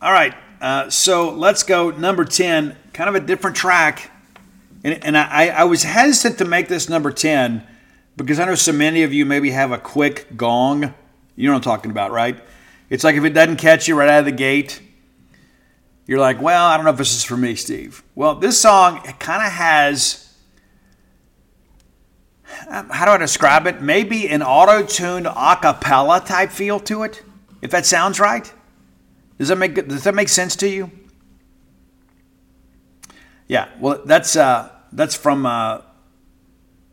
All 0.00 0.12
right, 0.12 0.34
uh, 0.60 0.90
so 0.90 1.30
let's 1.30 1.62
go 1.62 1.90
number 1.90 2.24
10, 2.24 2.76
kind 2.92 3.08
of 3.08 3.14
a 3.14 3.20
different 3.20 3.56
track. 3.56 4.10
And, 4.84 5.04
and 5.04 5.16
I, 5.16 5.48
I 5.48 5.64
was 5.64 5.84
hesitant 5.84 6.38
to 6.38 6.44
make 6.44 6.68
this 6.68 6.88
number 6.88 7.12
10 7.12 7.66
because 8.16 8.40
I 8.40 8.44
know 8.44 8.54
so 8.54 8.72
many 8.72 9.04
of 9.04 9.12
you 9.12 9.24
maybe 9.24 9.50
have 9.50 9.72
a 9.72 9.78
quick 9.78 10.36
gong. 10.36 10.94
You 11.36 11.48
know 11.48 11.54
what 11.54 11.58
I'm 11.58 11.62
talking 11.62 11.90
about, 11.90 12.10
right? 12.10 12.36
It's 12.90 13.04
like 13.04 13.16
if 13.16 13.24
it 13.24 13.30
doesn't 13.30 13.56
catch 13.56 13.88
you 13.88 13.94
right 13.94 14.08
out 14.08 14.20
of 14.20 14.24
the 14.24 14.32
gate, 14.32 14.80
you're 16.06 16.18
like, 16.18 16.42
well, 16.42 16.66
I 16.66 16.76
don't 16.76 16.84
know 16.84 16.90
if 16.90 16.98
this 16.98 17.14
is 17.14 17.24
for 17.24 17.36
me, 17.36 17.54
Steve. 17.54 18.02
Well, 18.14 18.34
this 18.34 18.60
song 18.60 19.00
kind 19.18 19.46
of 19.46 19.52
has 19.52 20.21
how 22.68 23.04
do 23.04 23.12
I 23.12 23.16
describe 23.18 23.66
it? 23.66 23.80
Maybe 23.80 24.28
an 24.28 24.42
auto 24.42 24.84
tuned 24.84 25.26
a 25.26 25.56
cappella 25.60 26.20
type 26.24 26.50
feel 26.50 26.80
to 26.80 27.02
it, 27.02 27.22
if 27.60 27.70
that 27.70 27.86
sounds 27.86 28.20
right. 28.20 28.52
Does 29.38 29.48
that 29.48 29.56
make, 29.56 29.74
does 29.74 30.04
that 30.04 30.14
make 30.14 30.28
sense 30.28 30.56
to 30.56 30.68
you? 30.68 30.90
Yeah, 33.48 33.68
well, 33.80 34.00
that's, 34.04 34.36
uh, 34.36 34.70
that's 34.92 35.14
from 35.14 35.46
uh, 35.46 35.80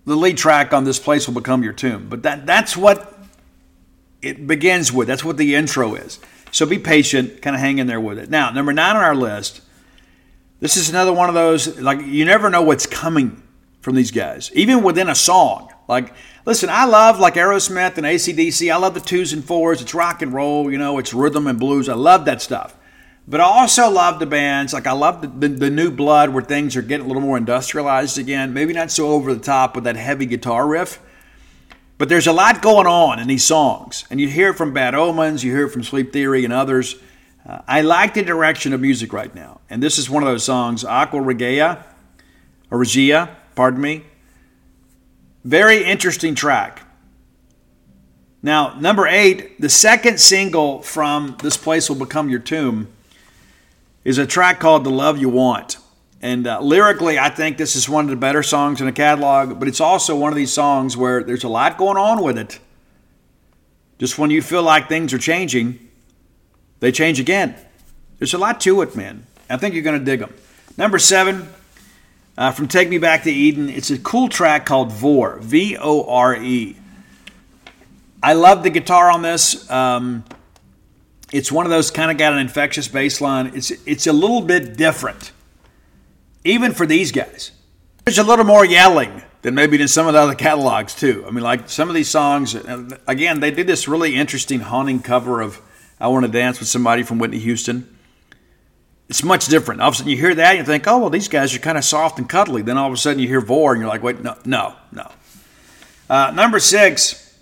the 0.06 0.16
lead 0.16 0.38
track 0.38 0.74
on 0.74 0.84
This 0.84 1.00
Place 1.00 1.28
Will 1.28 1.36
Become 1.36 1.64
Your 1.64 1.74
Tomb. 1.74 2.10
But 2.10 2.24
that, 2.24 2.46
that's 2.46 2.76
what 2.76 3.18
it 4.22 4.48
begins 4.48 4.92
with. 4.92 5.08
That's 5.08 5.24
what 5.24 5.38
the 5.38 5.56
intro 5.56 5.96
is. 5.96 6.20
So 6.52 6.66
be 6.66 6.80
patient, 6.80 7.42
kind 7.42 7.56
of 7.56 7.60
hang 7.62 7.78
in 7.78 7.88
there 7.88 8.02
with 8.02 8.18
it. 8.18 8.30
Now, 8.30 8.50
number 8.52 8.74
nine 8.74 8.96
on 8.96 9.04
our 9.04 9.16
list. 9.16 9.62
This 10.60 10.76
is 10.76 10.90
another 10.90 11.14
one 11.14 11.30
of 11.30 11.36
those, 11.36 11.80
like, 11.80 12.02
you 12.06 12.26
never 12.26 12.50
know 12.50 12.62
what's 12.62 12.86
coming 12.86 13.42
from 13.82 13.96
these 13.96 14.12
guys, 14.12 14.52
even 14.54 14.84
within 14.84 15.10
a 15.10 15.16
song. 15.16 15.72
Like, 15.88 16.14
listen, 16.46 16.70
I 16.70 16.86
love 16.86 17.20
like 17.20 17.36
Aerosmith 17.36 17.98
and 17.98 18.06
ACDC. 18.06 18.72
I 18.72 18.78
love 18.78 18.94
the 18.94 19.00
twos 19.00 19.34
and 19.34 19.44
fours. 19.44 19.82
It's 19.82 19.94
rock 19.94 20.22
and 20.22 20.34
roll, 20.34 20.72
you 20.72 20.78
know, 20.78 20.98
it's 20.98 21.14
rhythm 21.14 21.48
and 21.48 21.60
blues. 21.60 21.90
I 21.90 21.96
love 21.96 22.26
that 22.26 22.42
stuff. 22.42 22.76
But 23.28 23.42
I 23.42 23.44
also 23.44 23.90
love 23.90 24.20
the 24.20 24.26
bands. 24.26 24.74
Like, 24.74 24.88
I 24.88 24.92
love 24.92 25.22
the, 25.22 25.28
the, 25.28 25.48
the 25.48 25.70
new 25.70 25.92
blood 25.92 26.30
where 26.30 26.42
things 26.44 26.76
are 26.76 26.82
getting 26.82 27.06
a 27.06 27.08
little 27.08 27.22
more 27.22 27.38
industrialized 27.38 28.18
again. 28.18 28.54
Maybe 28.54 28.74
not 28.74 28.92
so 28.92 29.10
over 29.10 29.34
the 29.34 29.40
top 29.40 29.76
with 29.76 29.84
that 29.84 29.96
heavy 29.96 30.26
guitar 30.26 30.68
riff. 30.68 31.00
But 32.00 32.10
there's 32.10 32.28
a 32.28 32.34
lot 32.34 32.62
going 32.62 32.88
on 32.88 33.20
in 33.20 33.28
these 33.28 33.46
songs. 33.46 34.06
And 34.10 34.20
you 34.20 34.28
hear 34.28 34.50
it 34.50 34.56
from 34.56 34.74
Bad 34.74 34.96
Omens, 34.96 35.44
you 35.44 35.52
hear 35.52 35.68
it 35.68 35.70
from 35.70 35.84
Sleep 35.84 36.12
Theory 36.12 36.44
and 36.44 36.54
others. 36.54 36.96
Uh, 37.48 37.60
I 37.68 37.82
like 37.82 38.16
the 38.16 38.24
direction 38.24 38.74
of 38.74 38.82
music 38.82 39.14
right 39.14 39.34
now. 39.36 39.62
And 39.70 39.84
this 39.84 39.98
is 39.98 40.10
one 40.10 40.24
of 40.24 40.30
those 40.30 40.44
songs, 40.44 40.84
Aqua 40.84 41.22
Regia, 41.22 41.86
or 42.72 42.80
Regia 42.80 43.38
pardon 43.60 43.82
me. 43.82 44.04
Very 45.44 45.84
interesting 45.84 46.34
track. 46.34 46.82
Now, 48.42 48.80
number 48.80 49.06
eight, 49.06 49.60
the 49.60 49.68
second 49.68 50.22
single 50.22 50.82
from 50.82 51.36
This 51.44 51.58
Place 51.58 51.90
Will 51.90 51.98
Become 51.98 52.30
Your 52.30 52.40
Tomb 52.40 52.88
is 54.06 54.18
a 54.18 54.26
track 54.26 54.62
called 54.62 54.86
The 54.86 54.90
Love 54.90 55.18
You 55.18 55.28
Want. 55.28 55.76
And 56.22 56.48
uh, 56.48 56.62
lyrically, 56.62 57.20
I 57.20 57.28
think 57.28 57.58
this 57.58 57.76
is 57.76 57.90
one 57.90 58.06
of 58.06 58.12
the 58.12 58.16
better 58.16 58.44
songs 58.44 58.80
in 58.80 58.86
the 58.86 58.94
catalog, 58.94 59.60
but 59.60 59.68
it's 59.68 59.82
also 59.82 60.16
one 60.16 60.32
of 60.32 60.38
these 60.38 60.54
songs 60.54 60.96
where 60.96 61.22
there's 61.22 61.44
a 61.44 61.50
lot 61.50 61.78
going 61.78 61.98
on 61.98 62.24
with 62.24 62.38
it. 62.38 62.60
Just 63.98 64.18
when 64.18 64.30
you 64.30 64.42
feel 64.42 64.64
like 64.64 64.88
things 64.88 65.14
are 65.14 65.18
changing, 65.18 65.86
they 66.80 66.94
change 66.94 67.20
again. 67.20 67.56
There's 68.20 68.34
a 68.34 68.38
lot 68.38 68.62
to 68.62 68.82
it, 68.84 68.96
man. 68.96 69.28
I 69.50 69.58
think 69.58 69.74
you're 69.74 69.84
going 69.84 70.00
to 70.00 70.06
dig 70.06 70.22
them. 70.22 70.34
Number 70.78 70.98
seven, 70.98 71.50
uh, 72.40 72.52
from 72.52 72.70
Take 72.70 72.88
Me 72.88 72.98
Back 72.98 73.24
to 73.24 73.32
Eden. 73.32 73.70
It's 73.70 73.92
a 73.92 74.00
cool 74.00 74.30
track 74.30 74.66
called 74.66 74.94
Vore, 74.94 75.38
V 75.42 75.78
O 75.78 76.10
R 76.10 76.36
E. 76.38 76.78
I 78.24 78.34
love 78.34 78.64
the 78.64 78.70
guitar 78.70 79.12
on 79.12 79.22
this. 79.22 79.70
Um, 79.70 80.24
it's 81.34 81.52
one 81.52 81.66
of 81.66 81.70
those 81.70 81.92
kind 81.92 82.10
of 82.10 82.18
got 82.18 82.32
an 82.32 82.40
infectious 82.40 82.88
bass 82.88 83.20
line. 83.20 83.52
It's, 83.54 83.72
it's 83.86 84.08
a 84.08 84.14
little 84.14 84.42
bit 84.42 84.78
different, 84.78 85.34
even 86.46 86.72
for 86.72 86.86
these 86.86 87.12
guys. 87.12 87.52
There's 88.06 88.18
a 88.18 88.24
little 88.24 88.46
more 88.46 88.66
yelling 88.66 89.22
than 89.42 89.54
maybe 89.54 89.80
in 89.80 89.88
some 89.90 90.08
of 90.08 90.14
the 90.14 90.20
other 90.20 90.34
catalogs, 90.34 90.96
too. 90.96 91.24
I 91.28 91.32
mean, 91.32 91.44
like 91.44 91.70
some 91.70 91.90
of 91.90 91.96
these 91.96 92.10
songs, 92.10 92.56
uh, 92.56 92.98
again, 93.06 93.42
they 93.42 93.52
did 93.52 93.68
this 93.68 93.88
really 93.88 94.16
interesting, 94.16 94.62
haunting 94.62 95.02
cover 95.02 95.42
of 95.42 95.62
I 96.00 96.08
Want 96.08 96.26
to 96.26 96.32
Dance 96.32 96.60
with 96.60 96.70
Somebody 96.70 97.04
from 97.04 97.20
Whitney 97.20 97.40
Houston 97.40 97.99
it's 99.10 99.24
much 99.24 99.48
different. 99.48 99.82
All 99.82 99.90
of 99.90 99.96
a 99.96 99.98
sudden 99.98 100.12
you 100.12 100.18
hear 100.18 100.36
that 100.36 100.52
and 100.52 100.60
you 100.60 100.64
think, 100.64 100.88
oh, 100.88 101.00
well, 101.00 101.10
these 101.10 101.28
guys 101.28 101.54
are 101.56 101.60
kind 101.60 101.78
of 101.78 101.84
soft 101.84 102.20
and 102.20 102.30
cuddly. 102.30 102.62
Then 102.62 102.78
all 102.78 102.88
of 102.88 102.94
a 102.94 102.98
sudden 102.98 103.20
you 103.20 103.28
hear 103.28 103.42
Vore 103.42 103.74
and 103.74 103.82
you're 103.82 103.90
like, 103.90 104.04
wait, 104.04 104.22
no, 104.22 104.38
no, 104.46 104.76
no. 104.92 105.12
Uh, 106.10 106.32
number 106.34 106.60
six, 106.60 107.38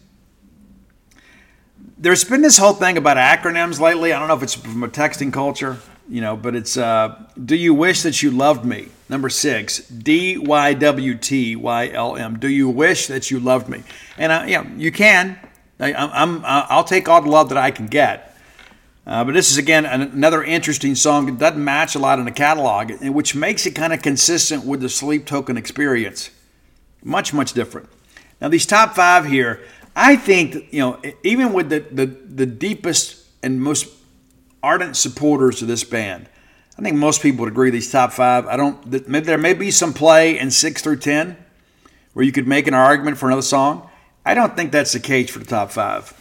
there's 1.97 2.23
been 2.23 2.41
this 2.41 2.57
whole 2.57 2.73
thing 2.73 2.97
about 2.97 3.17
acronyms 3.17 3.79
lately. 3.79 4.13
I 4.13 4.19
don't 4.19 4.29
know 4.29 4.35
if 4.35 4.43
it's 4.43 4.53
from 4.53 4.83
a 4.83 4.87
texting 4.87 5.31
culture, 5.31 5.77
you 6.07 6.21
know, 6.21 6.37
but 6.37 6.55
it's 6.55 6.77
uh, 6.77 7.21
Do 7.43 7.55
You 7.55 7.73
Wish 7.73 8.03
That 8.03 8.23
You 8.23 8.31
Loved 8.31 8.63
Me? 8.65 8.87
Number 9.09 9.29
six, 9.29 9.79
D 9.87 10.37
Y 10.37 10.73
W 10.73 11.15
T 11.15 11.55
Y 11.55 11.89
L 11.89 12.17
M. 12.17 12.39
Do 12.39 12.49
you 12.49 12.67
wish 12.67 13.07
that 13.07 13.31
you 13.31 13.39
loved 13.39 13.69
me? 13.69 13.83
And, 14.17 14.49
you 14.49 14.57
know, 14.57 14.69
you 14.75 14.91
can. 14.91 15.39
I, 15.79 15.93
I'm, 15.93 16.41
I'll 16.43 16.83
take 16.83 17.07
all 17.07 17.21
the 17.21 17.29
love 17.29 17.49
that 17.49 17.57
I 17.57 17.71
can 17.71 17.87
get. 17.87 18.26
Uh, 19.07 19.23
but 19.23 19.33
this 19.33 19.49
is 19.49 19.57
again 19.57 19.85
another 19.85 20.43
interesting 20.43 20.93
song. 20.93 21.29
It 21.29 21.37
doesn't 21.37 21.63
match 21.63 21.95
a 21.95 21.99
lot 21.99 22.19
in 22.19 22.25
the 22.25 22.31
catalog, 22.31 22.91
which 23.01 23.33
makes 23.33 23.65
it 23.65 23.71
kind 23.71 23.93
of 23.93 24.01
consistent 24.01 24.65
with 24.65 24.81
the 24.81 24.89
Sleep 24.89 25.25
Token 25.25 25.55
experience. 25.55 26.29
Much, 27.01 27.33
much 27.33 27.53
different. 27.53 27.87
Now 28.41 28.49
these 28.49 28.65
top 28.65 28.95
five 28.95 29.25
here, 29.25 29.63
I 29.95 30.17
think 30.17 30.73
you 30.73 30.79
know, 30.81 31.01
even 31.23 31.53
with 31.53 31.69
the 31.69 31.79
the, 31.79 32.05
the 32.05 32.45
deepest 32.45 33.25
and 33.41 33.61
most 33.61 33.87
ardent 34.61 34.97
supporters 34.97 35.61
of 35.61 35.69
this 35.69 35.85
band, 35.85 36.27
I 36.77 36.81
think 36.81 36.97
most 36.97 37.21
people 37.21 37.45
would 37.45 37.53
agree 37.53 37.69
these 37.69 37.89
top 37.89 38.11
five. 38.11 38.45
I 38.45 38.57
don't. 38.57 39.07
Maybe 39.07 39.25
there 39.25 39.37
may 39.37 39.53
be 39.53 39.71
some 39.71 39.93
play 39.93 40.37
in 40.37 40.51
six 40.51 40.81
through 40.81 40.97
ten, 40.97 41.37
where 42.11 42.25
you 42.25 42.33
could 42.33 42.47
make 42.47 42.67
an 42.67 42.73
argument 42.73 43.17
for 43.17 43.27
another 43.27 43.41
song. 43.41 43.89
I 44.25 44.33
don't 44.33 44.57
think 44.57 44.73
that's 44.73 44.91
the 44.91 44.99
case 44.99 45.29
for 45.29 45.39
the 45.39 45.45
top 45.45 45.71
five. 45.71 46.13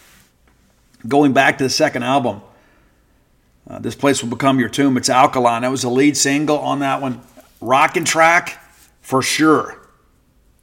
Going 1.08 1.32
back 1.32 1.58
to 1.58 1.64
the 1.64 1.70
second 1.70 2.04
album, 2.04 2.42
uh, 3.68 3.78
this 3.78 3.94
place 3.94 4.22
will 4.22 4.30
become 4.30 4.60
your 4.60 4.68
tomb. 4.68 4.96
It's 4.96 5.08
Alkaline. 5.08 5.62
That 5.62 5.70
was 5.70 5.82
the 5.82 5.90
lead 5.90 6.16
single 6.16 6.58
on 6.58 6.80
that 6.80 7.00
one. 7.02 7.20
Rockin' 7.60 8.04
track 8.04 8.62
for 9.00 9.22
sure, 9.22 9.88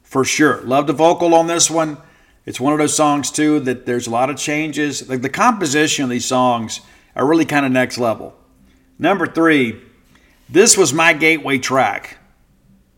for 0.02 0.24
sure. 0.24 0.62
Love 0.62 0.86
the 0.86 0.92
vocal 0.92 1.34
on 1.34 1.46
this 1.46 1.70
one. 1.70 1.98
It's 2.46 2.60
one 2.60 2.72
of 2.72 2.78
those 2.78 2.94
songs 2.94 3.30
too 3.30 3.60
that 3.60 3.86
there's 3.86 4.06
a 4.06 4.10
lot 4.10 4.30
of 4.30 4.36
changes. 4.36 5.08
Like 5.08 5.22
the 5.22 5.28
composition 5.28 6.04
of 6.04 6.10
these 6.10 6.26
songs 6.26 6.80
are 7.16 7.26
really 7.26 7.44
kind 7.44 7.64
of 7.64 7.72
next 7.72 7.98
level. 7.98 8.34
Number 8.98 9.26
three, 9.26 9.80
this 10.48 10.76
was 10.76 10.92
my 10.92 11.12
gateway 11.14 11.58
track 11.58 12.18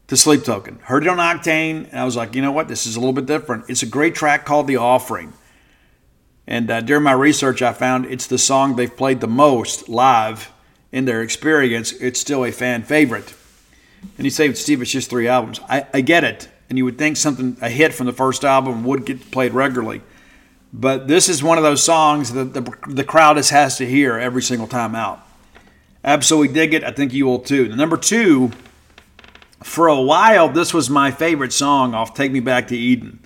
to 0.08 0.16
Sleep 0.16 0.44
Token. 0.44 0.78
Heard 0.82 1.04
it 1.04 1.08
on 1.08 1.18
Octane, 1.18 1.88
and 1.90 1.98
I 1.98 2.04
was 2.04 2.16
like, 2.16 2.34
you 2.34 2.42
know 2.42 2.52
what? 2.52 2.68
This 2.68 2.86
is 2.86 2.96
a 2.96 3.00
little 3.00 3.12
bit 3.12 3.26
different. 3.26 3.64
It's 3.68 3.82
a 3.82 3.86
great 3.86 4.14
track 4.14 4.44
called 4.44 4.66
The 4.66 4.76
Offering. 4.76 5.32
And 6.46 6.70
uh, 6.70 6.80
during 6.80 7.02
my 7.02 7.12
research, 7.12 7.62
I 7.62 7.72
found 7.72 8.06
it's 8.06 8.26
the 8.26 8.38
song 8.38 8.76
they've 8.76 8.94
played 8.94 9.20
the 9.20 9.26
most 9.26 9.88
live 9.88 10.52
in 10.92 11.04
their 11.04 11.22
experience. 11.22 11.92
It's 11.92 12.20
still 12.20 12.44
a 12.44 12.52
fan 12.52 12.82
favorite. 12.82 13.34
And 14.16 14.24
you 14.24 14.30
say, 14.30 14.52
Steve, 14.54 14.82
it's 14.82 14.90
just 14.90 15.10
three 15.10 15.26
albums. 15.26 15.60
I, 15.68 15.86
I 15.92 16.00
get 16.00 16.24
it. 16.24 16.48
And 16.68 16.78
you 16.78 16.84
would 16.84 16.98
think 16.98 17.16
something, 17.16 17.56
a 17.60 17.68
hit 17.68 17.94
from 17.94 18.06
the 18.06 18.12
first 18.12 18.44
album, 18.44 18.84
would 18.84 19.04
get 19.04 19.30
played 19.30 19.52
regularly. 19.52 20.02
But 20.72 21.08
this 21.08 21.28
is 21.28 21.42
one 21.42 21.58
of 21.58 21.64
those 21.64 21.82
songs 21.82 22.32
that 22.32 22.52
the, 22.54 22.72
the 22.88 23.04
crowd 23.04 23.36
just 23.36 23.50
has 23.50 23.78
to 23.78 23.86
hear 23.86 24.18
every 24.18 24.42
single 24.42 24.66
time 24.66 24.94
out. 24.94 25.26
Absolutely 26.04 26.54
dig 26.54 26.74
it. 26.74 26.84
I 26.84 26.92
think 26.92 27.12
you 27.12 27.26
will 27.26 27.38
too. 27.38 27.68
number 27.68 27.96
two, 27.96 28.52
for 29.62 29.88
a 29.88 30.00
while, 30.00 30.48
this 30.48 30.72
was 30.72 30.88
my 30.90 31.10
favorite 31.10 31.52
song 31.52 31.94
off 31.94 32.14
Take 32.14 32.30
Me 32.30 32.40
Back 32.40 32.68
to 32.68 32.76
Eden. 32.76 33.20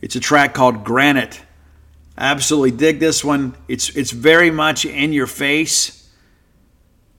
It's 0.00 0.16
a 0.16 0.20
track 0.20 0.54
called 0.54 0.84
Granite. 0.84 1.40
Absolutely 2.18 2.70
dig 2.70 2.98
this 2.98 3.22
one. 3.22 3.54
It's 3.68 3.90
it's 3.90 4.10
very 4.10 4.50
much 4.50 4.84
in 4.84 5.12
your 5.12 5.26
face 5.26 6.08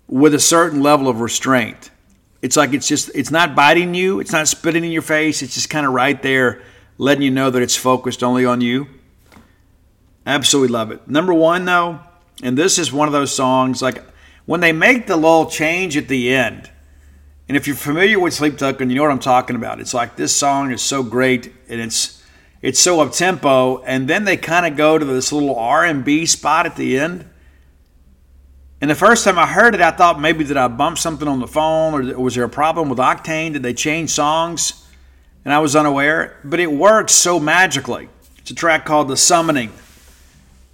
with 0.08 0.34
a 0.34 0.40
certain 0.40 0.82
level 0.82 1.08
of 1.08 1.20
restraint. 1.20 1.92
It's 2.42 2.56
like 2.56 2.74
it's 2.74 2.88
just 2.88 3.12
it's 3.14 3.32
not 3.32 3.56
biting 3.56 3.94
you, 3.94 4.20
it's 4.20 4.32
not 4.32 4.48
spitting 4.48 4.84
in 4.84 4.92
your 4.92 5.02
face, 5.02 5.42
it's 5.42 5.54
just 5.54 5.70
kind 5.70 5.86
of 5.86 5.94
right 5.94 6.22
there 6.22 6.62
letting 6.98 7.22
you 7.22 7.32
know 7.32 7.50
that 7.50 7.62
it's 7.62 7.76
focused 7.76 8.24
only 8.24 8.46
on 8.46 8.62
you. 8.62 8.88
Absolutely 10.26 10.74
love 10.74 10.92
it. 10.92 11.08
Number 11.08 11.34
1 11.34 11.66
though, 11.66 12.00
and 12.42 12.58
this 12.58 12.80
is 12.80 12.92
one 12.92 13.08
of 13.08 13.14
those 13.14 13.34
songs 13.34 13.82
like 13.82 14.04
when 14.46 14.62
they 14.62 14.72
make 14.72 15.08
the 15.08 15.16
little 15.16 15.46
change 15.46 15.96
at 15.98 16.08
the 16.08 16.34
end. 16.34 16.72
And 17.48 17.56
if 17.56 17.66
you're 17.66 17.78
familiar 17.78 18.20
with 18.20 18.34
Sleep 18.34 18.58
Token, 18.58 18.90
you 18.90 18.98
know 18.98 19.04
what 19.04 19.12
I'm 19.12 19.20
talking 19.20 19.56
about. 19.56 19.80
It's 19.80 19.94
like 19.94 20.16
this 20.16 20.36
song 20.36 20.72
is 20.72 20.82
so 20.82 21.02
great 21.02 21.54
and 21.70 21.80
it's 21.80 22.17
it's 22.62 22.80
so 22.80 23.02
up 23.02 23.12
tempo, 23.12 23.84
and 23.84 24.08
then 24.08 24.26
they 24.26 24.38
kind 24.38 24.66
of 24.66 24.76
go 24.76 24.98
to 24.98 25.06
this 25.06 25.32
little 25.32 25.56
R 25.56 25.86
and 25.86 26.04
B 26.04 26.26
spot 26.26 26.66
at 26.66 26.76
the 26.76 26.98
end. 26.98 27.30
And 28.80 28.90
the 28.90 28.96
first 28.96 29.24
time 29.24 29.40
I 29.40 29.48
heard 29.48 29.74
it, 29.74 29.82
I 29.82 29.92
thought 29.92 30.20
maybe 30.20 30.44
did 30.44 30.58
I 30.58 30.68
bump 30.68 30.98
something 30.98 31.28
on 31.28 31.40
the 31.40 31.48
phone, 31.48 31.94
or 31.94 32.20
was 32.20 32.36
there 32.36 32.44
a 32.44 32.50
problem 32.50 32.90
with 32.90 33.00
Octane? 33.00 33.54
Did 33.54 33.64
they 33.64 33.74
change 33.74 34.12
songs? 34.12 34.86
And 35.46 35.54
I 35.54 35.60
was 35.60 35.76
unaware, 35.76 36.38
but 36.44 36.60
it 36.60 36.72
works 36.72 37.14
so 37.14 37.40
magically. 37.40 38.10
It's 38.38 38.52
a 38.52 38.56
track 38.56 38.86
called 38.86 39.08
"The 39.08 39.18
Summoning." 39.18 39.72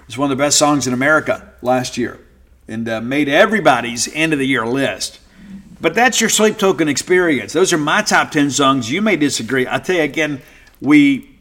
It's 0.07 0.17
one 0.17 0.31
of 0.31 0.37
the 0.37 0.41
best 0.41 0.57
songs 0.57 0.85
in 0.85 0.93
America 0.93 1.53
last 1.61 1.97
year, 1.97 2.19
and 2.67 2.89
uh, 2.89 2.99
made 2.99 3.29
everybody's 3.29 4.13
end 4.13 4.33
of 4.33 4.39
the 4.39 4.47
year 4.47 4.65
list. 4.65 5.19
But 5.79 5.93
that's 5.93 6.19
your 6.19 6.29
sleep 6.29 6.57
token 6.57 6.87
experience. 6.87 7.53
Those 7.53 7.71
are 7.71 7.77
my 7.77 8.01
top 8.01 8.31
ten 8.31 8.51
songs. 8.51 8.89
You 8.89 9.01
may 9.01 9.15
disagree. 9.15 9.67
I 9.67 9.79
tell 9.79 9.97
you 9.97 10.03
again, 10.03 10.41
we 10.81 11.32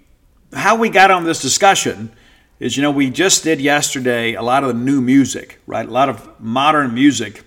how 0.53 0.77
we 0.77 0.89
got 0.89 1.11
on 1.11 1.25
this 1.25 1.41
discussion 1.41 2.13
is, 2.61 2.77
you 2.77 2.83
know, 2.83 2.91
we 2.91 3.11
just 3.11 3.43
did 3.43 3.61
yesterday 3.61 4.35
a 4.35 4.43
lot 4.43 4.63
of 4.63 4.69
the 4.69 4.75
new 4.75 5.01
music, 5.01 5.61
right? 5.67 5.89
A 5.89 5.91
lot 5.91 6.09
of 6.09 6.41
modern 6.41 6.95
music. 6.95 7.43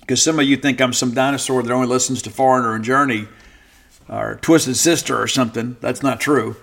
Because 0.00 0.22
some 0.22 0.38
of 0.38 0.46
you 0.46 0.56
think 0.56 0.80
I'm 0.80 0.92
some 0.92 1.12
dinosaur 1.12 1.62
that 1.62 1.72
only 1.72 1.86
listens 1.86 2.22
to 2.22 2.30
Foreigner 2.30 2.74
and 2.74 2.84
Journey 2.84 3.28
or 4.08 4.38
Twisted 4.42 4.76
Sister 4.76 5.20
or 5.20 5.26
something. 5.26 5.76
That's 5.80 6.02
not 6.02 6.20
true. 6.20 6.56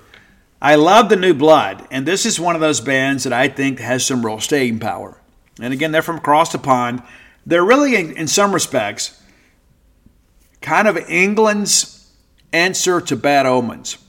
I 0.62 0.76
love 0.76 1.10
the 1.10 1.16
new 1.16 1.36
blood, 1.36 1.88
and 1.92 2.06
this 2.06 2.26
is 2.26 2.40
one 2.40 2.56
of 2.56 2.62
those 2.62 2.82
bands 2.82 3.24
that 3.24 3.34
I 3.34 3.48
think 3.48 3.80
has 3.80 4.04
some 4.04 4.26
real 4.26 4.40
staying 4.40 4.80
power. 4.80 5.22
And 5.62 5.72
again, 5.72 5.92
they're 5.92 6.02
from 6.02 6.18
across 6.18 6.52
the 6.52 6.58
pond. 6.58 7.04
They're 7.46 7.64
really, 7.64 7.96
in, 7.96 8.18
in 8.18 8.28
some 8.28 8.54
respects, 8.54 9.22
kind 10.62 10.88
of 10.88 10.98
England's 10.98 12.12
answer 12.52 13.00
to 13.02 13.16
Bad 13.16 13.46
Omens. 13.46 14.00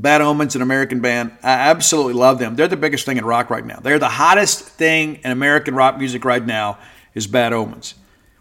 Bad 0.00 0.20
Omens, 0.20 0.56
an 0.56 0.62
American 0.62 1.00
band. 1.00 1.32
I 1.42 1.70
absolutely 1.70 2.14
love 2.14 2.38
them. 2.38 2.56
They're 2.56 2.68
the 2.68 2.76
biggest 2.76 3.06
thing 3.06 3.16
in 3.16 3.24
rock 3.24 3.50
right 3.50 3.64
now. 3.64 3.80
They're 3.80 3.98
the 3.98 4.08
hottest 4.08 4.64
thing 4.64 5.16
in 5.24 5.30
American 5.30 5.74
rock 5.74 5.98
music 5.98 6.24
right 6.24 6.44
now 6.44 6.78
is 7.14 7.26
Bad 7.26 7.52
Omens. 7.52 7.94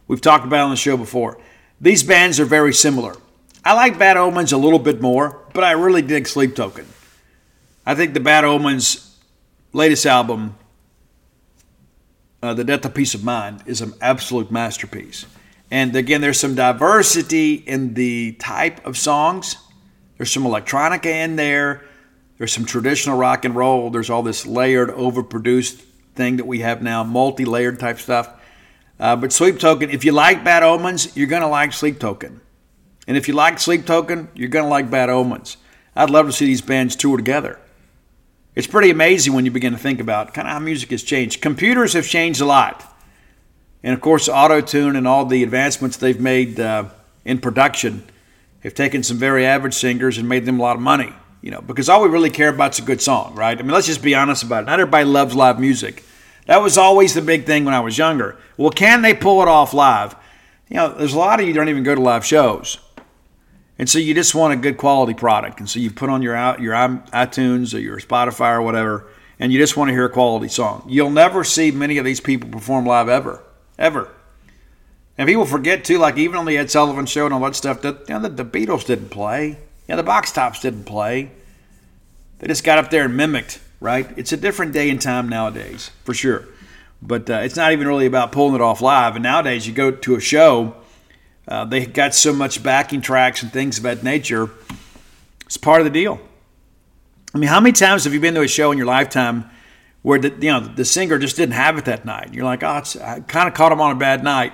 We've 0.07 0.21
talked 0.21 0.45
about 0.45 0.61
on 0.61 0.69
the 0.69 0.75
show 0.75 0.97
before. 0.97 1.39
These 1.79 2.03
bands 2.03 2.39
are 2.39 2.45
very 2.45 2.73
similar. 2.73 3.15
I 3.63 3.73
like 3.73 3.99
Bad 3.99 4.17
Omens 4.17 4.51
a 4.51 4.57
little 4.57 4.79
bit 4.79 5.01
more, 5.01 5.39
but 5.53 5.63
I 5.63 5.71
really 5.71 6.01
dig 6.01 6.27
Sleep 6.27 6.55
Token. 6.55 6.85
I 7.85 7.95
think 7.95 8.13
the 8.13 8.19
Bad 8.19 8.43
Omens 8.43 9.17
latest 9.73 10.05
album, 10.05 10.55
uh, 12.41 12.53
The 12.53 12.63
Death 12.63 12.85
of 12.85 12.93
Peace 12.93 13.13
of 13.13 13.23
Mind, 13.23 13.63
is 13.65 13.81
an 13.81 13.93
absolute 14.01 14.51
masterpiece. 14.51 15.25
And 15.69 15.95
again, 15.95 16.21
there's 16.21 16.39
some 16.39 16.55
diversity 16.55 17.55
in 17.55 17.93
the 17.93 18.33
type 18.33 18.85
of 18.85 18.97
songs 18.97 19.57
there's 20.17 20.31
some 20.31 20.43
electronica 20.43 21.05
in 21.05 21.35
there. 21.35 21.83
There's 22.37 22.53
some 22.53 22.65
traditional 22.65 23.17
rock 23.17 23.45
and 23.45 23.55
roll. 23.55 23.89
There's 23.89 24.09
all 24.09 24.23
this 24.23 24.45
layered, 24.45 24.89
overproduced 24.89 25.83
thing 26.15 26.37
that 26.37 26.45
we 26.45 26.59
have 26.59 26.81
now, 26.81 27.03
multi 27.03 27.45
layered 27.45 27.79
type 27.79 27.99
stuff. 27.99 28.29
Uh, 28.99 29.15
but 29.15 29.31
Sleep 29.31 29.59
Token, 29.59 29.89
if 29.89 30.03
you 30.03 30.11
like 30.11 30.43
Bad 30.43 30.63
Omens, 30.63 31.15
you're 31.15 31.27
going 31.27 31.43
to 31.43 31.47
like 31.47 31.71
Sleep 31.73 31.99
Token. 31.99 32.41
And 33.07 33.15
if 33.15 33.27
you 33.27 33.33
like 33.33 33.59
Sleep 33.59 33.85
Token, 33.85 34.27
you're 34.33 34.49
going 34.49 34.65
to 34.65 34.69
like 34.69 34.89
Bad 34.89 35.09
Omens. 35.09 35.57
I'd 35.95 36.09
love 36.09 36.25
to 36.25 36.31
see 36.31 36.45
these 36.45 36.61
bands 36.61 36.95
tour 36.95 37.15
together. 37.15 37.59
It's 38.55 38.67
pretty 38.67 38.89
amazing 38.89 39.33
when 39.33 39.45
you 39.45 39.51
begin 39.51 39.73
to 39.73 39.79
think 39.79 39.99
about 39.99 40.33
kind 40.33 40.47
of 40.47 40.51
how 40.53 40.59
music 40.59 40.89
has 40.89 41.03
changed. 41.03 41.41
Computers 41.41 41.93
have 41.93 42.07
changed 42.07 42.41
a 42.41 42.45
lot. 42.45 42.83
And 43.83 43.93
of 43.93 44.01
course, 44.01 44.27
auto 44.27 44.61
tune 44.61 44.95
and 44.95 45.07
all 45.07 45.25
the 45.25 45.43
advancements 45.43 45.97
they've 45.97 46.19
made 46.19 46.59
uh, 46.59 46.85
in 47.23 47.39
production 47.39 48.03
have 48.63 48.73
taken 48.73 49.03
some 49.03 49.17
very 49.17 49.45
average 49.45 49.73
singers 49.73 50.17
and 50.17 50.27
made 50.27 50.45
them 50.45 50.59
a 50.59 50.63
lot 50.63 50.75
of 50.75 50.81
money. 50.81 51.13
You 51.41 51.51
know, 51.51 51.61
because 51.61 51.87
all 51.87 52.01
we 52.01 52.09
really 52.09 52.31
care 52.31 52.49
about 52.49 52.73
is 52.73 52.79
a 52.79 52.81
good 52.81 53.01
song, 53.01 53.35
right? 53.35 53.57
I 53.57 53.61
mean, 53.61 53.71
let's 53.71 53.87
just 53.87 54.01
be 54.01 54.15
honest 54.15 54.43
about 54.43 54.63
it. 54.63 54.65
Not 54.65 54.79
everybody 54.79 55.05
loves 55.05 55.35
live 55.35 55.59
music. 55.59 56.03
That 56.47 56.61
was 56.61 56.77
always 56.77 57.13
the 57.13 57.21
big 57.21 57.45
thing 57.45 57.63
when 57.63 57.73
I 57.73 57.79
was 57.79 57.97
younger. 57.97 58.37
Well, 58.57 58.71
can 58.71 59.01
they 59.01 59.13
pull 59.13 59.41
it 59.41 59.47
off 59.47 59.73
live? 59.73 60.15
You 60.69 60.77
know, 60.77 60.93
there's 60.93 61.13
a 61.13 61.17
lot 61.17 61.39
of 61.39 61.47
you 61.47 61.53
don't 61.53 61.69
even 61.69 61.83
go 61.83 61.93
to 61.95 62.01
live 62.01 62.25
shows. 62.25 62.79
And 63.79 63.87
so 63.87 63.99
you 63.99 64.13
just 64.13 64.33
want 64.33 64.53
a 64.53 64.57
good 64.57 64.77
quality 64.77 65.13
product. 65.13 65.59
And 65.59 65.69
so 65.69 65.79
you 65.79 65.91
put 65.91 66.09
on 66.09 66.21
your 66.21 66.35
your 66.59 66.73
iTunes 66.73 67.73
or 67.75 67.79
your 67.79 67.99
Spotify 67.99 68.55
or 68.55 68.61
whatever, 68.61 69.07
and 69.39 69.53
you 69.53 69.59
just 69.59 69.77
want 69.77 69.89
to 69.89 69.93
hear 69.93 70.05
a 70.05 70.09
quality 70.09 70.47
song. 70.47 70.83
You'll 70.87 71.11
never 71.11 71.43
see 71.43 71.69
many 71.69 71.97
of 71.97 72.05
these 72.05 72.19
people 72.19 72.49
perform 72.49 72.85
live 72.85 73.07
ever, 73.07 73.43
ever. 73.77 74.09
And 75.17 75.27
people 75.27 75.45
forget 75.45 75.83
too, 75.83 75.97
like 75.97 76.17
even 76.17 76.35
on 76.35 76.45
the 76.45 76.57
Ed 76.57 76.69
Sullivan 76.69 77.05
Show 77.05 77.25
and 77.25 77.33
all 77.33 77.39
that 77.41 77.55
stuff, 77.55 77.81
that 77.81 78.07
you 78.07 78.15
know, 78.15 78.21
the, 78.21 78.43
the 78.43 78.45
Beatles 78.45 78.85
didn't 78.85 79.09
play. 79.09 79.57
Yeah, 79.87 79.95
the 79.95 80.03
Box 80.03 80.31
Tops 80.31 80.59
didn't 80.59 80.83
play. 80.83 81.31
They 82.39 82.47
just 82.47 82.63
got 82.63 82.77
up 82.77 82.91
there 82.91 83.05
and 83.05 83.17
mimicked, 83.17 83.59
right? 83.79 84.07
It's 84.15 84.31
a 84.31 84.37
different 84.37 84.73
day 84.73 84.89
and 84.89 85.01
time 85.01 85.27
nowadays, 85.27 85.89
for 86.03 86.13
sure. 86.13 86.45
But 87.01 87.29
uh, 87.29 87.39
it's 87.43 87.55
not 87.55 87.71
even 87.71 87.87
really 87.87 88.05
about 88.05 88.31
pulling 88.31 88.55
it 88.55 88.61
off 88.61 88.81
live. 88.81 89.15
And 89.15 89.23
nowadays, 89.23 89.67
you 89.67 89.73
go 89.73 89.91
to 89.91 90.15
a 90.15 90.19
show, 90.19 90.75
uh, 91.47 91.65
they 91.65 91.85
got 91.85 92.13
so 92.13 92.33
much 92.33 92.61
backing 92.61 93.01
tracks 93.01 93.41
and 93.41 93.51
things 93.51 93.77
of 93.77 93.83
that 93.83 94.03
nature. 94.03 94.49
It's 95.45 95.57
part 95.57 95.79
of 95.81 95.85
the 95.85 95.91
deal. 95.91 96.19
I 97.33 97.37
mean, 97.37 97.49
how 97.49 97.59
many 97.59 97.73
times 97.73 98.03
have 98.03 98.13
you 98.13 98.19
been 98.19 98.33
to 98.35 98.41
a 98.41 98.47
show 98.47 98.71
in 98.71 98.77
your 98.77 98.87
lifetime 98.87 99.49
where 100.01 100.19
the, 100.19 100.29
you 100.29 100.51
know 100.51 100.59
the 100.59 100.85
singer 100.85 101.17
just 101.17 101.35
didn't 101.35 101.53
have 101.53 101.77
it 101.77 101.85
that 101.85 102.05
night? 102.05 102.33
You're 102.33 102.45
like, 102.45 102.63
oh, 102.63 102.83
I 103.03 103.19
kind 103.21 103.47
of 103.47 103.53
caught 103.53 103.71
him 103.71 103.81
on 103.81 103.91
a 103.91 103.95
bad 103.95 104.23
night. 104.23 104.53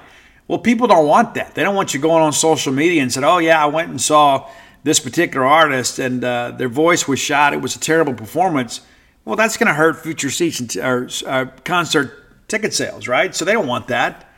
Well, 0.54 0.62
people 0.62 0.86
don't 0.86 1.08
want 1.08 1.34
that. 1.34 1.56
They 1.56 1.64
don't 1.64 1.74
want 1.74 1.96
you 1.96 2.00
going 2.00 2.22
on 2.22 2.32
social 2.32 2.72
media 2.72 3.02
and 3.02 3.12
said, 3.12 3.24
"Oh 3.24 3.40
yeah, 3.40 3.60
I 3.60 3.66
went 3.66 3.90
and 3.90 4.00
saw 4.00 4.48
this 4.84 5.00
particular 5.00 5.48
artist 5.48 5.98
and 5.98 6.24
uh, 6.24 6.52
their 6.52 6.70
voice 6.70 7.08
was 7.08 7.18
shot. 7.18 7.54
It 7.56 7.62
was 7.62 7.76
a 7.76 7.80
terrible 7.80 8.14
performance." 8.14 8.82
Well, 9.26 9.36
that's 9.36 9.58
going 9.58 9.66
to 9.66 9.74
hurt 9.74 10.04
future 10.04 10.30
t- 10.30 10.80
or 10.80 11.10
uh, 11.26 11.46
concert 11.66 12.48
ticket 12.48 12.72
sales, 12.72 13.08
right? 13.08 13.34
So 13.34 13.46
they 13.46 13.54
don't 13.54 13.66
want 13.66 13.88
that. 13.88 14.30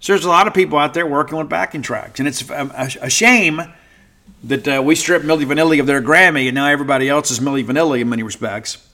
So 0.00 0.12
there's 0.12 0.24
a 0.24 0.28
lot 0.28 0.48
of 0.48 0.54
people 0.54 0.76
out 0.76 0.92
there 0.92 1.06
working 1.06 1.38
with 1.38 1.48
backing 1.48 1.82
tracks, 1.82 2.18
and 2.18 2.26
it's 2.26 2.50
a, 2.50 2.72
a, 2.74 3.06
a 3.06 3.08
shame 3.08 3.62
that 4.42 4.66
uh, 4.66 4.82
we 4.84 4.96
stripped 4.96 5.24
Milli 5.24 5.44
Vanilli 5.44 5.78
of 5.78 5.86
their 5.86 6.02
Grammy, 6.02 6.46
and 6.46 6.56
now 6.56 6.66
everybody 6.66 7.08
else 7.08 7.30
is 7.30 7.38
Milli 7.38 7.64
Vanilli 7.64 8.00
in 8.00 8.08
many 8.08 8.24
respects. 8.24 8.84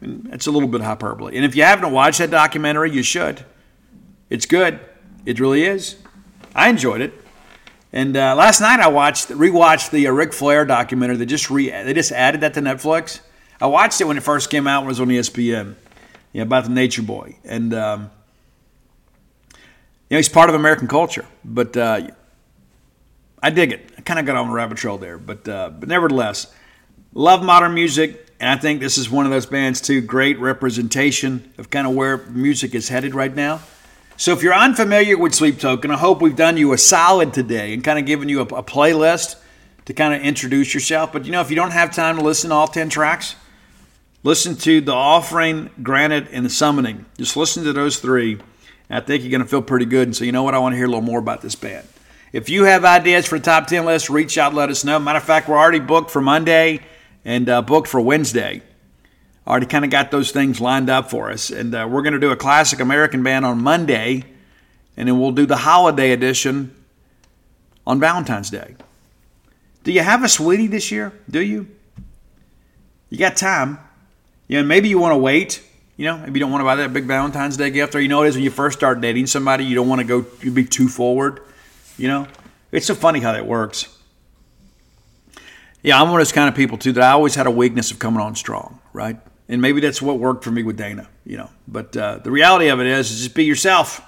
And 0.00 0.30
it's 0.32 0.46
a 0.46 0.50
little 0.50 0.68
bit 0.70 0.80
hyperbole. 0.80 1.36
And 1.36 1.44
if 1.44 1.54
you 1.54 1.64
haven't 1.64 1.92
watched 1.92 2.20
that 2.20 2.30
documentary, 2.30 2.90
you 2.90 3.02
should. 3.02 3.44
It's 4.30 4.46
good. 4.46 4.80
It 5.26 5.40
really 5.40 5.64
is. 5.64 5.96
I 6.56 6.70
enjoyed 6.70 7.02
it. 7.02 7.12
And 7.92 8.16
uh, 8.16 8.34
last 8.34 8.60
night 8.60 8.80
I 8.80 8.88
watched, 8.88 9.28
rewatched 9.28 9.90
the 9.90 10.08
uh, 10.08 10.10
Ric 10.10 10.32
Flair 10.32 10.64
documentary. 10.64 11.16
They 11.16 11.26
just 11.26 11.50
re, 11.50 11.70
they 11.70 11.92
just 11.92 12.12
added 12.12 12.40
that 12.40 12.54
to 12.54 12.60
Netflix. 12.60 13.20
I 13.60 13.66
watched 13.66 14.00
it 14.00 14.04
when 14.04 14.16
it 14.16 14.22
first 14.22 14.50
came 14.50 14.66
out. 14.66 14.80
When 14.80 14.86
it 14.86 14.88
was 14.88 15.00
on 15.00 15.08
ESPN, 15.08 15.74
you 16.32 16.40
know, 16.40 16.42
about 16.42 16.64
the 16.64 16.70
Nature 16.70 17.02
Boy, 17.02 17.36
and 17.44 17.72
um, 17.72 18.10
you 19.54 19.58
know 20.10 20.16
he's 20.16 20.28
part 20.28 20.48
of 20.48 20.54
American 20.54 20.88
culture. 20.88 21.24
But 21.44 21.76
uh, 21.76 22.08
I 23.42 23.50
dig 23.50 23.72
it. 23.72 23.92
I 23.96 24.00
kind 24.02 24.18
of 24.18 24.26
got 24.26 24.36
on 24.36 24.48
the 24.48 24.52
rabbit 24.52 24.76
trail 24.76 24.98
there, 24.98 25.16
but 25.16 25.48
uh, 25.48 25.70
but 25.70 25.88
nevertheless, 25.88 26.52
love 27.14 27.42
modern 27.42 27.72
music, 27.72 28.30
and 28.40 28.50
I 28.50 28.56
think 28.60 28.80
this 28.80 28.98
is 28.98 29.08
one 29.08 29.24
of 29.24 29.30
those 29.30 29.46
bands 29.46 29.80
too. 29.80 30.02
Great 30.02 30.38
representation 30.38 31.52
of 31.56 31.70
kind 31.70 31.86
of 31.86 31.94
where 31.94 32.18
music 32.28 32.74
is 32.74 32.88
headed 32.90 33.14
right 33.14 33.34
now. 33.34 33.60
So 34.18 34.32
if 34.32 34.42
you're 34.42 34.54
unfamiliar 34.54 35.18
with 35.18 35.34
Sleep 35.34 35.60
Token, 35.60 35.90
I 35.90 35.98
hope 35.98 36.22
we've 36.22 36.34
done 36.34 36.56
you 36.56 36.72
a 36.72 36.78
solid 36.78 37.34
today 37.34 37.74
and 37.74 37.84
kind 37.84 37.98
of 37.98 38.06
given 38.06 38.30
you 38.30 38.40
a, 38.40 38.44
a 38.44 38.62
playlist 38.62 39.36
to 39.84 39.92
kind 39.92 40.14
of 40.14 40.22
introduce 40.22 40.72
yourself. 40.72 41.12
But 41.12 41.26
you 41.26 41.32
know, 41.32 41.42
if 41.42 41.50
you 41.50 41.56
don't 41.56 41.72
have 41.72 41.94
time 41.94 42.16
to 42.16 42.22
listen 42.22 42.48
to 42.48 42.56
all 42.56 42.66
10 42.66 42.88
tracks, 42.88 43.36
listen 44.22 44.56
to 44.56 44.80
The 44.80 44.94
Offering, 44.94 45.68
Granite, 45.82 46.28
and 46.32 46.46
The 46.46 46.50
Summoning. 46.50 47.04
Just 47.18 47.36
listen 47.36 47.64
to 47.64 47.74
those 47.74 47.98
three. 47.98 48.38
I 48.88 49.00
think 49.00 49.22
you're 49.22 49.30
going 49.30 49.42
to 49.42 49.48
feel 49.48 49.60
pretty 49.60 49.84
good. 49.84 50.08
And 50.08 50.16
so, 50.16 50.24
you 50.24 50.32
know 50.32 50.44
what? 50.44 50.54
I 50.54 50.60
want 50.60 50.72
to 50.72 50.76
hear 50.76 50.86
a 50.86 50.88
little 50.88 51.02
more 51.02 51.18
about 51.18 51.42
this 51.42 51.54
band. 51.54 51.86
If 52.32 52.48
you 52.48 52.64
have 52.64 52.86
ideas 52.86 53.26
for 53.26 53.38
top 53.38 53.66
10 53.66 53.84
list, 53.84 54.08
reach 54.08 54.38
out, 54.38 54.54
let 54.54 54.70
us 54.70 54.82
know. 54.82 54.98
Matter 54.98 55.18
of 55.18 55.24
fact, 55.24 55.46
we're 55.46 55.58
already 55.58 55.80
booked 55.80 56.10
for 56.10 56.22
Monday 56.22 56.80
and 57.22 57.50
uh, 57.50 57.60
booked 57.60 57.88
for 57.88 58.00
Wednesday 58.00 58.62
already 59.46 59.66
kind 59.66 59.84
of 59.84 59.90
got 59.90 60.10
those 60.10 60.32
things 60.32 60.60
lined 60.60 60.90
up 60.90 61.10
for 61.10 61.30
us. 61.30 61.50
And 61.50 61.74
uh, 61.74 61.86
we're 61.90 62.02
going 62.02 62.14
to 62.14 62.20
do 62.20 62.30
a 62.30 62.36
classic 62.36 62.80
American 62.80 63.22
band 63.22 63.44
on 63.44 63.62
Monday, 63.62 64.24
and 64.96 65.08
then 65.08 65.20
we'll 65.20 65.32
do 65.32 65.46
the 65.46 65.56
holiday 65.56 66.12
edition 66.12 66.74
on 67.86 68.00
Valentine's 68.00 68.50
Day. 68.50 68.74
Do 69.84 69.92
you 69.92 70.00
have 70.02 70.24
a 70.24 70.28
sweetie 70.28 70.66
this 70.66 70.90
year? 70.90 71.12
Do 71.30 71.40
you? 71.40 71.68
You 73.08 73.18
got 73.18 73.36
time. 73.36 73.78
You 74.48 74.60
know, 74.60 74.66
maybe 74.66 74.88
you 74.88 74.98
want 74.98 75.12
to 75.12 75.18
wait. 75.18 75.62
You 75.96 76.06
know, 76.06 76.18
maybe 76.18 76.38
you 76.38 76.40
don't 76.40 76.50
want 76.50 76.60
to 76.60 76.66
buy 76.66 76.76
that 76.76 76.92
big 76.92 77.04
Valentine's 77.04 77.56
Day 77.56 77.70
gift, 77.70 77.94
or 77.94 78.00
you 78.00 78.08
know 78.08 78.22
it 78.24 78.28
is 78.28 78.34
when 78.34 78.44
you 78.44 78.50
first 78.50 78.76
start 78.78 79.00
dating 79.00 79.28
somebody, 79.28 79.64
you 79.64 79.74
don't 79.74 79.88
want 79.88 80.00
to 80.00 80.06
go 80.06 80.26
you 80.42 80.50
be 80.50 80.64
too 80.64 80.88
forward. 80.88 81.40
You 81.96 82.08
know, 82.08 82.26
it's 82.72 82.86
so 82.86 82.94
funny 82.94 83.20
how 83.20 83.32
that 83.32 83.46
works. 83.46 83.96
Yeah, 85.82 86.00
I'm 86.00 86.08
one 86.08 86.20
of 86.20 86.26
those 86.26 86.32
kind 86.32 86.48
of 86.48 86.56
people 86.56 86.78
too 86.78 86.92
that 86.92 87.04
I 87.04 87.12
always 87.12 87.36
had 87.36 87.46
a 87.46 87.50
weakness 87.50 87.92
of 87.92 88.00
coming 88.00 88.20
on 88.20 88.34
strong, 88.34 88.80
right? 88.92 89.16
And 89.48 89.62
maybe 89.62 89.80
that's 89.80 90.02
what 90.02 90.18
worked 90.18 90.44
for 90.44 90.50
me 90.50 90.62
with 90.62 90.76
Dana, 90.76 91.08
you 91.24 91.36
know. 91.36 91.50
But 91.68 91.96
uh, 91.96 92.18
the 92.18 92.30
reality 92.30 92.68
of 92.68 92.80
it 92.80 92.86
is, 92.86 93.10
is 93.10 93.22
just 93.22 93.34
be 93.34 93.44
yourself. 93.44 94.02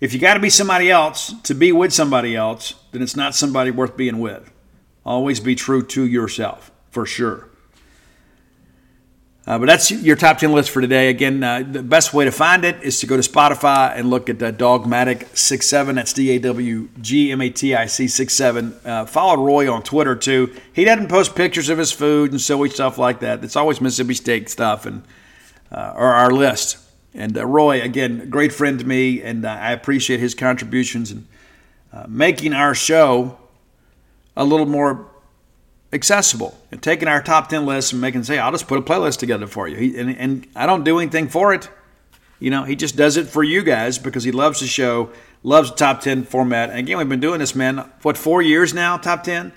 If 0.00 0.12
you 0.12 0.18
got 0.20 0.34
to 0.34 0.40
be 0.40 0.50
somebody 0.50 0.90
else 0.90 1.32
to 1.44 1.54
be 1.54 1.72
with 1.72 1.92
somebody 1.92 2.34
else, 2.36 2.74
then 2.92 3.00
it's 3.00 3.16
not 3.16 3.34
somebody 3.34 3.70
worth 3.70 3.96
being 3.96 4.18
with. 4.18 4.50
Always 5.04 5.40
be 5.40 5.54
true 5.54 5.82
to 5.86 6.04
yourself, 6.04 6.70
for 6.90 7.06
sure. 7.06 7.48
Uh, 9.46 9.58
but 9.58 9.66
that's 9.66 9.90
your 9.90 10.16
top 10.16 10.38
10 10.38 10.52
list 10.52 10.70
for 10.70 10.80
today. 10.80 11.10
Again, 11.10 11.42
uh, 11.42 11.62
the 11.70 11.82
best 11.82 12.14
way 12.14 12.24
to 12.24 12.32
find 12.32 12.64
it 12.64 12.82
is 12.82 13.00
to 13.00 13.06
go 13.06 13.20
to 13.20 13.28
Spotify 13.28 13.94
and 13.94 14.08
look 14.08 14.30
at 14.30 14.42
uh, 14.42 14.50
Dawgmatic 14.52 15.36
67. 15.36 15.96
That's 15.96 16.14
D 16.14 16.30
A 16.30 16.38
W 16.38 16.88
G 17.02 17.30
M 17.30 17.42
A 17.42 17.50
T 17.50 17.74
I 17.74 17.84
C 17.84 18.08
67. 18.08 18.74
Uh, 18.84 19.04
follow 19.04 19.44
Roy 19.44 19.70
on 19.70 19.82
Twitter 19.82 20.16
too. 20.16 20.54
He 20.72 20.84
doesn't 20.84 21.08
post 21.08 21.34
pictures 21.34 21.68
of 21.68 21.76
his 21.76 21.92
food 21.92 22.30
and 22.30 22.40
silly 22.40 22.70
stuff 22.70 22.96
like 22.96 23.20
that. 23.20 23.44
It's 23.44 23.56
always 23.56 23.82
Mississippi 23.82 24.14
State 24.14 24.48
stuff 24.48 24.86
and 24.86 25.02
uh, 25.70 25.92
or 25.94 26.14
our 26.14 26.30
list. 26.30 26.78
And 27.12 27.36
uh, 27.36 27.44
Roy, 27.44 27.82
again, 27.82 28.30
great 28.30 28.52
friend 28.52 28.78
to 28.78 28.86
me, 28.86 29.20
and 29.20 29.44
uh, 29.44 29.50
I 29.50 29.72
appreciate 29.72 30.20
his 30.20 30.34
contributions 30.34 31.10
and 31.10 31.26
making 32.08 32.54
our 32.54 32.74
show 32.74 33.38
a 34.36 34.44
little 34.44 34.66
more 34.66 35.06
accessible. 35.94 36.58
And 36.70 36.82
taking 36.82 37.08
our 37.08 37.22
top 37.22 37.48
10 37.48 37.64
list 37.64 37.92
and 37.92 38.00
making 38.02 38.24
say 38.24 38.38
i'll 38.38 38.50
just 38.50 38.66
put 38.66 38.78
a 38.78 38.82
playlist 38.82 39.18
together 39.18 39.46
for 39.46 39.68
you. 39.68 39.76
He, 39.76 39.98
and, 39.98 40.10
and 40.16 40.46
i 40.54 40.66
don't 40.66 40.84
do 40.84 40.98
anything 40.98 41.28
for 41.28 41.54
it. 41.54 41.70
You 42.40 42.50
know 42.50 42.64
he 42.64 42.76
just 42.76 42.96
does 42.96 43.16
it 43.16 43.28
for 43.28 43.42
you 43.42 43.62
guys 43.62 43.98
because 43.98 44.24
he 44.24 44.32
loves 44.32 44.60
the 44.60 44.66
show 44.66 45.10
loves 45.42 45.70
the 45.70 45.76
top 45.76 46.00
10 46.00 46.24
format. 46.24 46.70
And 46.70 46.80
again 46.80 46.98
we've 46.98 47.08
been 47.08 47.20
doing 47.20 47.38
this 47.38 47.54
man 47.54 47.78
what 48.02 48.18
four 48.18 48.42
years 48.42 48.74
now 48.74 48.96
top 48.96 49.22
10 49.22 49.52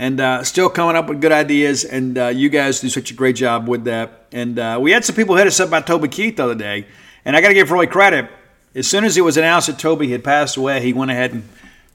and 0.00 0.20
uh, 0.20 0.44
still 0.44 0.70
coming 0.70 0.96
up 0.96 1.08
with 1.08 1.20
good 1.20 1.32
ideas. 1.32 1.84
And 1.84 2.16
uh, 2.16 2.28
you 2.28 2.48
guys 2.48 2.80
do 2.80 2.88
such 2.88 3.10
a 3.10 3.14
great 3.14 3.34
job 3.34 3.66
with 3.68 3.84
that. 3.84 4.26
And 4.30 4.56
uh, 4.58 4.78
we 4.80 4.92
had 4.92 5.04
some 5.04 5.16
people 5.16 5.34
hit 5.36 5.46
us 5.46 5.58
up 5.60 5.70
by 5.70 5.80
toby 5.82 6.08
keith 6.08 6.36
the 6.36 6.44
other 6.44 6.54
day. 6.54 6.86
And 7.24 7.36
i 7.36 7.40
got 7.40 7.48
to 7.48 7.54
give 7.54 7.70
roy 7.70 7.86
credit. 7.86 8.30
As 8.74 8.86
soon 8.86 9.04
as 9.04 9.16
it 9.16 9.22
was 9.22 9.36
announced 9.36 9.66
that 9.66 9.78
toby 9.78 10.10
had 10.10 10.24
passed 10.24 10.56
away 10.56 10.80
he 10.82 10.92
went 10.94 11.10
ahead 11.10 11.32
and 11.32 11.48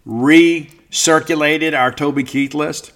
recirculated 0.06 1.78
our 1.78 1.92
toby 1.92 2.24
keith 2.24 2.54
list 2.54 2.92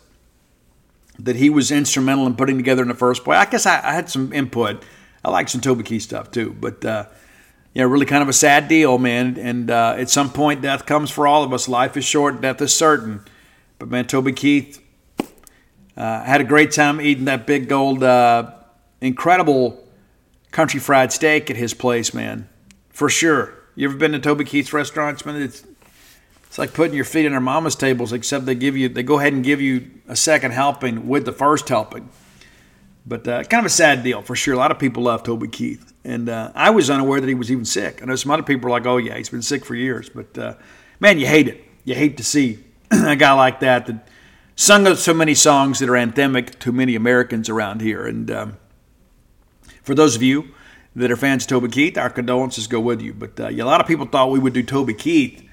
that 1.20 1.36
he 1.36 1.50
was 1.50 1.72
instrumental 1.72 2.28
in 2.28 2.36
putting 2.36 2.58
together 2.58 2.82
in 2.82 2.88
the 2.88 2.94
first 2.94 3.24
place. 3.24 3.38
I 3.40 3.50
guess 3.50 3.66
I, 3.66 3.78
I 3.84 3.94
had 3.94 4.10
some 4.10 4.32
input. 4.34 4.84
I 5.24 5.30
like 5.30 5.50
some 5.50 5.62
Toby 5.62 5.84
Keith 5.84 6.04
stuff 6.04 6.32
too, 6.32 6.56
but 6.60 6.86
uh, 6.86 7.06
yeah, 7.74 7.84
really 7.84 8.06
kind 8.06 8.24
of 8.24 8.30
a 8.30 8.34
sad 8.34 8.68
deal, 8.68 8.98
man. 8.98 9.38
And 9.38 9.70
uh, 9.70 9.96
at 9.98 10.10
some 10.10 10.32
point, 10.32 10.62
death 10.62 10.86
comes 10.86 11.12
for 11.12 11.28
all 11.28 11.44
of 11.44 11.54
us. 11.54 11.68
Life 11.68 11.98
is 11.98 12.06
short, 12.06 12.42
death 12.42 12.62
is 12.62 12.74
certain. 12.74 13.22
But 13.80 13.90
man, 13.90 14.08
Toby 14.08 14.32
Keith 14.32 14.84
uh, 15.96 16.24
had 16.24 16.42
a 16.42 16.44
great 16.44 16.72
time 16.72 17.02
eating 17.02 17.26
that 17.26 17.46
big 17.46 17.68
gold, 17.68 18.04
uh, 18.04 18.52
incredible 19.02 19.84
country 20.52 20.80
fried 20.80 21.12
steak 21.12 21.50
at 21.50 21.56
his 21.56 21.74
place, 21.74 22.14
man, 22.14 22.48
for 22.90 23.10
sure. 23.10 23.54
You 23.76 23.88
ever 23.90 23.98
been 23.98 24.14
to 24.14 24.20
Toby 24.20 24.44
Keith's 24.44 24.74
restaurants, 24.74 25.24
man? 25.26 25.40
It's 25.40 25.64
it's 26.48 26.58
like 26.58 26.74
putting 26.74 26.96
your 26.96 27.06
feet 27.06 27.30
their 27.30 27.40
mama's 27.40 27.76
tables, 27.76 28.14
except 28.14 28.46
they 28.46 28.56
give 28.56 28.76
you 28.76 28.90
they 28.90 29.04
go 29.04 29.20
ahead 29.20 29.34
and 29.34 29.44
give 29.44 29.62
you 29.62 29.90
a 30.08 30.16
second 30.16 30.52
helping 30.52 31.08
with 31.08 31.26
the 31.26 31.32
first 31.32 31.70
helping. 31.70 32.10
But 33.06 33.28
uh, 33.28 33.44
kind 33.44 33.60
of 33.60 33.66
a 33.66 33.74
sad 33.74 34.04
deal 34.04 34.22
for 34.22 34.36
sure. 34.36 34.54
A 34.54 34.58
lot 34.58 34.72
of 34.72 34.80
people 34.80 35.04
love 35.04 35.24
Toby 35.24 35.48
Keith, 35.48 35.94
and 36.04 36.28
uh, 36.28 36.52
I 36.56 36.72
was 36.72 36.90
unaware 36.90 37.22
that 37.22 37.28
he 37.28 37.36
was 37.36 37.52
even 37.52 37.66
sick. 37.66 38.02
I 38.02 38.06
know 38.06 38.16
some 38.16 38.32
other 38.32 38.44
people 38.44 38.68
are 38.68 38.72
like, 38.72 38.86
"Oh 38.86 38.98
yeah, 38.98 39.18
he's 39.18 39.30
been 39.30 39.42
sick 39.42 39.66
for 39.66 39.76
years," 39.76 40.10
but 40.10 40.38
uh, 40.38 40.56
man, 41.00 41.20
you 41.20 41.28
hate 41.28 41.48
it. 41.48 41.64
You 41.86 41.96
hate 41.96 42.18
to 42.18 42.24
see 42.24 42.64
a 42.92 43.16
guy 43.16 43.34
like 43.34 43.60
that 43.62 43.86
that 43.86 44.08
sung 44.56 44.94
so 44.96 45.14
many 45.14 45.36
songs 45.36 45.80
that 45.80 45.88
are 45.88 45.94
anthemic 45.94 46.60
to 46.60 46.72
many 46.72 46.96
Americans 46.96 47.48
around 47.48 47.82
here. 47.82 48.06
And 48.06 48.30
um, 48.32 48.58
for 49.84 49.96
those 49.96 50.16
of 50.16 50.24
you 50.24 50.50
that 50.96 51.12
are 51.12 51.16
fans 51.16 51.44
of 51.44 51.50
Toby 51.50 51.70
Keith, 51.70 51.98
our 51.98 52.10
condolences 52.10 52.68
go 52.68 52.80
with 52.80 53.02
you. 53.02 53.14
But 53.14 53.40
uh, 53.40 53.50
a 53.50 53.64
lot 53.64 53.80
of 53.80 53.88
people 53.88 54.08
thought 54.08 54.32
we 54.32 54.40
would 54.40 54.54
do 54.54 54.64
Toby 54.64 54.96
Keith 54.96 55.47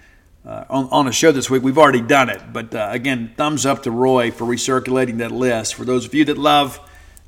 uh, 0.46 0.64
on, 0.68 0.88
on 0.90 1.08
a 1.08 1.12
show 1.12 1.32
this 1.32 1.48
week. 1.48 1.62
We've 1.62 1.78
already 1.78 2.00
done 2.00 2.28
it. 2.28 2.40
But 2.52 2.74
uh, 2.74 2.88
again, 2.90 3.32
thumbs 3.36 3.64
up 3.64 3.82
to 3.84 3.90
Roy 3.90 4.30
for 4.30 4.44
recirculating 4.44 5.18
that 5.18 5.30
list 5.30 5.74
for 5.74 5.84
those 5.84 6.04
of 6.04 6.14
you 6.14 6.24
that 6.26 6.38
love 6.38 6.80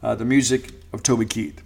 uh, 0.03 0.15
the 0.15 0.25
music 0.25 0.71
of 0.93 1.03
Toby 1.03 1.27
Keith. 1.27 1.63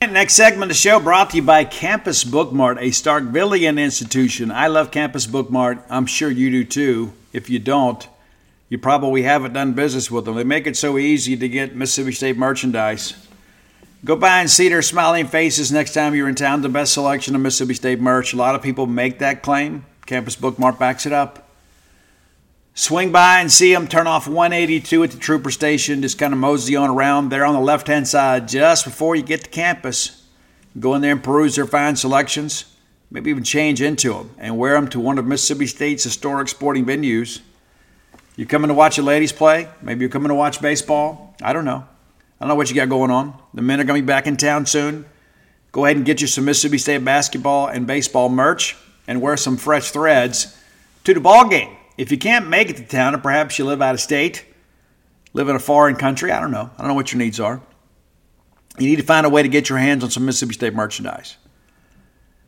And 0.00 0.12
next 0.12 0.34
segment 0.34 0.64
of 0.64 0.68
the 0.68 0.74
show 0.74 1.00
brought 1.00 1.30
to 1.30 1.36
you 1.36 1.42
by 1.42 1.64
Campus 1.64 2.22
Bookmart, 2.22 2.76
a 2.78 2.90
Starkvillian 2.90 3.82
institution. 3.82 4.50
I 4.50 4.66
love 4.66 4.90
Campus 4.90 5.26
Bookmart. 5.26 5.82
I'm 5.88 6.04
sure 6.04 6.30
you 6.30 6.50
do 6.50 6.64
too. 6.64 7.12
If 7.32 7.48
you 7.48 7.58
don't, 7.58 8.06
you 8.68 8.76
probably 8.76 9.22
haven't 9.22 9.54
done 9.54 9.72
business 9.72 10.10
with 10.10 10.26
them. 10.26 10.36
They 10.36 10.44
make 10.44 10.66
it 10.66 10.76
so 10.76 10.98
easy 10.98 11.34
to 11.36 11.48
get 11.48 11.74
Mississippi 11.74 12.12
State 12.12 12.36
merchandise. 12.36 13.14
Go 14.04 14.16
by 14.16 14.40
and 14.40 14.50
see 14.50 14.68
their 14.68 14.82
smiling 14.82 15.26
faces 15.26 15.72
next 15.72 15.94
time 15.94 16.14
you're 16.14 16.28
in 16.28 16.34
town. 16.34 16.60
The 16.60 16.68
best 16.68 16.92
selection 16.92 17.34
of 17.34 17.40
Mississippi 17.40 17.74
State 17.74 18.00
merch. 18.00 18.34
A 18.34 18.36
lot 18.36 18.54
of 18.54 18.62
people 18.62 18.86
make 18.86 19.20
that 19.20 19.42
claim. 19.42 19.86
Campus 20.06 20.36
Bookmart 20.36 20.78
backs 20.78 21.04
it 21.04 21.12
up. 21.12 21.50
Swing 22.74 23.10
by 23.10 23.40
and 23.40 23.50
see 23.50 23.72
them 23.72 23.88
turn 23.88 24.06
off 24.06 24.28
182 24.28 25.02
at 25.02 25.10
the 25.10 25.18
Trooper 25.18 25.50
Station. 25.50 26.02
Just 26.02 26.18
kind 26.18 26.32
of 26.32 26.38
mosey 26.38 26.76
on 26.76 26.90
around 26.90 27.30
there 27.30 27.44
on 27.44 27.54
the 27.54 27.60
left 27.60 27.88
hand 27.88 28.06
side 28.06 28.46
just 28.46 28.84
before 28.84 29.16
you 29.16 29.22
get 29.22 29.44
to 29.44 29.50
campus. 29.50 30.24
Go 30.78 30.94
in 30.94 31.02
there 31.02 31.12
and 31.12 31.24
peruse 31.24 31.56
their 31.56 31.66
fine 31.66 31.96
selections. 31.96 32.66
Maybe 33.10 33.30
even 33.30 33.44
change 33.44 33.80
into 33.80 34.12
them 34.12 34.30
and 34.38 34.58
wear 34.58 34.74
them 34.74 34.88
to 34.88 35.00
one 35.00 35.18
of 35.18 35.26
Mississippi 35.26 35.66
State's 35.66 36.04
historic 36.04 36.48
sporting 36.48 36.84
venues. 36.84 37.40
You're 38.36 38.46
coming 38.46 38.68
to 38.68 38.74
watch 38.74 38.96
the 38.96 39.02
ladies 39.02 39.32
play? 39.32 39.68
Maybe 39.80 40.00
you're 40.00 40.10
coming 40.10 40.28
to 40.28 40.34
watch 40.34 40.60
baseball? 40.60 41.34
I 41.42 41.52
don't 41.52 41.64
know. 41.64 41.86
I 42.38 42.44
don't 42.44 42.48
know 42.48 42.54
what 42.56 42.68
you 42.68 42.76
got 42.76 42.90
going 42.90 43.10
on. 43.10 43.38
The 43.54 43.62
men 43.62 43.80
are 43.80 43.84
going 43.84 43.98
to 43.98 44.02
be 44.02 44.06
back 44.06 44.26
in 44.26 44.36
town 44.36 44.66
soon. 44.66 45.06
Go 45.72 45.86
ahead 45.86 45.96
and 45.96 46.04
get 46.04 46.20
you 46.20 46.26
some 46.26 46.44
Mississippi 46.44 46.78
State 46.78 47.04
basketball 47.04 47.68
and 47.68 47.86
baseball 47.86 48.28
merch 48.28 48.76
and 49.06 49.20
wear 49.20 49.36
some 49.36 49.56
fresh 49.56 49.90
threads 49.90 50.56
to 51.04 51.14
the 51.14 51.20
ball 51.20 51.48
game. 51.48 51.76
If 51.96 52.10
you 52.10 52.18
can't 52.18 52.48
make 52.48 52.68
it 52.68 52.76
to 52.76 52.84
town, 52.84 53.14
or 53.14 53.18
perhaps 53.18 53.58
you 53.58 53.64
live 53.64 53.80
out 53.80 53.94
of 53.94 54.00
state, 54.00 54.44
live 55.32 55.48
in 55.48 55.56
a 55.56 55.60
foreign 55.60 55.96
country, 55.96 56.30
I 56.30 56.40
don't 56.40 56.50
know. 56.50 56.70
I 56.76 56.82
don't 56.82 56.88
know 56.88 56.94
what 56.94 57.12
your 57.12 57.18
needs 57.18 57.40
are. 57.40 57.60
you 58.78 58.88
need 58.88 58.96
to 58.96 59.02
find 59.02 59.24
a 59.24 59.30
way 59.30 59.42
to 59.42 59.48
get 59.48 59.68
your 59.68 59.78
hands 59.78 60.04
on 60.04 60.10
some 60.10 60.26
Mississippi 60.26 60.54
State 60.54 60.74
merchandise. 60.74 61.36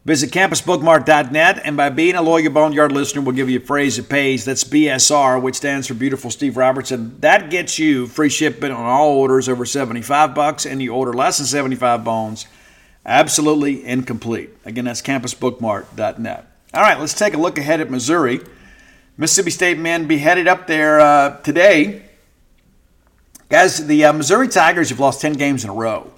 Visit 0.05 0.31
campusbookmart.net, 0.31 1.61
and 1.65 1.77
by 1.77 1.91
being 1.91 2.15
a 2.15 2.23
loyal 2.23 2.51
Boneyard 2.51 2.93
listener, 2.93 3.21
we'll 3.21 3.35
give 3.35 3.51
you 3.51 3.59
a 3.59 3.63
phrase 3.63 3.97
that 3.97 4.09
pays. 4.09 4.45
That's 4.45 4.65
BSR, 4.65 5.43
which 5.43 5.57
stands 5.57 5.87
for 5.87 5.93
Beautiful 5.93 6.31
Steve 6.31 6.57
Robertson. 6.57 7.21
That 7.21 7.51
gets 7.51 7.79
you 7.79 8.07
free 8.07 8.31
shipping 8.31 8.71
on 8.71 8.87
all 8.87 9.11
orders 9.19 9.51
over 9.51 9.67
75 9.67 10.35
bucks, 10.35 10.65
and 10.65 10.81
you 10.81 10.95
order 10.95 11.13
less 11.13 11.37
than 11.39 11.47
75 11.47 12.05
bones, 12.05 12.47
absolutely 13.05 13.85
incomplete. 13.85 14.51
Again, 14.65 14.87
that's 14.87 15.03
campusbookmart.net. 15.03 16.48
All 16.75 16.83
right, 16.83 17.01
let's 17.01 17.14
take 17.14 17.33
a 17.33 17.39
look 17.39 17.57
ahead 17.57 17.81
at 17.81 17.91
Missouri. 17.91 18.41
Mississippi 19.16 19.51
State 19.51 19.79
men 19.79 20.07
be 20.07 20.19
headed 20.19 20.47
up 20.47 20.66
there 20.66 21.01
uh, 21.01 21.39
today. 21.41 22.03
Guys, 23.49 23.87
the 23.87 24.05
uh, 24.05 24.12
Missouri 24.12 24.49
Tigers 24.49 24.91
have 24.91 25.01
lost 25.01 25.23
10 25.23 25.33
games 25.33 25.64
in 25.64 25.71
a 25.71 25.73
row. 25.73 26.12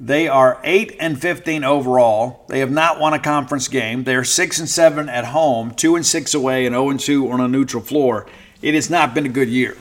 They 0.00 0.26
are 0.26 0.60
8 0.64 0.96
and 0.98 1.20
15 1.20 1.62
overall. 1.62 2.44
They 2.48 2.58
have 2.58 2.72
not 2.72 2.98
won 2.98 3.14
a 3.14 3.20
conference 3.20 3.68
game. 3.68 4.02
They 4.02 4.16
are 4.16 4.24
6 4.24 4.58
and 4.58 4.68
7 4.68 5.08
at 5.08 5.26
home, 5.26 5.72
2 5.72 5.94
and 5.94 6.04
6 6.04 6.34
away, 6.34 6.66
and 6.66 6.74
0 6.74 6.90
and 6.90 6.98
2 6.98 7.30
on 7.30 7.40
a 7.40 7.46
neutral 7.46 7.82
floor. 7.82 8.26
It 8.62 8.74
has 8.74 8.90
not 8.90 9.14
been 9.14 9.26
a 9.26 9.30
good 9.30 9.48
year. 9.48 9.76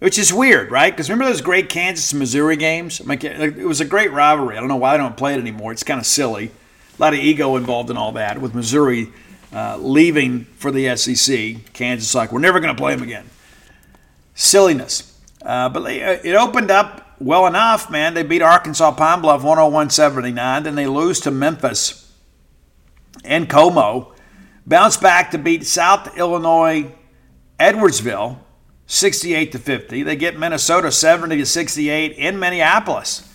Which 0.00 0.18
is 0.18 0.32
weird, 0.32 0.72
right? 0.72 0.92
Because 0.92 1.08
remember 1.08 1.30
those 1.30 1.42
great 1.42 1.68
Kansas 1.68 2.10
and 2.10 2.18
Missouri 2.18 2.56
games? 2.56 3.00
it 3.00 3.66
was 3.66 3.80
a 3.80 3.84
great 3.84 4.10
rivalry. 4.10 4.56
I 4.56 4.60
don't 4.60 4.68
know 4.68 4.76
why 4.76 4.96
they 4.96 5.02
don't 5.02 5.16
play 5.16 5.34
it 5.34 5.38
anymore. 5.38 5.70
It's 5.70 5.84
kind 5.84 6.00
of 6.00 6.06
silly. 6.06 6.50
A 6.98 7.02
lot 7.02 7.12
of 7.12 7.20
ego 7.20 7.56
involved 7.56 7.90
in 7.90 7.96
all 7.96 8.12
that 8.12 8.40
with 8.40 8.54
Missouri 8.54 9.12
uh, 9.52 9.76
leaving 9.78 10.44
for 10.56 10.70
the 10.70 10.96
SEC. 10.96 11.72
Kansas 11.72 12.14
like, 12.14 12.32
we're 12.32 12.40
never 12.40 12.60
going 12.60 12.74
to 12.74 12.80
play 12.80 12.94
them 12.94 13.02
again. 13.02 13.28
Silliness. 14.34 15.18
Uh, 15.42 15.68
but 15.68 15.82
uh, 15.82 16.18
it 16.24 16.34
opened 16.34 16.70
up 16.70 17.16
well 17.20 17.46
enough, 17.46 17.90
man. 17.90 18.14
They 18.14 18.22
beat 18.22 18.42
Arkansas 18.42 18.92
Pine 18.92 19.20
Bluff 19.20 19.42
101 19.42 19.90
79. 19.90 20.62
Then 20.62 20.74
they 20.74 20.86
lose 20.86 21.20
to 21.20 21.30
Memphis 21.30 22.12
and 23.24 23.48
Como. 23.48 24.12
Bounce 24.66 24.96
back 24.96 25.30
to 25.30 25.38
beat 25.38 25.64
South 25.64 26.16
Illinois 26.18 26.92
Edwardsville 27.60 28.38
68 28.86 29.52
to 29.52 29.58
50. 29.58 30.02
They 30.02 30.16
get 30.16 30.38
Minnesota 30.38 30.90
70 30.90 31.36
to 31.38 31.46
68 31.46 32.12
in 32.12 32.38
Minneapolis. 32.38 33.25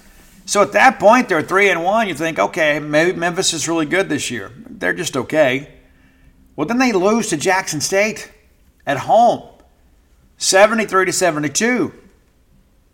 So 0.51 0.61
at 0.61 0.73
that 0.73 0.99
point, 0.99 1.29
they're 1.29 1.41
3 1.41 1.69
and 1.69 1.81
1. 1.81 2.09
You 2.09 2.13
think, 2.13 2.37
okay, 2.37 2.77
maybe 2.77 3.17
Memphis 3.17 3.53
is 3.53 3.69
really 3.69 3.85
good 3.85 4.09
this 4.09 4.29
year. 4.29 4.51
They're 4.67 4.91
just 4.91 5.15
okay. 5.15 5.75
Well, 6.57 6.67
then 6.67 6.77
they 6.77 6.91
lose 6.91 7.29
to 7.29 7.37
Jackson 7.37 7.79
State 7.79 8.29
at 8.85 8.97
home 8.97 9.47
73 10.35 11.05
to 11.05 11.13
72. 11.13 11.93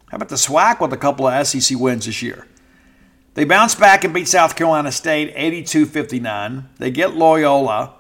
How 0.10 0.18
about 0.18 0.30
the 0.30 0.36
SWAC 0.36 0.80
with 0.80 0.94
a 0.94 0.98
couple 0.98 1.26
of 1.26 1.48
SEC 1.48 1.80
wins 1.80 2.06
this 2.06 2.22
year? 2.22 2.48
They 3.34 3.44
bounce 3.44 3.74
back 3.74 4.04
and 4.04 4.14
beat 4.14 4.28
South 4.28 4.56
Carolina 4.56 4.92
State 4.92 5.34
82 5.36 5.88
59. 5.88 6.70
They 6.78 6.92
get 6.92 7.16
Loyola 7.16 7.96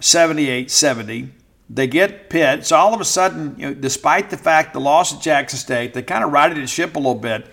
78 0.00 0.68
70. 0.68 1.30
They 1.72 1.86
get 1.86 2.28
Pitt. 2.28 2.66
So 2.66 2.74
all 2.74 2.92
of 2.92 3.00
a 3.00 3.04
sudden, 3.04 3.54
you 3.56 3.68
know, 3.68 3.74
despite 3.74 4.30
the 4.30 4.36
fact 4.36 4.72
the 4.72 4.80
loss 4.80 5.14
at 5.14 5.20
Jackson 5.20 5.60
State, 5.60 5.94
they 5.94 6.02
kind 6.02 6.24
of 6.24 6.32
righted 6.32 6.56
the 6.56 6.66
ship 6.66 6.96
a 6.96 6.98
little 6.98 7.14
bit. 7.14 7.46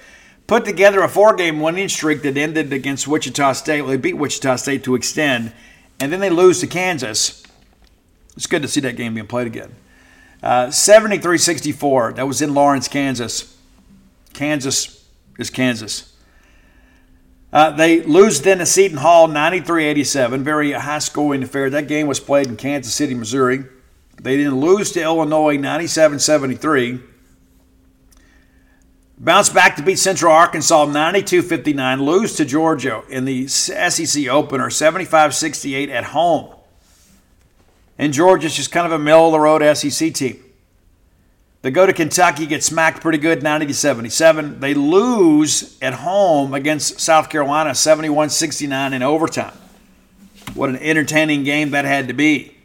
Put 0.48 0.64
together 0.64 1.02
a 1.02 1.10
four 1.10 1.36
game 1.36 1.60
winning 1.60 1.90
streak 1.90 2.22
that 2.22 2.38
ended 2.38 2.72
against 2.72 3.08
Wichita 3.08 3.54
State. 3.54 3.82
Well, 3.82 3.92
they 3.92 3.98
beat 3.98 4.18
Wichita 4.18 4.56
State 4.56 4.84
to 4.86 4.96
extend, 4.96 5.52
and 6.00 6.12
then 6.12 6.22
they 6.22 6.30
lose 6.30 6.62
to 6.62 6.68
Kansas. 6.68 7.44
It's 8.38 8.48
good 8.48 8.62
to 8.62 8.68
see 8.68 8.80
that 8.82 8.96
game 8.96 9.14
being 9.14 9.28
played 9.28 9.48
again. 9.48 9.76
Uh, 10.42 10.72
64. 10.72 12.14
That 12.14 12.28
was 12.28 12.42
in 12.42 12.54
Lawrence, 12.54 12.88
Kansas. 12.88 13.58
Kansas 14.34 15.06
is 15.38 15.50
Kansas. 15.50 16.14
Uh, 17.52 17.72
they 17.72 18.04
lose 18.04 18.42
then 18.42 18.60
to 18.60 18.66
Seton 18.66 18.98
Hall 18.98 19.28
93 19.28 19.86
87. 19.86 20.44
Very 20.44 20.72
high 20.74 21.00
scoring 21.00 21.44
affair. 21.44 21.70
That 21.70 21.88
game 21.88 22.08
was 22.08 22.20
played 22.20 22.48
in 22.48 22.56
Kansas 22.56 22.94
City, 22.94 23.16
Missouri. 23.16 23.66
They 24.22 24.42
then 24.42 24.60
lose 24.60 24.92
to 24.94 25.02
Illinois 25.02 25.58
97 25.58 26.20
73. 26.20 27.00
Bounce 29.20 29.50
back 29.50 29.76
to 29.78 29.82
beat 29.82 29.98
Central 29.98 30.32
Arkansas 30.32 30.86
92 30.86 31.42
59. 31.42 32.04
Lose 32.04 32.36
to 32.36 32.46
Georgia 32.46 33.04
in 33.10 33.26
the 33.26 33.48
SEC 33.48 34.28
opener 34.28 34.70
75 34.70 35.34
68 35.34 35.90
at 35.90 36.04
home. 36.04 36.54
And 37.98 38.14
Georgia's 38.14 38.56
just 38.56 38.72
kind 38.72 38.86
of 38.86 38.92
a 38.92 39.00
middle 39.00 39.26
of 39.26 39.32
the 39.32 39.40
road 39.40 39.76
SEC 39.76 40.14
team. 40.14 40.44
They 41.64 41.72
go 41.72 41.88
to 41.88 41.94
Kentucky, 41.94 42.46
get 42.46 42.64
smacked 42.64 43.02
pretty 43.02 43.18
good, 43.18 43.42
90 43.42 43.66
to 43.66 43.74
77. 43.74 44.60
They 44.60 44.76
lose 44.76 45.76
at 45.82 45.96
home 45.96 46.54
against 46.54 47.00
South 47.00 47.32
Carolina, 47.32 47.74
71 47.74 48.30
69 48.30 48.94
in 48.94 49.02
overtime. 49.02 49.58
What 50.54 50.70
an 50.70 50.78
entertaining 50.78 51.44
game 51.44 51.72
that 51.72 51.86
had 51.86 52.08
to 52.08 52.14
be. 52.14 52.56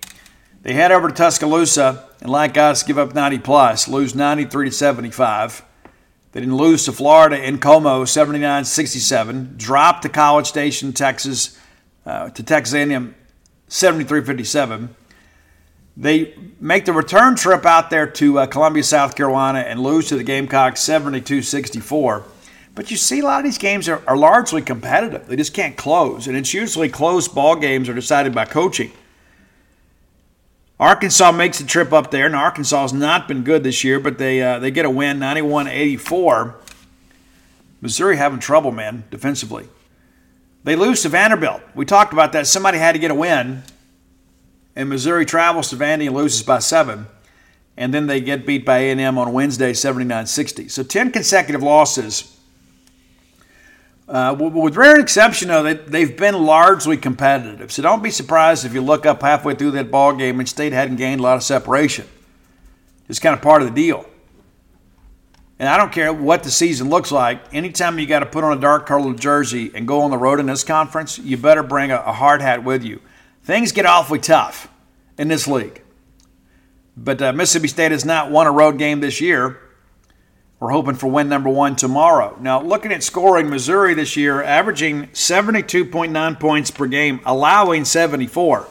They 0.61 0.74
head 0.74 0.92
over 0.92 1.09
to 1.09 1.14
Tuscaloosa 1.14 2.09
and, 2.20 2.30
like 2.30 2.59
us, 2.59 2.82
give 2.82 2.98
up 2.98 3.14
90 3.14 3.38
plus, 3.38 3.88
lose 3.88 4.14
93 4.14 4.68
to 4.68 4.74
75. 4.74 5.64
They 6.33 6.41
didn't 6.41 6.57
lose 6.57 6.87
to 6.87 6.93
Florida 6.93 7.43
in 7.43 7.59
Como, 7.59 8.05
79 8.05 8.64
67. 8.64 9.55
Drop 9.57 10.01
to 10.01 10.09
College 10.09 10.47
Station, 10.47 10.93
Texas, 10.93 11.59
uh, 12.07 12.30
to 12.30 12.43
Texas 12.43 12.74
A&M, 12.74 13.14
73 13.68 14.24
57. 14.24 14.97
They 15.95 16.35
make 16.59 16.87
the 16.87 16.93
return 16.95 17.37
trip 17.37 17.66
out 17.66 17.91
there 17.91 18.07
to 18.07 18.39
uh, 18.39 18.47
Columbia, 18.47 18.83
South 18.83 19.14
Carolina, 19.14 19.59
and 19.59 19.80
lose 19.80 20.09
to 20.09 20.16
the 20.16 20.24
Gamecocks 20.24 20.80
72 20.80 21.43
64. 21.43 22.24
But 22.74 22.91
you 22.91 22.97
see, 22.97 23.20
a 23.20 23.24
lot 23.24 23.41
of 23.41 23.45
these 23.45 23.59
games 23.59 23.87
are, 23.89 24.03
are 24.07 24.16
largely 24.16 24.62
competitive. 24.62 25.26
They 25.26 25.37
just 25.37 25.53
can't 25.53 25.76
close. 25.76 26.26
And 26.26 26.37
it's 26.37 26.55
usually 26.55 26.89
close 26.89 27.28
ball 27.28 27.57
games 27.57 27.91
are 27.91 27.95
decided 27.95 28.35
by 28.35 28.47
coaching. 28.47 28.93
Arkansas 30.83 31.30
makes 31.30 31.59
the 31.59 31.64
trip 31.64 31.93
up 31.93 32.11
there, 32.11 32.26
and 32.26 32.35
Arkansas 32.35 32.83
has 32.83 32.93
not 32.93 33.28
been 33.28 33.45
good 33.45 33.62
this 33.62 33.85
year, 33.85 34.01
but 34.01 34.18
they 34.18 34.43
uh, 34.43 34.59
they 34.59 34.72
get 34.72 34.85
a 34.85 34.91
win 34.91 35.18
91 35.18 35.68
84. 35.68 36.57
Missouri 37.80 38.16
having 38.16 38.41
trouble, 38.41 38.72
man, 38.72 39.05
defensively. 39.11 39.68
They 40.64 40.76
lose 40.76 41.03
to 41.03 41.09
Vanderbilt. 41.09 41.62
We 41.74 41.85
talked 41.85 42.12
about 42.12 42.33
that. 42.33 42.47
Somebody 42.47 42.78
had 42.78 42.93
to 42.93 42.99
get 42.99 43.11
a 43.11 43.14
win 43.14 43.62
and 44.74 44.89
Missouri 44.89 45.24
travels 45.24 45.70
to 45.70 45.76
Vandy 45.76 46.07
and 46.07 46.16
loses 46.16 46.43
by 46.43 46.59
seven. 46.59 47.07
And 47.76 47.93
then 47.93 48.07
they 48.07 48.20
get 48.20 48.45
beat 48.47 48.66
by 48.66 48.78
A&M 48.78 49.18
on 49.18 49.33
Wednesday, 49.33 49.72
79-60. 49.72 50.70
So 50.70 50.83
10 50.83 51.11
consecutive 51.11 51.62
losses. 51.62 52.32
Uh, 54.12 54.34
with 54.38 54.76
rare 54.76 55.00
exception, 55.00 55.48
though, 55.48 55.72
they've 55.72 56.16
been 56.16 56.34
largely 56.44 56.98
competitive. 56.98 57.72
So 57.72 57.82
don't 57.82 58.02
be 58.02 58.10
surprised 58.10 58.66
if 58.66 58.74
you 58.74 58.82
look 58.82 59.06
up 59.06 59.22
halfway 59.22 59.54
through 59.54 59.70
that 59.72 59.90
ball 59.90 60.14
game 60.14 60.38
and 60.38 60.46
State 60.48 60.74
hadn't 60.74 60.96
gained 60.96 61.20
a 61.20 61.22
lot 61.22 61.36
of 61.36 61.42
separation. 61.42 62.06
It's 63.08 63.18
kind 63.18 63.34
of 63.34 63.40
part 63.40 63.62
of 63.62 63.68
the 63.68 63.74
deal. 63.74 64.04
And 65.58 65.68
I 65.68 65.78
don't 65.78 65.92
care 65.92 66.12
what 66.12 66.42
the 66.42 66.50
season 66.50 66.90
looks 66.90 67.10
like. 67.10 67.54
Anytime 67.54 67.98
you 67.98 68.06
got 68.06 68.18
to 68.18 68.26
put 68.26 68.44
on 68.44 68.56
a 68.56 68.60
dark 68.60 68.84
colored 68.84 69.18
jersey 69.18 69.70
and 69.74 69.88
go 69.88 70.02
on 70.02 70.10
the 70.10 70.18
road 70.18 70.40
in 70.40 70.46
this 70.46 70.62
conference, 70.62 71.18
you 71.18 71.38
better 71.38 71.62
bring 71.62 71.90
a, 71.90 71.96
a 71.96 72.12
hard 72.12 72.42
hat 72.42 72.62
with 72.62 72.84
you 72.84 73.00
things 73.42 73.72
get 73.72 73.86
awfully 73.86 74.18
tough 74.18 74.68
in 75.18 75.28
this 75.28 75.46
league. 75.46 75.82
But 76.96 77.22
uh, 77.22 77.32
Mississippi 77.32 77.68
State 77.68 77.92
has 77.92 78.04
not 78.04 78.30
won 78.30 78.46
a 78.46 78.52
road 78.52 78.78
game 78.78 79.00
this 79.00 79.20
year. 79.20 79.58
We're 80.62 80.70
hoping 80.70 80.94
for 80.94 81.08
win 81.08 81.28
number 81.28 81.50
one 81.50 81.74
tomorrow. 81.74 82.36
Now, 82.40 82.62
looking 82.62 82.92
at 82.92 83.02
scoring, 83.02 83.50
Missouri 83.50 83.94
this 83.94 84.16
year 84.16 84.40
averaging 84.44 85.08
72.9 85.08 86.38
points 86.38 86.70
per 86.70 86.86
game, 86.86 87.18
allowing 87.26 87.84
74. 87.84 88.68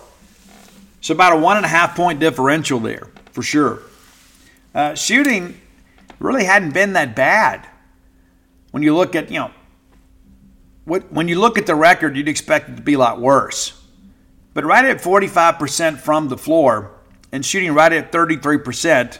So 1.01 1.13
about 1.13 1.33
a 1.33 1.35
one 1.35 1.57
and 1.57 1.65
a 1.65 1.67
half 1.67 1.97
point 1.97 2.21
differential 2.21 2.79
there, 2.79 3.09
for 3.33 3.43
sure. 3.43 3.79
Uh, 4.73 4.95
shooting 4.95 5.59
really 6.19 6.45
hadn't 6.45 6.73
been 6.73 6.93
that 6.93 7.13
bad. 7.13 7.67
When 8.71 8.83
you 8.83 8.95
look 8.95 9.13
at, 9.13 9.29
you 9.29 9.39
know, 9.39 9.51
what, 10.85 11.11
when 11.11 11.27
you 11.27 11.41
look 11.41 11.57
at 11.57 11.65
the 11.65 11.75
record, 11.75 12.15
you'd 12.15 12.29
expect 12.29 12.69
it 12.69 12.77
to 12.77 12.81
be 12.81 12.93
a 12.93 12.99
lot 12.99 13.19
worse. 13.19 13.77
But 14.53 14.63
right 14.63 14.85
at 14.85 15.01
45% 15.01 15.97
from 15.97 16.29
the 16.29 16.37
floor 16.37 16.91
and 17.33 17.45
shooting 17.45 17.73
right 17.73 17.91
at 17.91 18.13
33% 18.13 19.17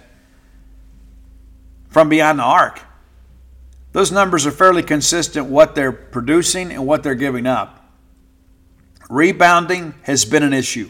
from 1.92 2.10
beyond 2.10 2.39
the 2.39 2.44
arc. 2.44 2.82
Those 3.92 4.12
numbers 4.12 4.48
are 4.48 4.52
fairly 4.52 4.82
consistent 4.82 5.48
what 5.48 5.76
they're 5.76 5.92
producing 5.92 6.72
and 6.72 6.88
what 6.88 7.04
they're 7.04 7.14
giving 7.14 7.46
up. 7.46 7.78
Rebounding 9.10 9.94
has 10.04 10.26
been 10.26 10.42
an 10.42 10.54
issue. 10.54 10.89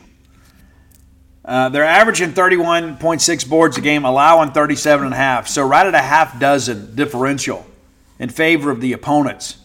Uh, 1.43 1.69
they're 1.69 1.83
averaging 1.83 2.33
31.6 2.33 3.49
boards 3.49 3.77
a 3.77 3.81
game, 3.81 4.05
allowing 4.05 4.51
37.5. 4.51 5.47
So, 5.47 5.67
right 5.67 5.87
at 5.87 5.95
a 5.95 5.99
half 5.99 6.39
dozen 6.39 6.95
differential 6.95 7.65
in 8.19 8.29
favor 8.29 8.69
of 8.69 8.79
the 8.79 8.93
opponents. 8.93 9.57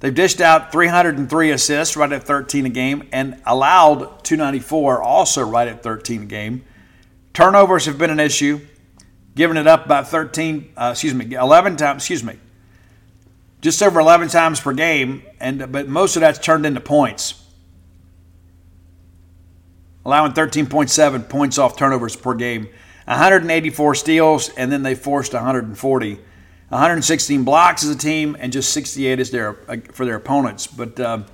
They've 0.00 0.14
dished 0.14 0.40
out 0.40 0.72
303 0.72 1.50
assists, 1.50 1.94
right 1.94 2.10
at 2.10 2.24
13 2.24 2.64
a 2.64 2.70
game, 2.70 3.06
and 3.12 3.42
allowed 3.44 4.24
294, 4.24 5.02
also 5.02 5.44
right 5.44 5.68
at 5.68 5.82
13 5.82 6.22
a 6.22 6.24
game. 6.24 6.64
Turnovers 7.34 7.84
have 7.84 7.98
been 7.98 8.08
an 8.08 8.18
issue, 8.18 8.60
giving 9.34 9.56
it 9.56 9.66
up 9.66 9.84
about 9.84 10.08
13, 10.08 10.72
uh, 10.76 10.90
excuse 10.92 11.14
me, 11.14 11.34
11 11.34 11.76
times, 11.76 12.02
excuse 12.02 12.24
me. 12.24 12.38
just 13.60 13.82
over 13.82 14.00
11 14.00 14.28
times 14.28 14.60
per 14.60 14.72
game, 14.72 15.22
and 15.38 15.70
but 15.70 15.88
most 15.88 16.16
of 16.16 16.20
that's 16.20 16.38
turned 16.38 16.66
into 16.66 16.80
points, 16.80 17.42
allowing 20.04 20.32
13.7 20.32 21.28
points 21.28 21.58
off 21.58 21.76
turnovers 21.76 22.16
per 22.16 22.34
game. 22.34 22.68
184 23.06 23.94
steals, 23.96 24.48
and 24.50 24.70
then 24.70 24.82
they 24.82 24.94
forced 24.94 25.32
140. 25.32 26.14
116 26.68 27.42
blocks 27.42 27.82
as 27.82 27.90
a 27.90 27.98
team, 27.98 28.36
and 28.38 28.52
just 28.52 28.72
68 28.72 29.18
as 29.18 29.30
their 29.30 29.54
for 29.92 30.04
their 30.06 30.14
opponents. 30.14 30.68
But 30.68 31.00
um, 31.00 31.26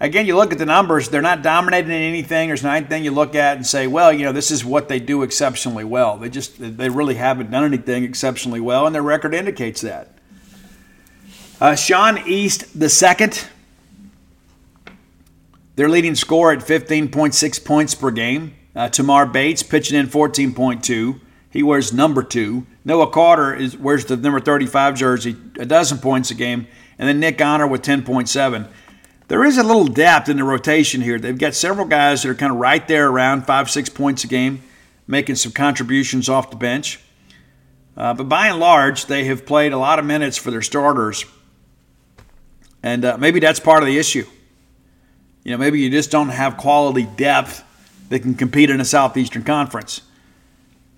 again, 0.00 0.26
you 0.26 0.36
look 0.36 0.52
at 0.52 0.58
the 0.58 0.66
numbers; 0.66 1.08
they're 1.08 1.22
not 1.22 1.42
dominating 1.42 1.90
in 1.90 2.02
anything. 2.02 2.48
There's 2.48 2.62
not 2.62 2.76
anything 2.76 3.04
you 3.04 3.10
look 3.10 3.34
at 3.34 3.56
and 3.56 3.66
say, 3.66 3.86
"Well, 3.86 4.12
you 4.12 4.24
know, 4.24 4.32
this 4.32 4.50
is 4.50 4.64
what 4.64 4.88
they 4.88 5.00
do 5.00 5.22
exceptionally 5.22 5.84
well." 5.84 6.16
They 6.16 6.28
just 6.28 6.54
they 6.58 6.88
really 6.88 7.14
haven't 7.14 7.50
done 7.50 7.64
anything 7.64 8.04
exceptionally 8.04 8.60
well, 8.60 8.86
and 8.86 8.94
their 8.94 9.02
record 9.02 9.34
indicates 9.34 9.80
that. 9.82 10.12
Uh, 11.60 11.74
Sean 11.74 12.18
East 12.26 12.78
the 12.78 12.88
second, 12.88 13.48
their 15.76 15.88
leading 15.88 16.14
scorer 16.14 16.52
at 16.52 16.58
15.6 16.58 17.64
points 17.64 17.94
per 17.94 18.10
game. 18.10 18.54
Uh, 18.74 18.90
Tamar 18.90 19.24
Bates 19.24 19.62
pitching 19.62 19.98
in 19.98 20.06
14.2. 20.06 21.20
He 21.50 21.62
wears 21.62 21.94
number 21.94 22.22
two. 22.22 22.66
Noah 22.84 23.10
Carter 23.10 23.54
is 23.54 23.76
wears 23.76 24.04
the 24.04 24.18
number 24.18 24.38
35 24.38 24.94
jersey, 24.94 25.34
a 25.58 25.64
dozen 25.64 25.96
points 25.96 26.30
a 26.30 26.34
game, 26.34 26.66
and 26.98 27.08
then 27.08 27.18
Nick 27.18 27.40
Honor 27.40 27.66
with 27.66 27.80
10.7. 27.80 28.68
There 29.28 29.44
is 29.44 29.58
a 29.58 29.64
little 29.64 29.86
depth 29.86 30.28
in 30.28 30.36
the 30.36 30.44
rotation 30.44 31.00
here. 31.00 31.18
They've 31.18 31.36
got 31.36 31.54
several 31.54 31.86
guys 31.86 32.22
that 32.22 32.28
are 32.28 32.34
kind 32.34 32.52
of 32.52 32.58
right 32.58 32.86
there 32.86 33.08
around 33.08 33.44
five, 33.44 33.68
six 33.68 33.88
points 33.88 34.22
a 34.22 34.28
game, 34.28 34.62
making 35.08 35.34
some 35.34 35.50
contributions 35.50 36.28
off 36.28 36.50
the 36.50 36.56
bench. 36.56 37.00
Uh, 37.96 38.14
but 38.14 38.28
by 38.28 38.48
and 38.48 38.60
large, 38.60 39.06
they 39.06 39.24
have 39.24 39.44
played 39.44 39.72
a 39.72 39.78
lot 39.78 39.98
of 39.98 40.04
minutes 40.04 40.36
for 40.36 40.50
their 40.50 40.62
starters. 40.62 41.24
And 42.82 43.04
uh, 43.04 43.16
maybe 43.18 43.40
that's 43.40 43.58
part 43.58 43.82
of 43.82 43.88
the 43.88 43.98
issue. 43.98 44.26
You 45.42 45.52
know, 45.52 45.58
maybe 45.58 45.80
you 45.80 45.90
just 45.90 46.10
don't 46.10 46.28
have 46.28 46.56
quality 46.56 47.08
depth 47.16 47.64
that 48.10 48.20
can 48.20 48.34
compete 48.34 48.70
in 48.70 48.80
a 48.80 48.84
Southeastern 48.84 49.42
Conference. 49.42 50.02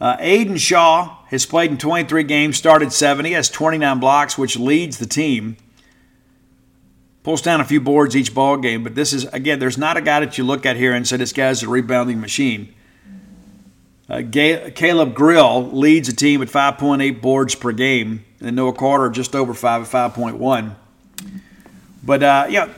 Uh, 0.00 0.16
Aidan 0.20 0.58
Shaw 0.58 1.16
has 1.26 1.46
played 1.46 1.70
in 1.70 1.78
23 1.78 2.24
games, 2.24 2.58
started 2.58 2.92
70, 2.92 3.32
has 3.32 3.48
29 3.48 4.00
blocks, 4.00 4.36
which 4.36 4.58
leads 4.58 4.98
the 4.98 5.06
team. 5.06 5.56
Pulls 7.28 7.42
down 7.42 7.60
a 7.60 7.64
few 7.66 7.78
boards 7.78 8.16
each 8.16 8.32
ball 8.32 8.56
game, 8.56 8.82
but 8.82 8.94
this 8.94 9.12
is 9.12 9.26
again, 9.26 9.58
there's 9.58 9.76
not 9.76 9.98
a 9.98 10.00
guy 10.00 10.18
that 10.20 10.38
you 10.38 10.44
look 10.44 10.64
at 10.64 10.76
here 10.76 10.94
and 10.94 11.06
say 11.06 11.18
this 11.18 11.34
guy's 11.34 11.62
a 11.62 11.68
rebounding 11.68 12.22
machine. 12.22 12.72
Uh, 14.08 14.22
Caleb 14.32 15.12
Grill 15.14 15.70
leads 15.70 16.08
the 16.08 16.14
team 16.16 16.40
at 16.40 16.48
5.8 16.48 17.20
boards 17.20 17.54
per 17.54 17.72
game, 17.72 18.24
and 18.40 18.56
Noah 18.56 18.72
Carter 18.72 19.10
just 19.10 19.34
over 19.34 19.52
five 19.52 19.82
at 19.82 20.14
5.1. 20.14 20.74
But 22.02 22.22
uh, 22.22 22.46
you 22.48 22.60
know, 22.60 22.70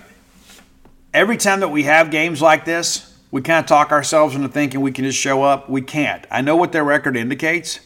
every 1.15 1.37
time 1.37 1.61
that 1.61 1.69
we 1.69 1.85
have 1.85 2.11
games 2.11 2.43
like 2.43 2.65
this, 2.65 3.17
we 3.31 3.43
kind 3.43 3.63
of 3.63 3.69
talk 3.69 3.93
ourselves 3.93 4.35
into 4.35 4.49
thinking 4.49 4.81
we 4.81 4.91
can 4.91 5.05
just 5.05 5.21
show 5.21 5.45
up. 5.45 5.71
We 5.71 5.81
can't. 5.81 6.27
I 6.29 6.41
know 6.41 6.57
what 6.57 6.73
their 6.73 6.83
record 6.83 7.17
indicates, 7.17 7.79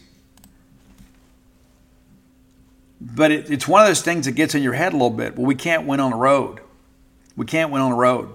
but 3.05 3.31
it, 3.31 3.51
it's 3.51 3.69
one 3.69 3.83
of 3.83 3.87
those 3.87 4.01
things 4.01 4.25
that 4.25 4.33
gets 4.33 4.55
in 4.55 4.63
your 4.63 4.73
head 4.73 4.93
a 4.93 4.97
little 4.97 5.11
bit. 5.11 5.37
Well, 5.37 5.47
we 5.47 5.55
can't 5.55 5.87
win 5.87 6.01
on 6.01 6.11
the 6.11 6.17
road. 6.17 6.61
We 7.37 7.45
can't 7.45 7.71
win 7.71 7.83
on 7.83 7.91
the 7.91 7.97
road. 7.97 8.35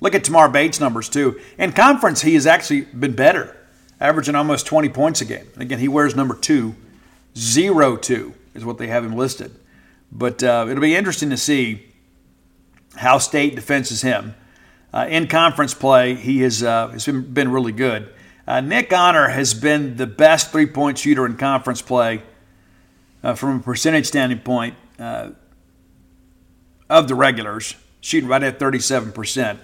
Look 0.00 0.14
at 0.14 0.22
Tamar 0.22 0.48
Bates' 0.48 0.78
numbers 0.78 1.08
too. 1.08 1.40
In 1.58 1.72
conference, 1.72 2.22
he 2.22 2.34
has 2.34 2.46
actually 2.46 2.82
been 2.82 3.14
better, 3.14 3.56
averaging 4.00 4.36
almost 4.36 4.66
20 4.66 4.88
points 4.90 5.20
a 5.20 5.24
game. 5.24 5.46
And 5.54 5.62
again, 5.62 5.80
he 5.80 5.88
wears 5.88 6.14
number 6.14 6.34
two. 6.36 6.76
Zero 7.36 7.96
two 7.96 8.34
is 8.54 8.64
what 8.64 8.78
they 8.78 8.86
have 8.86 9.04
him 9.04 9.16
listed. 9.16 9.52
But 10.12 10.42
uh, 10.44 10.66
it'll 10.68 10.80
be 10.80 10.94
interesting 10.94 11.30
to 11.30 11.36
see 11.36 11.84
how 12.94 13.18
State 13.18 13.56
defenses 13.56 14.02
him. 14.02 14.34
Uh, 14.92 15.06
in 15.08 15.26
conference 15.26 15.74
play, 15.74 16.14
he 16.14 16.42
has, 16.42 16.62
uh, 16.62 16.88
has 16.88 17.04
been, 17.04 17.22
been 17.32 17.50
really 17.50 17.72
good. 17.72 18.08
Uh, 18.46 18.60
Nick 18.60 18.92
Honor 18.92 19.28
has 19.28 19.54
been 19.54 19.96
the 19.96 20.06
best 20.06 20.52
three 20.52 20.66
point 20.66 20.98
shooter 20.98 21.26
in 21.26 21.36
conference 21.36 21.82
play 21.82 22.22
uh, 23.24 23.34
from 23.34 23.56
a 23.56 23.60
percentage 23.60 24.06
standpoint 24.06 24.76
uh, 24.98 25.30
of 26.90 27.08
the 27.08 27.14
regulars, 27.14 27.74
shooting 28.00 28.28
right 28.28 28.42
at 28.42 28.58
37%. 28.58 29.58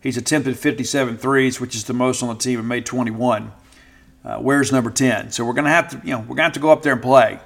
He's 0.00 0.16
attempted 0.16 0.58
57 0.58 1.18
threes, 1.18 1.60
which 1.60 1.76
is 1.76 1.84
the 1.84 1.92
most 1.92 2.22
on 2.22 2.30
the 2.30 2.34
team, 2.36 2.58
and 2.58 2.66
made 2.66 2.86
21. 2.86 3.52
Uh, 4.24 4.38
where's 4.38 4.72
number 4.72 4.90
10? 4.90 5.30
So 5.30 5.44
we're 5.44 5.52
going 5.52 5.66
to 5.66 5.70
have 5.70 5.90
to, 5.90 6.00
you 6.02 6.12
know, 6.14 6.20
we're 6.20 6.26
going 6.28 6.38
to 6.38 6.42
have 6.44 6.52
to 6.54 6.60
go 6.60 6.72
up 6.72 6.82
there 6.82 6.94
and 6.94 7.02
play. 7.02 7.38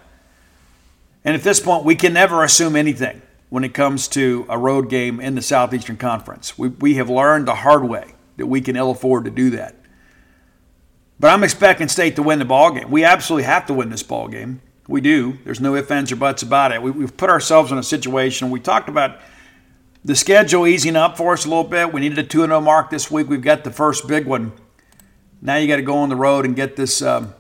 And 1.25 1.35
at 1.35 1.43
this 1.43 1.59
point, 1.59 1.85
we 1.85 1.97
can 1.97 2.13
never 2.13 2.45
assume 2.45 2.77
anything 2.77 3.21
when 3.49 3.65
it 3.65 3.75
comes 3.75 4.07
to 4.09 4.47
a 4.49 4.57
road 4.57 4.89
game 4.89 5.21
in 5.21 5.35
the 5.35 5.43
Southeastern 5.43 5.97
Conference. 5.97 6.57
We, 6.57 6.69
we 6.69 6.95
have 6.95 7.11
learned 7.11 7.49
the 7.49 7.57
hard 7.57 7.85
way 7.85 8.15
that 8.37 8.47
we 8.47 8.61
can 8.61 8.77
ill 8.77 8.93
afford 8.93 9.25
to 9.25 9.31
do 9.31 9.51
that. 9.51 9.75
But 11.19 11.29
I'm 11.29 11.43
expecting 11.43 11.89
State 11.89 12.15
to 12.17 12.23
win 12.23 12.39
the 12.39 12.45
ball 12.45 12.73
game. 12.73 12.91
We 12.91 13.03
absolutely 13.03 13.45
have 13.45 13.67
to 13.67 13.75
win 13.75 13.91
this 13.91 14.03
ball 14.03 14.29
game. 14.29 14.61
We 14.89 15.01
do. 15.01 15.39
There's 15.45 15.61
no 15.61 15.75
ifs, 15.75 15.91
ands, 15.91 16.13
or 16.13 16.17
buts 16.17 16.43
about 16.43 16.73
it. 16.73 16.83
We, 16.83 16.91
we've 16.91 17.17
put 17.17 17.31
ourselves 17.31 17.73
in 17.73 17.79
a 17.79 17.83
situation. 17.83 18.51
We 18.51 18.61
talked 18.61 18.89
about 18.89 19.21
the 20.05 20.15
schedule 20.15 20.67
easing 20.67 20.95
up 20.95 21.17
for 21.17 21.33
us 21.33 21.45
a 21.45 21.49
little 21.49 21.65
bit. 21.65 21.93
We 21.93 22.01
needed 22.01 22.19
a 22.19 22.23
2 22.23 22.41
0 22.41 22.61
mark 22.61 22.91
this 22.91 23.11
week. 23.11 23.29
We've 23.29 23.43
got 23.43 23.65
the 23.65 23.73
first 23.73 24.07
big 24.07 24.27
one. 24.27 24.53
Now 25.43 25.57
you 25.57 25.67
got 25.67 25.77
to 25.77 25.83
go 25.83 25.97
on 25.97 26.09
the 26.09 26.17
road 26.17 26.45
and 26.45 26.55
get 26.55 26.77
this, 26.77 27.03
um, 27.03 27.35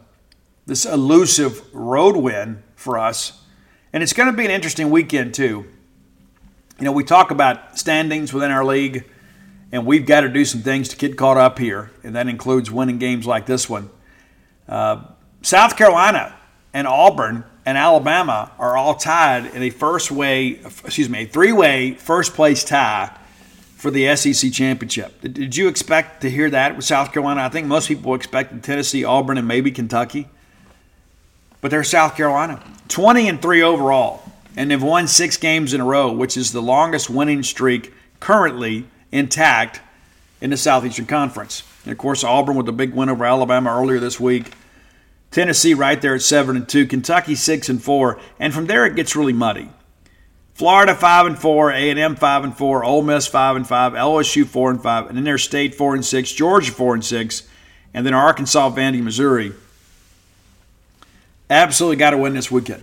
this 0.66 0.84
elusive 0.84 1.62
road 1.74 2.16
win 2.16 2.62
for 2.74 2.99
us. 2.99 3.42
And 3.92 4.03
it's 4.03 4.12
going 4.12 4.30
to 4.30 4.36
be 4.36 4.44
an 4.44 4.51
interesting 4.51 4.90
weekend, 4.90 5.34
too 5.34 5.66
you 6.78 6.84
know, 6.84 6.92
we 6.92 7.05
talk 7.05 7.30
about 7.30 7.78
standings 7.78 8.32
within 8.32 8.51
our 8.51 8.64
league, 8.64 9.09
and 9.72 9.86
we've 9.86 10.05
got 10.05 10.22
to 10.22 10.28
do 10.28 10.44
some 10.44 10.61
things 10.61 10.88
to 10.90 10.97
get 10.97 11.16
caught 11.16 11.38
up 11.38 11.59
here, 11.59 11.90
and 12.03 12.14
that 12.16 12.28
includes 12.28 12.70
winning 12.70 12.99
games 12.99 13.26
like 13.26 13.47
this 13.47 13.68
one. 13.68 13.88
Uh, 14.68 15.05
South 15.42 15.76
Carolina 15.76 16.36
and 16.77 16.87
Auburn 16.87 17.43
and 17.64 17.79
Alabama 17.79 18.53
are 18.59 18.77
all 18.77 18.95
tied 18.95 19.47
in 19.47 19.62
a 19.62 19.70
first 19.70 20.11
way, 20.11 20.61
excuse 20.85 21.09
me, 21.09 21.22
a 21.22 21.27
three-way 21.27 21.95
first 21.95 22.35
place 22.35 22.62
tie 22.62 23.16
for 23.77 23.91
the 23.91 24.14
SEC 24.14 24.53
championship. 24.53 25.18
Did 25.22 25.57
you 25.57 25.68
expect 25.68 26.20
to 26.20 26.31
hear 26.31 26.51
that 26.51 26.77
with 26.77 26.85
South 26.85 27.14
Carolina? 27.14 27.41
I 27.41 27.49
think 27.49 27.66
most 27.66 27.89
people 27.89 28.14
expected 28.14 28.62
Tennessee, 28.62 29.05
Auburn, 29.05 29.39
and 29.39 29.49
maybe 29.49 29.70
Kentucky, 29.70 30.29
but 31.62 31.70
they're 31.70 31.83
South 31.83 32.14
Carolina, 32.14 32.62
20 32.89 33.27
and 33.27 33.41
three 33.41 33.62
overall 33.62 34.22
and 34.55 34.70
they've 34.70 34.83
won 34.83 35.07
six 35.07 35.37
games 35.37 35.72
in 35.72 35.81
a 35.81 35.85
row, 35.85 36.11
which 36.12 36.37
is 36.37 36.53
the 36.53 36.62
longest 36.62 37.09
winning 37.11 37.43
streak 37.43 37.93
currently 38.20 38.87
intact 39.12 39.81
in 40.41 40.51
the 40.51 40.57
Southeastern 40.57 41.07
Conference. 41.07 41.62
And 41.85 41.93
of 41.93 41.99
course, 41.99 42.24
Auburn 42.24 42.57
with 42.57 42.68
a 42.68 42.72
big 42.72 42.95
win 42.95 43.09
over 43.09 43.24
Alabama 43.24 43.70
earlier 43.70 44.01
this 44.01 44.18
week. 44.18 44.53
Tennessee 45.37 45.74
right 45.74 46.01
there 46.01 46.14
at 46.14 46.22
seven 46.22 46.57
and 46.57 46.66
two. 46.66 46.87
Kentucky 46.87 47.34
six 47.34 47.68
and 47.68 47.82
four, 47.82 48.18
and 48.41 48.55
from 48.55 48.64
there 48.64 48.87
it 48.87 48.97
gets 48.97 49.14
really 49.14 49.34
muddy. 49.34 49.68
Florida 50.55 50.95
five 50.95 51.26
and 51.26 51.39
four, 51.39 51.70
A 51.70 51.91
and 51.91 51.99
M 51.99 52.16
five 52.16 52.43
and 52.43 52.57
four, 52.57 52.82
Ole 52.82 53.03
Miss 53.03 53.26
five 53.26 53.55
and 53.55 53.68
five, 53.68 53.93
LSU 53.93 54.47
four 54.47 54.70
and 54.70 54.82
five, 54.82 55.09
and 55.09 55.14
then 55.14 55.24
there's 55.24 55.45
State 55.45 55.74
four 55.74 55.95
and 55.95 56.03
six, 56.03 56.32
Georgia 56.32 56.72
four 56.72 56.95
and 56.95 57.05
six, 57.05 57.47
and 57.93 58.07
then 58.07 58.14
Arkansas, 58.14 58.70
Vandy, 58.70 59.03
Missouri. 59.03 59.53
Absolutely 61.51 61.97
got 61.97 62.12
to 62.12 62.16
win 62.16 62.32
this 62.32 62.51
weekend 62.51 62.82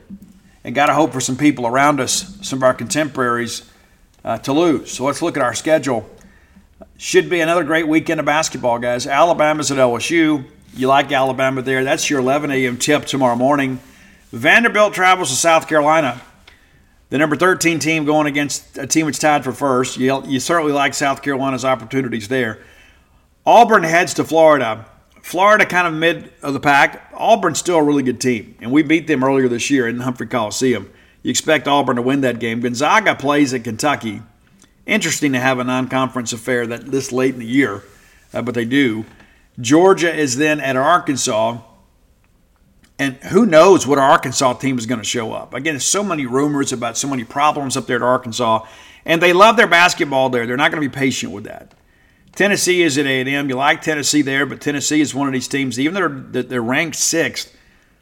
and 0.63 0.75
got 0.75 0.85
to 0.85 0.93
hope 0.93 1.11
for 1.11 1.21
some 1.21 1.35
people 1.35 1.65
around 1.65 1.99
us, 1.99 2.37
some 2.47 2.59
of 2.59 2.63
our 2.63 2.75
contemporaries, 2.75 3.67
uh, 4.23 4.37
to 4.37 4.53
lose. 4.53 4.91
So 4.91 5.05
let's 5.05 5.23
look 5.23 5.37
at 5.37 5.41
our 5.41 5.55
schedule. 5.55 6.07
Should 6.99 7.31
be 7.31 7.39
another 7.39 7.63
great 7.63 7.87
weekend 7.87 8.19
of 8.19 8.27
basketball, 8.27 8.77
guys. 8.77 9.07
Alabama's 9.07 9.71
at 9.71 9.79
LSU. 9.79 10.45
You 10.75 10.87
like 10.87 11.11
Alabama 11.11 11.61
there. 11.61 11.83
That's 11.83 12.09
your 12.09 12.19
11 12.19 12.49
a.m. 12.49 12.77
tip 12.77 13.05
tomorrow 13.05 13.35
morning. 13.35 13.79
Vanderbilt 14.31 14.95
travels 14.95 15.29
to 15.29 15.35
South 15.35 15.67
Carolina. 15.67 16.19
The 17.11 17.19
number 17.19 17.35
13 17.35 17.77
team 17.77 18.05
going 18.05 18.25
against 18.25 18.79
a 18.79 18.87
team 18.87 19.05
that's 19.05 19.19
tied 19.19 19.43
for 19.43 19.51
first. 19.51 19.97
You, 19.97 20.25
you 20.25 20.39
certainly 20.39 20.73
like 20.73 20.95
South 20.95 21.21
Carolina's 21.21 21.63
opportunities 21.63 22.27
there. 22.27 22.59
Auburn 23.45 23.83
heads 23.83 24.15
to 24.15 24.23
Florida. 24.23 24.87
Florida 25.21 25.63
kind 25.63 25.85
of 25.85 25.93
mid 25.93 26.33
of 26.41 26.53
the 26.53 26.59
pack. 26.59 27.07
Auburn's 27.13 27.59
still 27.59 27.77
a 27.77 27.83
really 27.83 28.01
good 28.01 28.19
team, 28.19 28.55
and 28.59 28.71
we 28.71 28.81
beat 28.81 29.05
them 29.05 29.23
earlier 29.23 29.47
this 29.47 29.69
year 29.69 29.87
in 29.87 29.99
Humphrey 29.99 30.25
Coliseum. 30.25 30.91
You 31.21 31.29
expect 31.29 31.67
Auburn 31.67 31.97
to 31.97 32.01
win 32.01 32.21
that 32.21 32.39
game. 32.39 32.61
Gonzaga 32.61 33.13
plays 33.13 33.53
at 33.53 33.63
Kentucky. 33.63 34.23
Interesting 34.87 35.33
to 35.33 35.39
have 35.39 35.59
a 35.59 35.63
non-conference 35.63 36.33
affair 36.33 36.65
that 36.65 36.87
this 36.87 37.11
late 37.11 37.35
in 37.35 37.39
the 37.39 37.45
year, 37.45 37.83
uh, 38.33 38.41
but 38.41 38.55
they 38.55 38.65
do. 38.65 39.05
Georgia 39.59 40.13
is 40.13 40.37
then 40.37 40.59
at 40.59 40.75
Arkansas, 40.75 41.59
and 42.99 43.15
who 43.15 43.45
knows 43.45 43.85
what 43.85 43.97
Arkansas 43.97 44.53
team 44.53 44.77
is 44.77 44.85
going 44.85 44.99
to 44.99 45.05
show 45.05 45.33
up. 45.33 45.53
Again, 45.53 45.73
there's 45.73 45.85
so 45.85 46.03
many 46.03 46.25
rumors 46.25 46.71
about 46.71 46.97
so 46.97 47.07
many 47.07 47.23
problems 47.23 47.77
up 47.77 47.85
there 47.85 47.97
at 47.97 48.01
Arkansas, 48.01 48.65
and 49.05 49.21
they 49.21 49.33
love 49.33 49.57
their 49.57 49.67
basketball 49.67 50.29
there. 50.29 50.47
They're 50.47 50.57
not 50.57 50.71
going 50.71 50.81
to 50.81 50.89
be 50.89 50.93
patient 50.93 51.31
with 51.31 51.43
that. 51.45 51.73
Tennessee 52.35 52.81
is 52.81 52.97
at 52.97 53.05
A&M. 53.05 53.49
You 53.49 53.55
like 53.55 53.81
Tennessee 53.81 54.23
there, 54.23 54.45
but 54.45 54.59
Tennessee 54.59 55.01
is 55.01 55.13
one 55.13 55.27
of 55.27 55.33
these 55.33 55.47
teams, 55.47 55.79
even 55.79 55.93
though 55.93 56.09
they're, 56.31 56.43
they're 56.43 56.61
ranked 56.63 56.95
sixth, 56.95 57.55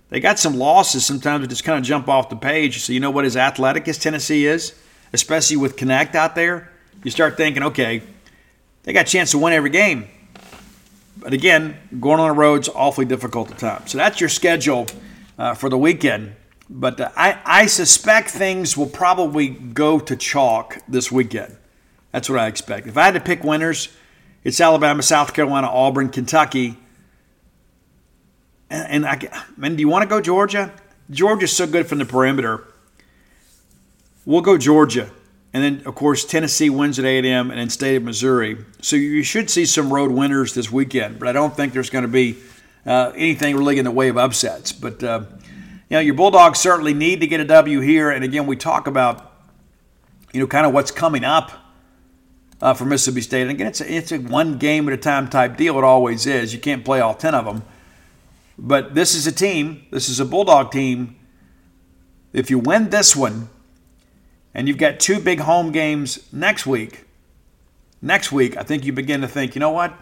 they 0.10 0.20
got 0.20 0.40
some 0.40 0.58
losses 0.58 1.06
sometimes 1.06 1.42
that 1.42 1.48
just 1.48 1.64
kind 1.64 1.78
of 1.78 1.84
jump 1.84 2.08
off 2.08 2.30
the 2.30 2.36
page. 2.36 2.80
So 2.80 2.94
you 2.94 3.00
know 3.00 3.12
what 3.12 3.26
as 3.26 3.36
athletic 3.36 3.88
as 3.88 3.98
Tennessee 3.98 4.46
is? 4.46 4.74
especially 5.14 5.58
with 5.58 5.78
Knecht 5.78 6.16
out 6.16 6.36
there, 6.36 6.72
you 7.04 7.12
start 7.12 7.38
thinking, 7.38 7.64
okay, 7.64 8.04
they 8.84 8.94
got 8.94 9.08
a 9.08 9.12
chance 9.12 9.32
to 9.32 9.38
win 9.38 9.54
every 9.54 9.70
game. 9.70 10.08
But 11.22 11.34
again, 11.34 11.78
going 12.00 12.20
on 12.20 12.30
the 12.30 12.36
road's 12.36 12.68
awfully 12.68 13.06
difficult 13.06 13.52
at 13.52 13.60
times. 13.60 13.92
So 13.92 14.00
that's 14.00 14.20
your 14.20 14.30
schedule 14.30 14.88
uh, 15.38 15.54
for 15.54 15.70
the 15.70 15.78
weekend. 15.78 16.36
But 16.68 17.00
uh, 17.00 17.12
I, 17.16 17.40
I 17.46 17.66
suspect 17.68 18.32
things 18.32 18.76
will 18.76 18.88
probably 18.88 19.50
go 19.50 20.00
to 20.00 20.16
chalk 20.16 20.80
this 20.88 21.12
weekend. 21.12 21.56
That's 22.12 22.28
what 22.28 22.40
I 22.40 22.48
expect. 22.48 22.88
If 22.88 22.98
I 22.98 23.04
had 23.04 23.14
to 23.14 23.20
pick 23.20 23.44
winners, 23.44 23.90
it's 24.44 24.60
Alabama, 24.60 25.04
South 25.04 25.34
Carolina, 25.36 25.68
Auburn, 25.68 26.10
Kentucky. 26.10 26.76
And, 28.72 29.06
and 29.06 29.06
I, 29.06 29.44
man, 29.56 29.76
do 29.76 29.82
you 29.82 29.90
want 29.90 30.02
to 30.02 30.10
go 30.10 30.22
Georgia? 30.22 30.74
Georgia's 31.12 31.56
so 31.56 31.68
good 31.68 31.86
from 31.86 32.00
the 32.00 32.06
perimeter. 32.06 32.66
We'll 34.26 34.42
go 34.42 34.58
Georgia. 34.58 35.12
And 35.54 35.64
then, 35.64 35.84
of 35.86 35.96
course, 35.96 36.24
Tennessee 36.24 36.70
wins 36.70 36.98
at 36.98 37.06
A&M 37.06 37.26
and 37.26 37.60
then 37.60 37.70
State 37.70 37.98
of 37.98 38.04
Missouri. 38.04 38.58
So 38.82 38.96
you 38.96 39.22
should 39.22 39.50
see 39.50 39.66
some 39.66 39.92
road 39.92 40.12
winners 40.12 40.54
this 40.54 40.72
weekend, 40.72 41.20
but 41.20 41.28
I 41.28 41.34
don't 41.34 41.56
think 41.56 41.74
there's 41.74 41.90
going 41.90 42.04
to 42.04 42.08
be 42.08 42.38
uh, 42.86 43.12
anything 43.16 43.58
really 43.58 43.78
in 43.78 43.86
the 43.86 43.92
way 43.92 44.08
of 44.08 44.18
upsets. 44.18 44.72
But, 44.72 45.04
uh, 45.04 45.24
you 45.90 45.98
know, 45.98 46.00
your 46.00 46.14
Bulldogs 46.14 46.60
certainly 46.60 46.94
need 46.94 47.20
to 47.20 47.28
get 47.28 47.42
a 47.42 47.46
W 47.46 47.82
here. 47.82 48.10
And 48.12 48.24
again, 48.24 48.48
we 48.48 48.56
talk 48.56 48.88
about, 48.88 49.34
you 50.32 50.40
know, 50.40 50.48
kind 50.48 50.66
of 50.66 50.74
what's 50.74 50.92
coming 50.92 51.26
up 51.26 51.52
uh, 52.62 52.74
for 52.74 52.86
Mississippi 52.86 53.22
State. 53.22 53.42
And 53.42 53.52
again, 53.52 53.68
it's 53.68 53.82
a, 53.82 53.94
it's 53.94 54.12
a 54.14 54.20
one 54.20 54.58
game 54.58 54.88
at 54.88 54.94
a 54.94 54.98
time 54.98 55.28
type 55.28 55.58
deal. 55.58 55.78
It 55.78 55.84
always 55.84 56.26
is. 56.28 56.54
You 56.54 56.62
can't 56.62 56.86
play 56.86 57.02
all 57.02 57.14
10 57.14 57.36
of 57.36 57.44
them. 57.44 57.64
But 58.58 58.94
this 58.94 59.16
is 59.16 59.28
a 59.28 59.32
team, 59.32 59.86
this 59.92 60.08
is 60.08 60.20
a 60.20 60.26
Bulldog 60.26 60.72
team. 60.72 61.16
If 62.32 62.50
you 62.50 62.60
win 62.60 62.90
this 62.90 63.16
one, 63.16 63.50
and 64.54 64.68
you've 64.68 64.78
got 64.78 65.00
two 65.00 65.20
big 65.20 65.40
home 65.40 65.72
games 65.72 66.20
next 66.34 66.66
week, 66.66 67.06
next 68.02 68.32
week, 68.32 68.58
I 68.58 68.64
think 68.64 68.86
you 68.86 68.94
begin 68.94 69.22
to 69.22 69.28
think, 69.28 69.56
you 69.56 69.60
know 69.60 69.72
what? 69.72 69.94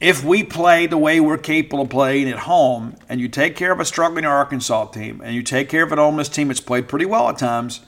If 0.00 0.24
we 0.24 0.42
play 0.42 0.86
the 0.86 0.98
way 0.98 1.20
we're 1.20 1.38
capable 1.38 1.82
of 1.82 1.90
playing 1.90 2.28
at 2.28 2.40
home, 2.40 2.96
and 3.08 3.20
you 3.20 3.28
take 3.28 3.54
care 3.54 3.70
of 3.70 3.78
a 3.78 3.84
struggling 3.84 4.24
Arkansas 4.24 4.86
team, 4.86 5.20
and 5.22 5.34
you 5.34 5.42
take 5.42 5.68
care 5.68 5.84
of 5.84 5.92
an 5.92 5.98
Ole 5.98 6.12
Miss 6.12 6.28
team 6.28 6.48
that's 6.48 6.60
played 6.60 6.88
pretty 6.88 7.06
well 7.06 7.28
at 7.28 7.38
times, 7.38 7.80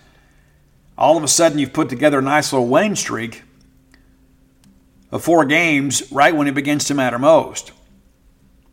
all 0.97 1.17
of 1.17 1.25
a 1.25 1.29
sudden 1.29 1.59
you've 1.59 1.73
put 1.73 1.89
together 1.89 2.21
a 2.21 2.23
nice 2.23 2.53
little 2.53 2.69
winning 2.69 2.95
streak 2.95 3.43
of 5.11 5.25
four 5.25 5.45
games 5.45 6.11
right 6.13 6.35
when 6.37 6.47
it 6.47 6.55
begins 6.55 6.85
to 6.85 6.95
matter 6.95 7.19
most. 7.19 7.73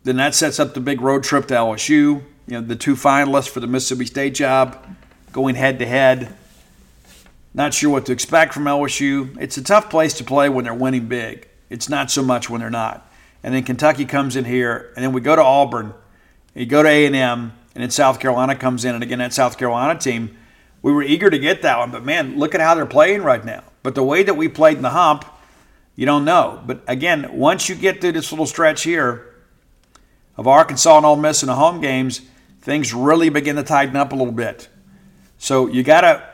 Then 0.04 0.16
that 0.16 0.34
sets 0.34 0.60
up 0.60 0.74
the 0.74 0.80
big 0.80 1.00
road 1.00 1.24
trip 1.24 1.46
to 1.46 1.54
LSU. 1.54 1.88
You 1.88 2.22
know, 2.48 2.60
the 2.60 2.76
two 2.76 2.94
finalists 2.94 3.48
for 3.48 3.60
the 3.60 3.66
Mississippi 3.66 4.06
State 4.06 4.34
job 4.34 4.84
going 5.32 5.54
head 5.54 5.78
to 5.78 5.86
head. 5.86 6.34
Not 7.54 7.74
sure 7.74 7.90
what 7.90 8.06
to 8.06 8.12
expect 8.12 8.54
from 8.54 8.64
LSU. 8.64 9.36
It's 9.40 9.56
a 9.56 9.62
tough 9.62 9.90
place 9.90 10.14
to 10.14 10.24
play 10.24 10.48
when 10.48 10.64
they're 10.64 10.74
winning 10.74 11.06
big. 11.06 11.48
It's 11.68 11.88
not 11.88 12.10
so 12.10 12.22
much 12.22 12.48
when 12.48 12.60
they're 12.60 12.70
not. 12.70 13.10
And 13.42 13.54
then 13.54 13.64
Kentucky 13.64 14.04
comes 14.04 14.36
in 14.36 14.44
here, 14.44 14.92
and 14.94 15.04
then 15.04 15.12
we 15.12 15.20
go 15.20 15.34
to 15.34 15.42
Auburn. 15.42 15.94
You 16.54 16.66
go 16.66 16.82
to 16.82 16.88
A&M, 16.88 17.12
and 17.74 17.82
then 17.82 17.90
South 17.90 18.20
Carolina 18.20 18.54
comes 18.54 18.84
in, 18.84 18.94
and 18.94 19.02
again 19.02 19.18
that 19.18 19.32
South 19.32 19.58
Carolina 19.58 19.98
team, 19.98 20.36
we 20.82 20.92
were 20.92 21.02
eager 21.02 21.30
to 21.30 21.38
get 21.38 21.62
that 21.62 21.78
one, 21.78 21.90
but 21.90 22.04
man, 22.04 22.38
look 22.38 22.54
at 22.54 22.60
how 22.60 22.74
they're 22.74 22.86
playing 22.86 23.22
right 23.22 23.44
now. 23.44 23.64
But 23.82 23.94
the 23.94 24.02
way 24.02 24.22
that 24.22 24.34
we 24.34 24.48
played 24.48 24.76
in 24.76 24.82
the 24.82 24.90
hump, 24.90 25.24
you 25.96 26.06
don't 26.06 26.24
know. 26.24 26.62
But 26.66 26.82
again, 26.86 27.36
once 27.36 27.68
you 27.68 27.74
get 27.74 28.00
through 28.00 28.12
this 28.12 28.32
little 28.32 28.46
stretch 28.46 28.82
here 28.82 29.34
of 30.36 30.46
Arkansas 30.46 30.96
and 30.96 31.06
Ole 31.06 31.16
Miss 31.16 31.42
in 31.42 31.46
the 31.46 31.54
home 31.54 31.80
games, 31.80 32.22
things 32.60 32.92
really 32.94 33.28
begin 33.28 33.56
to 33.56 33.62
tighten 33.62 33.96
up 33.96 34.12
a 34.12 34.16
little 34.16 34.32
bit. 34.32 34.68
So 35.42 35.66
you 35.66 35.82
gotta 35.82 36.24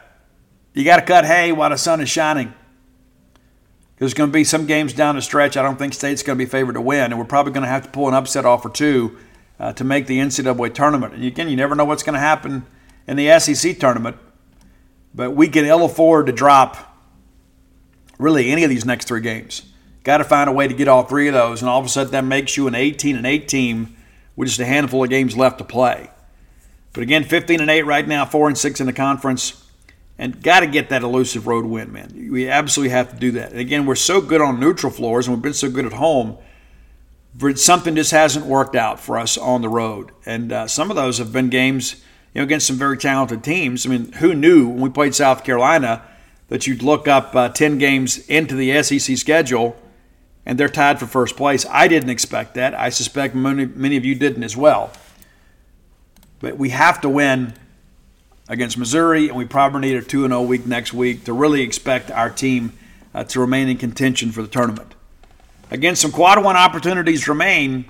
you 0.74 0.84
gotta 0.84 1.00
cut 1.00 1.24
hay 1.24 1.50
while 1.50 1.70
the 1.70 1.78
sun 1.78 2.02
is 2.02 2.10
shining. 2.10 2.52
There's 3.96 4.12
going 4.12 4.28
to 4.28 4.32
be 4.34 4.44
some 4.44 4.66
games 4.66 4.92
down 4.92 5.16
the 5.16 5.22
stretch. 5.22 5.56
I 5.56 5.62
don't 5.62 5.78
think 5.78 5.94
State's 5.94 6.22
going 6.22 6.38
to 6.38 6.44
be 6.44 6.48
favored 6.48 6.74
to 6.74 6.80
win, 6.82 7.10
and 7.10 7.18
we're 7.18 7.24
probably 7.24 7.52
going 7.52 7.64
to 7.64 7.70
have 7.70 7.84
to 7.84 7.88
pull 7.88 8.06
an 8.06 8.12
upset 8.12 8.44
off 8.44 8.66
or 8.66 8.68
two 8.68 9.16
uh, 9.58 9.72
to 9.72 9.82
make 9.82 10.06
the 10.06 10.18
NCAA 10.18 10.74
tournament. 10.74 11.14
And 11.14 11.24
again, 11.24 11.48
you 11.48 11.56
never 11.56 11.74
know 11.74 11.86
what's 11.86 12.02
going 12.02 12.14
to 12.14 12.20
happen 12.20 12.66
in 13.08 13.16
the 13.16 13.40
SEC 13.40 13.80
tournament, 13.80 14.18
but 15.14 15.32
we 15.32 15.48
can 15.48 15.64
ill 15.64 15.84
afford 15.84 16.26
to 16.26 16.32
drop 16.32 16.96
really 18.18 18.50
any 18.50 18.62
of 18.62 18.70
these 18.70 18.84
next 18.84 19.08
three 19.08 19.22
games. 19.22 19.62
Got 20.04 20.18
to 20.18 20.24
find 20.24 20.48
a 20.48 20.52
way 20.52 20.68
to 20.68 20.74
get 20.74 20.86
all 20.86 21.02
three 21.02 21.26
of 21.26 21.34
those, 21.34 21.60
and 21.62 21.68
all 21.68 21.80
of 21.80 21.86
a 21.86 21.88
sudden 21.88 22.12
that 22.12 22.24
makes 22.24 22.56
you 22.56 22.68
an 22.68 22.76
18 22.76 23.16
and 23.16 23.26
8 23.26 23.48
team 23.48 23.96
with 24.36 24.48
just 24.48 24.60
a 24.60 24.66
handful 24.66 25.02
of 25.02 25.10
games 25.10 25.34
left 25.36 25.58
to 25.58 25.64
play. 25.64 26.10
But 26.98 27.04
again, 27.04 27.22
15 27.22 27.60
and 27.60 27.70
8 27.70 27.82
right 27.82 28.08
now, 28.08 28.24
4 28.24 28.48
and 28.48 28.58
6 28.58 28.80
in 28.80 28.86
the 28.86 28.92
conference. 28.92 29.64
And 30.18 30.42
got 30.42 30.60
to 30.60 30.66
get 30.66 30.88
that 30.88 31.04
elusive 31.04 31.46
road 31.46 31.64
win, 31.64 31.92
man. 31.92 32.28
We 32.28 32.48
absolutely 32.48 32.90
have 32.90 33.10
to 33.10 33.16
do 33.16 33.30
that. 33.30 33.52
And 33.52 33.60
again, 33.60 33.86
we're 33.86 33.94
so 33.94 34.20
good 34.20 34.40
on 34.40 34.58
neutral 34.58 34.90
floors 34.90 35.28
and 35.28 35.36
we've 35.36 35.42
been 35.42 35.54
so 35.54 35.70
good 35.70 35.86
at 35.86 35.92
home. 35.92 36.38
but 37.36 37.56
Something 37.60 37.94
just 37.94 38.10
hasn't 38.10 38.46
worked 38.46 38.74
out 38.74 38.98
for 38.98 39.16
us 39.16 39.38
on 39.38 39.62
the 39.62 39.68
road. 39.68 40.10
And 40.26 40.50
uh, 40.50 40.66
some 40.66 40.90
of 40.90 40.96
those 40.96 41.18
have 41.18 41.32
been 41.32 41.50
games 41.50 42.02
you 42.34 42.40
know, 42.40 42.42
against 42.42 42.66
some 42.66 42.74
very 42.74 42.98
talented 42.98 43.44
teams. 43.44 43.86
I 43.86 43.90
mean, 43.90 44.10
who 44.14 44.34
knew 44.34 44.68
when 44.68 44.80
we 44.80 44.90
played 44.90 45.14
South 45.14 45.44
Carolina 45.44 46.02
that 46.48 46.66
you'd 46.66 46.82
look 46.82 47.06
up 47.06 47.32
uh, 47.36 47.48
10 47.48 47.78
games 47.78 48.26
into 48.26 48.56
the 48.56 48.82
SEC 48.82 49.16
schedule 49.16 49.76
and 50.44 50.58
they're 50.58 50.68
tied 50.68 50.98
for 50.98 51.06
first 51.06 51.36
place? 51.36 51.64
I 51.70 51.86
didn't 51.86 52.10
expect 52.10 52.54
that. 52.54 52.74
I 52.74 52.88
suspect 52.88 53.36
many, 53.36 53.66
many 53.66 53.96
of 53.96 54.04
you 54.04 54.16
didn't 54.16 54.42
as 54.42 54.56
well. 54.56 54.90
But 56.40 56.56
we 56.56 56.70
have 56.70 57.00
to 57.00 57.08
win 57.08 57.54
against 58.48 58.78
Missouri, 58.78 59.28
and 59.28 59.36
we 59.36 59.44
probably 59.44 59.80
need 59.80 59.96
a 59.96 60.02
2 60.02 60.26
0 60.26 60.42
week 60.42 60.66
next 60.66 60.92
week 60.94 61.24
to 61.24 61.32
really 61.32 61.62
expect 61.62 62.10
our 62.10 62.30
team 62.30 62.72
uh, 63.14 63.24
to 63.24 63.40
remain 63.40 63.68
in 63.68 63.76
contention 63.76 64.32
for 64.32 64.42
the 64.42 64.48
tournament. 64.48 64.94
Again, 65.70 65.96
some 65.96 66.12
quad 66.12 66.42
one 66.42 66.56
opportunities 66.56 67.28
remain, 67.28 67.84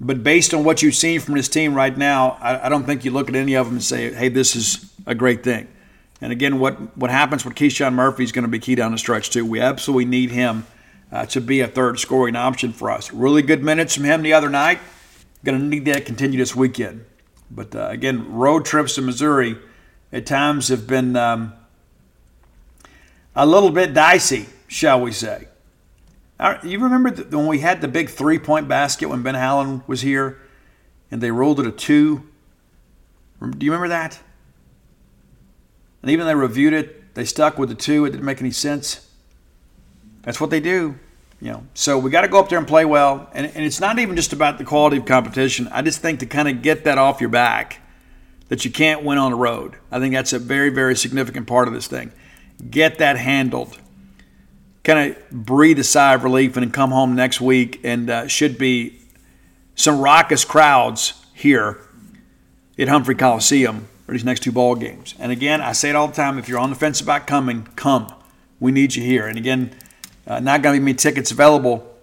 but 0.00 0.22
based 0.22 0.54
on 0.54 0.64
what 0.64 0.82
you've 0.82 0.94
seen 0.94 1.20
from 1.20 1.34
this 1.34 1.48
team 1.48 1.74
right 1.74 1.96
now, 1.96 2.38
I, 2.40 2.66
I 2.66 2.68
don't 2.68 2.84
think 2.84 3.04
you 3.04 3.10
look 3.10 3.28
at 3.28 3.34
any 3.34 3.54
of 3.54 3.66
them 3.66 3.76
and 3.76 3.82
say, 3.82 4.12
hey, 4.12 4.28
this 4.28 4.54
is 4.54 4.92
a 5.06 5.14
great 5.14 5.42
thing. 5.42 5.66
And 6.20 6.32
again, 6.32 6.58
what, 6.60 6.96
what 6.96 7.10
happens 7.10 7.44
with 7.44 7.54
KeShawn 7.54 7.94
Murphy 7.94 8.22
is 8.22 8.32
going 8.32 8.44
to 8.44 8.48
be 8.48 8.58
key 8.58 8.76
down 8.76 8.92
the 8.92 8.98
stretch, 8.98 9.30
too. 9.30 9.44
We 9.44 9.60
absolutely 9.60 10.04
need 10.04 10.30
him 10.30 10.66
uh, 11.10 11.26
to 11.26 11.40
be 11.40 11.60
a 11.60 11.66
third 11.66 11.98
scoring 11.98 12.36
option 12.36 12.72
for 12.72 12.90
us. 12.90 13.12
Really 13.12 13.42
good 13.42 13.62
minutes 13.62 13.96
from 13.96 14.04
him 14.04 14.22
the 14.22 14.32
other 14.32 14.48
night. 14.48 14.78
Going 15.44 15.58
to 15.58 15.64
need 15.64 15.84
that 15.86 16.06
continue 16.06 16.38
this 16.38 16.54
weekend. 16.54 17.04
But 17.54 17.74
uh, 17.74 17.88
again, 17.88 18.32
road 18.32 18.64
trips 18.64 18.96
to 18.96 19.02
Missouri 19.02 19.56
at 20.12 20.26
times 20.26 20.68
have 20.68 20.86
been 20.86 21.16
um, 21.16 21.52
a 23.34 23.46
little 23.46 23.70
bit 23.70 23.94
dicey, 23.94 24.46
shall 24.66 25.00
we 25.00 25.12
say. 25.12 25.48
You 26.62 26.78
remember 26.80 27.10
when 27.10 27.46
we 27.46 27.60
had 27.60 27.80
the 27.80 27.88
big 27.88 28.10
three 28.10 28.38
point 28.38 28.68
basket 28.68 29.08
when 29.08 29.22
Ben 29.22 29.34
Howland 29.34 29.82
was 29.86 30.00
here 30.00 30.40
and 31.10 31.20
they 31.20 31.30
rolled 31.30 31.60
it 31.60 31.66
a 31.66 31.70
two? 31.70 32.24
Do 33.40 33.64
you 33.64 33.72
remember 33.72 33.88
that? 33.88 34.18
And 36.02 36.10
even 36.10 36.26
they 36.26 36.34
reviewed 36.34 36.74
it, 36.74 37.14
they 37.14 37.24
stuck 37.24 37.56
with 37.56 37.68
the 37.68 37.74
two. 37.74 38.04
It 38.04 38.10
didn't 38.10 38.26
make 38.26 38.40
any 38.40 38.50
sense. 38.50 39.08
That's 40.22 40.40
what 40.40 40.50
they 40.50 40.60
do. 40.60 40.98
You 41.44 41.50
know, 41.50 41.66
so 41.74 41.98
we 41.98 42.10
got 42.10 42.22
to 42.22 42.28
go 42.28 42.40
up 42.40 42.48
there 42.48 42.56
and 42.56 42.66
play 42.66 42.86
well, 42.86 43.28
and, 43.34 43.44
and 43.44 43.66
it's 43.66 43.78
not 43.78 43.98
even 43.98 44.16
just 44.16 44.32
about 44.32 44.56
the 44.56 44.64
quality 44.64 44.96
of 44.96 45.04
competition. 45.04 45.68
I 45.70 45.82
just 45.82 46.00
think 46.00 46.20
to 46.20 46.26
kind 46.26 46.48
of 46.48 46.62
get 46.62 46.84
that 46.84 46.96
off 46.96 47.20
your 47.20 47.28
back, 47.28 47.82
that 48.48 48.64
you 48.64 48.70
can't 48.70 49.04
win 49.04 49.18
on 49.18 49.30
the 49.30 49.36
road. 49.36 49.76
I 49.92 49.98
think 49.98 50.14
that's 50.14 50.32
a 50.32 50.38
very, 50.38 50.70
very 50.70 50.96
significant 50.96 51.46
part 51.46 51.68
of 51.68 51.74
this 51.74 51.86
thing. 51.86 52.12
Get 52.70 52.96
that 52.96 53.18
handled. 53.18 53.78
Kind 54.84 55.10
of 55.10 55.30
breathe 55.30 55.78
a 55.78 55.84
sigh 55.84 56.14
of 56.14 56.24
relief 56.24 56.56
and 56.56 56.64
then 56.64 56.72
come 56.72 56.92
home 56.92 57.14
next 57.14 57.42
week, 57.42 57.78
and 57.84 58.08
uh, 58.08 58.26
should 58.26 58.56
be 58.56 58.98
some 59.74 60.00
raucous 60.00 60.46
crowds 60.46 61.26
here 61.34 61.78
at 62.78 62.88
Humphrey 62.88 63.16
Coliseum 63.16 63.86
for 64.06 64.12
these 64.12 64.24
next 64.24 64.44
two 64.44 64.52
ball 64.52 64.76
games. 64.76 65.14
And 65.18 65.30
again, 65.30 65.60
I 65.60 65.72
say 65.72 65.90
it 65.90 65.94
all 65.94 66.08
the 66.08 66.14
time: 66.14 66.38
if 66.38 66.48
you're 66.48 66.58
on 66.58 66.70
the 66.70 66.76
fence 66.76 67.02
about 67.02 67.26
coming, 67.26 67.68
come. 67.76 68.10
We 68.60 68.72
need 68.72 68.94
you 68.94 69.02
here. 69.02 69.26
And 69.26 69.36
again, 69.36 69.76
uh, 70.26 70.40
not 70.40 70.62
going 70.62 70.74
to 70.74 70.80
be 70.80 70.84
many 70.84 70.96
tickets 70.96 71.30
available 71.30 71.94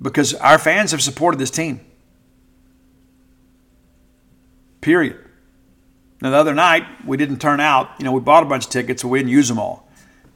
because 0.00 0.34
our 0.34 0.58
fans 0.58 0.90
have 0.90 1.02
supported 1.02 1.38
this 1.38 1.50
team. 1.50 1.80
Period. 4.80 5.18
Now, 6.20 6.30
the 6.30 6.36
other 6.36 6.54
night, 6.54 6.84
we 7.04 7.16
didn't 7.16 7.40
turn 7.40 7.60
out. 7.60 7.90
You 7.98 8.04
know, 8.04 8.12
we 8.12 8.20
bought 8.20 8.42
a 8.42 8.46
bunch 8.46 8.64
of 8.64 8.70
tickets, 8.70 9.02
but 9.02 9.08
we 9.08 9.18
didn't 9.18 9.30
use 9.30 9.48
them 9.48 9.58
all. 9.58 9.88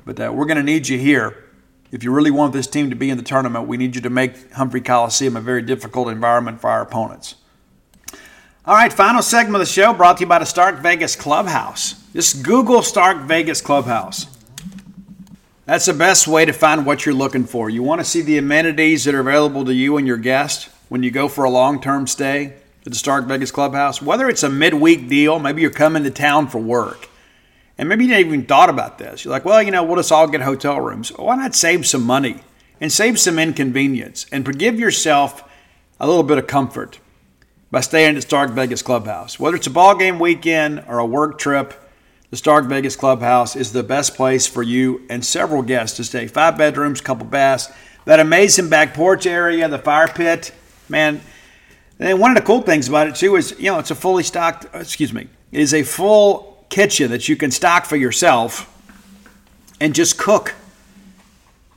But 0.05 0.21
uh, 0.21 0.33
we're 0.33 0.47
going 0.47 0.57
to 0.57 0.63
need 0.63 0.89
you 0.89 0.99
here. 0.99 1.45
If 1.91 2.05
you 2.05 2.13
really 2.13 2.31
want 2.31 2.53
this 2.53 2.67
team 2.67 2.91
to 2.91 2.97
be 2.97 3.11
in 3.11 3.17
the 3.17 3.25
tournament, 3.25 3.67
we 3.67 3.77
need 3.77 3.95
you 3.95 4.01
to 4.03 4.11
make 4.11 4.53
Humphrey 4.53 4.81
Coliseum 4.81 5.37
a 5.37 5.41
very 5.41 5.63
difficult 5.63 6.09
environment 6.09 6.61
for 6.61 6.71
our 6.71 6.83
opponents. 6.83 7.35
All 8.65 8.75
right, 8.75 8.93
final 8.93 9.23
segment 9.23 9.57
of 9.57 9.61
the 9.61 9.73
show 9.73 9.93
brought 9.93 10.19
to 10.19 10.21
you 10.23 10.27
by 10.27 10.39
the 10.39 10.45
Stark 10.45 10.79
Vegas 10.81 11.17
Clubhouse. 11.17 11.95
Just 12.13 12.43
Google 12.45 12.83
Stark 12.83 13.23
Vegas 13.23 13.61
Clubhouse. 13.61 14.27
That's 15.71 15.87
the 15.87 15.95
best 15.95 16.27
way 16.27 16.45
to 16.45 16.53
find 16.53 16.85
what 16.85 17.07
you're 17.07 17.15
looking 17.15 17.45
for. 17.45 17.71
You 17.71 17.85
want 17.85 18.01
to 18.01 18.05
see 18.05 18.23
the 18.23 18.39
amenities 18.39 19.05
that 19.05 19.15
are 19.15 19.21
available 19.21 19.65
to 19.67 19.73
you 19.73 19.99
and 19.99 20.05
your 20.05 20.17
guest 20.17 20.69
when 20.89 21.05
you 21.05 21.13
go 21.13 21.29
for 21.29 21.45
a 21.45 21.49
long 21.49 21.81
term 21.81 22.09
stay 22.09 22.55
at 22.85 22.91
the 22.91 22.97
Stark 22.97 23.27
Vegas 23.27 23.53
Clubhouse. 23.53 24.03
Whether 24.03 24.29
it's 24.29 24.43
a 24.43 24.49
midweek 24.49 25.09
deal, 25.09 25.39
maybe 25.39 25.63
you're 25.63 25.71
coming 25.71 26.03
to 26.03 26.11
town 26.11 26.49
for 26.49 26.59
work 26.59 27.09
and 27.79 27.89
maybe 27.89 28.05
you 28.05 28.11
didn't 28.11 28.27
even 28.27 28.47
thought 28.47 28.69
about 28.69 28.99
this. 28.99 29.25
You're 29.25 29.31
like, 29.31 29.45
well, 29.45 29.63
you 29.63 29.71
know, 29.71 29.85
we'll 29.85 29.95
just 29.95 30.11
all 30.11 30.27
get 30.27 30.41
hotel 30.41 30.81
rooms. 30.81 31.11
Why 31.11 31.37
not 31.37 31.55
save 31.55 31.87
some 31.87 32.03
money 32.03 32.41
and 32.81 32.91
save 32.91 33.21
some 33.21 33.39
inconvenience 33.39 34.27
and 34.33 34.59
give 34.59 34.77
yourself 34.77 35.49
a 36.01 36.09
little 36.09 36.25
bit 36.25 36.39
of 36.39 36.49
comfort 36.49 36.99
by 37.71 37.79
staying 37.79 38.17
at 38.17 38.25
Stark 38.25 38.51
Vegas 38.51 38.83
Clubhouse? 38.83 39.39
Whether 39.39 39.59
it's 39.59 39.69
a 39.69 39.71
ball 39.71 39.95
game 39.95 40.19
weekend 40.19 40.83
or 40.89 40.99
a 40.99 41.07
work 41.07 41.39
trip, 41.39 41.81
the 42.31 42.37
Stark 42.37 42.67
Vegas 42.67 42.97
Clubhouse 42.97 43.57
is 43.57 43.73
the 43.73 43.83
best 43.83 44.15
place 44.15 44.47
for 44.47 44.63
you 44.63 45.03
and 45.11 45.25
several 45.25 45.63
guests 45.63 45.97
to 45.97 46.05
stay. 46.05 46.29
Five 46.29 46.57
bedrooms, 46.57 47.01
couple 47.01 47.27
baths, 47.27 47.71
that 48.05 48.21
amazing 48.21 48.69
back 48.69 48.95
porch 48.95 49.27
area, 49.27 49.69
the 49.69 49.79
fire 49.79 50.09
pit. 50.09 50.53
Man, 50.89 51.21
and 51.99 52.21
one 52.21 52.31
of 52.31 52.37
the 52.37 52.43
cool 52.43 52.63
things 52.63 52.89
about 52.89 53.09
it 53.09 53.17
too 53.17 53.37
is, 53.37 53.55
you 53.59 53.71
know, 53.71 53.79
it's 53.79 53.91
a 53.91 53.95
fully 53.95 54.23
stocked, 54.23 54.67
excuse 54.75 55.13
me, 55.13 55.29
it 55.53 55.61
is 55.61 55.75
a 55.75 55.83
full 55.83 56.65
kitchen 56.69 57.11
that 57.11 57.29
you 57.29 57.37
can 57.37 57.51
stock 57.51 57.85
for 57.85 57.97
yourself 57.97 58.67
and 59.81 59.95
just 59.95 60.17
cook. 60.17 60.55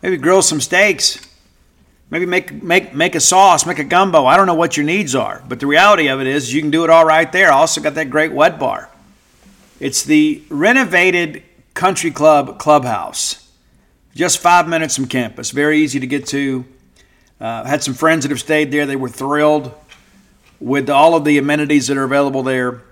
Maybe 0.02 0.18
grill 0.18 0.42
some 0.42 0.62
steaks. 0.62 1.30
Maybe 2.10 2.28
make 2.28 2.62
make 2.62 2.94
make 2.94 3.16
a 3.16 3.20
sauce, 3.20 3.66
make 3.66 3.80
a 3.80 3.84
gumbo. 3.84 4.28
I 4.28 4.38
don't 4.38 4.46
know 4.46 4.54
what 4.54 4.78
your 4.78 4.86
needs 4.86 5.16
are, 5.16 5.42
but 5.50 5.60
the 5.60 5.66
reality 5.66 6.10
of 6.10 6.22
it 6.22 6.28
is 6.28 6.54
you 6.54 6.62
can 6.62 6.70
do 6.70 6.84
it 6.84 6.92
all 6.92 7.06
right 7.06 7.32
there. 7.32 7.52
Also 7.52 7.82
got 7.82 7.96
that 7.96 8.12
great 8.12 8.32
wet 8.32 8.60
bar. 8.60 8.88
It's 9.84 10.04
the 10.04 10.42
renovated 10.48 11.44
country 11.74 12.10
club 12.10 12.58
clubhouse. 12.58 13.52
Just 14.16 14.40
five 14.40 14.68
minutes 14.68 14.96
from 14.96 15.08
campus. 15.08 15.52
Very 15.52 15.80
easy 15.80 16.00
to 16.00 16.08
get 16.08 16.26
to. 16.28 16.64
Uh, 17.42 17.66
had 17.66 17.84
some 17.84 17.94
friends 17.94 18.24
that 18.24 18.30
have 18.30 18.40
stayed 18.40 18.72
there. 18.72 18.86
They 18.86 18.96
were 18.96 19.10
thrilled 19.10 19.74
with 20.62 20.90
all 20.90 21.16
of 21.16 21.26
the 21.26 21.38
amenities 21.38 21.88
that 21.88 21.98
are 21.98 22.04
available 22.04 22.44
there 22.44 22.84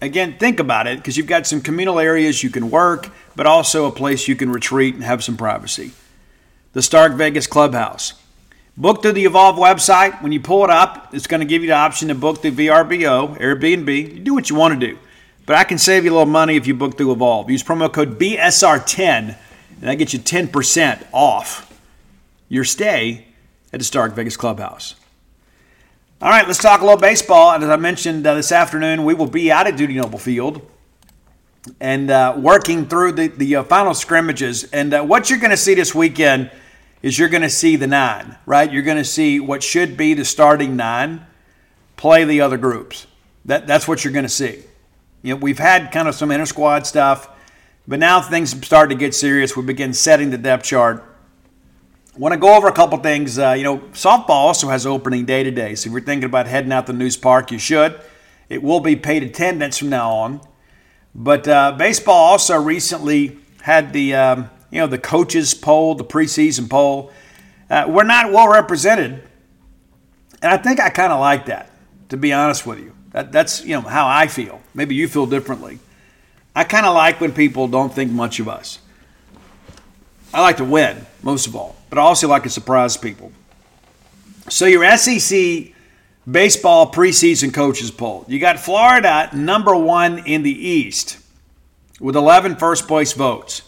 again, 0.00 0.36
think 0.36 0.58
about 0.58 0.88
it 0.88 0.98
because 0.98 1.16
you've 1.16 1.28
got 1.28 1.46
some 1.46 1.60
communal 1.60 2.00
areas 2.00 2.42
you 2.42 2.50
can 2.50 2.70
work, 2.70 3.08
but 3.36 3.46
also 3.46 3.86
a 3.86 3.92
place 3.92 4.26
you 4.26 4.34
can 4.34 4.50
retreat 4.50 4.94
and 4.96 5.04
have 5.04 5.22
some 5.22 5.36
privacy. 5.36 5.92
The 6.72 6.82
Stark 6.82 7.12
Vegas 7.12 7.46
Clubhouse. 7.46 8.14
Book 8.76 9.02
through 9.02 9.12
the 9.12 9.26
Evolve 9.26 9.56
website. 9.56 10.20
When 10.22 10.32
you 10.32 10.40
pull 10.40 10.64
it 10.64 10.70
up, 10.70 11.14
it's 11.14 11.26
going 11.26 11.40
to 11.40 11.46
give 11.46 11.62
you 11.62 11.68
the 11.68 11.74
option 11.76 12.08
to 12.08 12.14
book 12.14 12.42
through 12.42 12.52
VRBO, 12.52 13.38
Airbnb. 13.38 14.14
You 14.14 14.20
do 14.20 14.34
what 14.34 14.50
you 14.50 14.56
want 14.56 14.80
to 14.80 14.86
do. 14.86 14.98
But 15.52 15.58
I 15.58 15.64
can 15.64 15.76
save 15.76 16.06
you 16.06 16.12
a 16.12 16.14
little 16.14 16.24
money 16.24 16.56
if 16.56 16.66
you 16.66 16.74
book 16.74 16.96
through 16.96 17.12
Evolve. 17.12 17.50
Use 17.50 17.62
promo 17.62 17.92
code 17.92 18.18
BSR10, 18.18 19.06
and 19.28 19.36
that 19.82 19.96
gets 19.96 20.14
you 20.14 20.18
10% 20.18 21.04
off 21.12 21.78
your 22.48 22.64
stay 22.64 23.26
at 23.70 23.78
the 23.78 23.84
Stark 23.84 24.14
Vegas 24.14 24.34
Clubhouse. 24.34 24.94
All 26.22 26.30
right, 26.30 26.46
let's 26.46 26.58
talk 26.58 26.80
a 26.80 26.84
little 26.84 26.98
baseball. 26.98 27.52
And 27.52 27.62
as 27.62 27.68
I 27.68 27.76
mentioned 27.76 28.26
uh, 28.26 28.32
this 28.32 28.50
afternoon, 28.50 29.04
we 29.04 29.12
will 29.12 29.26
be 29.26 29.52
out 29.52 29.66
at 29.66 29.76
Dudy 29.76 29.92
Noble 29.92 30.18
Field 30.18 30.66
and 31.80 32.10
uh, 32.10 32.34
working 32.38 32.86
through 32.86 33.12
the, 33.12 33.26
the 33.28 33.56
uh, 33.56 33.62
final 33.64 33.92
scrimmages. 33.92 34.64
And 34.64 34.94
uh, 34.94 35.02
what 35.02 35.28
you're 35.28 35.38
going 35.38 35.50
to 35.50 35.58
see 35.58 35.74
this 35.74 35.94
weekend 35.94 36.50
is 37.02 37.18
you're 37.18 37.28
going 37.28 37.42
to 37.42 37.50
see 37.50 37.76
the 37.76 37.86
nine, 37.86 38.38
right? 38.46 38.72
You're 38.72 38.84
going 38.84 38.96
to 38.96 39.04
see 39.04 39.38
what 39.38 39.62
should 39.62 39.98
be 39.98 40.14
the 40.14 40.24
starting 40.24 40.76
nine 40.76 41.26
play 41.98 42.24
the 42.24 42.40
other 42.40 42.56
groups. 42.56 43.06
That, 43.44 43.66
that's 43.66 43.86
what 43.86 44.02
you're 44.02 44.14
going 44.14 44.24
to 44.24 44.30
see. 44.30 44.64
You 45.22 45.34
know, 45.34 45.40
we've 45.40 45.58
had 45.58 45.92
kind 45.92 46.08
of 46.08 46.14
some 46.14 46.30
inter 46.30 46.46
squad 46.46 46.86
stuff, 46.86 47.28
but 47.86 47.98
now 47.98 48.20
things 48.20 48.50
started 48.66 48.94
to 48.94 48.98
get 48.98 49.14
serious. 49.14 49.56
We 49.56 49.62
begin 49.62 49.94
setting 49.94 50.30
the 50.30 50.38
depth 50.38 50.64
chart 50.64 51.08
want 52.16 52.32
to 52.32 52.38
go 52.38 52.54
over 52.56 52.68
a 52.68 52.72
couple 52.72 52.98
things. 52.98 53.38
Uh, 53.38 53.52
you 53.52 53.64
know, 53.64 53.78
softball 53.92 54.30
also 54.30 54.68
has 54.68 54.86
opening 54.86 55.24
day 55.24 55.42
today, 55.42 55.74
so 55.74 55.88
if 55.88 55.92
you're 55.92 56.02
thinking 56.02 56.24
about 56.24 56.46
heading 56.46 56.72
out 56.72 56.86
to 56.86 56.92
Nusz 56.92 57.20
Park, 57.20 57.50
you 57.50 57.58
should. 57.58 58.00
It 58.48 58.62
will 58.62 58.80
be 58.80 58.96
paid 58.96 59.22
attendance 59.22 59.78
from 59.78 59.88
now 59.88 60.10
on. 60.10 60.40
But 61.14 61.48
uh, 61.48 61.72
baseball 61.72 62.14
also 62.14 62.60
recently 62.60 63.38
had 63.62 63.92
the 63.92 64.14
um, 64.14 64.50
you 64.70 64.80
know 64.80 64.86
the 64.86 64.98
coaches 64.98 65.54
poll, 65.54 65.94
the 65.94 66.04
preseason 66.04 66.68
poll. 66.68 67.12
Uh, 67.70 67.86
we're 67.88 68.04
not 68.04 68.32
well 68.32 68.48
represented, 68.48 69.22
and 70.42 70.52
I 70.52 70.56
think 70.58 70.80
I 70.80 70.90
kind 70.90 71.12
of 71.12 71.20
like 71.20 71.46
that. 71.46 71.70
To 72.10 72.18
be 72.18 72.32
honest 72.32 72.66
with 72.66 72.78
you, 72.78 72.94
that, 73.12 73.32
that's 73.32 73.64
you 73.64 73.74
know 73.74 73.82
how 73.82 74.06
I 74.06 74.26
feel. 74.26 74.60
Maybe 74.74 74.94
you 74.94 75.08
feel 75.08 75.26
differently. 75.26 75.78
I 76.54 76.64
kind 76.64 76.86
of 76.86 76.94
like 76.94 77.20
when 77.20 77.32
people 77.32 77.68
don't 77.68 77.92
think 77.92 78.10
much 78.10 78.40
of 78.40 78.48
us. 78.48 78.78
I 80.34 80.40
like 80.40 80.58
to 80.58 80.64
win 80.64 81.06
most 81.22 81.46
of 81.46 81.56
all 81.56 81.76
but 81.92 81.98
I 81.98 82.04
also 82.04 82.26
like 82.26 82.44
to 82.44 82.48
surprise 82.48 82.96
people. 82.96 83.32
So 84.48 84.64
your 84.64 84.96
SEC 84.96 85.74
baseball 86.30 86.90
preseason 86.90 87.52
coaches 87.52 87.90
poll. 87.90 88.24
You 88.28 88.38
got 88.38 88.58
Florida 88.58 89.28
number 89.34 89.76
one 89.76 90.20
in 90.20 90.42
the 90.42 90.68
East 90.68 91.18
with 92.00 92.16
11 92.16 92.56
first 92.56 92.88
place 92.88 93.12
votes. 93.12 93.60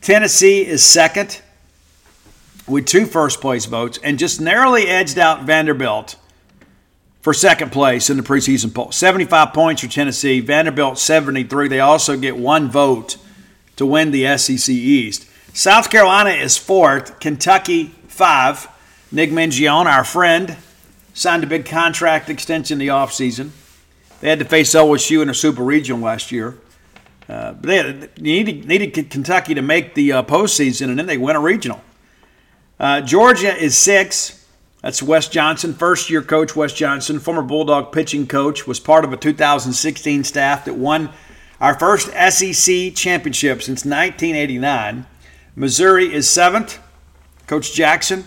Tennessee 0.00 0.64
is 0.64 0.84
second 0.84 1.42
with 2.68 2.86
two 2.86 3.04
first 3.04 3.40
place 3.40 3.66
votes 3.66 3.98
and 4.00 4.16
just 4.16 4.40
narrowly 4.40 4.86
edged 4.86 5.18
out 5.18 5.42
Vanderbilt 5.42 6.14
for 7.20 7.34
second 7.34 7.70
place 7.70 8.08
in 8.08 8.16
the 8.16 8.22
preseason 8.22 8.74
poll. 8.74 8.92
75 8.92 9.52
points 9.52 9.82
for 9.82 9.88
Tennessee, 9.88 10.40
Vanderbilt 10.40 10.98
73. 10.98 11.68
They 11.68 11.80
also 11.80 12.16
get 12.16 12.36
one 12.36 12.68
vote 12.68 13.16
to 13.76 13.86
win 13.86 14.10
the 14.10 14.36
SEC 14.36 14.68
East. 14.68 15.26
South 15.52 15.90
Carolina 15.90 16.30
is 16.30 16.56
fourth, 16.56 17.20
Kentucky 17.20 17.86
five. 18.08 18.68
Nick 19.12 19.30
Mingione, 19.30 19.86
our 19.86 20.04
friend, 20.04 20.56
signed 21.14 21.42
a 21.42 21.46
big 21.46 21.66
contract 21.66 22.30
extension 22.30 22.78
the 22.78 22.88
offseason. 22.88 23.50
They 24.20 24.28
had 24.28 24.38
to 24.38 24.44
face 24.44 24.74
LSU 24.74 25.22
in 25.22 25.28
a 25.28 25.34
super 25.34 25.62
regional 25.62 26.00
last 26.00 26.30
year. 26.30 26.58
Uh, 27.28 27.52
but 27.52 27.62
they 27.62 27.76
had, 27.76 28.20
needed, 28.20 28.66
needed, 28.66 29.10
Kentucky 29.10 29.54
to 29.54 29.62
make 29.62 29.94
the 29.94 30.12
uh, 30.12 30.22
postseason, 30.22 30.90
and 30.90 30.98
then 30.98 31.06
they 31.06 31.16
win 31.16 31.36
a 31.36 31.40
regional. 31.40 31.80
Uh, 32.78 33.00
Georgia 33.00 33.54
is 33.54 33.76
six. 33.76 34.39
That's 34.82 35.02
Wes 35.02 35.28
Johnson, 35.28 35.74
first 35.74 36.08
year 36.08 36.22
coach 36.22 36.56
Wes 36.56 36.72
Johnson, 36.72 37.18
former 37.18 37.42
Bulldog 37.42 37.92
pitching 37.92 38.26
coach, 38.26 38.66
was 38.66 38.80
part 38.80 39.04
of 39.04 39.12
a 39.12 39.16
2016 39.16 40.24
staff 40.24 40.64
that 40.64 40.74
won 40.74 41.10
our 41.60 41.78
first 41.78 42.08
SEC 42.08 42.94
championship 42.94 43.60
since 43.62 43.84
1989. 43.84 45.04
Missouri 45.54 46.12
is 46.12 46.28
seventh. 46.28 46.78
Coach 47.46 47.74
Jackson, 47.74 48.24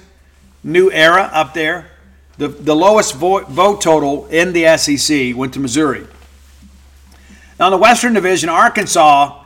new 0.64 0.92
era 0.92 1.30
up 1.34 1.56
there. 1.56 1.90
The, 2.38 2.50
the 2.50 2.76
lowest 2.76 3.16
vote, 3.16 3.48
vote 3.50 3.82
total 3.82 4.28
in 4.28 4.54
the 4.54 4.78
SEC 4.78 5.36
went 5.36 5.54
to 5.54 5.60
Missouri. 5.60 6.06
Now, 7.60 7.68
in 7.68 7.72
the 7.72 7.78
Western 7.78 8.14
Division, 8.14 8.50
Arkansas, 8.50 9.44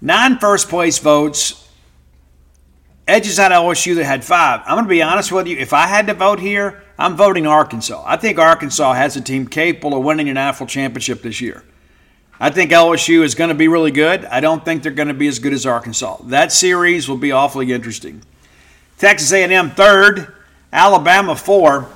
nine 0.00 0.38
first 0.38 0.68
place 0.68 0.98
votes, 0.98 1.61
edges 3.06 3.38
out 3.38 3.52
of 3.52 3.64
LSU 3.64 3.94
that 3.96 4.04
had 4.04 4.24
five. 4.24 4.60
I'm 4.64 4.76
going 4.76 4.84
to 4.84 4.88
be 4.88 5.02
honest 5.02 5.32
with 5.32 5.46
you. 5.46 5.56
If 5.56 5.72
I 5.72 5.86
had 5.86 6.06
to 6.06 6.14
vote 6.14 6.40
here, 6.40 6.82
I'm 6.98 7.16
voting 7.16 7.46
Arkansas. 7.46 8.02
I 8.06 8.16
think 8.16 8.38
Arkansas 8.38 8.92
has 8.94 9.16
a 9.16 9.20
team 9.20 9.46
capable 9.46 9.96
of 9.96 10.04
winning 10.04 10.28
an 10.28 10.34
national 10.34 10.68
championship 10.68 11.22
this 11.22 11.40
year. 11.40 11.64
I 12.38 12.50
think 12.50 12.70
LSU 12.70 13.22
is 13.22 13.34
going 13.34 13.48
to 13.48 13.54
be 13.54 13.68
really 13.68 13.90
good. 13.90 14.24
I 14.24 14.40
don't 14.40 14.64
think 14.64 14.82
they're 14.82 14.92
going 14.92 15.08
to 15.08 15.14
be 15.14 15.28
as 15.28 15.38
good 15.38 15.52
as 15.52 15.64
Arkansas. 15.64 16.18
That 16.24 16.52
series 16.52 17.08
will 17.08 17.16
be 17.16 17.32
awfully 17.32 17.72
interesting. 17.72 18.22
Texas 18.98 19.32
A&M 19.32 19.70
third, 19.70 20.34
Alabama 20.72 21.36
four. 21.36 21.88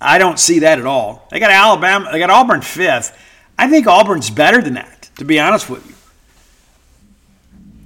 I 0.00 0.18
don't 0.18 0.38
see 0.38 0.60
that 0.60 0.78
at 0.78 0.86
all. 0.86 1.26
They 1.30 1.40
got 1.40 1.50
Alabama. 1.50 2.10
They 2.12 2.18
got 2.18 2.30
Auburn 2.30 2.60
fifth. 2.60 3.16
I 3.58 3.68
think 3.68 3.86
Auburn's 3.86 4.30
better 4.30 4.62
than 4.62 4.74
that. 4.74 5.10
To 5.16 5.24
be 5.24 5.40
honest 5.40 5.68
with 5.68 5.84
you, 5.86 5.94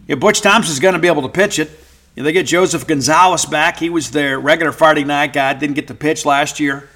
if 0.07 0.21
Butch 0.21 0.43
Thompson's 0.43 0.81
going 0.81 0.93
to 0.95 1.01
be 1.01 1.09
able 1.09 1.23
to 1.23 1.29
pitch 1.29 1.59
it, 1.59 1.71
they 2.15 2.33
get 2.33 2.47
Joseph 2.47 2.87
Gonzalez 2.87 3.47
back. 3.47 3.79
He 3.79 3.89
was 3.89 4.11
their 4.11 4.39
regular 4.39 4.73
Friday 4.73 5.05
night 5.05 5.33
guy. 5.33 5.55
Didn't 5.55 5.77
get 5.77 5.89
the 5.89 5.95
pitch 5.95 6.27
last 6.27 6.61
year. 6.61 6.89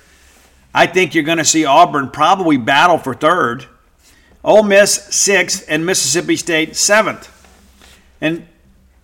I 0.75 0.87
think 0.87 1.15
you're 1.15 1.25
going 1.25 1.39
to 1.39 1.45
see 1.45 1.65
Auburn 1.65 2.11
probably 2.11 2.59
battle 2.59 2.99
for 2.99 3.15
third. 3.15 3.67
Ole 4.45 4.63
Miss 4.63 4.93
sixth, 4.93 5.65
and 5.69 5.87
Mississippi 5.87 6.37
State 6.37 6.77
seventh. 6.77 7.33
And 8.21 8.47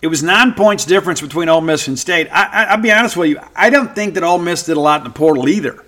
it 0.01 0.07
was 0.07 0.21
nine 0.21 0.53
points 0.53 0.85
difference 0.85 1.19
between 1.19 1.49
Ole 1.49 1.61
Miss 1.61 1.87
and 1.87 1.97
State. 1.97 2.27
I, 2.31 2.75
will 2.75 2.83
be 2.83 2.91
honest 2.91 3.17
with 3.17 3.29
you, 3.29 3.39
I 3.55 3.69
don't 3.69 3.95
think 3.95 4.13
that 4.13 4.23
Ole 4.23 4.37
Miss 4.37 4.63
did 4.63 4.77
a 4.77 4.79
lot 4.79 5.01
in 5.01 5.05
the 5.05 5.09
portal 5.09 5.49
either. 5.49 5.83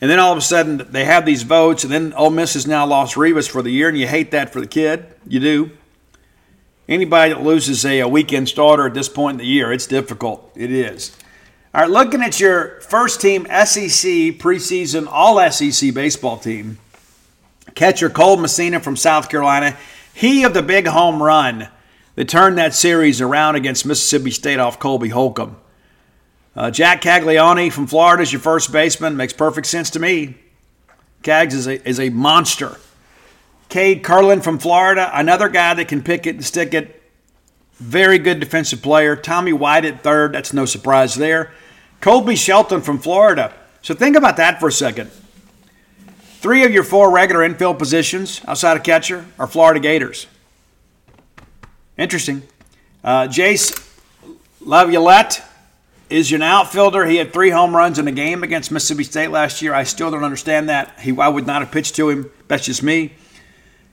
And 0.00 0.10
then 0.10 0.18
all 0.18 0.32
of 0.32 0.38
a 0.38 0.42
sudden 0.42 0.86
they 0.90 1.04
have 1.04 1.24
these 1.24 1.44
votes, 1.44 1.82
and 1.82 1.92
then 1.92 2.12
Ole 2.12 2.30
Miss 2.30 2.54
has 2.54 2.66
now 2.66 2.84
lost 2.86 3.14
Revis 3.14 3.48
for 3.48 3.62
the 3.62 3.70
year, 3.70 3.88
and 3.88 3.96
you 3.96 4.06
hate 4.06 4.32
that 4.32 4.52
for 4.52 4.60
the 4.60 4.66
kid. 4.66 5.06
You 5.26 5.40
do. 5.40 5.70
Anybody 6.88 7.32
that 7.32 7.42
loses 7.42 7.84
a, 7.84 8.00
a 8.00 8.08
weekend 8.08 8.48
starter 8.48 8.86
at 8.86 8.94
this 8.94 9.08
point 9.08 9.36
in 9.36 9.38
the 9.38 9.46
year, 9.46 9.72
it's 9.72 9.86
difficult. 9.86 10.52
It 10.54 10.70
is. 10.70 11.16
All 11.74 11.80
right, 11.80 11.90
looking 11.90 12.22
at 12.22 12.38
your 12.38 12.80
first 12.82 13.20
team 13.20 13.46
SEC 13.46 14.38
preseason 14.38 15.06
All 15.10 15.50
SEC 15.50 15.94
baseball 15.94 16.36
team. 16.36 16.78
Catcher 17.74 18.10
Cole 18.10 18.36
Messina 18.36 18.80
from 18.80 18.96
South 18.96 19.28
Carolina, 19.28 19.76
he 20.12 20.44
of 20.44 20.54
the 20.54 20.62
big 20.62 20.86
home 20.86 21.22
run 21.22 21.68
that 22.14 22.28
turned 22.28 22.58
that 22.58 22.74
series 22.74 23.20
around 23.20 23.56
against 23.56 23.84
Mississippi 23.84 24.30
State 24.30 24.60
off 24.60 24.78
Colby 24.78 25.08
Holcomb. 25.08 25.56
Uh, 26.54 26.70
Jac 26.70 27.02
Caglianone 27.02 27.72
from 27.72 27.86
Florida 27.88 28.22
is 28.22 28.32
your 28.32 28.40
first 28.40 28.70
baseman. 28.70 29.16
Makes 29.16 29.32
perfect 29.32 29.66
sense 29.66 29.90
to 29.90 29.98
me. 29.98 30.36
Cags 31.22 31.52
is 31.52 31.66
a, 31.66 31.88
is 31.88 31.98
a 31.98 32.10
monster. 32.10 32.76
Cade 33.74 34.04
Kurland 34.04 34.44
from 34.44 34.60
Florida, 34.60 35.10
another 35.12 35.48
guy 35.48 35.74
that 35.74 35.88
can 35.88 36.00
pick 36.00 36.28
it 36.28 36.36
and 36.36 36.44
stick 36.44 36.74
it. 36.74 37.02
Very 37.72 38.18
good 38.18 38.38
defensive 38.38 38.80
player. 38.80 39.16
Tommy 39.16 39.52
White 39.52 39.84
at 39.84 40.04
third. 40.04 40.32
That's 40.32 40.52
no 40.52 40.64
surprise 40.64 41.16
there. 41.16 41.50
Colby 42.00 42.36
Shelton 42.36 42.82
from 42.82 43.00
Florida. 43.00 43.52
So 43.82 43.92
think 43.92 44.14
about 44.14 44.36
that 44.36 44.60
for 44.60 44.68
a 44.68 44.72
second. 44.72 45.10
Three 46.38 46.62
of 46.62 46.70
your 46.70 46.84
four 46.84 47.10
regular 47.10 47.42
infield 47.42 47.80
positions 47.80 48.40
outside 48.46 48.76
of 48.76 48.84
catcher 48.84 49.26
are 49.40 49.48
Florida 49.48 49.80
Gators. 49.80 50.28
Interesting. 51.98 52.44
Uh, 53.02 53.26
Jace 53.26 53.76
Laviolette 54.60 55.42
is 56.08 56.30
your 56.30 56.40
outfielder. 56.44 57.06
He 57.06 57.16
had 57.16 57.32
three 57.32 57.50
home 57.50 57.74
runs 57.74 57.98
in 57.98 58.06
a 58.06 58.12
game 58.12 58.44
against 58.44 58.70
Mississippi 58.70 59.02
State 59.02 59.32
last 59.32 59.62
year. 59.62 59.74
I 59.74 59.82
still 59.82 60.12
don't 60.12 60.22
understand 60.22 60.68
that. 60.68 61.00
He, 61.00 61.10
I 61.18 61.26
would 61.26 61.48
not 61.48 61.60
have 61.60 61.72
pitched 61.72 61.96
to 61.96 62.08
him. 62.08 62.30
That's 62.46 62.66
just 62.66 62.80
me. 62.80 63.14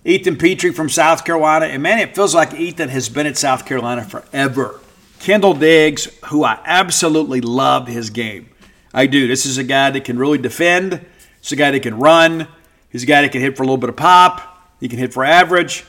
Ethan 0.04 0.36
Petry 0.36 0.74
from 0.74 0.90
South 0.90 1.26
Carolina. 1.26 1.68
And 1.68 1.84
man, 1.84 2.00
it 2.00 2.16
feels 2.16 2.34
like 2.34 2.54
Ethan 2.54 2.90
has 2.90 3.10
been 3.10 3.28
at 3.28 3.38
South 3.38 3.66
Carolina 3.66 4.04
forever. 4.04 4.80
Kendall 5.20 5.54
Diggs, 5.54 6.08
who 6.26 6.44
I 6.44 6.60
absolutely 6.66 7.42
love 7.42 7.88
his 7.88 8.10
game. 8.10 8.50
I 8.94 9.06
do. 9.06 9.28
This 9.28 9.46
is 9.46 9.58
a 9.58 9.64
guy 9.64 9.92
that 9.92 10.04
can 10.04 10.18
really 10.18 10.40
defend. 10.40 11.06
He's 11.40 11.52
a 11.52 11.56
guy 11.56 11.72
that 11.72 11.84
can 11.84 12.00
run. 12.00 12.48
He's 12.90 13.04
a 13.04 13.06
guy 13.06 13.22
that 13.22 13.32
can 13.32 13.42
hit 13.42 13.56
for 13.56 13.64
a 13.64 13.66
little 13.66 13.78
bit 13.78 13.90
of 13.90 13.96
pop. 13.96 14.76
He 14.80 14.90
can 14.90 14.98
hit 14.98 15.14
for 15.14 15.24
average. 15.24 15.86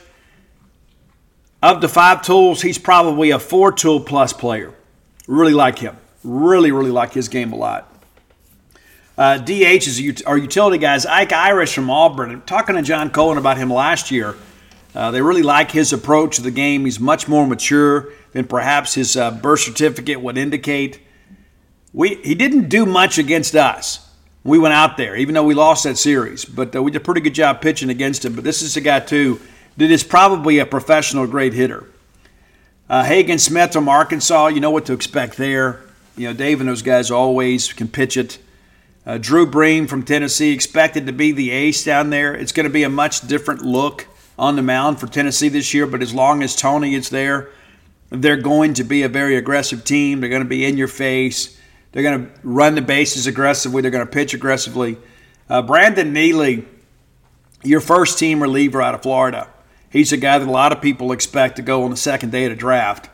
Of 1.61 1.81
the 1.81 1.89
five 1.89 2.21
tools, 2.21 2.61
he's 2.61 2.77
probably 2.77 3.31
a 3.31 3.39
four 3.39 3.71
tool 3.71 3.99
plus 3.99 4.33
player. 4.33 4.73
Really 5.27 5.53
like 5.53 5.79
him. 5.79 5.97
Really, 6.23 6.71
really 6.71 6.91
like 6.91 7.13
his 7.13 7.29
game 7.29 7.53
a 7.53 7.55
lot. 7.55 7.92
Uh, 9.17 9.37
DH 9.37 9.87
is 9.87 10.23
our 10.23 10.37
utility 10.37 10.77
guys. 10.77 11.05
Ike 11.05 11.33
Irish 11.33 11.73
from 11.75 11.89
Auburn. 11.89 12.31
I'm 12.31 12.41
talking 12.41 12.75
to 12.75 12.81
John 12.81 13.11
Cohen 13.11 13.37
about 13.37 13.57
him 13.57 13.71
last 13.71 14.09
year. 14.09 14.35
Uh, 14.95 15.11
they 15.11 15.21
really 15.21 15.43
like 15.43 15.71
his 15.71 15.93
approach 15.93 16.37
to 16.37 16.41
the 16.41 16.51
game. 16.51 16.85
He's 16.85 16.99
much 16.99 17.27
more 17.27 17.45
mature 17.45 18.11
than 18.31 18.45
perhaps 18.45 18.95
his 18.95 19.15
uh, 19.15 19.31
birth 19.31 19.61
certificate 19.61 20.21
would 20.21 20.37
indicate. 20.37 20.99
We, 21.93 22.15
he 22.15 22.33
didn't 22.33 22.69
do 22.69 22.85
much 22.85 23.17
against 23.19 23.55
us. 23.55 24.09
We 24.43 24.57
went 24.59 24.73
out 24.73 24.97
there, 24.97 25.15
even 25.15 25.35
though 25.35 25.43
we 25.43 25.53
lost 25.53 25.83
that 25.83 25.97
series. 25.97 26.43
But 26.43 26.75
uh, 26.75 26.81
we 26.81 26.91
did 26.91 27.01
a 27.01 27.05
pretty 27.05 27.21
good 27.21 27.35
job 27.35 27.61
pitching 27.61 27.89
against 27.89 28.25
him. 28.25 28.33
But 28.33 28.43
this 28.43 28.61
is 28.61 28.75
a 28.75 28.81
guy, 28.81 28.99
too, 28.99 29.39
that 29.77 29.91
is 29.91 30.03
probably 30.03 30.57
a 30.59 30.65
professional 30.65 31.27
great 31.27 31.53
hitter. 31.53 31.87
Uh, 32.89 33.03
Hagen 33.03 33.39
Smith 33.39 33.73
from 33.73 33.87
Arkansas, 33.87 34.47
you 34.47 34.59
know 34.59 34.71
what 34.71 34.85
to 34.87 34.93
expect 34.93 35.37
there. 35.37 35.81
You 36.17 36.27
know, 36.27 36.33
Dave 36.33 36.59
and 36.59 36.69
those 36.69 36.81
guys 36.81 37.09
always 37.09 37.71
can 37.71 37.87
pitch 37.87 38.17
it. 38.17 38.39
Uh, 39.05 39.17
Drew 39.17 39.45
Beam 39.45 39.87
from 39.87 40.03
Tennessee, 40.03 40.53
expected 40.53 41.05
to 41.07 41.11
be 41.11 41.31
the 41.31 41.51
ace 41.51 41.83
down 41.83 42.09
there. 42.09 42.33
It's 42.33 42.53
going 42.53 42.65
to 42.65 42.69
be 42.69 42.83
a 42.83 42.89
much 42.89 43.27
different 43.27 43.61
look 43.61 44.07
on 44.39 44.55
the 44.55 44.61
mound 44.61 44.99
for 44.99 45.07
Tennessee 45.07 45.49
this 45.49 45.73
year, 45.73 45.85
but 45.85 46.01
as 46.01 46.13
long 46.13 46.41
as 46.41 46.55
Tony 46.55 46.95
is 46.95 47.09
there, 47.09 47.49
they're 48.09 48.37
going 48.37 48.73
to 48.75 48.83
be 48.83 49.03
a 49.03 49.09
very 49.09 49.35
aggressive 49.35 49.83
team. 49.83 50.21
They're 50.21 50.29
going 50.29 50.43
to 50.43 50.47
be 50.47 50.63
in 50.65 50.77
your 50.77 50.87
face. 50.87 51.59
They're 51.91 52.03
going 52.03 52.25
to 52.25 52.31
run 52.43 52.75
the 52.75 52.81
bases 52.81 53.27
aggressively. 53.27 53.81
They're 53.81 53.91
going 53.91 54.05
to 54.05 54.11
pitch 54.11 54.33
aggressively. 54.33 54.97
Uh, 55.49 55.61
Brandon 55.61 56.13
Neely, 56.13 56.65
your 57.63 57.81
first 57.81 58.17
team 58.17 58.41
reliever 58.41 58.81
out 58.81 58.95
of 58.95 59.01
Florida. 59.01 59.49
He's 59.89 60.13
a 60.13 60.17
guy 60.17 60.39
that 60.39 60.47
a 60.47 60.51
lot 60.51 60.71
of 60.71 60.81
people 60.81 61.11
expect 61.11 61.57
to 61.57 61.61
go 61.61 61.83
on 61.83 61.91
the 61.91 61.97
second 61.97 62.31
day 62.31 62.45
of 62.45 62.51
the 62.51 62.55
draft. 62.55 63.09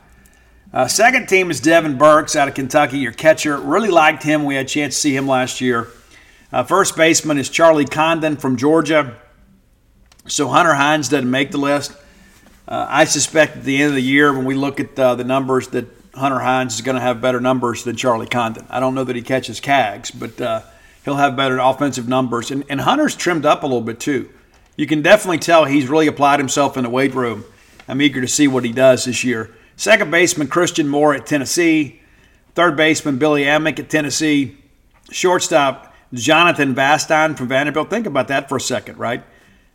Uh, 0.71 0.87
second 0.87 1.27
team 1.27 1.49
is 1.49 1.59
Devin 1.59 1.97
Burkes 1.97 2.35
out 2.35 2.47
of 2.47 2.53
Kentucky, 2.53 2.99
your 2.99 3.11
catcher. 3.11 3.57
Really 3.57 3.89
liked 3.89 4.23
him. 4.23 4.45
We 4.45 4.55
had 4.55 4.65
a 4.65 4.69
chance 4.69 4.95
to 4.95 5.01
see 5.01 5.15
him 5.15 5.27
last 5.27 5.61
year. 5.61 5.87
Uh, 6.51 6.63
first 6.63 6.95
baseman 6.95 7.37
is 7.37 7.49
Charlie 7.49 7.85
Condon 7.85 8.37
from 8.37 8.55
Georgia. 8.55 9.15
So 10.27 10.47
Hunter 10.47 10.75
Hines 10.75 11.09
doesn't 11.09 11.29
make 11.29 11.51
the 11.51 11.57
list. 11.57 11.91
Uh, 12.67 12.85
I 12.87 13.05
suspect 13.05 13.57
at 13.57 13.63
the 13.63 13.81
end 13.81 13.89
of 13.89 13.95
the 13.95 14.01
year, 14.01 14.31
when 14.31 14.45
we 14.45 14.53
look 14.53 14.79
at 14.79 14.97
uh, 14.99 15.15
the 15.15 15.23
numbers, 15.23 15.69
that 15.69 15.87
Hunter 16.13 16.39
Hines 16.39 16.75
is 16.75 16.81
going 16.81 16.95
to 16.95 17.01
have 17.01 17.19
better 17.19 17.39
numbers 17.39 17.83
than 17.83 17.95
Charlie 17.95 18.27
Condon. 18.27 18.65
I 18.69 18.79
don't 18.79 18.93
know 18.93 19.03
that 19.03 19.15
he 19.15 19.23
catches 19.23 19.59
cags, 19.59 20.11
but 20.17 20.39
uh, 20.39 20.61
he'll 21.03 21.15
have 21.15 21.35
better 21.35 21.57
offensive 21.57 22.07
numbers. 22.07 22.51
And, 22.51 22.63
and 22.69 22.81
Hunter's 22.81 23.15
trimmed 23.15 23.45
up 23.45 23.63
a 23.63 23.65
little 23.65 23.81
bit 23.81 23.99
too 23.99 24.29
you 24.79 24.87
can 24.87 25.01
definitely 25.01 25.39
tell 25.39 25.65
he's 25.65 25.89
really 25.89 26.07
applied 26.07 26.39
himself 26.39 26.77
in 26.77 26.83
the 26.85 26.89
weight 26.89 27.13
room. 27.13 27.43
I'm 27.89 28.01
eager 28.01 28.21
to 28.21 28.29
see 28.29 28.47
what 28.47 28.63
he 28.63 28.71
does 28.71 29.03
this 29.03 29.25
year. 29.25 29.53
Second 29.80 30.11
baseman 30.11 30.47
Christian 30.47 30.89
Moore 30.89 31.15
at 31.15 31.26
Tennessee. 31.26 32.01
Third 32.53 32.76
baseman 32.76 33.18
Billy 33.18 33.43
Amick 33.43 33.80
at 33.80 33.89
Tennessee. 33.89 34.57
Shortstop 35.10 35.95
Jonathan 36.14 36.76
Vastine 36.76 37.38
from 37.38 37.47
Vanderbilt. 37.47 37.89
Think 37.89 38.06
about 38.06 38.27
that 38.27 38.49
for 38.49 38.57
a 38.57 38.61
second, 38.61 38.97
right? 38.97 39.23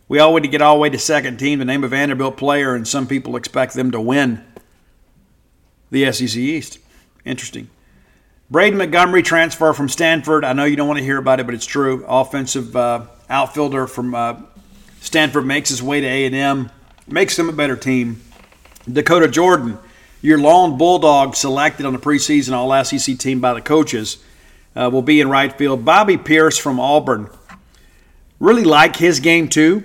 We 0.06 0.20
already 0.20 0.46
get 0.48 0.60
all 0.60 0.74
the 0.74 0.80
way 0.80 0.90
to 0.90 0.98
second 0.98 1.38
team 1.38 1.58
the 1.58 1.64
name 1.64 1.84
of 1.84 1.92
Vanderbilt 1.92 2.36
player, 2.36 2.74
and 2.74 2.86
some 2.86 3.06
people 3.06 3.34
expect 3.34 3.72
them 3.72 3.92
to 3.92 4.00
win 4.00 4.44
the 5.90 6.12
SEC 6.12 6.36
East. 6.36 6.80
Interesting. 7.24 7.70
Braden 8.50 8.76
Montgomery 8.76 9.22
transfer 9.22 9.72
from 9.72 9.88
Stanford. 9.88 10.44
I 10.44 10.52
know 10.52 10.66
you 10.66 10.76
don't 10.76 10.86
want 10.86 10.98
to 10.98 11.04
hear 11.04 11.16
about 11.16 11.40
it, 11.40 11.46
but 11.46 11.54
it's 11.54 11.64
true. 11.64 12.04
Offensive 12.06 12.76
uh, 12.76 13.06
outfielder 13.30 13.86
from 13.86 14.14
uh, 14.14 14.42
Stanford 15.00 15.46
makes 15.46 15.70
his 15.70 15.82
way 15.82 16.02
to 16.02 16.06
A&M, 16.06 16.70
makes 17.08 17.36
them 17.36 17.48
a 17.48 17.52
better 17.52 17.74
team. 17.74 18.20
Dakota 18.86 19.28
Jordan, 19.28 19.78
your 20.24 20.38
lone 20.38 20.78
bulldog 20.78 21.36
selected 21.36 21.84
on 21.84 21.92
the 21.92 21.98
preseason 21.98 22.54
All 22.54 22.82
SEC 22.82 23.18
team 23.18 23.42
by 23.42 23.52
the 23.52 23.60
coaches, 23.60 24.16
uh, 24.74 24.88
will 24.90 25.02
be 25.02 25.20
in 25.20 25.28
right 25.28 25.52
field. 25.52 25.84
Bobby 25.84 26.16
Peirce 26.16 26.56
from 26.56 26.80
Auburn, 26.80 27.28
really 28.40 28.64
like 28.64 28.96
his 28.96 29.20
game 29.20 29.50
too. 29.50 29.84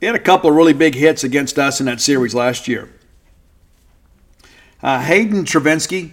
He 0.00 0.06
had 0.06 0.16
a 0.16 0.18
couple 0.18 0.50
of 0.50 0.56
really 0.56 0.72
big 0.72 0.96
hits 0.96 1.22
against 1.22 1.56
us 1.56 1.78
in 1.78 1.86
that 1.86 2.00
series 2.00 2.34
last 2.34 2.66
year. 2.66 2.92
Uh, 4.82 5.00
Hayden 5.00 5.44
Travinski, 5.44 6.10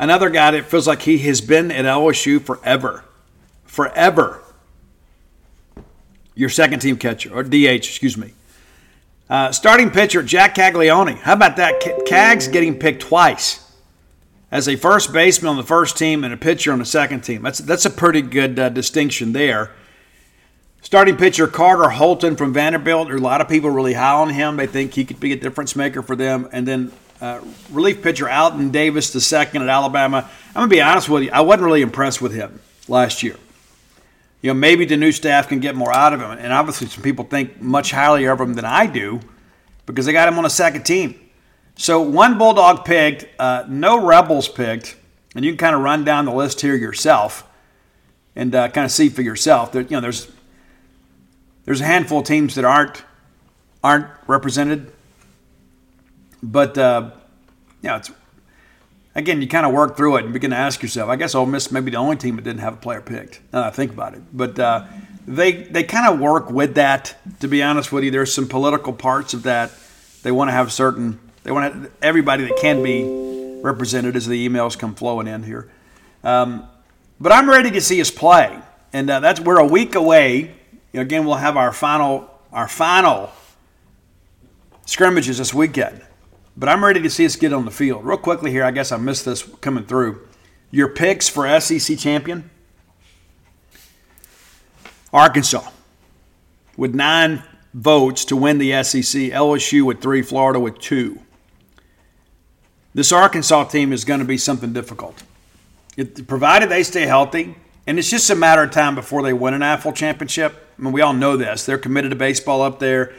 another 0.00 0.30
guy 0.30 0.50
that 0.50 0.64
feels 0.64 0.88
like 0.88 1.02
he 1.02 1.18
has 1.18 1.40
been 1.40 1.70
at 1.70 1.84
LSU 1.84 2.42
forever. 2.42 3.04
Forever 3.66 4.42
your 6.34 6.48
second 6.48 6.80
team 6.80 6.96
catcher, 6.96 7.32
or 7.32 7.44
DH, 7.44 7.86
excuse 7.86 8.16
me. 8.16 8.32
Uh, 9.32 9.50
starting 9.50 9.88
pitcher, 9.88 10.22
Jac 10.22 10.54
Caglianone. 10.54 11.16
How 11.16 11.32
about 11.32 11.56
that? 11.56 11.80
Cags 12.06 12.52
getting 12.52 12.78
picked 12.78 13.00
twice 13.00 13.66
as 14.50 14.68
a 14.68 14.76
first 14.76 15.10
baseman 15.10 15.48
on 15.48 15.56
the 15.56 15.62
first 15.62 15.96
team 15.96 16.22
and 16.22 16.34
a 16.34 16.36
pitcher 16.36 16.70
on 16.70 16.80
the 16.80 16.84
second 16.84 17.22
team. 17.22 17.40
That's, 17.40 17.58
that's 17.60 17.86
a 17.86 17.90
pretty 17.90 18.20
good 18.20 18.58
uh, 18.58 18.68
distinction 18.68 19.32
there. 19.32 19.70
Starting 20.82 21.16
pitcher 21.16 21.46
Carter 21.46 21.88
Holton 21.88 22.36
from 22.36 22.52
Vanderbilt. 22.52 23.10
A 23.10 23.16
lot 23.16 23.40
of 23.40 23.48
people 23.48 23.70
really 23.70 23.94
high 23.94 24.12
on 24.12 24.28
him. 24.28 24.58
They 24.58 24.66
think 24.66 24.92
he 24.92 25.06
could 25.06 25.18
be 25.18 25.32
a 25.32 25.36
difference 25.36 25.74
maker 25.74 26.02
for 26.02 26.14
them. 26.14 26.46
And 26.52 26.68
then 26.68 26.92
uh, 27.18 27.40
relief 27.70 28.02
pitcher 28.02 28.28
Alton 28.28 28.70
Davis, 28.70 29.14
the 29.14 29.20
second 29.22 29.62
at 29.62 29.68
Alabama. 29.70 30.28
I'm 30.48 30.54
going 30.54 30.68
to 30.68 30.76
be 30.76 30.82
honest 30.82 31.08
with 31.08 31.22
you, 31.22 31.30
I 31.32 31.40
wasn't 31.40 31.64
really 31.64 31.80
impressed 31.80 32.20
with 32.20 32.34
him 32.34 32.60
last 32.86 33.22
year 33.22 33.36
you 34.42 34.48
know, 34.50 34.54
maybe 34.54 34.84
the 34.84 34.96
new 34.96 35.12
staff 35.12 35.48
can 35.48 35.60
get 35.60 35.76
more 35.76 35.94
out 35.94 36.12
of 36.12 36.20
him. 36.20 36.32
And 36.32 36.52
obviously, 36.52 36.88
some 36.88 37.02
people 37.02 37.24
think 37.24 37.60
much 37.60 37.92
higher 37.92 38.32
of 38.32 38.40
him 38.40 38.54
than 38.54 38.64
I 38.64 38.86
do 38.86 39.20
because 39.86 40.04
they 40.04 40.12
got 40.12 40.28
him 40.28 40.38
on 40.38 40.44
a 40.44 40.50
second 40.50 40.82
team. 40.82 41.18
So 41.76 42.00
one 42.00 42.38
Bulldog 42.38 42.84
picked, 42.84 43.26
uh, 43.38 43.64
no 43.68 44.04
Rebels 44.04 44.48
picked, 44.48 44.96
and 45.34 45.44
you 45.44 45.52
can 45.52 45.58
kind 45.58 45.74
of 45.74 45.82
run 45.82 46.04
down 46.04 46.24
the 46.24 46.34
list 46.34 46.60
here 46.60 46.74
yourself 46.74 47.48
and 48.36 48.54
uh, 48.54 48.68
kind 48.68 48.84
of 48.84 48.90
see 48.90 49.08
for 49.08 49.22
yourself. 49.22 49.72
There, 49.72 49.82
you 49.82 49.90
know, 49.90 50.00
there's 50.00 50.30
there's 51.64 51.80
a 51.80 51.84
handful 51.84 52.18
of 52.20 52.26
teams 52.26 52.56
that 52.56 52.64
aren't 52.64 53.04
aren't 53.82 54.06
represented, 54.26 54.92
but 56.42 56.76
uh, 56.76 57.12
you 57.80 57.88
know, 57.88 57.96
it's 57.96 58.10
again, 59.14 59.42
you 59.42 59.48
kind 59.48 59.66
of 59.66 59.72
work 59.72 59.96
through 59.96 60.16
it 60.16 60.24
and 60.24 60.32
begin 60.32 60.50
to 60.50 60.56
ask 60.56 60.82
yourself. 60.82 61.08
I 61.08 61.16
guess 61.16 61.34
Ole 61.34 61.46
Miss 61.46 61.70
may 61.70 61.80
be 61.80 61.90
the 61.90 61.96
only 61.98 62.16
team 62.16 62.36
that 62.36 62.42
didn't 62.42 62.60
have 62.60 62.74
a 62.74 62.78
player 62.78 63.00
picked. 63.00 63.40
Now 63.52 63.64
I 63.64 63.70
think 63.70 63.92
about 63.92 64.14
it, 64.14 64.22
but 64.32 64.58
uh, 64.58 64.86
they 65.26 65.52
they 65.52 65.84
kind 65.84 66.12
of 66.12 66.20
work 66.20 66.50
with 66.50 66.74
that. 66.74 67.16
To 67.40 67.48
be 67.48 67.62
honest 67.62 67.92
with 67.92 68.04
you, 68.04 68.10
there's 68.10 68.32
some 68.32 68.48
political 68.48 68.92
parts 68.92 69.34
of 69.34 69.44
that. 69.44 69.70
They 70.22 70.32
want 70.32 70.48
to 70.48 70.52
have 70.52 70.72
certain. 70.72 71.18
They 71.42 71.52
want 71.52 71.90
everybody 72.00 72.44
that 72.44 72.56
can 72.60 72.82
be 72.82 73.60
represented 73.62 74.16
as 74.16 74.26
the 74.26 74.48
emails 74.48 74.78
come 74.78 74.94
flowing 74.94 75.26
in 75.26 75.42
here. 75.42 75.70
Um, 76.24 76.68
but 77.20 77.32
I'm 77.32 77.48
ready 77.48 77.70
to 77.72 77.80
see 77.80 78.00
us 78.00 78.10
play, 78.10 78.58
and 78.92 79.08
uh, 79.10 79.20
that's 79.20 79.40
we're 79.40 79.58
a 79.58 79.66
week 79.66 79.94
away. 79.94 80.38
You 80.92 80.98
know, 80.98 81.02
again, 81.02 81.24
we'll 81.24 81.36
have 81.36 81.56
our 81.56 81.72
final 81.72 82.28
our 82.52 82.68
final 82.68 83.30
scrimmages 84.86 85.38
this 85.38 85.54
weekend. 85.54 86.02
But 86.56 86.68
I'm 86.68 86.84
ready 86.84 87.00
to 87.00 87.10
see 87.10 87.24
us 87.24 87.36
get 87.36 87.52
on 87.52 87.64
the 87.64 87.70
field. 87.70 88.04
Real 88.04 88.18
quickly 88.18 88.50
here, 88.50 88.64
I 88.64 88.70
guess 88.70 88.92
I 88.92 88.96
missed 88.96 89.24
this 89.24 89.42
coming 89.60 89.84
through. 89.84 90.26
Your 90.70 90.88
picks 90.88 91.28
for 91.28 91.60
SEC 91.60 91.98
champion? 91.98 92.50
Arkansas 95.12 95.68
with 96.76 96.94
nine 96.94 97.42
votes 97.74 98.24
to 98.26 98.36
win 98.36 98.58
the 98.58 98.82
SEC, 98.82 99.02
LSU 99.32 99.84
with 99.84 100.00
three, 100.00 100.22
Florida 100.22 100.58
with 100.58 100.78
two. 100.78 101.20
This 102.94 103.12
Arkansas 103.12 103.64
team 103.64 103.92
is 103.92 104.04
going 104.04 104.20
to 104.20 104.26
be 104.26 104.36
something 104.36 104.72
difficult. 104.72 105.22
It, 105.96 106.26
provided 106.26 106.68
they 106.68 106.82
stay 106.82 107.06
healthy, 107.06 107.54
And 107.86 107.98
it's 107.98 108.10
just 108.10 108.30
a 108.30 108.34
matter 108.34 108.62
of 108.62 108.70
time 108.70 108.94
before 108.94 109.22
they 109.22 109.32
win 109.32 109.54
an 109.54 109.60
AFL 109.60 109.94
championship. 109.94 110.54
I 110.78 110.82
mean, 110.82 110.92
we 110.92 111.00
all 111.00 111.12
know 111.12 111.36
this. 111.36 111.66
They're 111.66 111.78
committed 111.78 112.10
to 112.10 112.16
baseball 112.16 112.62
up 112.62 112.78
there. 112.78 113.12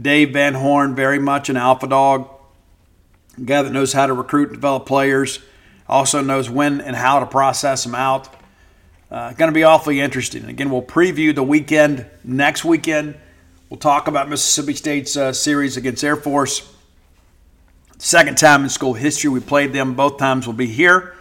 Dave 0.00 0.32
Van 0.32 0.54
Horn, 0.54 0.94
very 0.94 1.18
much 1.18 1.48
an 1.48 1.56
alpha 1.56 1.86
dog, 1.86 2.28
a 3.40 3.44
guy 3.44 3.62
that 3.62 3.72
knows 3.72 3.92
how 3.92 4.06
to 4.06 4.12
recruit 4.12 4.48
and 4.48 4.56
develop 4.56 4.86
players, 4.86 5.40
also 5.88 6.20
knows 6.20 6.50
when 6.50 6.80
and 6.80 6.94
how 6.94 7.20
to 7.20 7.26
process 7.26 7.84
them 7.84 7.94
out. 7.94 8.28
Uh, 9.10 9.32
going 9.32 9.48
to 9.50 9.54
be 9.54 9.64
awfully 9.64 9.98
interesting. 9.98 10.44
Again, 10.44 10.70
we'll 10.70 10.82
preview 10.82 11.34
the 11.34 11.42
weekend 11.42 12.06
next 12.22 12.64
weekend. 12.64 13.16
We'll 13.68 13.80
talk 13.80 14.06
about 14.06 14.28
Mississippi 14.28 14.74
State's 14.74 15.16
uh, 15.16 15.32
series 15.32 15.76
against 15.76 16.04
Air 16.04 16.16
Force. 16.16 16.72
Second 17.98 18.38
time 18.38 18.62
in 18.62 18.68
school 18.68 18.94
history 18.94 19.30
we 19.30 19.40
played 19.40 19.72
them. 19.72 19.94
Both 19.94 20.18
times 20.18 20.46
will 20.46 20.54
be 20.54 20.66
here. 20.66 21.16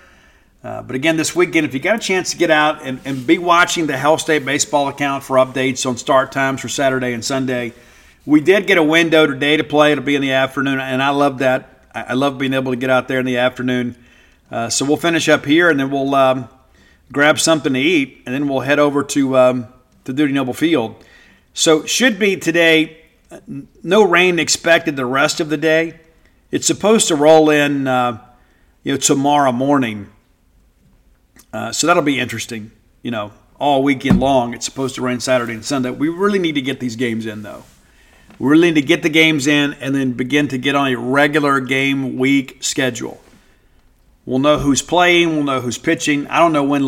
Uh, 0.63 0.81
but 0.81 0.95
again, 0.95 1.15
this 1.15 1.35
weekend, 1.35 1.65
if 1.65 1.73
you 1.73 1.79
got 1.79 1.95
a 1.95 1.99
chance 1.99 2.31
to 2.31 2.37
get 2.37 2.51
out 2.51 2.83
and, 2.83 2.99
and 3.05 3.25
be 3.25 3.37
watching 3.37 3.87
the 3.87 3.97
Hail 3.97 4.17
State 4.17 4.45
baseball 4.45 4.89
account 4.89 5.23
for 5.23 5.37
updates 5.37 5.85
on 5.85 5.97
start 5.97 6.31
times 6.31 6.59
for 6.61 6.67
Saturday 6.67 7.13
and 7.13 7.23
Sunday, 7.23 7.73
we 8.25 8.41
did 8.41 8.67
get 8.67 8.77
a 8.77 8.83
window 8.83 9.25
today 9.25 9.57
to 9.57 9.63
play. 9.63 9.93
It'll 9.93 10.03
be 10.03 10.15
in 10.15 10.21
the 10.21 10.33
afternoon, 10.33 10.79
and 10.79 11.01
I 11.01 11.09
love 11.09 11.39
that. 11.39 11.78
I 11.93 12.13
love 12.13 12.37
being 12.37 12.53
able 12.53 12.71
to 12.71 12.77
get 12.77 12.89
out 12.89 13.07
there 13.07 13.19
in 13.19 13.25
the 13.25 13.37
afternoon. 13.37 13.95
Uh, 14.51 14.69
so 14.69 14.85
we'll 14.85 14.97
finish 14.97 15.29
up 15.29 15.45
here, 15.45 15.69
and 15.69 15.79
then 15.79 15.89
we'll 15.91 16.13
um, 16.15 16.49
grab 17.11 17.39
something 17.39 17.73
to 17.73 17.79
eat, 17.79 18.21
and 18.25 18.33
then 18.33 18.47
we'll 18.47 18.61
head 18.61 18.79
over 18.79 19.03
to 19.03 19.37
um, 19.37 19.67
to 20.05 20.13
Dudy 20.13 20.33
Noble 20.33 20.53
Field. 20.53 20.95
So 21.53 21.85
should 21.85 22.19
be 22.19 22.37
today. 22.37 22.97
No 23.83 24.03
rain 24.03 24.39
expected 24.39 24.95
the 24.95 25.05
rest 25.05 25.39
of 25.39 25.49
the 25.49 25.57
day. 25.57 25.99
It's 26.51 26.65
supposed 26.65 27.07
to 27.09 27.15
roll 27.15 27.51
in, 27.51 27.87
uh, 27.87 28.19
you 28.83 28.93
know, 28.93 28.97
tomorrow 28.97 29.51
morning. 29.51 30.09
Uh, 31.53 31.71
so 31.71 31.85
that'll 31.85 32.01
be 32.01 32.19
interesting. 32.19 32.71
You 33.03 33.11
know, 33.11 33.31
all 33.59 33.83
weekend 33.83 34.19
long. 34.19 34.53
It's 34.53 34.65
supposed 34.65 34.95
to 34.95 35.01
rain 35.01 35.19
Saturday 35.19 35.53
and 35.53 35.63
Sunday. 35.63 35.91
We 35.91 36.09
really 36.09 36.39
need 36.39 36.55
to 36.55 36.61
get 36.61 36.79
these 36.79 36.95
games 36.95 37.25
in, 37.25 37.43
though. 37.43 37.63
We 38.39 38.47
really 38.47 38.71
need 38.71 38.81
to 38.81 38.87
get 38.87 39.03
the 39.03 39.09
games 39.09 39.47
in 39.47 39.73
and 39.73 39.93
then 39.93 40.13
begin 40.13 40.47
to 40.47 40.57
get 40.57 40.73
on 40.73 40.87
a 40.87 40.95
regular 40.95 41.59
game 41.59 42.17
week 42.17 42.63
schedule. 42.63 43.19
We'll 44.25 44.39
know 44.39 44.59
who's 44.59 44.81
playing. 44.81 45.35
We'll 45.35 45.43
know 45.43 45.59
who's 45.59 45.77
pitching. 45.77 46.25
I 46.27 46.39
don't 46.39 46.53
know 46.53 46.63
when 46.63 46.87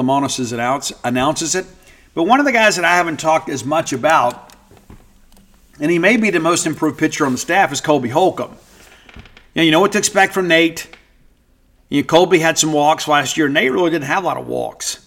announce, 0.54 0.94
announces 1.04 1.56
it. 1.56 1.66
But 2.14 2.24
one 2.24 2.40
of 2.40 2.46
the 2.46 2.52
guys 2.52 2.78
that 2.78 2.86
I 2.86 2.96
haven't 2.96 3.20
talked 3.20 3.50
as 3.50 3.66
much 3.66 3.92
about, 3.94 4.54
and 5.80 5.92
he 5.92 6.00
may 6.00 6.18
be 6.18 6.30
the 6.30 6.40
most 6.40 6.66
improved 6.66 6.98
pitcher 6.98 7.26
on 7.26 7.34
the 7.34 7.38
staff, 7.38 7.72
is 7.72 7.82
Colby 7.82 8.10
Holcomb. 8.10 8.56
Know, 9.56 9.64
you 9.64 9.72
know 9.72 9.80
what 9.80 9.92
to 9.94 9.98
expect 9.98 10.34
from 10.34 10.48
Nate. 10.48 10.88
You 11.90 12.02
know, 12.02 12.08
Colby 12.08 12.40
had 12.40 12.58
some 12.58 12.72
walks 12.72 13.08
last 13.08 13.36
year. 13.36 13.50
Nate 13.50 13.72
really 13.72 13.90
didn't 13.90 14.06
have 14.06 14.24
a 14.24 14.28
lot 14.28 14.38
of 14.38 14.48
walks. 14.48 15.01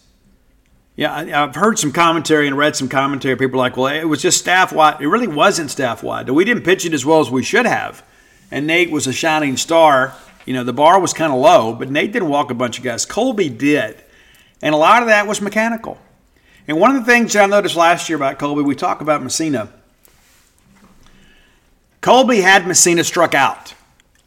Yeah, 0.96 1.12
I, 1.12 1.24
have 1.24 1.56
heard 1.56 1.78
some 1.78 1.90
commentary 1.90 2.46
and 2.46 2.56
read 2.56 2.76
some 2.76 2.88
commentary. 2.88 3.36
People 3.36 3.56
are 3.56 3.64
like, 3.64 3.76
well, 3.76 3.92
it 3.92 4.04
was 4.04 4.22
just 4.22 4.38
staff 4.38 4.72
wide. 4.72 5.00
It 5.00 5.08
really 5.08 5.26
wasn't 5.26 5.70
staff 5.70 6.04
wide. 6.04 6.30
We 6.30 6.44
didn't 6.44 6.62
pitch 6.62 6.84
it 6.84 6.94
as 6.94 7.04
well 7.04 7.20
as 7.20 7.30
we 7.30 7.42
should 7.42 7.66
have. 7.66 8.04
And 8.50 8.66
Nate 8.66 8.90
was 8.92 9.08
a 9.08 9.12
shining 9.12 9.56
star. 9.56 10.14
You 10.46 10.54
know, 10.54 10.62
the 10.62 10.72
bar 10.72 11.00
was 11.00 11.12
kind 11.12 11.32
of 11.32 11.40
low, 11.40 11.74
but 11.74 11.90
Nate 11.90 12.12
didn't 12.12 12.28
walk 12.28 12.50
a 12.52 12.54
bunch 12.54 12.78
of 12.78 12.84
guys. 12.84 13.04
Colby 13.06 13.48
did. 13.48 14.04
And 14.62 14.72
a 14.72 14.78
lot 14.78 15.02
of 15.02 15.08
that 15.08 15.26
was 15.26 15.40
mechanical. 15.40 15.98
And 16.68 16.78
one 16.78 16.94
of 16.94 17.04
the 17.04 17.10
things 17.10 17.32
that 17.32 17.42
I 17.42 17.46
noticed 17.46 17.74
last 17.74 18.08
year 18.08 18.16
about 18.16 18.38
Colby, 18.38 18.62
we 18.62 18.76
talk 18.76 19.00
about 19.00 19.22
Messina. 19.22 19.70
Colby 22.00 22.40
had 22.40 22.68
Messina 22.68 23.02
struck 23.02 23.34
out 23.34 23.74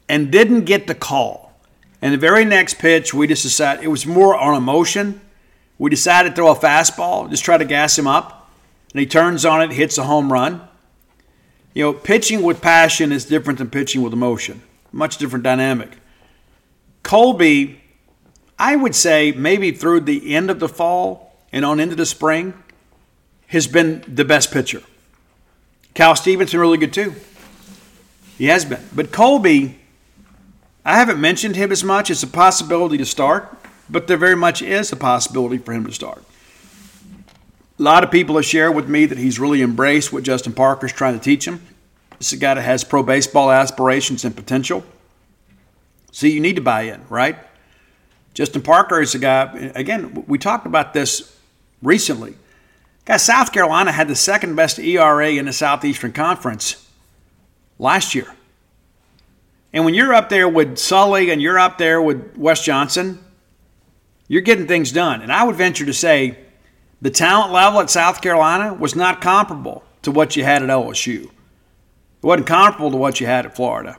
and 0.09 0.31
didn't 0.31 0.65
get 0.65 0.87
the 0.87 0.95
call. 0.95 1.53
And 2.01 2.13
the 2.13 2.17
very 2.17 2.43
next 2.43 2.77
pitch, 2.77 3.13
we 3.13 3.25
just 3.25 3.43
decided 3.43 3.85
it 3.85 3.87
was 3.87 4.05
more 4.05 4.35
on 4.35 4.55
emotion 4.55 5.21
we 5.79 5.89
decided 5.89 6.29
to 6.29 6.35
throw 6.35 6.51
a 6.51 6.55
fastball, 6.55 7.29
just 7.29 7.43
try 7.43 7.57
to 7.57 7.65
gas 7.65 7.97
him 7.97 8.07
up, 8.07 8.49
and 8.91 8.99
he 8.99 9.05
turns 9.05 9.45
on 9.45 9.61
it, 9.61 9.71
hits 9.71 9.97
a 9.97 10.03
home 10.03 10.31
run. 10.31 10.67
You 11.73 11.83
know, 11.83 11.93
pitching 11.93 12.41
with 12.41 12.61
passion 12.61 13.11
is 13.11 13.25
different 13.25 13.59
than 13.59 13.69
pitching 13.69 14.01
with 14.01 14.13
emotion. 14.13 14.63
Much 14.91 15.17
different 15.17 15.43
dynamic. 15.43 15.97
Colby, 17.03 17.81
I 18.57 18.75
would 18.75 18.95
say 18.95 19.31
maybe 19.31 19.71
through 19.71 20.01
the 20.01 20.33
end 20.33 20.49
of 20.49 20.59
the 20.59 20.67
fall 20.67 21.35
and 21.51 21.63
on 21.63 21.79
into 21.79 21.95
the 21.95 22.05
spring, 22.05 22.53
has 23.47 23.67
been 23.67 24.03
the 24.07 24.25
best 24.25 24.51
pitcher. 24.51 24.81
Cal 25.93 26.15
Stevens 26.15 26.51
been 26.51 26.59
really 26.59 26.77
good 26.77 26.93
too. 26.93 27.15
He 28.37 28.45
has 28.45 28.65
been. 28.65 28.83
But 28.93 29.11
Colby, 29.11 29.79
I 30.83 30.95
haven't 30.95 31.21
mentioned 31.21 31.55
him 31.55 31.71
as 31.71 31.83
much. 31.83 32.09
It's 32.09 32.23
a 32.23 32.27
possibility 32.27 32.97
to 32.97 33.05
start 33.05 33.55
but 33.89 34.07
there 34.07 34.17
very 34.17 34.35
much 34.35 34.61
is 34.61 34.91
a 34.91 34.95
possibility 34.95 35.57
for 35.57 35.73
him 35.73 35.85
to 35.85 35.91
start. 35.91 36.23
A 37.79 37.83
lot 37.83 38.03
of 38.03 38.11
people 38.11 38.35
have 38.35 38.45
shared 38.45 38.75
with 38.75 38.89
me 38.89 39.05
that 39.05 39.17
he's 39.17 39.39
really 39.39 39.61
embraced 39.61 40.11
what 40.11 40.23
Justin 40.23 40.53
Parker's 40.53 40.91
trying 40.91 41.13
to 41.13 41.23
teach 41.23 41.47
him. 41.47 41.61
This 42.17 42.27
is 42.27 42.33
a 42.33 42.41
guy 42.41 42.55
that 42.55 42.61
has 42.61 42.83
pro 42.83 43.03
baseball 43.03 43.51
aspirations 43.51 44.25
and 44.25 44.35
potential. 44.35 44.83
See, 46.11 46.31
you 46.31 46.39
need 46.39 46.55
to 46.55 46.61
buy 46.61 46.83
in, 46.83 47.05
right? 47.09 47.37
Justin 48.33 48.61
Parker 48.61 49.01
is 49.01 49.13
a 49.13 49.19
guy, 49.19 49.71
again, 49.75 50.23
we 50.27 50.37
talked 50.37 50.65
about 50.65 50.93
this 50.93 51.37
recently. 51.81 52.35
Guy, 53.05 53.17
South 53.17 53.51
Carolina 53.51 53.91
had 53.91 54.07
the 54.07 54.15
second 54.15 54.55
best 54.55 54.79
ERA 54.79 55.29
in 55.29 55.45
the 55.45 55.53
Southeastern 55.53 56.11
Conference 56.11 56.87
last 57.79 58.15
year. 58.15 58.33
And 59.71 59.85
when 59.85 59.93
you're 59.93 60.13
up 60.13 60.29
there 60.29 60.49
with 60.49 60.77
Sully 60.77 61.29
and 61.29 61.41
you're 61.41 61.59
up 61.59 61.77
there 61.77 62.01
with 62.01 62.35
Wes 62.35 62.63
Johnson, 62.63 63.23
you're 64.27 64.41
getting 64.41 64.67
things 64.67 64.91
done. 64.91 65.21
And 65.21 65.31
I 65.31 65.43
would 65.43 65.55
venture 65.55 65.85
to 65.85 65.93
say 65.93 66.37
the 67.01 67.09
talent 67.09 67.53
level 67.53 67.79
at 67.79 67.89
South 67.89 68.21
Carolina 68.21 68.73
was 68.73 68.95
not 68.95 69.21
comparable 69.21 69.83
to 70.01 70.11
what 70.11 70.35
you 70.35 70.43
had 70.43 70.63
at 70.63 70.69
LSU. 70.69 71.23
It 71.25 71.31
wasn't 72.21 72.47
comparable 72.47 72.91
to 72.91 72.97
what 72.97 73.19
you 73.19 73.27
had 73.27 73.45
at 73.45 73.55
Florida. 73.55 73.97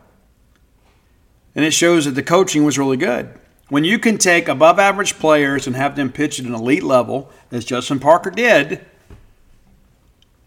And 1.55 1.65
it 1.65 1.73
shows 1.73 2.05
that 2.05 2.13
the 2.13 2.23
coaching 2.23 2.65
was 2.65 2.79
really 2.79 2.97
good. 2.97 3.33
When 3.69 3.85
you 3.85 3.99
can 3.99 4.17
take 4.17 4.49
above 4.49 4.79
average 4.79 5.19
players 5.19 5.67
and 5.67 5.77
have 5.77 5.97
them 5.97 6.11
pitch 6.11 6.41
at 6.41 6.47
an 6.47 6.55
elite 6.55 6.83
level, 6.83 7.31
as 7.51 7.65
Justin 7.65 8.01
Parker 8.01 8.31
did, 8.31 8.85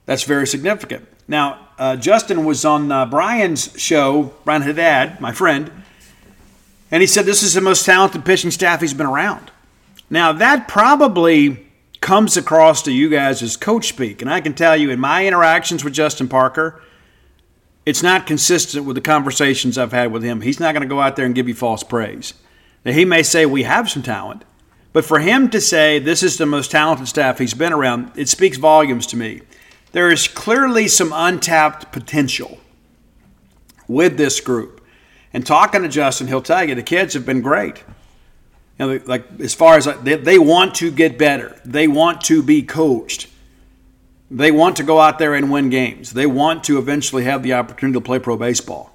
that's 0.06 0.24
very 0.24 0.48
significant. 0.48 1.08
Now, 1.28 1.70
uh, 1.78 1.96
Justin 1.96 2.46
was 2.46 2.66
on 2.66 2.92
uh, 2.92 3.06
Brian's 3.06 3.74
show, 3.80 4.34
Brian 4.44 4.64
Haddad, 4.64 5.22
my 5.22 5.32
friend, 5.32 5.72
and 6.90 7.02
he 7.02 7.08
said 7.08 7.26
this 7.26 7.44
is 7.44 7.54
the 7.54 7.62
most 7.62 7.86
talented 7.86 8.26
pitching 8.26 8.52
staff 8.52 8.82
he's 8.82 8.94
been 8.94 9.06
around. 9.06 9.52
Now, 10.12 10.34
that 10.34 10.68
probably 10.68 11.66
comes 12.02 12.36
across 12.36 12.82
to 12.82 12.92
you 12.92 13.10
guys 13.10 13.42
as 13.42 13.56
coach 13.56 13.88
speak. 13.88 14.22
And 14.22 14.30
I 14.30 14.42
can 14.42 14.54
tell 14.54 14.76
you, 14.76 14.90
in 14.90 15.00
my 15.00 15.26
interactions 15.26 15.86
with 15.86 15.94
Justin 15.94 16.28
Parker, 16.28 16.82
it's 17.86 18.04
not 18.04 18.28
consistent 18.28 18.86
with 18.86 18.96
the 18.96 19.02
conversations 19.02 19.78
I've 19.78 19.94
had 19.94 20.12
with 20.12 20.22
him. 20.22 20.42
He's 20.42 20.60
not 20.60 20.74
going 20.74 20.82
to 20.82 20.94
go 20.94 21.00
out 21.00 21.16
there 21.16 21.26
and 21.26 21.34
give 21.34 21.48
you 21.48 21.56
false 21.56 21.82
praise. 21.82 22.34
Now, 22.84 22.92
he 22.92 23.06
may 23.06 23.24
say 23.24 23.46
we 23.46 23.64
have 23.64 23.90
some 23.90 24.04
talent, 24.04 24.44
but 24.92 25.06
for 25.06 25.20
him 25.20 25.50
to 25.52 25.62
say 25.62 25.98
this 25.98 26.24
is 26.24 26.38
the 26.38 26.46
most 26.46 26.72
talented 26.72 27.08
staff 27.08 27.40
he's 27.40 27.54
been 27.54 27.72
around, 27.72 28.12
it 28.16 28.28
speaks 28.28 28.58
volumes 28.58 29.08
to 29.08 29.18
me. 29.18 29.42
There 29.94 30.12
is 30.12 30.28
clearly 30.28 30.90
some 30.90 31.14
untapped 31.14 31.94
potential 31.94 32.60
with 33.88 34.18
this 34.18 34.42
group. 34.42 34.86
And 35.32 35.46
talking 35.46 35.84
to 35.84 35.88
Justin, 35.88 36.28
he'll 36.28 36.42
tell 36.42 36.66
you 36.66 36.76
the 36.76 36.84
kids 36.84 37.14
have 37.14 37.26
been 37.26 37.42
great 37.42 37.84
like 38.82 39.26
as 39.40 39.54
far 39.54 39.78
as 39.78 39.86
they, 40.04 40.16
they 40.16 40.40
want 40.40 40.76
to 40.76 40.92
get 40.92 41.18
better, 41.18 41.60
they 41.64 41.88
want 41.88 42.22
to 42.22 42.42
be 42.42 42.64
coached. 42.64 43.28
They 44.30 44.52
want 44.52 44.78
to 44.78 44.84
go 44.84 45.00
out 45.00 45.20
there 45.20 45.36
and 45.36 45.52
win 45.52 45.70
games. 45.70 46.14
They 46.14 46.26
want 46.26 46.64
to 46.66 46.78
eventually 46.78 47.26
have 47.26 47.44
the 47.44 47.54
opportunity 47.54 48.00
to 48.00 48.02
play 48.02 48.18
pro 48.18 48.38
baseball. 48.38 48.94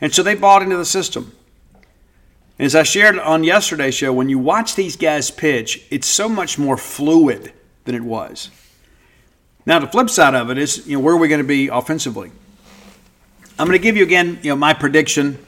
And 0.00 0.14
so 0.14 0.22
they 0.22 0.34
bought 0.34 0.62
into 0.62 0.76
the 0.76 0.84
system. 0.84 1.32
As 2.58 2.76
I 2.76 2.82
shared 2.84 3.18
on 3.18 3.42
yesterday's 3.42 3.94
show, 3.94 4.12
when 4.12 4.28
you 4.28 4.38
watch 4.38 4.74
these 4.74 4.96
guys 4.96 5.30
pitch, 5.30 5.84
it's 5.90 6.06
so 6.06 6.28
much 6.28 6.58
more 6.58 6.76
fluid 6.76 7.52
than 7.84 7.94
it 7.94 8.02
was. 8.04 8.50
Now, 9.66 9.78
the 9.78 9.86
flip 9.86 10.10
side 10.10 10.34
of 10.34 10.50
it 10.50 10.58
is, 10.58 10.86
you 10.86 10.98
know, 10.98 11.00
where 11.00 11.14
are 11.14 11.18
we 11.18 11.28
going 11.28 11.40
to 11.40 11.46
be 11.46 11.68
offensively? 11.68 12.30
I'm 13.58 13.66
going 13.66 13.78
to 13.78 13.82
give 13.82 13.96
you 13.96 14.02
again, 14.02 14.38
you 14.42 14.50
know, 14.50 14.56
my 14.56 14.74
prediction, 14.74 15.38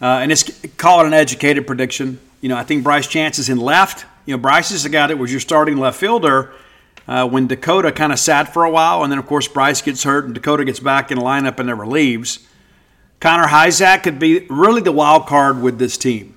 uh, 0.00 0.20
and 0.20 0.30
it's 0.30 0.44
call 0.76 1.00
it 1.00 1.06
an 1.06 1.14
educated 1.14 1.66
prediction. 1.66 2.20
You 2.42 2.48
know, 2.48 2.56
I 2.56 2.64
think 2.64 2.82
Bryce 2.82 3.06
Chance 3.06 3.38
is 3.38 3.48
in 3.48 3.58
left. 3.58 4.04
You 4.26 4.34
know, 4.34 4.38
Bryce 4.38 4.72
is 4.72 4.82
the 4.82 4.88
guy 4.88 5.06
that 5.06 5.16
was 5.16 5.30
your 5.30 5.40
starting 5.40 5.78
left 5.78 5.98
fielder 5.98 6.52
uh, 7.06 7.26
when 7.28 7.46
Dakota 7.46 7.92
kind 7.92 8.12
of 8.12 8.18
sat 8.18 8.52
for 8.52 8.64
a 8.64 8.70
while, 8.70 9.04
and 9.04 9.12
then 9.12 9.18
of 9.18 9.26
course 9.26 9.46
Bryce 9.46 9.80
gets 9.80 10.02
hurt 10.02 10.24
and 10.24 10.34
Dakota 10.34 10.64
gets 10.64 10.80
back 10.80 11.12
in 11.12 11.18
lineup 11.18 11.58
and 11.58 11.68
never 11.68 11.86
leaves. 11.86 12.46
Connor 13.20 13.46
Hujsak 13.46 14.02
could 14.02 14.18
be 14.18 14.46
really 14.50 14.82
the 14.82 14.90
wild 14.90 15.26
card 15.26 15.62
with 15.62 15.78
this 15.78 15.96
team. 15.96 16.36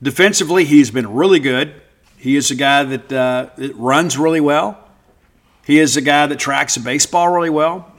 Defensively, 0.00 0.64
he's 0.64 0.92
been 0.92 1.12
really 1.12 1.40
good. 1.40 1.74
He 2.16 2.36
is 2.36 2.52
a 2.52 2.54
guy 2.54 2.84
that, 2.84 3.12
uh, 3.12 3.48
runs 3.74 4.16
really 4.16 4.40
well. 4.40 4.78
He 5.66 5.80
is 5.80 5.96
a 5.96 6.00
guy 6.00 6.26
that 6.26 6.38
tracks 6.38 6.76
the 6.76 6.80
baseball 6.80 7.28
really 7.28 7.50
well. 7.50 7.92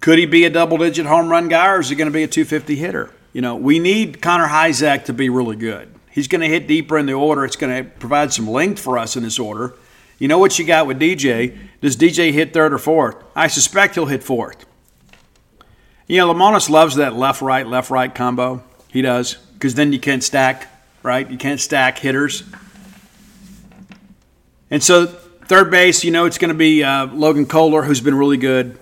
Could 0.00 0.18
he 0.18 0.26
be 0.26 0.44
a 0.44 0.50
double 0.50 0.78
digit 0.78 1.06
home 1.06 1.28
run 1.28 1.48
guy 1.48 1.68
or 1.68 1.80
is 1.80 1.88
he 1.88 1.94
going 1.94 2.06
to 2.08 2.12
be 2.12 2.24
a 2.24 2.28
250 2.28 2.74
hitter? 2.74 3.12
You 3.32 3.40
know, 3.40 3.54
we 3.54 3.78
need 3.78 4.20
Connor 4.20 4.48
Hujsak 4.48 5.04
to 5.04 5.12
be 5.12 5.28
really 5.28 5.56
good. 5.56 5.94
He's 6.18 6.26
going 6.26 6.40
to 6.40 6.48
hit 6.48 6.66
deeper 6.66 6.98
in 6.98 7.06
the 7.06 7.12
order. 7.12 7.44
It's 7.44 7.54
going 7.54 7.84
to 7.84 7.88
provide 7.88 8.32
some 8.32 8.50
length 8.50 8.80
for 8.80 8.98
us 8.98 9.16
in 9.16 9.22
this 9.22 9.38
order. 9.38 9.76
You 10.18 10.26
know 10.26 10.38
what 10.38 10.58
you 10.58 10.64
got 10.64 10.88
with 10.88 10.98
DJ. 10.98 11.56
Does 11.80 11.96
DJ 11.96 12.32
hit 12.32 12.52
third 12.52 12.72
or 12.72 12.78
fourth? 12.78 13.14
I 13.36 13.46
suspect 13.46 13.94
he'll 13.94 14.06
hit 14.06 14.24
fourth. 14.24 14.66
You 16.08 16.16
know, 16.16 16.32
loves 16.32 16.96
that 16.96 17.14
left 17.14 17.40
right, 17.40 17.64
left 17.64 17.88
right 17.90 18.12
combo. 18.12 18.64
He 18.88 19.00
does, 19.00 19.34
because 19.54 19.76
then 19.76 19.92
you 19.92 20.00
can't 20.00 20.24
stack, 20.24 20.66
right? 21.04 21.30
You 21.30 21.38
can't 21.38 21.60
stack 21.60 21.98
hitters. 21.98 22.42
And 24.72 24.82
so, 24.82 25.06
third 25.06 25.70
base, 25.70 26.02
you 26.02 26.10
know, 26.10 26.24
it's 26.24 26.38
going 26.38 26.48
to 26.48 26.58
be 26.58 26.82
uh, 26.82 27.06
Logan 27.06 27.46
Kohler, 27.46 27.82
who's 27.84 28.00
been 28.00 28.16
really 28.16 28.38
good. 28.38 28.76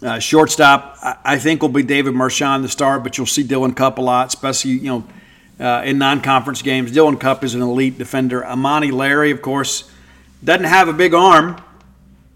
Uh, 0.00 0.20
shortstop, 0.20 0.96
I, 1.02 1.16
I, 1.24 1.38
think 1.40 1.60
will 1.60 1.70
be 1.70 1.82
David 1.82 2.14
Mershon, 2.14 2.62
the 2.62 2.68
star, 2.68 3.00
but 3.00 3.18
you'll 3.18 3.26
see 3.26 3.42
Dylan 3.42 3.74
Cupp 3.74 3.98
a 3.98 4.00
lot, 4.00 4.28
especially, 4.28 4.70
you 4.70 4.82
know, 4.82 5.04
uh, 5.60 5.82
in 5.84 5.98
non-conference 5.98 6.62
games. 6.62 6.90
Dylan 6.90 7.20
Cupp 7.20 7.44
is 7.44 7.54
an 7.54 7.60
elite 7.60 7.98
defender. 7.98 8.44
Amani 8.44 8.90
Larry, 8.90 9.30
of 9.30 9.42
course, 9.42 9.90
doesn't 10.42 10.64
have 10.64 10.88
a 10.88 10.92
big 10.92 11.12
arm, 11.12 11.60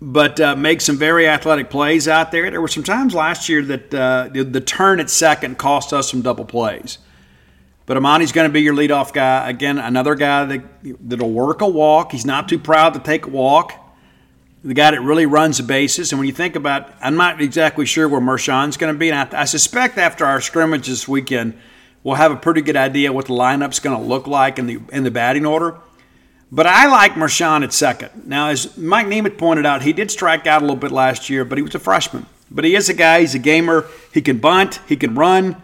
but 0.00 0.38
uh, 0.38 0.54
makes 0.54 0.84
some 0.84 0.98
very 0.98 1.26
athletic 1.26 1.70
plays 1.70 2.06
out 2.06 2.30
there. 2.30 2.50
There 2.50 2.60
were 2.60 2.68
some 2.68 2.82
times 2.82 3.14
last 3.14 3.48
year 3.48 3.62
that 3.62 3.94
uh, 3.94 4.28
the, 4.30 4.44
the, 4.44 4.60
turn 4.60 5.00
at 5.00 5.08
second 5.08 5.56
cost 5.56 5.92
us 5.94 6.10
some 6.10 6.20
double 6.20 6.44
plays. 6.44 6.98
But 7.86 7.96
Amani's 7.96 8.32
going 8.32 8.48
to 8.48 8.52
be 8.52 8.62
your 8.62 8.74
leadoff 8.74 9.12
guy. 9.12 9.48
Again, 9.48 9.78
another 9.78 10.14
guy 10.14 10.44
that, 10.44 10.62
that'll 11.08 11.30
work 11.30 11.62
a 11.62 11.68
walk. 11.68 12.12
He's 12.12 12.26
not 12.26 12.48
too 12.48 12.58
proud 12.58 12.94
to 12.94 13.00
take 13.00 13.26
a 13.26 13.30
walk. 13.30 13.72
The 14.62 14.74
guy 14.74 14.90
that 14.90 15.00
really 15.02 15.26
runs 15.26 15.58
the 15.58 15.62
bases. 15.62 16.12
And 16.12 16.18
when 16.18 16.26
you 16.26 16.32
think 16.32 16.56
about, 16.56 16.90
I'm 17.02 17.16
not 17.16 17.42
exactly 17.42 17.84
sure 17.84 18.08
where 18.08 18.22
Mershon's 18.22 18.78
going 18.78 18.92
to 18.92 18.98
be. 18.98 19.10
And 19.10 19.34
I, 19.34 19.42
I 19.42 19.44
suspect 19.44 19.98
after 19.98 20.24
our 20.24 20.40
scrimmage 20.40 20.86
this 20.88 21.06
weekend, 21.06 21.58
we'll 22.04 22.14
have 22.14 22.30
a 22.30 22.36
pretty 22.36 22.60
good 22.60 22.76
idea 22.76 23.12
what 23.12 23.26
the 23.26 23.32
lineup's 23.32 23.80
going 23.80 23.98
to 23.98 24.06
look 24.06 24.28
like 24.28 24.60
in 24.60 24.66
the 24.66 24.80
in 24.92 25.02
the 25.02 25.10
batting 25.10 25.44
order. 25.44 25.80
But 26.52 26.68
I 26.68 26.86
like 26.86 27.14
Mershon 27.14 27.64
at 27.64 27.72
second. 27.72 28.28
Now, 28.28 28.50
as 28.50 28.76
Mike 28.76 29.06
Nemeth 29.06 29.36
pointed 29.36 29.66
out, 29.66 29.82
he 29.82 29.92
did 29.92 30.12
strike 30.12 30.46
out 30.46 30.62
a 30.62 30.64
little 30.64 30.76
bit 30.76 30.92
last 30.92 31.28
year, 31.28 31.44
but 31.44 31.58
he 31.58 31.62
was 31.62 31.74
a 31.74 31.80
freshman. 31.80 32.26
But 32.48 32.64
he 32.64 32.76
is 32.76 32.88
a 32.88 32.94
guy, 32.94 33.20
he's 33.20 33.34
a 33.34 33.40
gamer. 33.40 33.86
He 34.12 34.22
can 34.22 34.38
bunt, 34.38 34.78
he 34.86 34.94
can 34.94 35.16
run, 35.16 35.60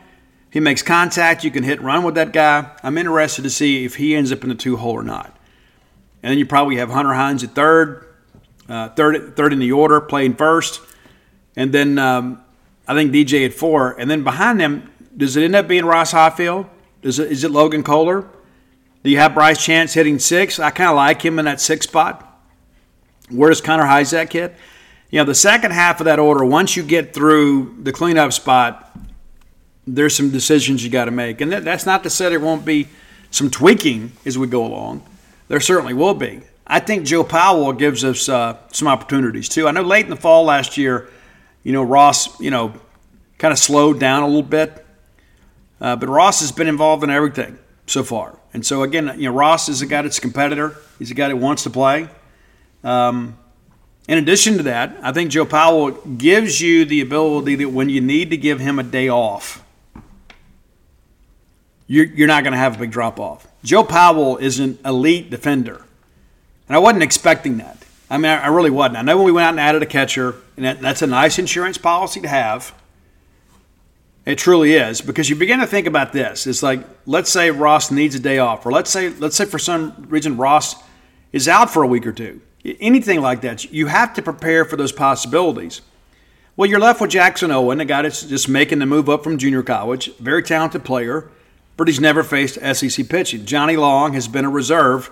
he 0.50 0.58
makes 0.58 0.82
contact. 0.82 1.44
You 1.44 1.50
can 1.50 1.62
hit 1.62 1.80
run 1.80 2.02
with 2.02 2.16
that 2.16 2.32
guy. 2.32 2.70
I'm 2.82 2.98
interested 2.98 3.42
to 3.42 3.50
see 3.50 3.84
if 3.84 3.96
he 3.96 4.16
ends 4.16 4.32
up 4.32 4.42
in 4.42 4.48
the 4.48 4.54
two 4.56 4.76
hole 4.76 4.94
or 4.94 5.04
not. 5.04 5.36
And 6.22 6.30
then 6.32 6.38
you 6.38 6.46
probably 6.46 6.76
have 6.76 6.90
Hunter 6.90 7.14
Hines 7.14 7.44
at 7.44 7.54
third, 7.54 8.06
uh, 8.68 8.88
third, 8.90 9.36
third 9.36 9.52
in 9.52 9.58
the 9.60 9.72
order, 9.72 10.00
playing 10.00 10.34
first. 10.34 10.80
And 11.56 11.72
then 11.72 11.98
um, 11.98 12.42
I 12.88 12.94
think 12.94 13.12
DJ 13.12 13.46
at 13.46 13.54
four. 13.54 13.92
And 13.98 14.10
then 14.10 14.24
behind 14.24 14.60
them, 14.60 14.89
does 15.16 15.36
it 15.36 15.42
end 15.42 15.56
up 15.56 15.68
being 15.68 15.84
Ross 15.84 16.12
Highfill? 16.12 16.68
Does 17.02 17.18
it, 17.18 17.32
is 17.32 17.44
it 17.44 17.50
Logan 17.50 17.82
Kohler? 17.82 18.26
Do 19.02 19.10
you 19.10 19.18
have 19.18 19.34
Bryce 19.34 19.64
Chance 19.64 19.94
hitting 19.94 20.18
six? 20.18 20.58
I 20.58 20.70
kind 20.70 20.90
of 20.90 20.96
like 20.96 21.22
him 21.22 21.38
in 21.38 21.46
that 21.46 21.60
six 21.60 21.86
spot. 21.86 22.26
Where 23.30 23.48
does 23.48 23.60
Connor 23.60 23.84
Hujsak 23.84 24.32
hit? 24.32 24.54
You 25.10 25.18
know, 25.18 25.24
the 25.24 25.34
second 25.34 25.72
half 25.72 26.00
of 26.00 26.04
that 26.04 26.18
order, 26.18 26.44
once 26.44 26.76
you 26.76 26.82
get 26.82 27.14
through 27.14 27.76
the 27.82 27.92
cleanup 27.92 28.32
spot, 28.32 28.96
there's 29.86 30.14
some 30.14 30.30
decisions 30.30 30.84
you 30.84 30.90
got 30.90 31.06
to 31.06 31.10
make. 31.10 31.40
And 31.40 31.50
that, 31.52 31.64
that's 31.64 31.86
not 31.86 32.02
to 32.04 32.10
say 32.10 32.28
there 32.28 32.38
won't 32.38 32.64
be 32.64 32.88
some 33.30 33.50
tweaking 33.50 34.12
as 34.24 34.36
we 34.36 34.46
go 34.46 34.64
along. 34.64 35.02
There 35.48 35.60
certainly 35.60 35.94
will 35.94 36.14
be. 36.14 36.42
I 36.66 36.78
think 36.78 37.04
Joe 37.04 37.24
Powell 37.24 37.72
gives 37.72 38.04
us 38.04 38.28
uh, 38.28 38.56
some 38.70 38.86
opportunities 38.86 39.48
too. 39.48 39.66
I 39.66 39.72
know 39.72 39.82
late 39.82 40.04
in 40.04 40.10
the 40.10 40.16
fall 40.16 40.44
last 40.44 40.76
year, 40.76 41.08
you 41.64 41.72
know, 41.72 41.82
Ross, 41.82 42.38
you 42.40 42.50
know, 42.50 42.74
kind 43.38 43.50
of 43.50 43.58
slowed 43.58 43.98
down 43.98 44.22
a 44.22 44.26
little 44.26 44.42
bit. 44.42 44.86
Uh, 45.81 45.97
but 45.97 46.09
Ross 46.09 46.40
has 46.40 46.52
been 46.52 46.69
involved 46.69 47.02
in 47.02 47.11
everything 47.11 47.59
so 47.86 48.02
far. 48.02 48.39
And 48.52 48.65
so 48.65 48.82
again, 48.82 49.12
you 49.16 49.31
know, 49.31 49.35
Ross 49.35 49.69
is 49.69 49.82
a 49.82 49.86
guy 49.86 50.02
that's 50.02 50.19
a 50.19 50.20
competitor. 50.20 50.77
He's 50.98 51.11
a 51.11 51.15
guy 51.15 51.28
that 51.28 51.36
wants 51.36 51.62
to 51.65 51.70
play. 51.70 52.09
Um, 52.85 53.39
in 54.09 54.19
addition 54.19 54.57
to 54.57 54.62
that, 54.65 54.97
I 55.02 55.12
think 55.12 55.31
Joe 55.31 55.44
Powell 55.44 55.93
gives 55.93 56.61
you 56.61 56.85
the 56.85 57.01
ability 57.01 57.55
that 57.57 57.70
when 57.70 57.89
you 57.89 58.01
need 58.01 58.31
to 58.31 58.36
give 58.36 58.61
him 58.61 58.78
a 58.78 58.82
day 58.82 59.09
off, 59.09 59.65
you're, 61.86 62.07
you're 62.07 62.28
not 62.28 62.44
going 62.44 62.52
to 62.52 62.59
have 62.59 62.77
a 62.77 62.78
big 62.78 62.90
drop 62.90 63.19
off. 63.19 63.47
Joe 63.62 63.85
Powell 63.85 64.36
is 64.36 64.59
an 64.59 64.78
elite 64.85 65.31
defender. 65.31 65.85
And 66.69 66.77
I 66.77 66.78
wasn't 66.78 67.02
expecting 67.02 67.59
that. 67.59 67.78
I 68.09 68.16
mean, 68.16 68.31
I 68.31 68.48
really 68.48 68.70
wasn't. 68.70 68.98
I 68.98 69.02
know 69.02 69.16
when 69.16 69.27
we 69.27 69.32
went 69.32 69.44
out 69.44 69.51
and 69.51 69.61
added 69.61 69.82
a 69.82 69.86
catcher, 69.86 70.36
and 70.57 70.65
that, 70.65 70.81
that's 70.81 71.02
a 71.02 71.07
nice 71.07 71.39
insurance 71.39 71.78
policy 71.78 72.20
to 72.20 72.28
have. 72.28 72.74
It 74.26 74.36
truly 74.36 74.74
is 74.74 75.01
because 75.01 75.30
you 75.30 75.36
begin 75.36 75.60
to 75.60 75.66
think 75.66 75.86
about 75.86 76.12
this. 76.12 76.47
It's 76.47 76.62
like 76.62 76.84
let's 77.06 77.30
say 77.30 77.51
Ross 77.51 77.90
needs 77.90 78.14
a 78.14 78.20
day 78.20 78.38
off, 78.38 78.66
or 78.66 78.72
let's 78.72 78.90
say 78.90 79.09
let's 79.09 79.36
say 79.36 79.44
for 79.44 79.59
some 79.59 80.06
reason 80.09 80.36
Ross 80.36 80.76
is 81.32 81.48
out 81.48 81.70
for 81.70 81.82
a 81.82 81.86
week 81.86 82.06
or 82.06 82.12
two. 82.12 82.40
Anything 82.64 83.22
like 83.22 83.40
that, 83.40 83.72
you 83.72 83.86
have 83.86 84.12
to 84.14 84.22
prepare 84.22 84.64
for 84.66 84.76
those 84.76 84.92
possibilities. 84.92 85.80
Well, 86.56 86.68
you're 86.68 86.80
left 86.80 87.01
with 87.01 87.10
Jackson 87.10 87.51
Owen, 87.51 87.80
a 87.80 87.86
guy 87.86 88.02
that's 88.02 88.22
just 88.22 88.47
making 88.47 88.80
the 88.80 88.86
move 88.86 89.09
up 89.09 89.24
from 89.24 89.38
junior 89.38 89.62
college, 89.62 90.14
very 90.16 90.42
talented 90.42 90.84
player, 90.84 91.30
but 91.78 91.88
he's 91.88 92.01
never 92.01 92.22
faced 92.22 92.56
SEC 92.74 93.09
pitching. 93.09 93.47
Johnny 93.47 93.76
Long 93.76 94.12
has 94.12 94.28
been 94.28 94.44
a 94.44 94.51
reserve 94.51 95.10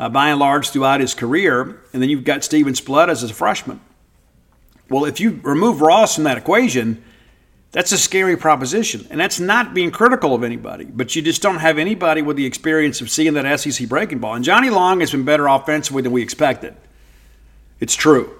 uh, 0.00 0.08
by 0.08 0.30
and 0.30 0.40
large 0.40 0.70
throughout 0.70 1.00
his 1.00 1.14
career, 1.14 1.80
and 1.92 2.02
then 2.02 2.08
you've 2.08 2.24
got 2.24 2.42
Steven 2.42 2.74
Splett 2.74 3.08
as 3.08 3.22
a 3.22 3.32
freshman. 3.32 3.80
Well, 4.90 5.04
if 5.04 5.20
you 5.20 5.38
remove 5.44 5.80
Ross 5.80 6.16
from 6.16 6.24
that 6.24 6.38
equation, 6.38 7.04
that's 7.70 7.92
a 7.92 7.98
scary 7.98 8.36
proposition. 8.36 9.06
And 9.10 9.20
that's 9.20 9.38
not 9.38 9.74
being 9.74 9.90
critical 9.90 10.34
of 10.34 10.42
anybody, 10.42 10.84
but 10.84 11.14
you 11.14 11.22
just 11.22 11.42
don't 11.42 11.58
have 11.58 11.78
anybody 11.78 12.22
with 12.22 12.36
the 12.36 12.46
experience 12.46 13.00
of 13.00 13.10
seeing 13.10 13.34
that 13.34 13.60
SEC 13.60 13.88
breaking 13.88 14.20
ball. 14.20 14.34
And 14.34 14.44
Johnny 14.44 14.70
Long 14.70 15.00
has 15.00 15.10
been 15.10 15.24
better 15.24 15.46
offensively 15.46 16.02
than 16.02 16.12
we 16.12 16.22
expected. 16.22 16.74
It's 17.80 17.94
true. 17.94 18.34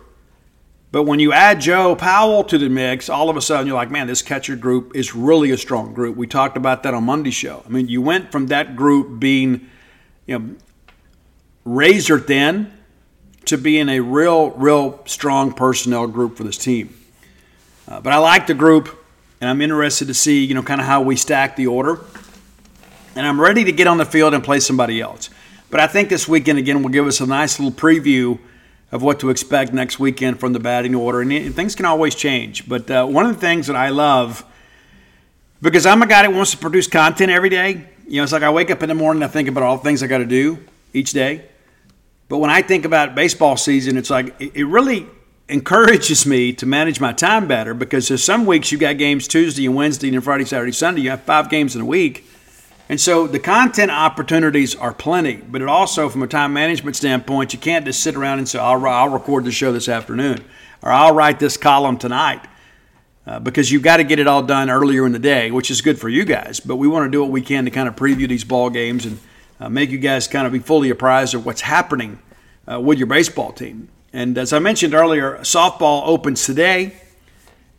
But 0.91 1.03
when 1.03 1.21
you 1.21 1.35
add 1.35 1.61
Joe 1.61 1.95
Powell 1.95 2.45
to 2.45 2.57
the 2.57 2.71
mix, 2.71 3.11
all 3.11 3.29
of 3.29 3.37
a 3.37 3.43
sudden 3.43 3.67
you're 3.67 3.77
like, 3.77 3.91
man, 3.91 4.07
this 4.07 4.23
catcher 4.23 4.57
group 4.57 4.97
is 4.97 5.15
really 5.15 5.51
a 5.51 5.59
strong 5.59 5.93
group. 5.93 6.17
We 6.17 6.27
talked 6.27 6.57
about 6.57 6.83
that 6.85 6.95
on 6.95 7.05
Monday's 7.05 7.35
show. 7.35 7.63
I 7.67 7.69
mean, 7.69 7.89
you 7.89 8.01
went 8.01 8.33
from 8.33 8.47
that 8.47 8.75
group 8.75 9.21
being, 9.21 9.69
you 10.27 10.39
know, 10.39 10.55
razor 11.67 12.19
thin 12.19 12.73
to 13.45 13.59
being 13.59 13.91
a 13.91 14.01
real, 14.01 14.51
real 14.53 15.03
strong 15.05 15.53
personnel 15.53 16.07
group 16.07 16.39
for 16.39 16.45
this 16.45 16.57
team. 16.57 16.95
Uh, 17.87 18.01
but 18.01 18.15
I 18.15 18.19
like 18.19 18.47
the 18.47 18.55
group 18.55 18.99
and 19.40 19.48
I'm 19.48 19.60
interested 19.60 20.09
to 20.09 20.15
see, 20.15 20.44
you 20.44 20.55
know, 20.55 20.62
kind 20.62 20.81
of 20.81 20.86
how 20.86 21.01
we 21.01 21.16
stack 21.16 21.56
the 21.56 21.66
order. 21.66 22.01
And 23.15 23.27
I'm 23.27 23.40
ready 23.40 23.65
to 23.65 23.73
get 23.73 23.86
on 23.86 23.98
the 23.98 24.05
field 24.05 24.35
and 24.35 24.43
play 24.43 24.60
somebody 24.60 25.01
else. 25.01 25.31
But 25.70 25.81
I 25.81 25.86
think 25.86 26.09
this 26.09 26.27
weekend 26.27 26.59
again 26.59 26.82
will 26.82 26.90
give 26.90 27.06
us 27.06 27.20
a 27.20 27.27
nice 27.27 27.59
little 27.59 27.73
preview 27.73 28.39
of 28.90 29.02
what 29.02 29.20
to 29.20 29.31
expect 29.31 29.73
next 29.73 29.98
weekend 29.98 30.40
from 30.40 30.52
the 30.52 30.60
batting 30.60 30.94
order. 30.94 31.20
And 31.20 31.55
things 31.55 31.74
can 31.74 31.85
always 31.85 32.15
change. 32.15 32.69
But 32.69 32.90
uh, 32.90 33.06
one 33.06 33.27
of 33.27 33.35
the 33.35 33.40
things 33.40 33.66
that 33.66 33.77
I 33.77 33.90
love, 33.90 34.44
because 35.60 35.85
I'm 35.85 36.02
a 36.02 36.06
guy 36.06 36.23
that 36.23 36.32
wants 36.32 36.52
to 36.52 36.56
produce 36.56 36.86
content 36.86 37.31
every 37.31 37.51
day. 37.51 37.89
You 38.06 38.16
know, 38.16 38.23
it's 38.23 38.32
like 38.32 38.43
I 38.43 38.51
wake 38.51 38.70
up 38.70 38.82
in 38.82 38.89
the 38.89 38.94
morning, 38.94 39.23
I 39.23 39.28
think 39.28 39.48
about 39.48 39.62
all 39.62 39.77
the 39.77 39.82
things 39.82 40.02
I 40.02 40.06
got 40.06 40.19
to 40.19 40.27
do 40.27 40.59
each 40.94 41.12
day. 41.12 41.44
But 42.28 42.39
when 42.39 42.51
I 42.51 42.62
think 42.62 42.85
about 42.85 43.15
baseball 43.15 43.56
season, 43.56 43.97
it's 43.97 44.10
like 44.10 44.35
it 44.40 44.65
really 44.65 45.06
encourages 45.49 46.27
me 46.27 46.53
to 46.53 46.66
manage 46.66 47.01
my 47.01 47.12
time 47.12 47.49
better 47.49 47.73
because 47.73 48.09
there's 48.09 48.23
some 48.23 48.45
weeks 48.45 48.70
you 48.70 48.79
got 48.79 48.99
games 48.99 49.27
Tuesday 49.27 49.65
and 49.66 49.75
Wednesday 49.75 50.15
and 50.15 50.23
Friday, 50.23 50.45
Saturday, 50.45 50.73
Sunday. 50.73 51.01
You 51.01 51.11
have 51.11 51.23
five 51.23 51.49
games 51.49 51.75
in 51.75 51.83
a 51.83 51.87
week. 51.87 52.27
And 52.91 53.01
so 53.01 53.27
the 53.27 53.39
content 53.39 53.91
opportunities 53.91 54.75
are 54.75 54.95
plenty, 54.95 55.37
but 55.37 55.61
it 55.61 55.69
also, 55.69 56.09
from 56.09 56.23
a 56.23 56.27
time 56.27 56.53
management 56.55 56.97
standpoint, 56.97 57.53
you 57.53 57.59
can't 57.59 57.85
just 57.85 58.03
sit 58.03 58.15
around 58.15 58.39
and 58.39 58.49
say, 58.49 58.59
I'll, 58.59 58.85
I'll 58.87 59.11
record 59.11 59.45
the 59.45 59.53
show 59.53 59.73
this 59.73 59.89
afternoon 59.89 60.43
or 60.83 60.91
I'll 60.91 61.15
write 61.15 61.39
this 61.39 61.57
column 61.57 61.99
tonight. 61.99 62.47
Uh, 63.27 63.39
because 63.39 63.70
you've 63.70 63.83
got 63.83 63.99
to 63.99 64.05
get 64.05 64.19
it 64.19 64.27
all 64.27 64.43
done 64.43 64.70
earlier 64.70 65.05
in 65.05 65.12
the 65.12 65.19
day, 65.19 65.51
which 65.51 65.70
is 65.70 65.83
good 65.83 65.99
for 65.99 66.09
you 66.09 66.25
guys. 66.25 66.61
But 66.61 66.77
we 66.77 66.89
want 66.89 67.05
to 67.05 67.11
do 67.11 67.20
what 67.20 67.31
we 67.31 67.43
can 67.43 67.66
to 67.66 67.70
kind 67.70 67.87
of 67.87 67.95
preview 67.95 68.27
these 68.27 68.43
ball 68.43 68.70
games 68.70 69.05
and 69.05 69.19
uh, 69.61 69.69
make 69.69 69.91
you 69.91 69.99
guys 69.99 70.27
kind 70.27 70.47
of 70.47 70.53
be 70.55 70.61
fully 70.61 70.89
apprised 70.89 71.35
of 71.35 71.45
what's 71.45 71.61
happening 71.61 72.20
uh, 72.66 72.81
with 72.81 72.97
your 72.97 73.07
baseball 73.07 73.53
team. 73.53 73.91
And 74.12 74.39
as 74.39 74.52
I 74.52 74.59
mentioned 74.59 74.94
earlier, 74.94 75.39
softball 75.39 76.06
opens 76.06 76.44
today. 76.44 76.97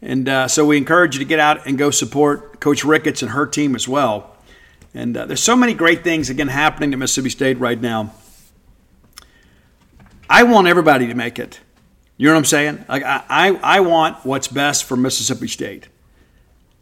And 0.02 0.30
uh, 0.30 0.48
so 0.48 0.66
we 0.66 0.78
encourage 0.78 1.16
you 1.16 1.20
to 1.20 1.26
get 1.26 1.40
out 1.40 1.66
and 1.66 1.78
go 1.78 1.92
support 1.92 2.60
Coach 2.60 2.84
Ricketts 2.84 3.22
and 3.22 3.32
her 3.32 3.46
team 3.46 3.76
as 3.76 3.88
well. 3.88 4.36
And 4.94 5.16
uh, 5.18 5.26
there's 5.26 5.44
so 5.44 5.56
many 5.56 5.74
great 5.74 6.04
things, 6.04 6.30
again, 6.30 6.48
happening 6.48 6.94
at 6.94 7.00
Mississippi 7.00 7.30
State 7.30 7.60
right 7.60 7.80
now. 7.80 8.14
I 10.30 10.44
want 10.44 10.68
everybody 10.68 11.08
to 11.08 11.16
make 11.16 11.40
it. 11.40 11.60
You 12.18 12.28
know 12.28 12.34
what 12.34 12.40
I'm 12.40 12.46
saying? 12.46 12.86
Like 12.88 13.04
I, 13.04 13.24
I, 13.30 13.78
I 13.78 13.80
want 13.80 14.26
what's 14.26 14.48
best 14.48 14.84
for 14.84 14.96
Mississippi 14.96 15.48
State. 15.48 15.88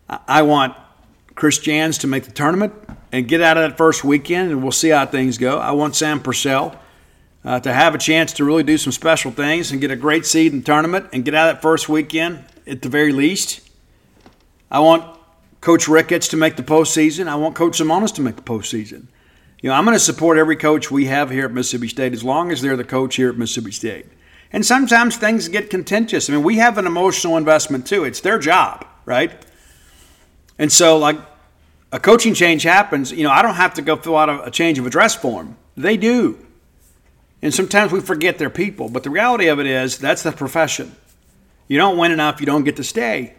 I, 0.10 0.20
I 0.28 0.42
want 0.42 0.76
Chris 1.36 1.58
Jans 1.60 2.00
to 2.00 2.08
make 2.08 2.26
the 2.26 2.32
tournament 2.32 2.74
and 3.12 3.28
get 3.28 3.42
out 3.42 3.58
of 3.58 3.70
that 3.70 3.78
first 3.78 4.04
weekend, 4.04 4.52
and 4.52 4.62
we'll 4.62 4.72
see 4.72 4.90
how 4.90 5.06
things 5.06 5.38
go. 5.38 5.60
I 5.60 5.72
want 5.72 5.96
Sam 5.96 6.20
Purcell 6.20 6.78
uh, 7.48 7.62
to 7.62 7.72
have 7.72 7.96
a 7.96 7.98
chance 7.98 8.34
to 8.34 8.44
really 8.44 8.62
do 8.62 8.78
some 8.78 8.92
special 8.92 9.32
things 9.32 9.72
and 9.72 9.80
get 9.80 9.90
a 9.90 9.96
great 9.96 10.26
seed 10.26 10.52
in 10.52 10.60
the 10.60 10.66
tournament 10.66 11.08
and 11.14 11.24
get 11.24 11.34
out 11.34 11.48
of 11.48 11.56
that 11.56 11.62
first 11.62 11.88
weekend 11.88 12.44
at 12.68 12.82
the 12.82 12.90
very 12.90 13.14
least. 13.14 13.62
I 14.70 14.82
want 14.82 15.18
Coach 15.62 15.88
Ricketts 15.88 16.28
to 16.30 16.38
make 16.38 16.58
the 16.58 16.64
postseason. 16.64 17.30
I 17.30 17.36
want 17.36 17.56
Coach 17.56 17.80
Lemonis 17.80 18.14
to 18.16 18.22
make 18.22 18.36
the 18.36 18.42
postseason. 18.42 19.08
You 19.62 19.70
know, 19.70 19.76
I'm 19.76 19.86
going 19.86 19.96
to 19.96 20.00
support 20.00 20.38
every 20.38 20.58
coach 20.58 20.92
we 20.92 21.06
have 21.06 21.30
here 21.30 21.46
at 21.46 21.54
Mississippi 21.54 21.88
State 21.88 22.12
as 22.12 22.22
long 22.22 22.52
as 22.52 22.62
they're 22.62 22.76
the 22.76 22.84
coach 22.84 23.16
here 23.16 23.30
at 23.30 23.38
Mississippi 23.38 23.72
State. 23.72 24.08
And 24.52 24.66
sometimes 24.66 25.16
things 25.16 25.48
get 25.48 25.70
contentious. 25.70 26.30
I 26.30 26.34
mean, 26.34 26.44
we 26.44 26.58
have 26.58 26.78
an 26.78 26.86
emotional 26.86 27.38
investment 27.38 27.88
too. 27.88 28.04
It's 28.04 28.20
their 28.20 28.40
job, 28.40 28.86
right? 29.06 29.32
And 30.60 30.70
so, 30.70 30.98
like, 30.98 31.18
a 31.94 32.00
coaching 32.00 32.34
change 32.34 32.64
happens, 32.64 33.14
you 33.14 33.24
know, 33.24 33.32
I 33.32 33.42
don't 33.42 33.56
have 33.56 33.74
to 33.76 33.82
go 33.82 33.96
fill 33.96 34.18
out 34.18 34.28
a, 34.28 34.44
a 34.44 34.52
change 34.52 34.80
of 34.80 34.86
address 34.86 35.16
form. 35.16 35.56
They 35.78 35.96
do. 35.96 36.44
And 37.42 37.54
sometimes 37.54 37.92
we 37.92 38.02
forget 38.02 38.38
they're 38.38 38.50
people. 38.50 38.90
But 38.90 39.04
the 39.04 39.10
reality 39.10 39.48
of 39.48 39.60
it 39.60 39.68
is, 39.68 39.98
that's 39.98 40.24
the 40.24 40.32
profession. 40.32 40.96
You 41.68 41.78
don't 41.78 41.98
win 41.98 42.12
enough, 42.12 42.40
you 42.40 42.46
don't 42.46 42.64
get 42.64 42.78
to 42.78 42.84
stay. 42.84 43.36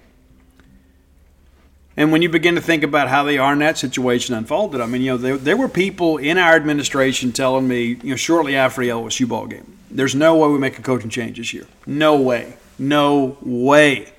And 1.96 2.12
when 2.12 2.22
you 2.22 2.28
begin 2.28 2.54
to 2.54 2.60
think 2.60 2.84
about 2.84 3.08
how 3.08 3.24
the 3.24 3.40
Arnett 3.40 3.76
situation 3.76 4.36
unfolded, 4.36 4.80
I 4.80 4.86
mean, 4.86 5.02
you 5.02 5.10
know, 5.10 5.16
there, 5.16 5.36
there 5.36 5.56
were 5.56 5.68
people 5.68 6.16
in 6.16 6.38
our 6.38 6.54
administration 6.54 7.32
telling 7.32 7.66
me, 7.66 7.98
you 8.02 8.10
know, 8.10 8.16
shortly 8.16 8.54
after 8.54 8.82
the 8.82 8.90
LSU 8.90 9.28
ball 9.28 9.48
game, 9.48 9.76
there's 9.90 10.14
no 10.14 10.36
way 10.36 10.48
we 10.48 10.58
make 10.58 10.78
a 10.78 10.82
coaching 10.82 11.10
change 11.10 11.38
this 11.38 11.52
year. 11.52 11.66
No 11.86 12.20
way. 12.20 12.56
No 12.78 13.36
way 13.40 14.12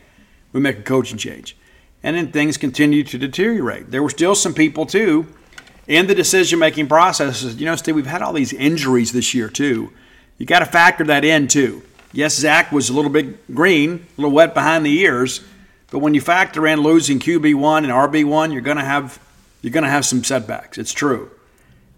we 0.51 0.59
make 0.59 0.77
a 0.77 0.81
coaching 0.81 1.17
change. 1.17 1.55
And 2.03 2.17
then 2.17 2.33
things 2.33 2.57
continued 2.57 3.07
to 3.07 3.17
deteriorate. 3.17 3.91
There 3.91 4.03
were 4.03 4.09
still 4.09 4.35
some 4.35 4.53
people, 4.53 4.85
too, 4.85 5.27
in 5.89 6.07
the 6.07 6.15
decision 6.15 6.59
making 6.59 6.87
processes. 6.87 7.57
You 7.57 7.65
know, 7.65 7.75
Steve, 7.75 7.95
we've 7.95 8.05
had 8.05 8.21
all 8.21 8.31
these 8.31 8.53
injuries 8.53 9.11
this 9.11 9.33
year, 9.33 9.49
too. 9.49 9.91
You 10.37 10.45
got 10.45 10.59
to 10.59 10.65
factor 10.65 11.03
that 11.03 11.25
in, 11.25 11.49
too. 11.49 11.83
Yes, 12.13 12.35
Zach 12.35 12.71
was 12.71 12.89
a 12.89 12.93
little 12.93 13.11
bit 13.11 13.53
green, 13.53 14.07
a 14.17 14.21
little 14.21 14.31
wet 14.31 14.53
behind 14.53 14.85
the 14.85 14.97
ears 14.99 15.41
but 15.91 15.99
when 15.99 16.13
you 16.13 16.21
factor 16.21 16.67
in 16.67 16.81
losing 16.81 17.19
QB1 17.19 17.79
and 17.79 17.87
RB1, 17.87 18.51
you're 18.53 18.61
going 18.61 18.77
to 18.77 18.83
have 18.83 19.19
you're 19.61 19.73
going 19.73 19.83
to 19.83 19.89
have 19.89 20.05
some 20.05 20.23
setbacks. 20.23 20.77
It's 20.77 20.93
true. 20.93 21.31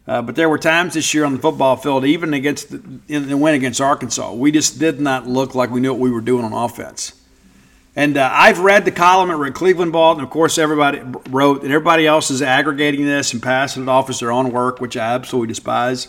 Uh, 0.08 0.22
but 0.22 0.36
there 0.36 0.50
were 0.50 0.58
times 0.58 0.96
this 0.96 1.14
year 1.14 1.26
on 1.26 1.34
the 1.34 1.40
football 1.40 1.76
field, 1.76 2.06
even 2.06 2.34
against 2.34 2.72
the, 2.72 2.82
in 3.08 3.30
the 3.30 3.38
win 3.38 3.54
against 3.54 3.80
Arkansas, 3.80 4.34
we 4.34 4.52
just 4.52 4.80
did 4.80 5.00
not 5.00 5.28
look 5.28 5.54
like 5.54 5.70
we 5.70 5.80
knew 5.80 5.94
what 5.94 6.00
we 6.00 6.10
were 6.10 6.22
doing 6.22 6.44
on 6.44 6.54
offense. 6.54 7.14
And 7.96 8.16
uh, 8.18 8.30
I've 8.32 8.60
read 8.60 8.86
the 8.86 8.92
column 8.92 9.32
at 9.32 9.54
Cleveland 9.54 9.92
Ball, 9.92 10.14
and 10.14 10.22
of 10.22 10.30
course 10.30 10.58
everybody 10.58 11.02
wrote, 11.30 11.64
and 11.64 11.72
everybody 11.72 12.08
else 12.08 12.32
is 12.32 12.42
aggregating 12.42 13.06
this 13.06 13.34
and 13.34 13.44
passing 13.44 13.84
it 13.84 13.90
off 13.90 14.10
as 14.10 14.20
their 14.20 14.32
own 14.32 14.52
work, 14.52 14.80
which 14.80 14.96
I 14.96 15.14
absolutely 15.14 15.50
despise. 15.50 16.08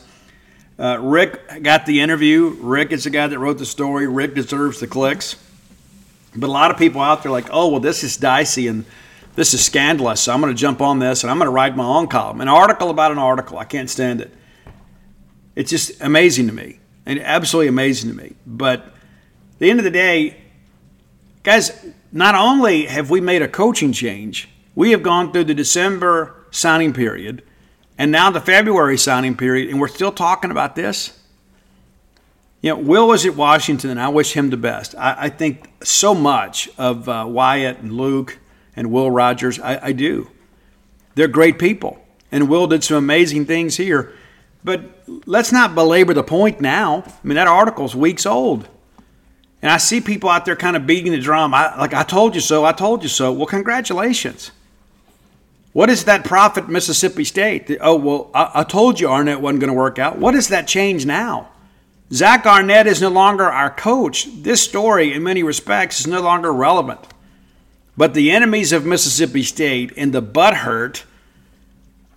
Uh, 0.78 0.98
Rick 1.00 1.62
got 1.62 1.86
the 1.86 2.00
interview. 2.00 2.56
Rick 2.60 2.92
is 2.92 3.04
the 3.04 3.10
guy 3.10 3.26
that 3.26 3.38
wrote 3.38 3.59
the 3.59 3.66
story. 3.66 4.06
Rick 4.06 4.34
deserves 4.34 4.80
the 4.80 4.86
clicks. 4.86 5.36
But 6.34 6.46
a 6.46 6.52
lot 6.52 6.70
of 6.70 6.78
people 6.78 7.00
out 7.00 7.22
there 7.22 7.32
like, 7.32 7.48
oh, 7.50 7.68
well, 7.68 7.80
this 7.80 8.02
is 8.02 8.16
dicey 8.16 8.68
and 8.68 8.84
this 9.34 9.52
is 9.52 9.64
scandalous. 9.64 10.22
So 10.22 10.32
I'm 10.32 10.40
going 10.40 10.52
to 10.52 10.59
jump 10.59 10.80
on 10.80 10.98
this 10.98 11.24
and 11.24 11.30
I'm 11.30 11.38
going 11.38 11.46
to 11.46 11.52
write 11.52 11.76
my 11.76 11.84
own 11.84 12.09
column. 12.09 12.40
An 12.40 12.48
article 12.48 12.90
about 12.90 13.12
an 13.12 13.18
article. 13.18 13.59
I 13.59 13.64
can't 13.64 13.90
stand 13.90 14.20
it. 14.20 14.32
It's 15.54 15.70
just 15.70 16.00
amazing 16.00 16.46
to 16.46 16.52
me 16.52 16.78
and 17.04 17.20
absolutely 17.20 17.68
amazing 17.68 18.10
to 18.10 18.16
me. 18.16 18.34
But 18.46 18.80
at 18.80 19.59
the 19.59 19.70
end 19.70 19.78
of 19.78 19.84
the 19.84 19.90
day, 19.90 20.41
guys, 21.43 21.86
not 22.10 22.35
only 22.35 22.86
have 22.86 23.10
we 23.10 23.20
made 23.20 23.43
a 23.43 23.48
coaching 23.48 23.93
change, 23.93 24.48
we 24.74 24.90
have 24.90 25.02
gone 25.02 25.32
through 25.32 25.44
the 25.44 25.55
December 25.55 26.35
signing 26.51 26.93
period 26.93 27.43
and 27.98 28.10
now 28.10 28.31
the 28.31 28.40
February 28.40 28.98
signing 28.98 29.36
period, 29.36 29.69
and 29.69 29.81
we're 29.81 29.89
still 29.89 30.12
talking 30.12 30.51
about 30.51 30.74
this. 30.74 31.19
You 32.60 32.70
know, 32.70 32.78
Will 32.78 33.09
was 33.09 33.27
at 33.27 33.36
Washington, 33.36 33.90
and 33.90 34.01
I 34.01 34.09
wish 34.09 34.32
him 34.32 34.51
the 34.51 34.56
best. 34.56 34.94
I, 34.97 35.16
I 35.19 35.28
think 35.28 35.70
so 35.85 36.14
much 36.14 36.70
of 36.78 37.09
uh, 37.09 37.27
Wyatt 37.28 37.78
and 37.78 37.93
Luke 37.93 38.39
and 38.74 38.90
Will 38.90 39.10
Rogers. 39.10 39.60
I, 39.60 39.86
I 39.86 39.93
do. 39.93 40.31
They're 41.14 41.28
great 41.28 41.59
people, 41.59 42.05
and 42.31 42.48
Will 42.48 42.66
did 42.66 42.82
some 42.82 42.97
amazing 42.97 43.47
things 43.47 43.77
here. 43.77 44.12
But 44.64 45.05
let's 45.27 45.52
not 45.52 45.74
belabor 45.74 46.14
the 46.14 46.23
point 46.23 46.60
now. 46.60 47.05
I 47.06 47.27
mean, 47.27 47.35
that 47.35 47.48
article's 47.48 47.94
weeks 47.94 48.24
old. 48.24 48.69
And 49.62 49.70
I 49.70 49.76
see 49.76 50.01
people 50.01 50.28
out 50.28 50.44
there 50.44 50.56
kind 50.56 50.76
of 50.76 50.86
beating 50.86 51.12
the 51.12 51.20
drum. 51.20 51.55
I, 51.55 51.78
like, 51.78 51.94
I 51.94 52.02
told 52.02 52.34
you 52.34 52.40
so, 52.40 52.64
I 52.64 52.72
told 52.72 53.05
you 53.05 53.09
so. 53.09 53.32
Well, 53.32 53.47
congratulations. 53.47 54.51
What 55.72 55.89
is 55.89 56.05
that 56.05 56.24
profit 56.24 56.68
Mississippi 56.68 57.24
State? 57.24 57.78
Oh, 57.80 57.97
well, 57.97 58.30
I, 58.34 58.51
I 58.56 58.64
told 58.64 59.01
you 59.01 59.09
Arnett 59.09 59.40
wasn't 59.40 59.60
going 59.60 59.72
to 59.72 59.78
work 59.78 59.98
out. 59.98 60.18
What 60.18 60.32
does 60.32 60.48
that 60.48 60.66
change 60.66 61.06
now? 61.06 61.48
Zach 62.12 62.44
Arnett 62.44 62.86
is 62.86 63.01
no 63.01 63.09
longer 63.09 63.44
our 63.44 63.70
coach. 63.70 64.26
This 64.43 64.60
story, 64.60 65.14
in 65.14 65.22
many 65.22 65.43
respects, 65.43 66.01
is 66.01 66.06
no 66.06 66.20
longer 66.20 66.52
relevant. 66.52 67.01
But 67.97 68.12
the 68.12 68.30
enemies 68.30 68.72
of 68.72 68.84
Mississippi 68.84 69.43
State 69.43 69.93
and 69.97 70.12
the 70.12 70.20
butthurt 70.20 71.05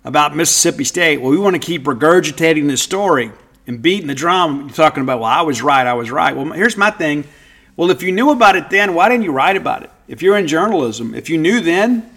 about 0.04 0.36
Mississippi 0.36 0.84
State, 0.84 1.22
well, 1.22 1.32
we 1.32 1.38
want 1.38 1.54
to 1.54 1.66
keep 1.66 1.84
regurgitating 1.84 2.68
this 2.68 2.82
story 2.82 3.32
and 3.68 3.82
beating 3.82 4.08
the 4.08 4.16
drum, 4.16 4.70
talking 4.70 5.02
about, 5.02 5.20
well, 5.20 5.30
I 5.30 5.42
was 5.42 5.62
right, 5.62 5.86
I 5.86 5.94
was 5.94 6.12
right. 6.12 6.36
Well, 6.36 6.52
here's 6.52 6.78
my 6.78 6.92
thing. 6.92 7.24
Well, 7.76 7.92
if 7.92 8.04
you 8.04 8.12
knew 8.12 8.32
about 8.32 8.56
it 8.56 8.70
then, 8.70 8.94
why 8.94 9.10
didn't 9.10 9.24
you 9.24 9.32
write 9.32 9.58
about 9.58 9.84
it? 9.84 9.92
If 10.08 10.22
you're 10.22 10.38
in 10.38 10.48
journalism, 10.48 11.16
if 11.16 11.30
you 11.30 11.38
knew 11.38 11.60
then, 11.60 12.10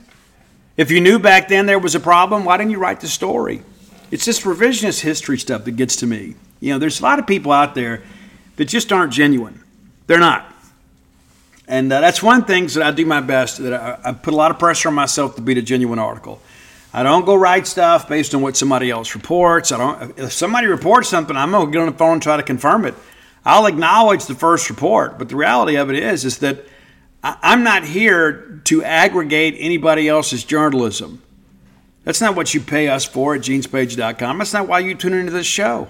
if 0.77 0.91
you 0.91 1.01
knew 1.01 1.19
back 1.19 1.49
then 1.49 1.67
there 1.67 1.79
was 1.79 1.95
a 1.95 2.01
problem, 2.01 2.45
why 2.45 2.57
didn't 2.57 2.71
you 2.71 2.79
write 2.79 3.01
the 3.01 3.09
story? 3.09 3.63
It's 4.11 4.25
this 4.25 4.43
revisionist 4.43 5.01
history 5.01 5.39
stuff 5.39 5.65
that 5.65 5.73
gets 5.73 5.97
to 5.97 6.07
me. 6.07 6.37
You 6.61 6.73
know, 6.73 6.79
there's 6.79 7.01
a 7.01 7.03
lot 7.03 7.19
of 7.19 7.27
people 7.27 7.53
out 7.53 7.75
there 7.75 8.03
that 8.57 8.67
just 8.67 8.93
aren't 8.93 9.13
genuine. 9.13 9.63
They're 10.07 10.19
not. 10.19 10.55
And 11.67 11.93
uh, 11.93 12.01
that's 12.01 12.23
one 12.23 12.45
thing 12.45 12.67
that 12.69 12.83
I 12.83 12.91
do 12.91 13.05
my 13.05 13.21
best, 13.21 13.59
that 13.59 13.75
I, 13.75 13.99
I 14.11 14.13
put 14.13 14.33
a 14.33 14.37
lot 14.37 14.51
of 14.51 14.59
pressure 14.59 14.89
on 14.89 14.95
myself 14.95 15.37
to 15.37 15.43
be 15.43 15.59
a 15.59 15.63
genuine 15.63 15.99
article. 15.99 16.41
I 16.93 17.03
don't 17.03 17.27
go 17.27 17.35
write 17.35 17.67
stuff 17.67 18.09
based 18.09 18.35
on 18.35 18.41
what 18.41 18.57
somebody 18.57 18.91
else 18.91 19.15
reports. 19.15 19.73
I 19.73 19.79
don't. 19.79 20.19
If 20.19 20.33
somebody 20.33 20.67
reports 20.67 21.09
something, 21.09 21.37
I'm 21.37 21.51
gonna 21.51 21.71
get 21.71 21.81
on 21.81 21.87
the 21.87 21.99
phone 21.99 22.15
and 22.15 22.23
try 22.23 22.37
to 22.37 22.43
confirm 22.43 22.85
it. 22.85 22.95
I'll 23.45 23.67
acknowledge 23.67 24.27
the 24.27 24.35
first 24.35 24.71
report, 24.71 25.19
but 25.19 25.29
the 25.29 25.37
reality 25.37 25.77
of 25.77 25.91
it 25.91 25.97
is, 25.97 26.25
is 26.25 26.39
that 26.39 26.65
I'm 27.23 27.65
not 27.65 27.85
here 27.85 28.61
to 28.65 28.85
aggregate 28.85 29.57
anybody 29.59 30.09
else's 30.09 30.45
journalism. 30.45 31.23
That's 32.05 32.21
not 32.21 32.37
what 32.37 32.55
you 32.55 32.61
pay 32.61 32.89
us 32.89 33.05
for 33.05 33.35
at 33.35 33.43
genespage.com. 33.43 34.39
That's 34.39 34.53
not 34.53 34.69
why 34.69 34.79
you 34.79 34.95
tune 34.95 35.15
into 35.15 35.33
this 35.33 35.47
show. 35.47 35.89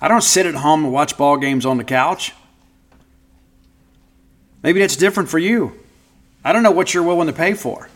I 0.00 0.08
don't 0.08 0.22
sit 0.22 0.46
at 0.46 0.54
home 0.54 0.84
and 0.84 0.92
watch 0.92 1.16
ball 1.16 1.36
games 1.36 1.66
on 1.66 1.76
the 1.76 1.84
couch. 1.84 2.32
Maybe 4.62 4.80
that's 4.80 4.96
different 4.96 5.28
for 5.28 5.38
you. 5.38 5.78
I 6.42 6.52
don't 6.52 6.62
know 6.62 6.70
what 6.70 6.94
you're 6.94 7.02
willing 7.02 7.26
to 7.26 7.34
pay 7.34 7.52
for. 7.52 7.89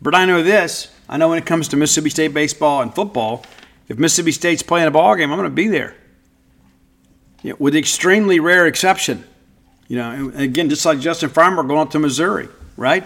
But 0.00 0.14
I 0.14 0.24
know 0.24 0.42
this. 0.42 0.92
I 1.08 1.16
know 1.16 1.28
when 1.28 1.38
it 1.38 1.46
comes 1.46 1.68
to 1.68 1.76
Mississippi 1.76 2.10
State 2.10 2.34
baseball 2.34 2.82
and 2.82 2.94
football, 2.94 3.44
if 3.88 3.98
Mississippi 3.98 4.32
State's 4.32 4.62
playing 4.62 4.86
a 4.86 4.90
ball 4.90 5.16
game, 5.16 5.30
I'm 5.30 5.38
going 5.38 5.50
to 5.50 5.54
be 5.54 5.68
there. 5.68 5.94
You 7.42 7.50
know, 7.50 7.56
with 7.58 7.74
extremely 7.74 8.40
rare 8.40 8.66
exception. 8.66 9.24
You 9.88 9.96
know, 9.96 10.32
again, 10.34 10.68
just 10.68 10.84
like 10.84 11.00
Justin 11.00 11.30
Farmer 11.30 11.62
going 11.62 11.88
to 11.88 11.98
Missouri, 11.98 12.48
right? 12.76 13.04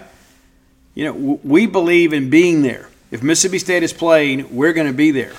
You 0.95 1.05
know, 1.05 1.39
we 1.45 1.67
believe 1.67 2.13
in 2.13 2.29
being 2.29 2.63
there. 2.63 2.89
If 3.11 3.23
Mississippi 3.23 3.59
State 3.59 3.83
is 3.83 3.93
playing, 3.93 4.55
we're 4.55 4.73
going 4.73 4.89
to 4.89 4.93
be 4.93 5.11
there. 5.13 5.33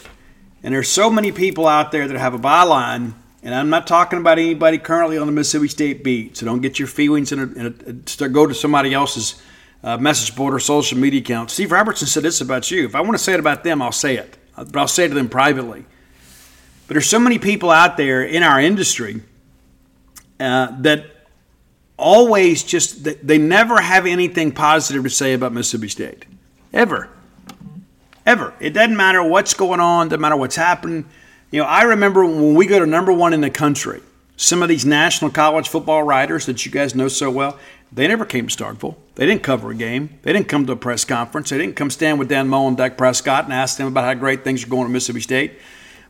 And 0.63 0.73
there's 0.73 0.89
so 0.89 1.09
many 1.09 1.31
people 1.33 1.67
out 1.67 1.91
there 1.91 2.07
that 2.07 2.17
have 2.17 2.33
a 2.33 2.39
byline, 2.39 3.13
and 3.43 3.53
I'm 3.53 3.69
not 3.69 3.87
talking 3.87 4.19
about 4.19 4.39
anybody 4.39 4.77
currently 4.77 5.17
on 5.17 5.27
the 5.27 5.33
Mississippi 5.33 5.67
State 5.67 6.03
beat. 6.03 6.37
So 6.37 6.45
don't 6.45 6.61
get 6.61 6.79
your 6.79 6.87
feelings 6.87 7.33
and 7.33 8.05
go 8.31 8.47
to 8.47 8.53
somebody 8.53 8.93
else's 8.93 9.41
uh, 9.83 9.97
message 9.97 10.35
board 10.35 10.53
or 10.53 10.59
social 10.59 10.97
media 10.97 11.19
account. 11.19 11.51
Steve 11.51 11.71
Robertson 11.71 12.07
said 12.07 12.23
this 12.23 12.41
about 12.41 12.71
you. 12.71 12.85
If 12.85 12.95
I 12.95 13.01
want 13.01 13.13
to 13.13 13.23
say 13.23 13.33
it 13.33 13.39
about 13.39 13.63
them, 13.63 13.81
I'll 13.81 13.91
say 13.91 14.17
it, 14.17 14.37
but 14.55 14.75
I'll 14.75 14.87
say 14.87 15.05
it 15.05 15.09
to 15.09 15.13
them 15.13 15.29
privately. 15.29 15.85
But 16.87 16.95
there's 16.95 17.09
so 17.09 17.19
many 17.19 17.39
people 17.39 17.69
out 17.69 17.97
there 17.97 18.23
in 18.23 18.43
our 18.43 18.59
industry 18.59 19.21
uh, 20.39 20.67
that 20.81 21.05
always 21.97 22.63
just 22.63 23.03
they 23.25 23.37
never 23.37 23.79
have 23.79 24.05
anything 24.05 24.51
positive 24.51 25.03
to 25.03 25.09
say 25.09 25.33
about 25.33 25.53
Mississippi 25.53 25.89
State, 25.89 26.25
ever. 26.73 27.09
Ever. 28.25 28.53
It 28.59 28.71
doesn't 28.71 28.95
matter 28.95 29.21
what's 29.21 29.53
going 29.53 29.81
on, 29.81 30.07
doesn't 30.07 30.21
matter 30.21 30.37
what's 30.37 30.55
happening. 30.55 31.05
You 31.51 31.59
know, 31.61 31.65
I 31.65 31.83
remember 31.83 32.25
when 32.25 32.55
we 32.55 32.65
go 32.65 32.79
to 32.79 32.85
number 32.85 33.11
one 33.11 33.33
in 33.33 33.41
the 33.41 33.49
country, 33.49 34.01
some 34.37 34.63
of 34.63 34.69
these 34.69 34.85
national 34.85 35.29
college 35.31 35.67
football 35.67 36.03
writers 36.03 36.45
that 36.45 36.65
you 36.65 36.71
guys 36.71 36.95
know 36.95 37.09
so 37.09 37.29
well, 37.29 37.59
they 37.95 38.07
never 38.07 38.25
came 38.25 38.47
to 38.47 38.55
Starkville. 38.55 38.95
They 39.15 39.25
didn't 39.25 39.43
cover 39.43 39.71
a 39.71 39.75
game. 39.75 40.17
They 40.23 40.33
didn't 40.33 40.47
come 40.47 40.65
to 40.65 40.73
a 40.73 40.75
press 40.75 41.05
conference. 41.05 41.49
They 41.49 41.57
didn't 41.57 41.75
come 41.75 41.89
stand 41.89 42.17
with 42.17 42.29
Dan 42.29 42.47
Mullen 42.47 42.75
Dak 42.75 42.97
Prescott 42.97 43.43
and 43.45 43.53
ask 43.53 43.77
them 43.77 43.87
about 43.87 44.05
how 44.05 44.13
great 44.15 44.43
things 44.43 44.63
are 44.63 44.67
going 44.67 44.85
at 44.85 44.91
Mississippi 44.91 45.21
State. 45.21 45.53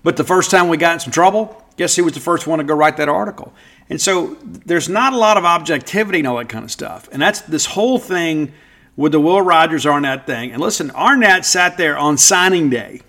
But 0.04 0.18
the 0.18 0.24
first 0.24 0.50
time 0.50 0.70
we 0.70 0.78
got 0.78 0.94
in 0.94 1.00
some 1.00 1.12
trouble, 1.12 1.62
guess 1.78 1.96
who 1.96 2.04
was 2.04 2.14
the 2.14 2.20
first 2.20 2.48
one 2.48 2.60
to 2.60 2.66
go 2.66 2.74
write 2.74 2.98
that 2.98 3.10
article? 3.10 3.54
And 3.90 4.00
so 4.02 4.38
there's 4.44 4.88
not 4.88 5.14
a 5.14 5.18
lot 5.18 5.38
of 5.38 5.44
objectivity 5.44 6.20
and 6.20 6.28
all 6.28 6.38
that 6.38 6.50
kind 6.50 6.64
of 6.64 6.72
stuff. 6.72 7.10
And 7.12 7.22
that's 7.22 7.42
this 7.42 7.66
whole 7.66 8.00
thing 8.00 8.54
with 8.96 9.12
the 9.12 9.20
Will 9.20 9.42
Rogers 9.42 9.86
Arnett 9.86 10.26
thing. 10.26 10.52
And 10.52 10.62
listen, 10.62 10.92
Arnett 10.92 11.46
sat 11.46 11.78
there 11.78 11.98
on 11.98 12.18
signing 12.18 12.70
day, 12.70 13.02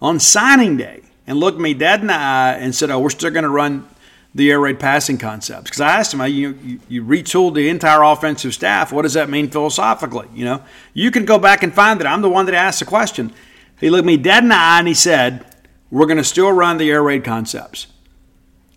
on 0.00 0.20
signing 0.20 0.76
day, 0.76 1.02
and 1.26 1.38
looked 1.38 1.58
me 1.58 1.74
dead 1.74 2.00
in 2.00 2.06
the 2.08 2.14
eye 2.14 2.52
and 2.52 2.74
said, 2.74 2.90
"Oh, 2.90 3.00
we're 3.00 3.10
still 3.10 3.30
going 3.30 3.42
to 3.42 3.48
run 3.50 3.88
the 4.36 4.50
air 4.50 4.60
raid 4.60 4.78
passing 4.78 5.18
concepts." 5.18 5.64
Because 5.64 5.80
I 5.80 5.98
asked 5.98 6.14
him, 6.14 6.20
you, 6.26 6.58
you 6.62 6.80
you 6.88 7.04
retooled 7.04 7.54
the 7.54 7.68
entire 7.68 8.02
offensive 8.02 8.54
staff. 8.54 8.92
What 8.92 9.02
does 9.02 9.14
that 9.14 9.28
mean 9.28 9.50
philosophically? 9.50 10.28
You 10.34 10.44
know, 10.44 10.62
you 10.94 11.10
can 11.10 11.24
go 11.24 11.38
back 11.38 11.62
and 11.62 11.74
find 11.74 12.00
that 12.00 12.06
I'm 12.06 12.22
the 12.22 12.30
one 12.30 12.46
that 12.46 12.54
asked 12.54 12.78
the 12.78 12.86
question. 12.86 13.32
He 13.80 13.90
looked 13.90 14.06
me 14.06 14.16
dead 14.16 14.42
in 14.42 14.48
the 14.48 14.54
eye 14.54 14.78
and 14.78 14.88
he 14.88 14.94
said, 14.94 15.44
We're 15.90 16.06
going 16.06 16.16
to 16.18 16.24
still 16.24 16.50
run 16.52 16.78
the 16.78 16.90
air 16.90 17.02
raid 17.02 17.24
concepts 17.24 17.88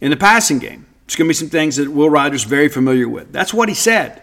in 0.01 0.11
the 0.11 0.17
passing 0.17 0.59
game. 0.59 0.85
It's 1.05 1.15
going 1.15 1.27
to 1.27 1.29
be 1.29 1.33
some 1.33 1.49
things 1.49 1.77
that 1.77 1.89
Will 1.89 2.09
Rogers 2.09 2.43
very 2.43 2.69
familiar 2.69 3.07
with. 3.09 3.31
That's 3.31 3.53
what 3.53 3.69
he 3.69 3.75
said. 3.75 4.21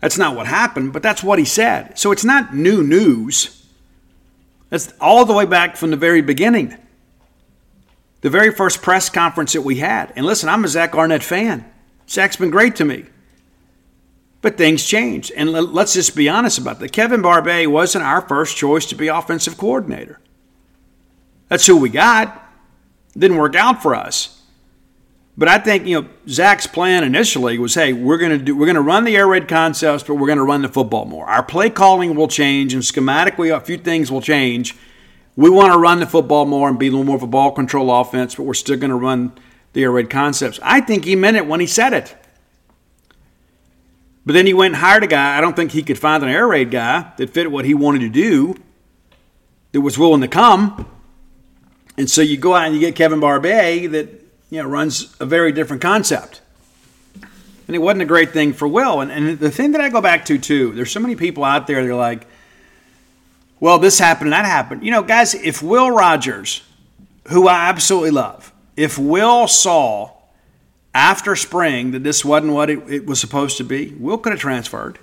That's 0.00 0.16
not 0.16 0.36
what 0.36 0.46
happened, 0.46 0.92
but 0.92 1.02
that's 1.02 1.22
what 1.22 1.38
he 1.38 1.44
said. 1.44 1.98
So 1.98 2.12
it's 2.12 2.24
not 2.24 2.54
new 2.54 2.82
news. 2.82 3.66
That's 4.70 4.92
all 5.00 5.24
the 5.24 5.34
way 5.34 5.44
back 5.44 5.76
from 5.76 5.90
the 5.90 5.96
very 5.96 6.22
beginning. 6.22 6.76
The 8.20 8.30
very 8.30 8.52
first 8.52 8.82
press 8.82 9.08
conference 9.08 9.52
that 9.52 9.62
we 9.62 9.76
had. 9.76 10.12
And 10.16 10.26
listen, 10.26 10.48
I'm 10.48 10.64
a 10.64 10.68
Zach 10.68 10.94
Arnett 10.94 11.22
fan. 11.22 11.64
Zach's 12.08 12.36
been 12.36 12.50
great 12.50 12.76
to 12.76 12.84
me. 12.84 13.04
But 14.40 14.56
things 14.56 14.84
changed. 14.84 15.32
And 15.36 15.52
let's 15.52 15.94
just 15.94 16.16
be 16.16 16.28
honest 16.28 16.58
about 16.58 16.80
that. 16.80 16.92
Kevin 16.92 17.22
Barbay 17.22 17.66
wasn't 17.66 18.04
our 18.04 18.20
first 18.20 18.56
choice 18.56 18.86
to 18.86 18.94
be 18.94 19.08
offensive 19.08 19.56
coordinator. 19.56 20.20
That's 21.48 21.66
who 21.66 21.76
we 21.76 21.88
got. 21.88 22.44
Didn't 23.16 23.36
work 23.36 23.56
out 23.56 23.82
for 23.82 23.94
us. 23.94 24.38
But 25.36 25.46
I 25.46 25.58
think 25.58 25.86
you 25.86 26.00
know 26.00 26.08
Zach's 26.28 26.66
plan 26.66 27.04
initially 27.04 27.58
was, 27.58 27.74
hey, 27.74 27.92
we're 27.92 28.18
gonna 28.18 28.38
do 28.38 28.56
we're 28.56 28.66
gonna 28.66 28.82
run 28.82 29.04
the 29.04 29.16
air 29.16 29.28
raid 29.28 29.46
concepts, 29.46 30.02
but 30.02 30.16
we're 30.16 30.26
gonna 30.26 30.44
run 30.44 30.62
the 30.62 30.68
football 30.68 31.04
more. 31.04 31.26
Our 31.26 31.44
play 31.44 31.70
calling 31.70 32.16
will 32.16 32.26
change, 32.26 32.74
and 32.74 32.82
schematically 32.82 33.56
a 33.56 33.60
few 33.60 33.78
things 33.78 34.10
will 34.10 34.20
change. 34.20 34.74
We 35.38 35.50
want 35.50 35.72
to 35.72 35.78
run 35.78 36.00
the 36.00 36.06
football 36.06 36.46
more 36.46 36.68
and 36.68 36.80
be 36.80 36.88
a 36.88 36.90
little 36.90 37.04
more 37.04 37.14
of 37.14 37.22
a 37.22 37.28
ball 37.28 37.52
control 37.52 37.94
offense, 37.94 38.34
but 38.34 38.42
we're 38.42 38.54
still 38.54 38.76
going 38.76 38.90
to 38.90 38.96
run 38.96 39.30
the 39.72 39.84
air 39.84 39.92
raid 39.92 40.10
concepts. 40.10 40.58
I 40.64 40.80
think 40.80 41.04
he 41.04 41.14
meant 41.14 41.36
it 41.36 41.46
when 41.46 41.60
he 41.60 41.66
said 41.68 41.92
it. 41.92 42.16
But 44.26 44.32
then 44.32 44.46
he 44.46 44.52
went 44.52 44.74
and 44.74 44.82
hired 44.82 45.04
a 45.04 45.06
guy. 45.06 45.38
I 45.38 45.40
don't 45.40 45.54
think 45.54 45.70
he 45.70 45.84
could 45.84 45.96
find 45.96 46.24
an 46.24 46.28
air 46.28 46.48
raid 46.48 46.72
guy 46.72 47.12
that 47.18 47.30
fit 47.30 47.52
what 47.52 47.66
he 47.66 47.72
wanted 47.72 48.00
to 48.00 48.08
do, 48.08 48.56
that 49.70 49.80
was 49.80 49.96
willing 49.96 50.22
to 50.22 50.28
come. 50.28 50.90
And 51.96 52.10
so 52.10 52.20
you 52.20 52.36
go 52.36 52.56
out 52.56 52.66
and 52.66 52.74
you 52.74 52.80
get 52.80 52.96
Kevin 52.96 53.20
Barbay 53.20 53.86
that 53.86 54.08
you 54.50 54.60
know 54.60 54.68
runs 54.68 55.14
a 55.20 55.24
very 55.24 55.52
different 55.52 55.82
concept. 55.82 56.40
And 57.22 57.76
it 57.76 57.78
wasn't 57.78 58.02
a 58.02 58.06
great 58.06 58.32
thing 58.32 58.54
for 58.54 58.66
Will. 58.66 59.02
And, 59.02 59.12
and 59.12 59.38
the 59.38 59.52
thing 59.52 59.70
that 59.70 59.80
I 59.80 59.88
go 59.88 60.00
back 60.00 60.24
to 60.24 60.36
too, 60.36 60.72
there's 60.72 60.90
so 60.90 60.98
many 60.98 61.14
people 61.14 61.44
out 61.44 61.68
there 61.68 61.80
that 61.80 61.88
are 61.88 61.94
like, 61.94 62.26
well, 63.60 63.78
this 63.78 63.98
happened 63.98 64.26
and 64.26 64.32
that 64.32 64.44
happened. 64.44 64.84
You 64.84 64.90
know, 64.90 65.02
guys, 65.02 65.34
if 65.34 65.62
Will 65.62 65.90
Rogers, 65.90 66.62
who 67.28 67.48
I 67.48 67.68
absolutely 67.68 68.12
love, 68.12 68.52
if 68.76 68.98
Will 68.98 69.48
saw 69.48 70.12
after 70.94 71.36
spring 71.36 71.90
that 71.92 72.02
this 72.02 72.24
wasn't 72.24 72.52
what 72.52 72.70
it, 72.70 72.78
it 72.88 73.06
was 73.06 73.20
supposed 73.20 73.56
to 73.58 73.64
be, 73.64 73.94
Will 73.98 74.18
could 74.18 74.32
have 74.32 74.40
transferred. 74.40 74.98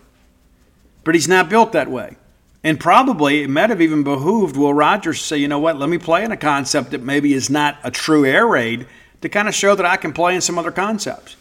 But 1.03 1.15
he's 1.15 1.27
not 1.27 1.49
built 1.49 1.71
that 1.73 1.89
way. 1.89 2.17
And 2.63 2.79
probably 2.79 3.43
it 3.43 3.49
might 3.49 3.69
have 3.69 3.81
even 3.81 4.03
behooved 4.03 4.57
Will 4.57 4.73
Rogers 4.73 5.19
to 5.19 5.23
say, 5.23 5.37
you 5.37 5.47
know 5.47 5.59
what, 5.59 5.77
let 5.77 5.87
me 5.89 5.99
play 5.99 6.23
in 6.23 6.31
a 6.31 6.37
concept 6.37 6.91
that 6.91 7.03
maybe 7.03 7.33
is 7.33 7.49
not 7.49 7.77
a 7.83 7.91
true 7.91 8.25
air 8.25 8.47
raid 8.47 8.87
to 9.21 9.29
kind 9.29 9.47
of 9.47 9.53
show 9.53 9.75
that 9.75 9.85
I 9.85 9.97
can 9.97 10.13
play 10.13 10.33
in 10.33 10.41
some 10.41 10.57
other 10.57 10.71
concepts. 10.71 11.35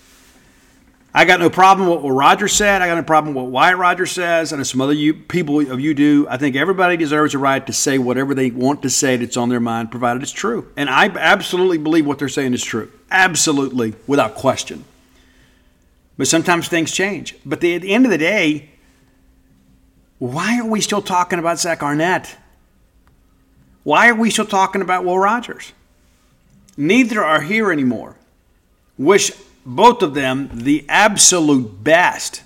I 1.16 1.24
got 1.24 1.38
no 1.38 1.48
problem 1.48 1.88
with 1.88 2.00
what 2.00 2.10
Roger 2.10 2.48
said. 2.48 2.82
I 2.82 2.88
got 2.88 2.96
no 2.96 3.04
problem 3.04 3.34
with 3.34 3.44
what 3.44 3.52
Wyatt 3.52 3.78
Roger 3.78 4.04
says, 4.04 4.52
and 4.52 4.66
some 4.66 4.80
other 4.80 4.92
you, 4.92 5.14
people 5.14 5.60
of 5.70 5.78
you 5.78 5.94
do. 5.94 6.26
I 6.28 6.36
think 6.38 6.56
everybody 6.56 6.96
deserves 6.96 7.34
a 7.34 7.38
right 7.38 7.64
to 7.64 7.72
say 7.72 7.98
whatever 7.98 8.34
they 8.34 8.50
want 8.50 8.82
to 8.82 8.90
say 8.90 9.16
that's 9.16 9.36
on 9.36 9.48
their 9.48 9.60
mind, 9.60 9.92
provided 9.92 10.22
it's 10.22 10.32
true. 10.32 10.72
And 10.76 10.90
I 10.90 11.06
absolutely 11.06 11.78
believe 11.78 12.04
what 12.04 12.18
they're 12.18 12.28
saying 12.28 12.52
is 12.52 12.64
true. 12.64 12.90
Absolutely, 13.12 13.94
without 14.08 14.34
question. 14.34 14.84
But 16.18 16.26
sometimes 16.26 16.66
things 16.66 16.90
change. 16.90 17.36
But 17.46 17.60
the, 17.60 17.76
at 17.76 17.82
the 17.82 17.94
end 17.94 18.06
of 18.06 18.10
the 18.10 18.18
day, 18.18 18.70
why 20.18 20.58
are 20.58 20.66
we 20.66 20.80
still 20.80 21.02
talking 21.02 21.38
about 21.38 21.60
Zach 21.60 21.80
Arnett? 21.80 22.36
Why 23.84 24.08
are 24.08 24.14
we 24.16 24.30
still 24.30 24.46
talking 24.46 24.82
about 24.82 25.04
Will 25.04 25.18
Rogers? 25.18 25.72
Neither 26.76 27.22
are 27.22 27.42
here 27.42 27.70
anymore. 27.70 28.16
Wish 28.98 29.30
both 29.64 30.02
of 30.02 30.14
them 30.14 30.50
the 30.52 30.84
absolute 30.88 31.82
best. 31.82 32.42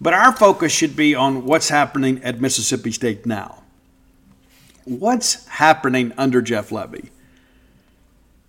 But 0.00 0.14
our 0.14 0.32
focus 0.32 0.72
should 0.72 0.96
be 0.96 1.14
on 1.14 1.44
what's 1.44 1.68
happening 1.68 2.22
at 2.24 2.40
Mississippi 2.40 2.90
State 2.90 3.26
now. 3.26 3.62
What's 4.84 5.46
happening 5.46 6.12
under 6.16 6.40
Jeff 6.40 6.70
Lebby? 6.70 7.10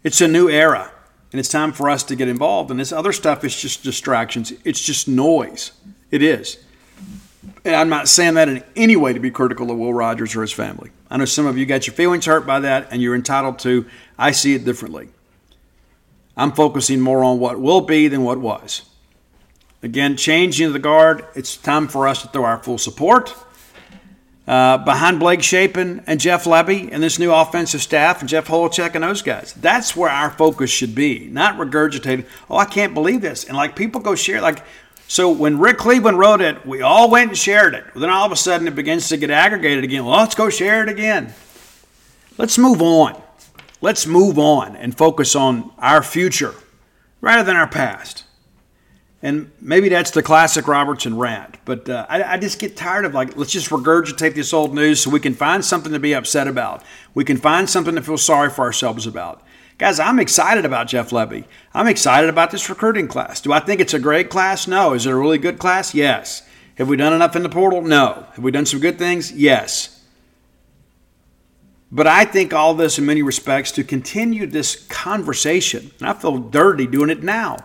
It's 0.04 0.22
a 0.22 0.28
new 0.28 0.50
era, 0.50 0.92
and 1.32 1.40
it's 1.40 1.50
time 1.50 1.74
for 1.74 1.90
us 1.90 2.04
to 2.04 2.16
get 2.16 2.28
involved. 2.28 2.72
And 2.72 2.80
this 2.80 2.92
other 2.92 3.12
stuff 3.12 3.44
is 3.44 3.60
just 3.60 3.84
distractions, 3.84 4.54
it's 4.64 4.80
just 4.82 5.08
noise. 5.08 5.72
It 6.10 6.22
is. 6.22 6.58
And 7.64 7.76
I'm 7.76 7.90
not 7.90 8.08
saying 8.08 8.36
that 8.36 8.50
in 8.50 8.64
any 8.76 8.96
way 8.96 9.14
to 9.14 9.20
be 9.20 9.30
critical 9.30 9.70
of 9.72 9.78
Will 9.78 9.94
Rogers 9.94 10.36
or 10.36 10.42
his 10.42 10.52
family. 10.52 10.92
I 11.10 11.18
know 11.18 11.26
some 11.26 11.46
of 11.46 11.58
you 11.58 11.66
got 11.66 11.86
your 11.86 11.94
feelings 11.94 12.26
hurt 12.26 12.46
by 12.46 12.62
that, 12.62 12.88
and 12.92 13.02
you're 13.02 13.16
entitled 13.16 13.60
to. 13.60 13.86
I 14.18 14.32
see 14.32 14.56
it 14.56 14.66
differently. 14.66 15.10
I'm 16.36 16.52
focusing 16.52 16.99
more 16.99 17.24
on 17.24 17.40
what 17.40 17.60
will 17.60 17.82
be 17.82 18.08
than 18.08 18.24
what 18.24 18.40
was. 18.40 18.84
Again, 19.84 20.16
changing 20.16 20.74
the 20.74 20.80
guard, 20.80 21.26
it's 21.36 21.58
time 21.58 21.88
for 21.88 22.08
us 22.08 22.22
to 22.22 22.28
throw 22.28 22.45
our 22.45 22.62
full 22.62 22.78
support. 22.78 23.34
Uh, 24.48 24.78
behind 24.80 25.20
Blake 25.20 25.44
Shapen 25.44 26.03
and 26.08 26.20
Jeff 26.20 26.45
Lebby 26.45 26.90
and 26.91 27.02
this 27.02 27.20
new 27.20 27.32
offensive 27.32 27.82
staff 27.82 28.22
and 28.22 28.28
Jeff 28.28 28.48
Holowchek 28.48 28.95
and 28.95 29.03
those 29.03 29.22
guys. 29.22 29.53
That's 29.53 29.95
where 29.95 30.10
our 30.10 30.32
focus 30.32 30.70
should 30.70 30.95
be, 30.95 31.28
not 31.28 31.58
regurgitating, 31.58 32.26
oh, 32.49 32.58
I 32.58 32.66
can't 32.66 32.94
believe 32.94 33.22
this. 33.22 33.45
And 33.45 33.56
like 33.56 33.76
people 33.76 34.02
go 34.02 34.16
share, 34.16 34.41
like, 34.41 34.64
so 35.08 35.30
when 35.30 35.60
Rick 35.60 35.78
Cleveland 35.78 36.18
wrote 36.18 36.41
it, 36.41 36.66
we 36.66 36.82
all 36.82 37.10
went 37.10 37.30
and 37.30 37.38
shared 37.38 37.76
it. 37.76 37.86
Then 37.95 38.10
all 38.10 38.26
of 38.26 38.32
a 38.32 38.36
sudden 38.36 38.68
it 38.68 38.76
begins 38.76 39.10
to 39.10 39.18
get 39.18 39.30
aggregated 39.30 39.84
again. 39.84 40.06
Well, 40.06 40.18
let's 40.18 40.36
go 40.36 40.49
share 40.49 40.84
it 40.84 40.90
again. 40.90 41.34
Let's 42.38 42.58
move 42.58 42.82
on. 42.82 43.22
Let's 43.82 44.06
move 44.06 44.38
on 44.38 44.76
and 44.76 44.95
focus 44.95 45.36
on 45.36 45.72
our 45.80 46.03
future 46.03 46.53
rather 47.20 47.44
than 47.44 47.56
our 47.56 47.68
past. 47.68 48.26
And 49.24 49.52
maybe 49.60 49.90
that's 49.90 50.12
the 50.12 50.24
classic 50.24 50.68
Robertson 50.68 51.18
rant, 51.18 51.58
but 51.64 51.88
uh, 51.88 52.08
I, 52.10 52.24
I, 52.24 52.38
just 52.38 52.58
get 52.58 52.76
tired 52.76 53.06
of 53.06 53.14
like, 53.14 53.38
let's 53.38 53.52
just 53.52 53.70
regurgitate 53.70 54.34
this 54.34 54.52
old 54.52 54.74
news 54.74 54.99
so 54.99 55.12
we 55.12 55.20
can 55.20 55.36
find 55.36 55.64
something 55.64 55.91
to 55.91 55.99
be 55.99 56.16
upset 56.16 56.48
about. 56.48 56.84
We 57.14 57.24
can 57.24 57.38
find 57.38 57.70
something 57.70 57.94
to 57.94 58.02
feel 58.02 58.18
sorry 58.18 58.49
for 58.49 58.64
ourselves 58.64 59.06
about. 59.06 59.44
Guys, 59.78 59.99
I'm 59.99 60.20
excited 60.20 60.66
about 60.66 60.88
Jeff 60.88 61.12
Lebby. 61.12 61.45
I'm 61.74 61.88
excited 61.88 62.32
about 62.32 62.49
this 62.49 62.68
recruiting 62.68 63.08
class. 63.08 63.41
Do 63.41 63.53
I 63.53 63.60
think 63.60 63.80
it's 63.80 63.94
a 63.94 63.99
great 63.99 64.30
class? 64.32 64.68
No. 64.68 64.94
Is 64.94 65.06
it 65.06 65.12
a 65.12 65.16
really 65.16 65.38
good 65.38 65.60
class? 65.60 65.94
Yes. 65.94 66.41
Have 66.76 66.88
we 66.88 66.98
done 66.98 67.14
enough 67.14 67.36
in 67.36 67.44
the 67.44 67.49
portal? 67.49 67.82
No. 67.82 68.26
Have 68.34 68.44
we 68.44 68.52
done 68.52 68.66
some 68.66 68.80
good 68.80 68.98
things? 68.98 69.32
Yes. 69.32 70.01
But 71.92 72.08
I 72.08 72.24
think 72.24 72.54
all 72.54 72.74
this, 72.74 72.98
in 72.98 73.06
many 73.06 73.22
respects, 73.22 73.72
to 73.74 73.84
continue 73.84 74.48
this 74.48 74.88
conversation, 74.88 75.92
and 76.00 76.08
I 76.08 76.14
feel 76.14 76.38
dirty 76.38 76.88
doing 76.88 77.10
it 77.10 77.22
now, 77.22 77.58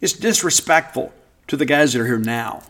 is 0.00 0.14
disrespectful 0.14 1.12
to 1.48 1.56
the 1.58 1.66
guys 1.66 1.92
that 1.92 2.00
are 2.00 2.06
here 2.06 2.18
now. 2.18 2.62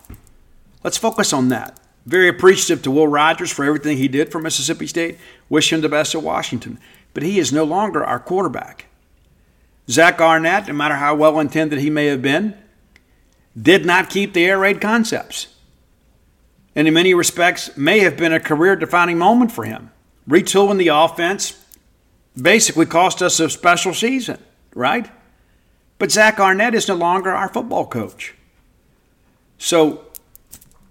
Let's 0.83 0.99
focus 0.99 1.33
on 1.33 1.49
that. 1.49 1.79
Very 2.07 2.29
appreciative 2.29 2.83
to 2.83 2.91
Will 2.91 3.07
Rogers 3.07 3.53
for 3.53 3.65
everything 3.65 3.99
he 3.99 4.09
did 4.09 4.33
for 4.33 4.41
Mississippi 4.41 4.89
State. 4.89 5.19
Wish 5.49 5.73
him 5.73 5.81
the 5.81 5.89
best 5.89 6.15
at 6.15 6.23
Washington. 6.23 6.81
But 7.15 7.23
he 7.23 7.39
is 7.39 7.53
no 7.53 7.63
longer 7.63 8.03
our 8.03 8.19
quarterback. 8.19 8.87
Zach 9.89 10.21
Arnett, 10.21 10.67
no 10.67 10.75
matter 10.75 10.97
how 10.97 11.15
well 11.15 11.39
intended 11.39 11.79
he 11.79 11.91
may 11.91 12.07
have 12.07 12.23
been, 12.23 12.57
did 13.61 13.85
not 13.85 14.11
keep 14.11 14.33
the 14.33 14.45
air 14.45 14.59
raid 14.59 14.81
concepts. 14.81 15.49
And 16.75 16.89
in 16.89 16.95
many 16.95 17.15
respects, 17.15 17.77
may 17.77 18.01
have 18.01 18.17
been 18.17 18.33
a 18.33 18.41
career 18.41 18.75
defining 18.75 19.19
moment 19.19 19.53
for 19.53 19.65
him 19.65 19.91
retooling 20.31 20.79
the 20.79 20.89
offense 20.89 21.63
basically 22.41 22.87
cost 22.87 23.21
us 23.21 23.41
a 23.41 23.51
special 23.51 23.93
season, 23.93 24.39
right? 24.75 25.11
But 25.99 26.11
Zach 26.11 26.39
Arnett 26.39 26.75
is 26.75 26.89
no 26.89 26.95
longer 26.95 27.31
our 27.31 27.49
football 27.49 27.87
coach. 27.87 28.35
So, 29.59 30.07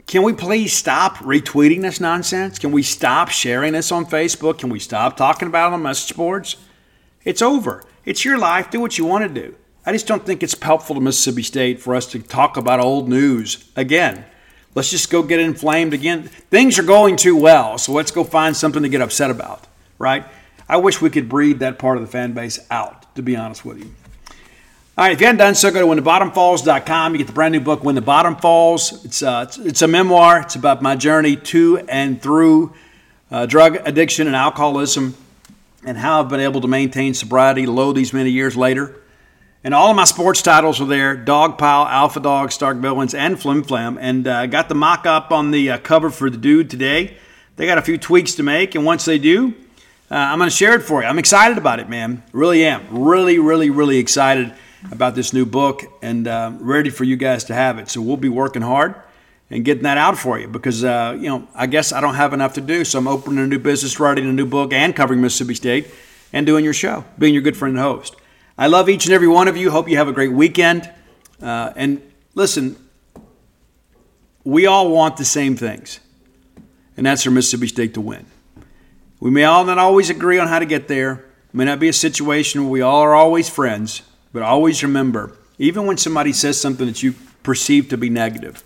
can 0.06 0.24
we 0.24 0.34
please 0.34 0.74
stop 0.74 1.18
retweeting 1.18 1.82
this 1.82 2.00
nonsense? 2.00 2.60
Can 2.60 2.72
we 2.72 2.84
stop 2.84 3.30
sharing 3.30 3.74
this 3.74 3.92
on 3.92 4.06
Facebook? 4.06 4.60
Can 4.60 4.70
we 4.70 4.80
stop 4.80 5.16
talking 5.16 5.48
about 5.48 5.72
it 5.72 5.76
on 5.76 5.84
message 5.84 6.16
boards? 6.18 6.58
It's 7.24 7.42
over. 7.42 7.84
It's 8.06 8.26
your 8.26 8.38
life. 8.38 8.70
Do 8.70 8.80
what 8.80 8.98
you 8.98 9.06
want 9.06 9.28
to 9.28 9.42
do. 9.42 9.56
I 9.86 9.92
just 9.92 10.08
don't 10.08 10.26
think 10.26 10.44
it's 10.44 10.60
helpful 10.62 10.96
to 10.96 11.02
Mississippi 11.02 11.44
State 11.44 11.80
for 11.80 11.96
us 11.96 12.06
to 12.08 12.20
talk 12.20 12.58
about 12.58 12.80
old 12.80 13.08
news 13.08 13.70
again. 13.76 14.26
Let's 14.76 14.92
just 14.92 15.10
go 15.10 15.24
get 15.24 15.40
inflamed 15.40 15.94
again. 15.94 16.24
Things 16.24 16.78
are 16.78 16.84
going 16.84 17.16
too 17.16 17.36
well, 17.36 17.78
so 17.78 17.92
let's 17.92 18.12
go 18.12 18.24
find 18.24 18.56
something 18.56 18.84
to 18.84 18.90
get 18.90 19.02
upset 19.02 19.32
about, 19.32 19.66
right? 19.98 20.26
I 20.68 20.78
wish 20.78 21.02
we 21.02 21.10
could 21.10 21.28
breed 21.28 21.60
that 21.60 21.80
part 21.80 21.98
of 21.98 22.04
the 22.04 22.10
fan 22.10 22.34
base 22.34 22.60
out, 22.70 23.14
to 23.16 23.24
be 23.24 23.36
honest 23.36 23.66
with 23.66 23.80
you. 23.80 23.92
All 24.98 25.06
right, 25.06 25.14
if 25.14 25.22
you 25.22 25.28
haven't 25.28 25.40
done 25.40 25.56
so, 25.56 25.72
go 25.72 25.80
to 25.80 26.02
whenthebottomfalls.com. 26.02 27.14
You 27.14 27.18
get 27.20 27.28
the 27.28 27.34
brand 27.34 27.54
new 27.54 27.62
book, 27.62 27.84
When 27.84 27.96
the 27.96 28.02
Bottom 28.02 28.36
Falls. 28.36 29.04
It's, 29.06 29.24
uh, 29.24 29.46
it's, 29.48 29.58
it's, 29.58 29.82
a 29.82 29.88
memoir. 29.88 30.42
It's 30.42 30.56
about 30.56 30.82
my 30.82 30.96
journey 30.96 31.38
to 31.38 31.80
and 31.88 32.22
through 32.22 32.74
uh, 33.32 33.46
drug 33.46 33.78
addiction 33.78 34.28
and 34.28 34.36
alcoholism 34.36 35.16
and 35.86 35.98
how 35.98 36.22
I've 36.22 36.30
been 36.30 36.42
able 36.42 36.62
to 36.62 36.68
maintain 36.68 37.14
sobriety 37.14 37.66
lo 37.66 37.94
these 37.94 38.12
many 38.12 38.30
years 38.30 38.58
later. 38.58 38.99
And 39.64 39.74
all 39.74 39.90
of 39.90 39.96
my 39.96 40.06
sports 40.06 40.42
titles 40.42 40.80
are 40.80 40.86
there 40.86 41.18
Dogpile, 41.18 41.90
Alpha 41.90 42.20
Dog, 42.20 42.52
Stark 42.52 42.78
Villains, 42.78 43.14
and 43.14 43.40
Flim 43.40 43.64
Flam. 43.64 43.98
And 43.98 44.28
I 44.28 44.44
uh, 44.44 44.46
got 44.46 44.70
the 44.70 44.76
mock 44.76 45.06
up 45.06 45.32
on 45.32 45.52
the 45.52 45.72
uh, 45.72 45.78
cover 45.80 46.10
for 46.10 46.30
the 46.30 46.38
dude 46.38 46.70
today. 46.70 47.18
They 47.58 47.66
got 47.66 47.78
a 47.78 47.82
few 47.82 47.98
tweaks 47.98 48.36
to 48.36 48.44
make, 48.44 48.76
and 48.76 48.86
once 48.86 49.06
they 49.06 49.20
do, 49.20 49.54
Uh, 50.12 50.16
I'm 50.16 50.40
going 50.40 50.50
to 50.50 50.56
share 50.56 50.74
it 50.74 50.82
for 50.82 51.04
you. 51.04 51.08
I'm 51.08 51.20
excited 51.20 51.60
about 51.60 51.80
it, 51.80 51.88
man. 51.88 52.24
Really 52.32 52.66
am. 52.66 52.82
Really, 52.90 53.38
really, 53.38 53.70
really 53.70 54.00
excited 54.00 54.52
about 54.92 55.14
this 55.14 55.34
new 55.34 55.46
book 55.46 55.84
and 56.02 56.28
uh, 56.28 56.52
ready 56.60 56.90
for 56.90 57.06
you 57.06 57.16
guys 57.16 57.44
to 57.44 57.54
have 57.54 57.78
it. 57.78 57.90
So 57.90 58.02
we'll 58.02 58.18
be 58.18 58.30
working 58.30 58.64
hard 58.64 58.96
and 59.52 59.64
getting 59.64 59.84
that 59.84 60.00
out 60.00 60.18
for 60.18 60.40
you 60.40 60.48
because, 60.48 60.84
uh, 60.84 61.16
you 61.16 61.30
know, 61.30 61.48
I 61.54 61.68
guess 61.68 61.94
I 61.94 62.02
don't 62.02 62.16
have 62.16 62.34
enough 62.34 62.54
to 62.54 62.62
do. 62.62 62.86
So 62.86 62.98
I'm 62.98 63.08
opening 63.08 63.44
a 63.44 63.48
new 63.48 63.60
business, 63.60 64.00
writing 64.00 64.26
a 64.28 64.34
new 64.34 64.48
book, 64.48 64.74
and 64.74 64.96
covering 64.96 65.22
Mississippi 65.22 65.54
State 65.54 65.86
and 66.34 66.44
doing 66.48 66.64
your 66.64 66.74
show, 66.74 67.04
being 67.20 67.36
your 67.36 67.44
good 67.44 67.56
friend 67.56 67.78
and 67.78 67.84
host. 67.84 68.16
I 68.60 68.68
love 68.68 68.90
each 68.90 69.06
and 69.06 69.14
every 69.14 69.30
one 69.30 69.48
of 69.48 69.56
you. 69.56 69.72
Hope 69.72 69.88
you 69.88 69.96
have 69.96 70.10
a 70.10 70.12
great 70.12 70.34
weekend. 70.34 70.92
Uh, 71.42 71.72
and 71.78 72.02
listen, 72.36 72.76
we 74.44 74.66
all 74.66 74.92
want 74.92 75.16
the 75.16 75.24
same 75.24 75.56
things, 75.56 76.02
and 76.98 77.06
that's 77.06 77.24
for 77.24 77.32
Mississippi 77.32 77.68
State 77.68 77.94
to 77.94 78.02
win. 78.02 78.26
We 79.22 79.32
may 79.32 79.46
all 79.46 79.64
not 79.64 79.78
always 79.78 80.10
agree 80.10 80.40
on 80.40 80.50
how 80.50 80.60
to 80.60 80.66
get 80.66 80.90
there. 80.90 81.14
It 81.14 81.54
may 81.54 81.64
not 81.64 81.80
be 81.80 81.88
a 81.88 81.94
situation 81.94 82.64
where 82.64 82.70
we 82.70 82.82
all 82.82 83.00
are 83.00 83.16
always 83.16 83.48
friends, 83.48 84.02
but 84.34 84.44
always 84.44 84.84
remember, 84.84 85.38
even 85.58 85.86
when 85.86 85.96
somebody 85.96 86.34
says 86.34 86.60
something 86.60 86.86
that 86.86 87.02
you 87.02 87.16
perceive 87.44 87.88
to 87.88 87.98
be 87.98 88.10
negative, 88.10 88.66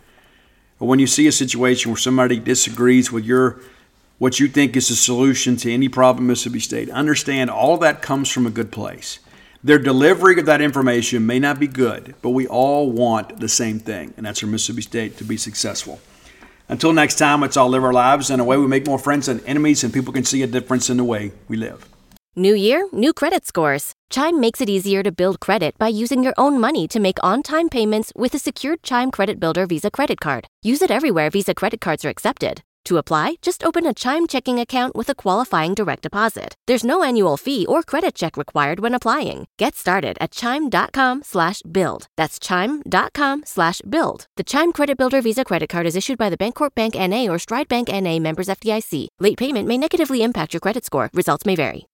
or 0.80 0.88
when 0.88 0.98
you 0.98 1.06
see 1.06 1.28
a 1.28 1.32
situation 1.32 1.92
where 1.92 2.00
somebody 2.00 2.40
disagrees 2.40 3.12
with 3.12 3.26
your 3.26 3.62
what 4.18 4.40
you 4.40 4.48
think 4.48 4.76
is 4.76 4.88
the 4.88 4.96
solution 4.96 5.56
to 5.58 5.72
any 5.72 5.88
problem 5.88 6.24
in 6.24 6.30
Mississippi 6.30 6.62
State, 6.62 6.90
understand 6.90 7.52
all 7.52 7.78
that 7.78 8.02
comes 8.02 8.32
from 8.32 8.48
a 8.48 8.50
good 8.50 8.72
place. 8.72 9.20
Their 9.66 9.80
delivery 9.80 10.38
of 10.40 10.46
that 10.48 10.60
information 10.60 11.26
may 11.26 11.40
not 11.40 11.58
be 11.58 11.68
good, 11.68 12.16
but 12.22 12.32
we 12.32 12.46
all 12.46 12.92
want 12.92 13.40
the 13.40 13.48
same 13.48 13.80
thing, 13.80 14.14
and 14.18 14.26
that's 14.26 14.42
for 14.42 14.48
Mississippi 14.48 14.82
State 14.82 15.18
to 15.18 15.24
be 15.24 15.38
successful. 15.38 16.02
Until 16.68 16.92
next 16.92 17.16
time, 17.16 17.40
let's 17.40 17.56
all 17.56 17.70
live 17.70 17.84
our 17.86 17.94
lives 17.94 18.30
in 18.30 18.42
a 18.42 18.44
way 18.44 18.58
we 18.58 18.68
make 18.68 18.86
more 18.86 19.00
friends 19.00 19.28
than 19.28 19.40
enemies, 19.46 19.82
and 19.82 19.94
people 19.94 20.12
can 20.12 20.26
see 20.26 20.44
a 20.44 20.48
difference 20.48 20.90
in 20.90 20.98
the 20.98 21.06
way 21.06 21.32
we 21.48 21.56
live. 21.56 21.88
New 22.36 22.54
year, 22.54 22.90
new 22.92 23.14
credit 23.14 23.46
scores. 23.46 23.94
Chime 24.10 24.42
makes 24.42 24.60
it 24.60 24.68
easier 24.68 25.02
to 25.02 25.14
build 25.14 25.40
credit 25.40 25.78
by 25.78 25.88
using 25.88 26.24
your 26.24 26.34
own 26.38 26.60
money 26.60 26.86
to 26.90 27.00
make 27.00 27.24
on 27.24 27.42
time 27.42 27.70
payments 27.70 28.12
with 28.18 28.34
a 28.34 28.40
secured 28.40 28.84
Chime 28.84 29.12
Credit 29.12 29.40
Builder 29.40 29.66
Visa 29.66 29.90
credit 29.90 30.20
card. 30.20 30.46
Use 30.62 30.82
it 30.82 30.92
everywhere 30.92 31.30
Visa 31.30 31.54
credit 31.54 31.80
cards 31.80 32.04
are 32.04 32.10
accepted. 32.10 32.64
To 32.86 32.98
apply, 32.98 33.36
just 33.42 33.64
open 33.64 33.86
a 33.86 33.94
Chime 33.94 34.28
checking 34.28 34.60
account 34.60 34.96
with 34.96 35.08
a 35.08 35.16
qualifying 35.16 35.74
direct 35.74 36.04
deposit. 36.04 36.56
There's 36.68 36.84
no 36.84 37.02
annual 37.02 37.38
fee 37.38 37.66
or 37.66 37.82
credit 37.82 38.14
check 38.14 38.36
required 38.36 38.80
when 38.82 38.94
applying. 38.94 39.48
Get 39.58 39.76
started 39.76 40.18
at 40.20 40.32
chime.com 40.32 41.24
slash 41.24 41.62
build. 41.62 42.08
That's 42.18 42.40
chime.com 42.40 43.44
slash 43.46 43.82
build. 43.90 44.26
The 44.36 44.44
Chime 44.44 44.74
Credit 44.74 44.98
Builder 44.98 45.22
Visa 45.22 45.46
credit 45.46 45.70
card 45.70 45.86
is 45.86 45.96
issued 45.96 46.18
by 46.18 46.30
the 46.30 46.38
Bancorp 46.38 46.76
Bank 46.76 46.96
NA 46.96 47.32
or 47.32 47.40
Stride 47.40 47.70
Bank 47.70 47.88
NA 47.88 48.20
members 48.20 48.48
FDIC. 48.48 49.08
Late 49.20 49.38
payment 49.38 49.68
may 49.68 49.78
negatively 49.78 50.22
impact 50.22 50.54
your 50.54 50.62
credit 50.62 50.84
score. 50.84 51.10
Results 51.14 51.46
may 51.46 51.56
vary. 51.56 51.88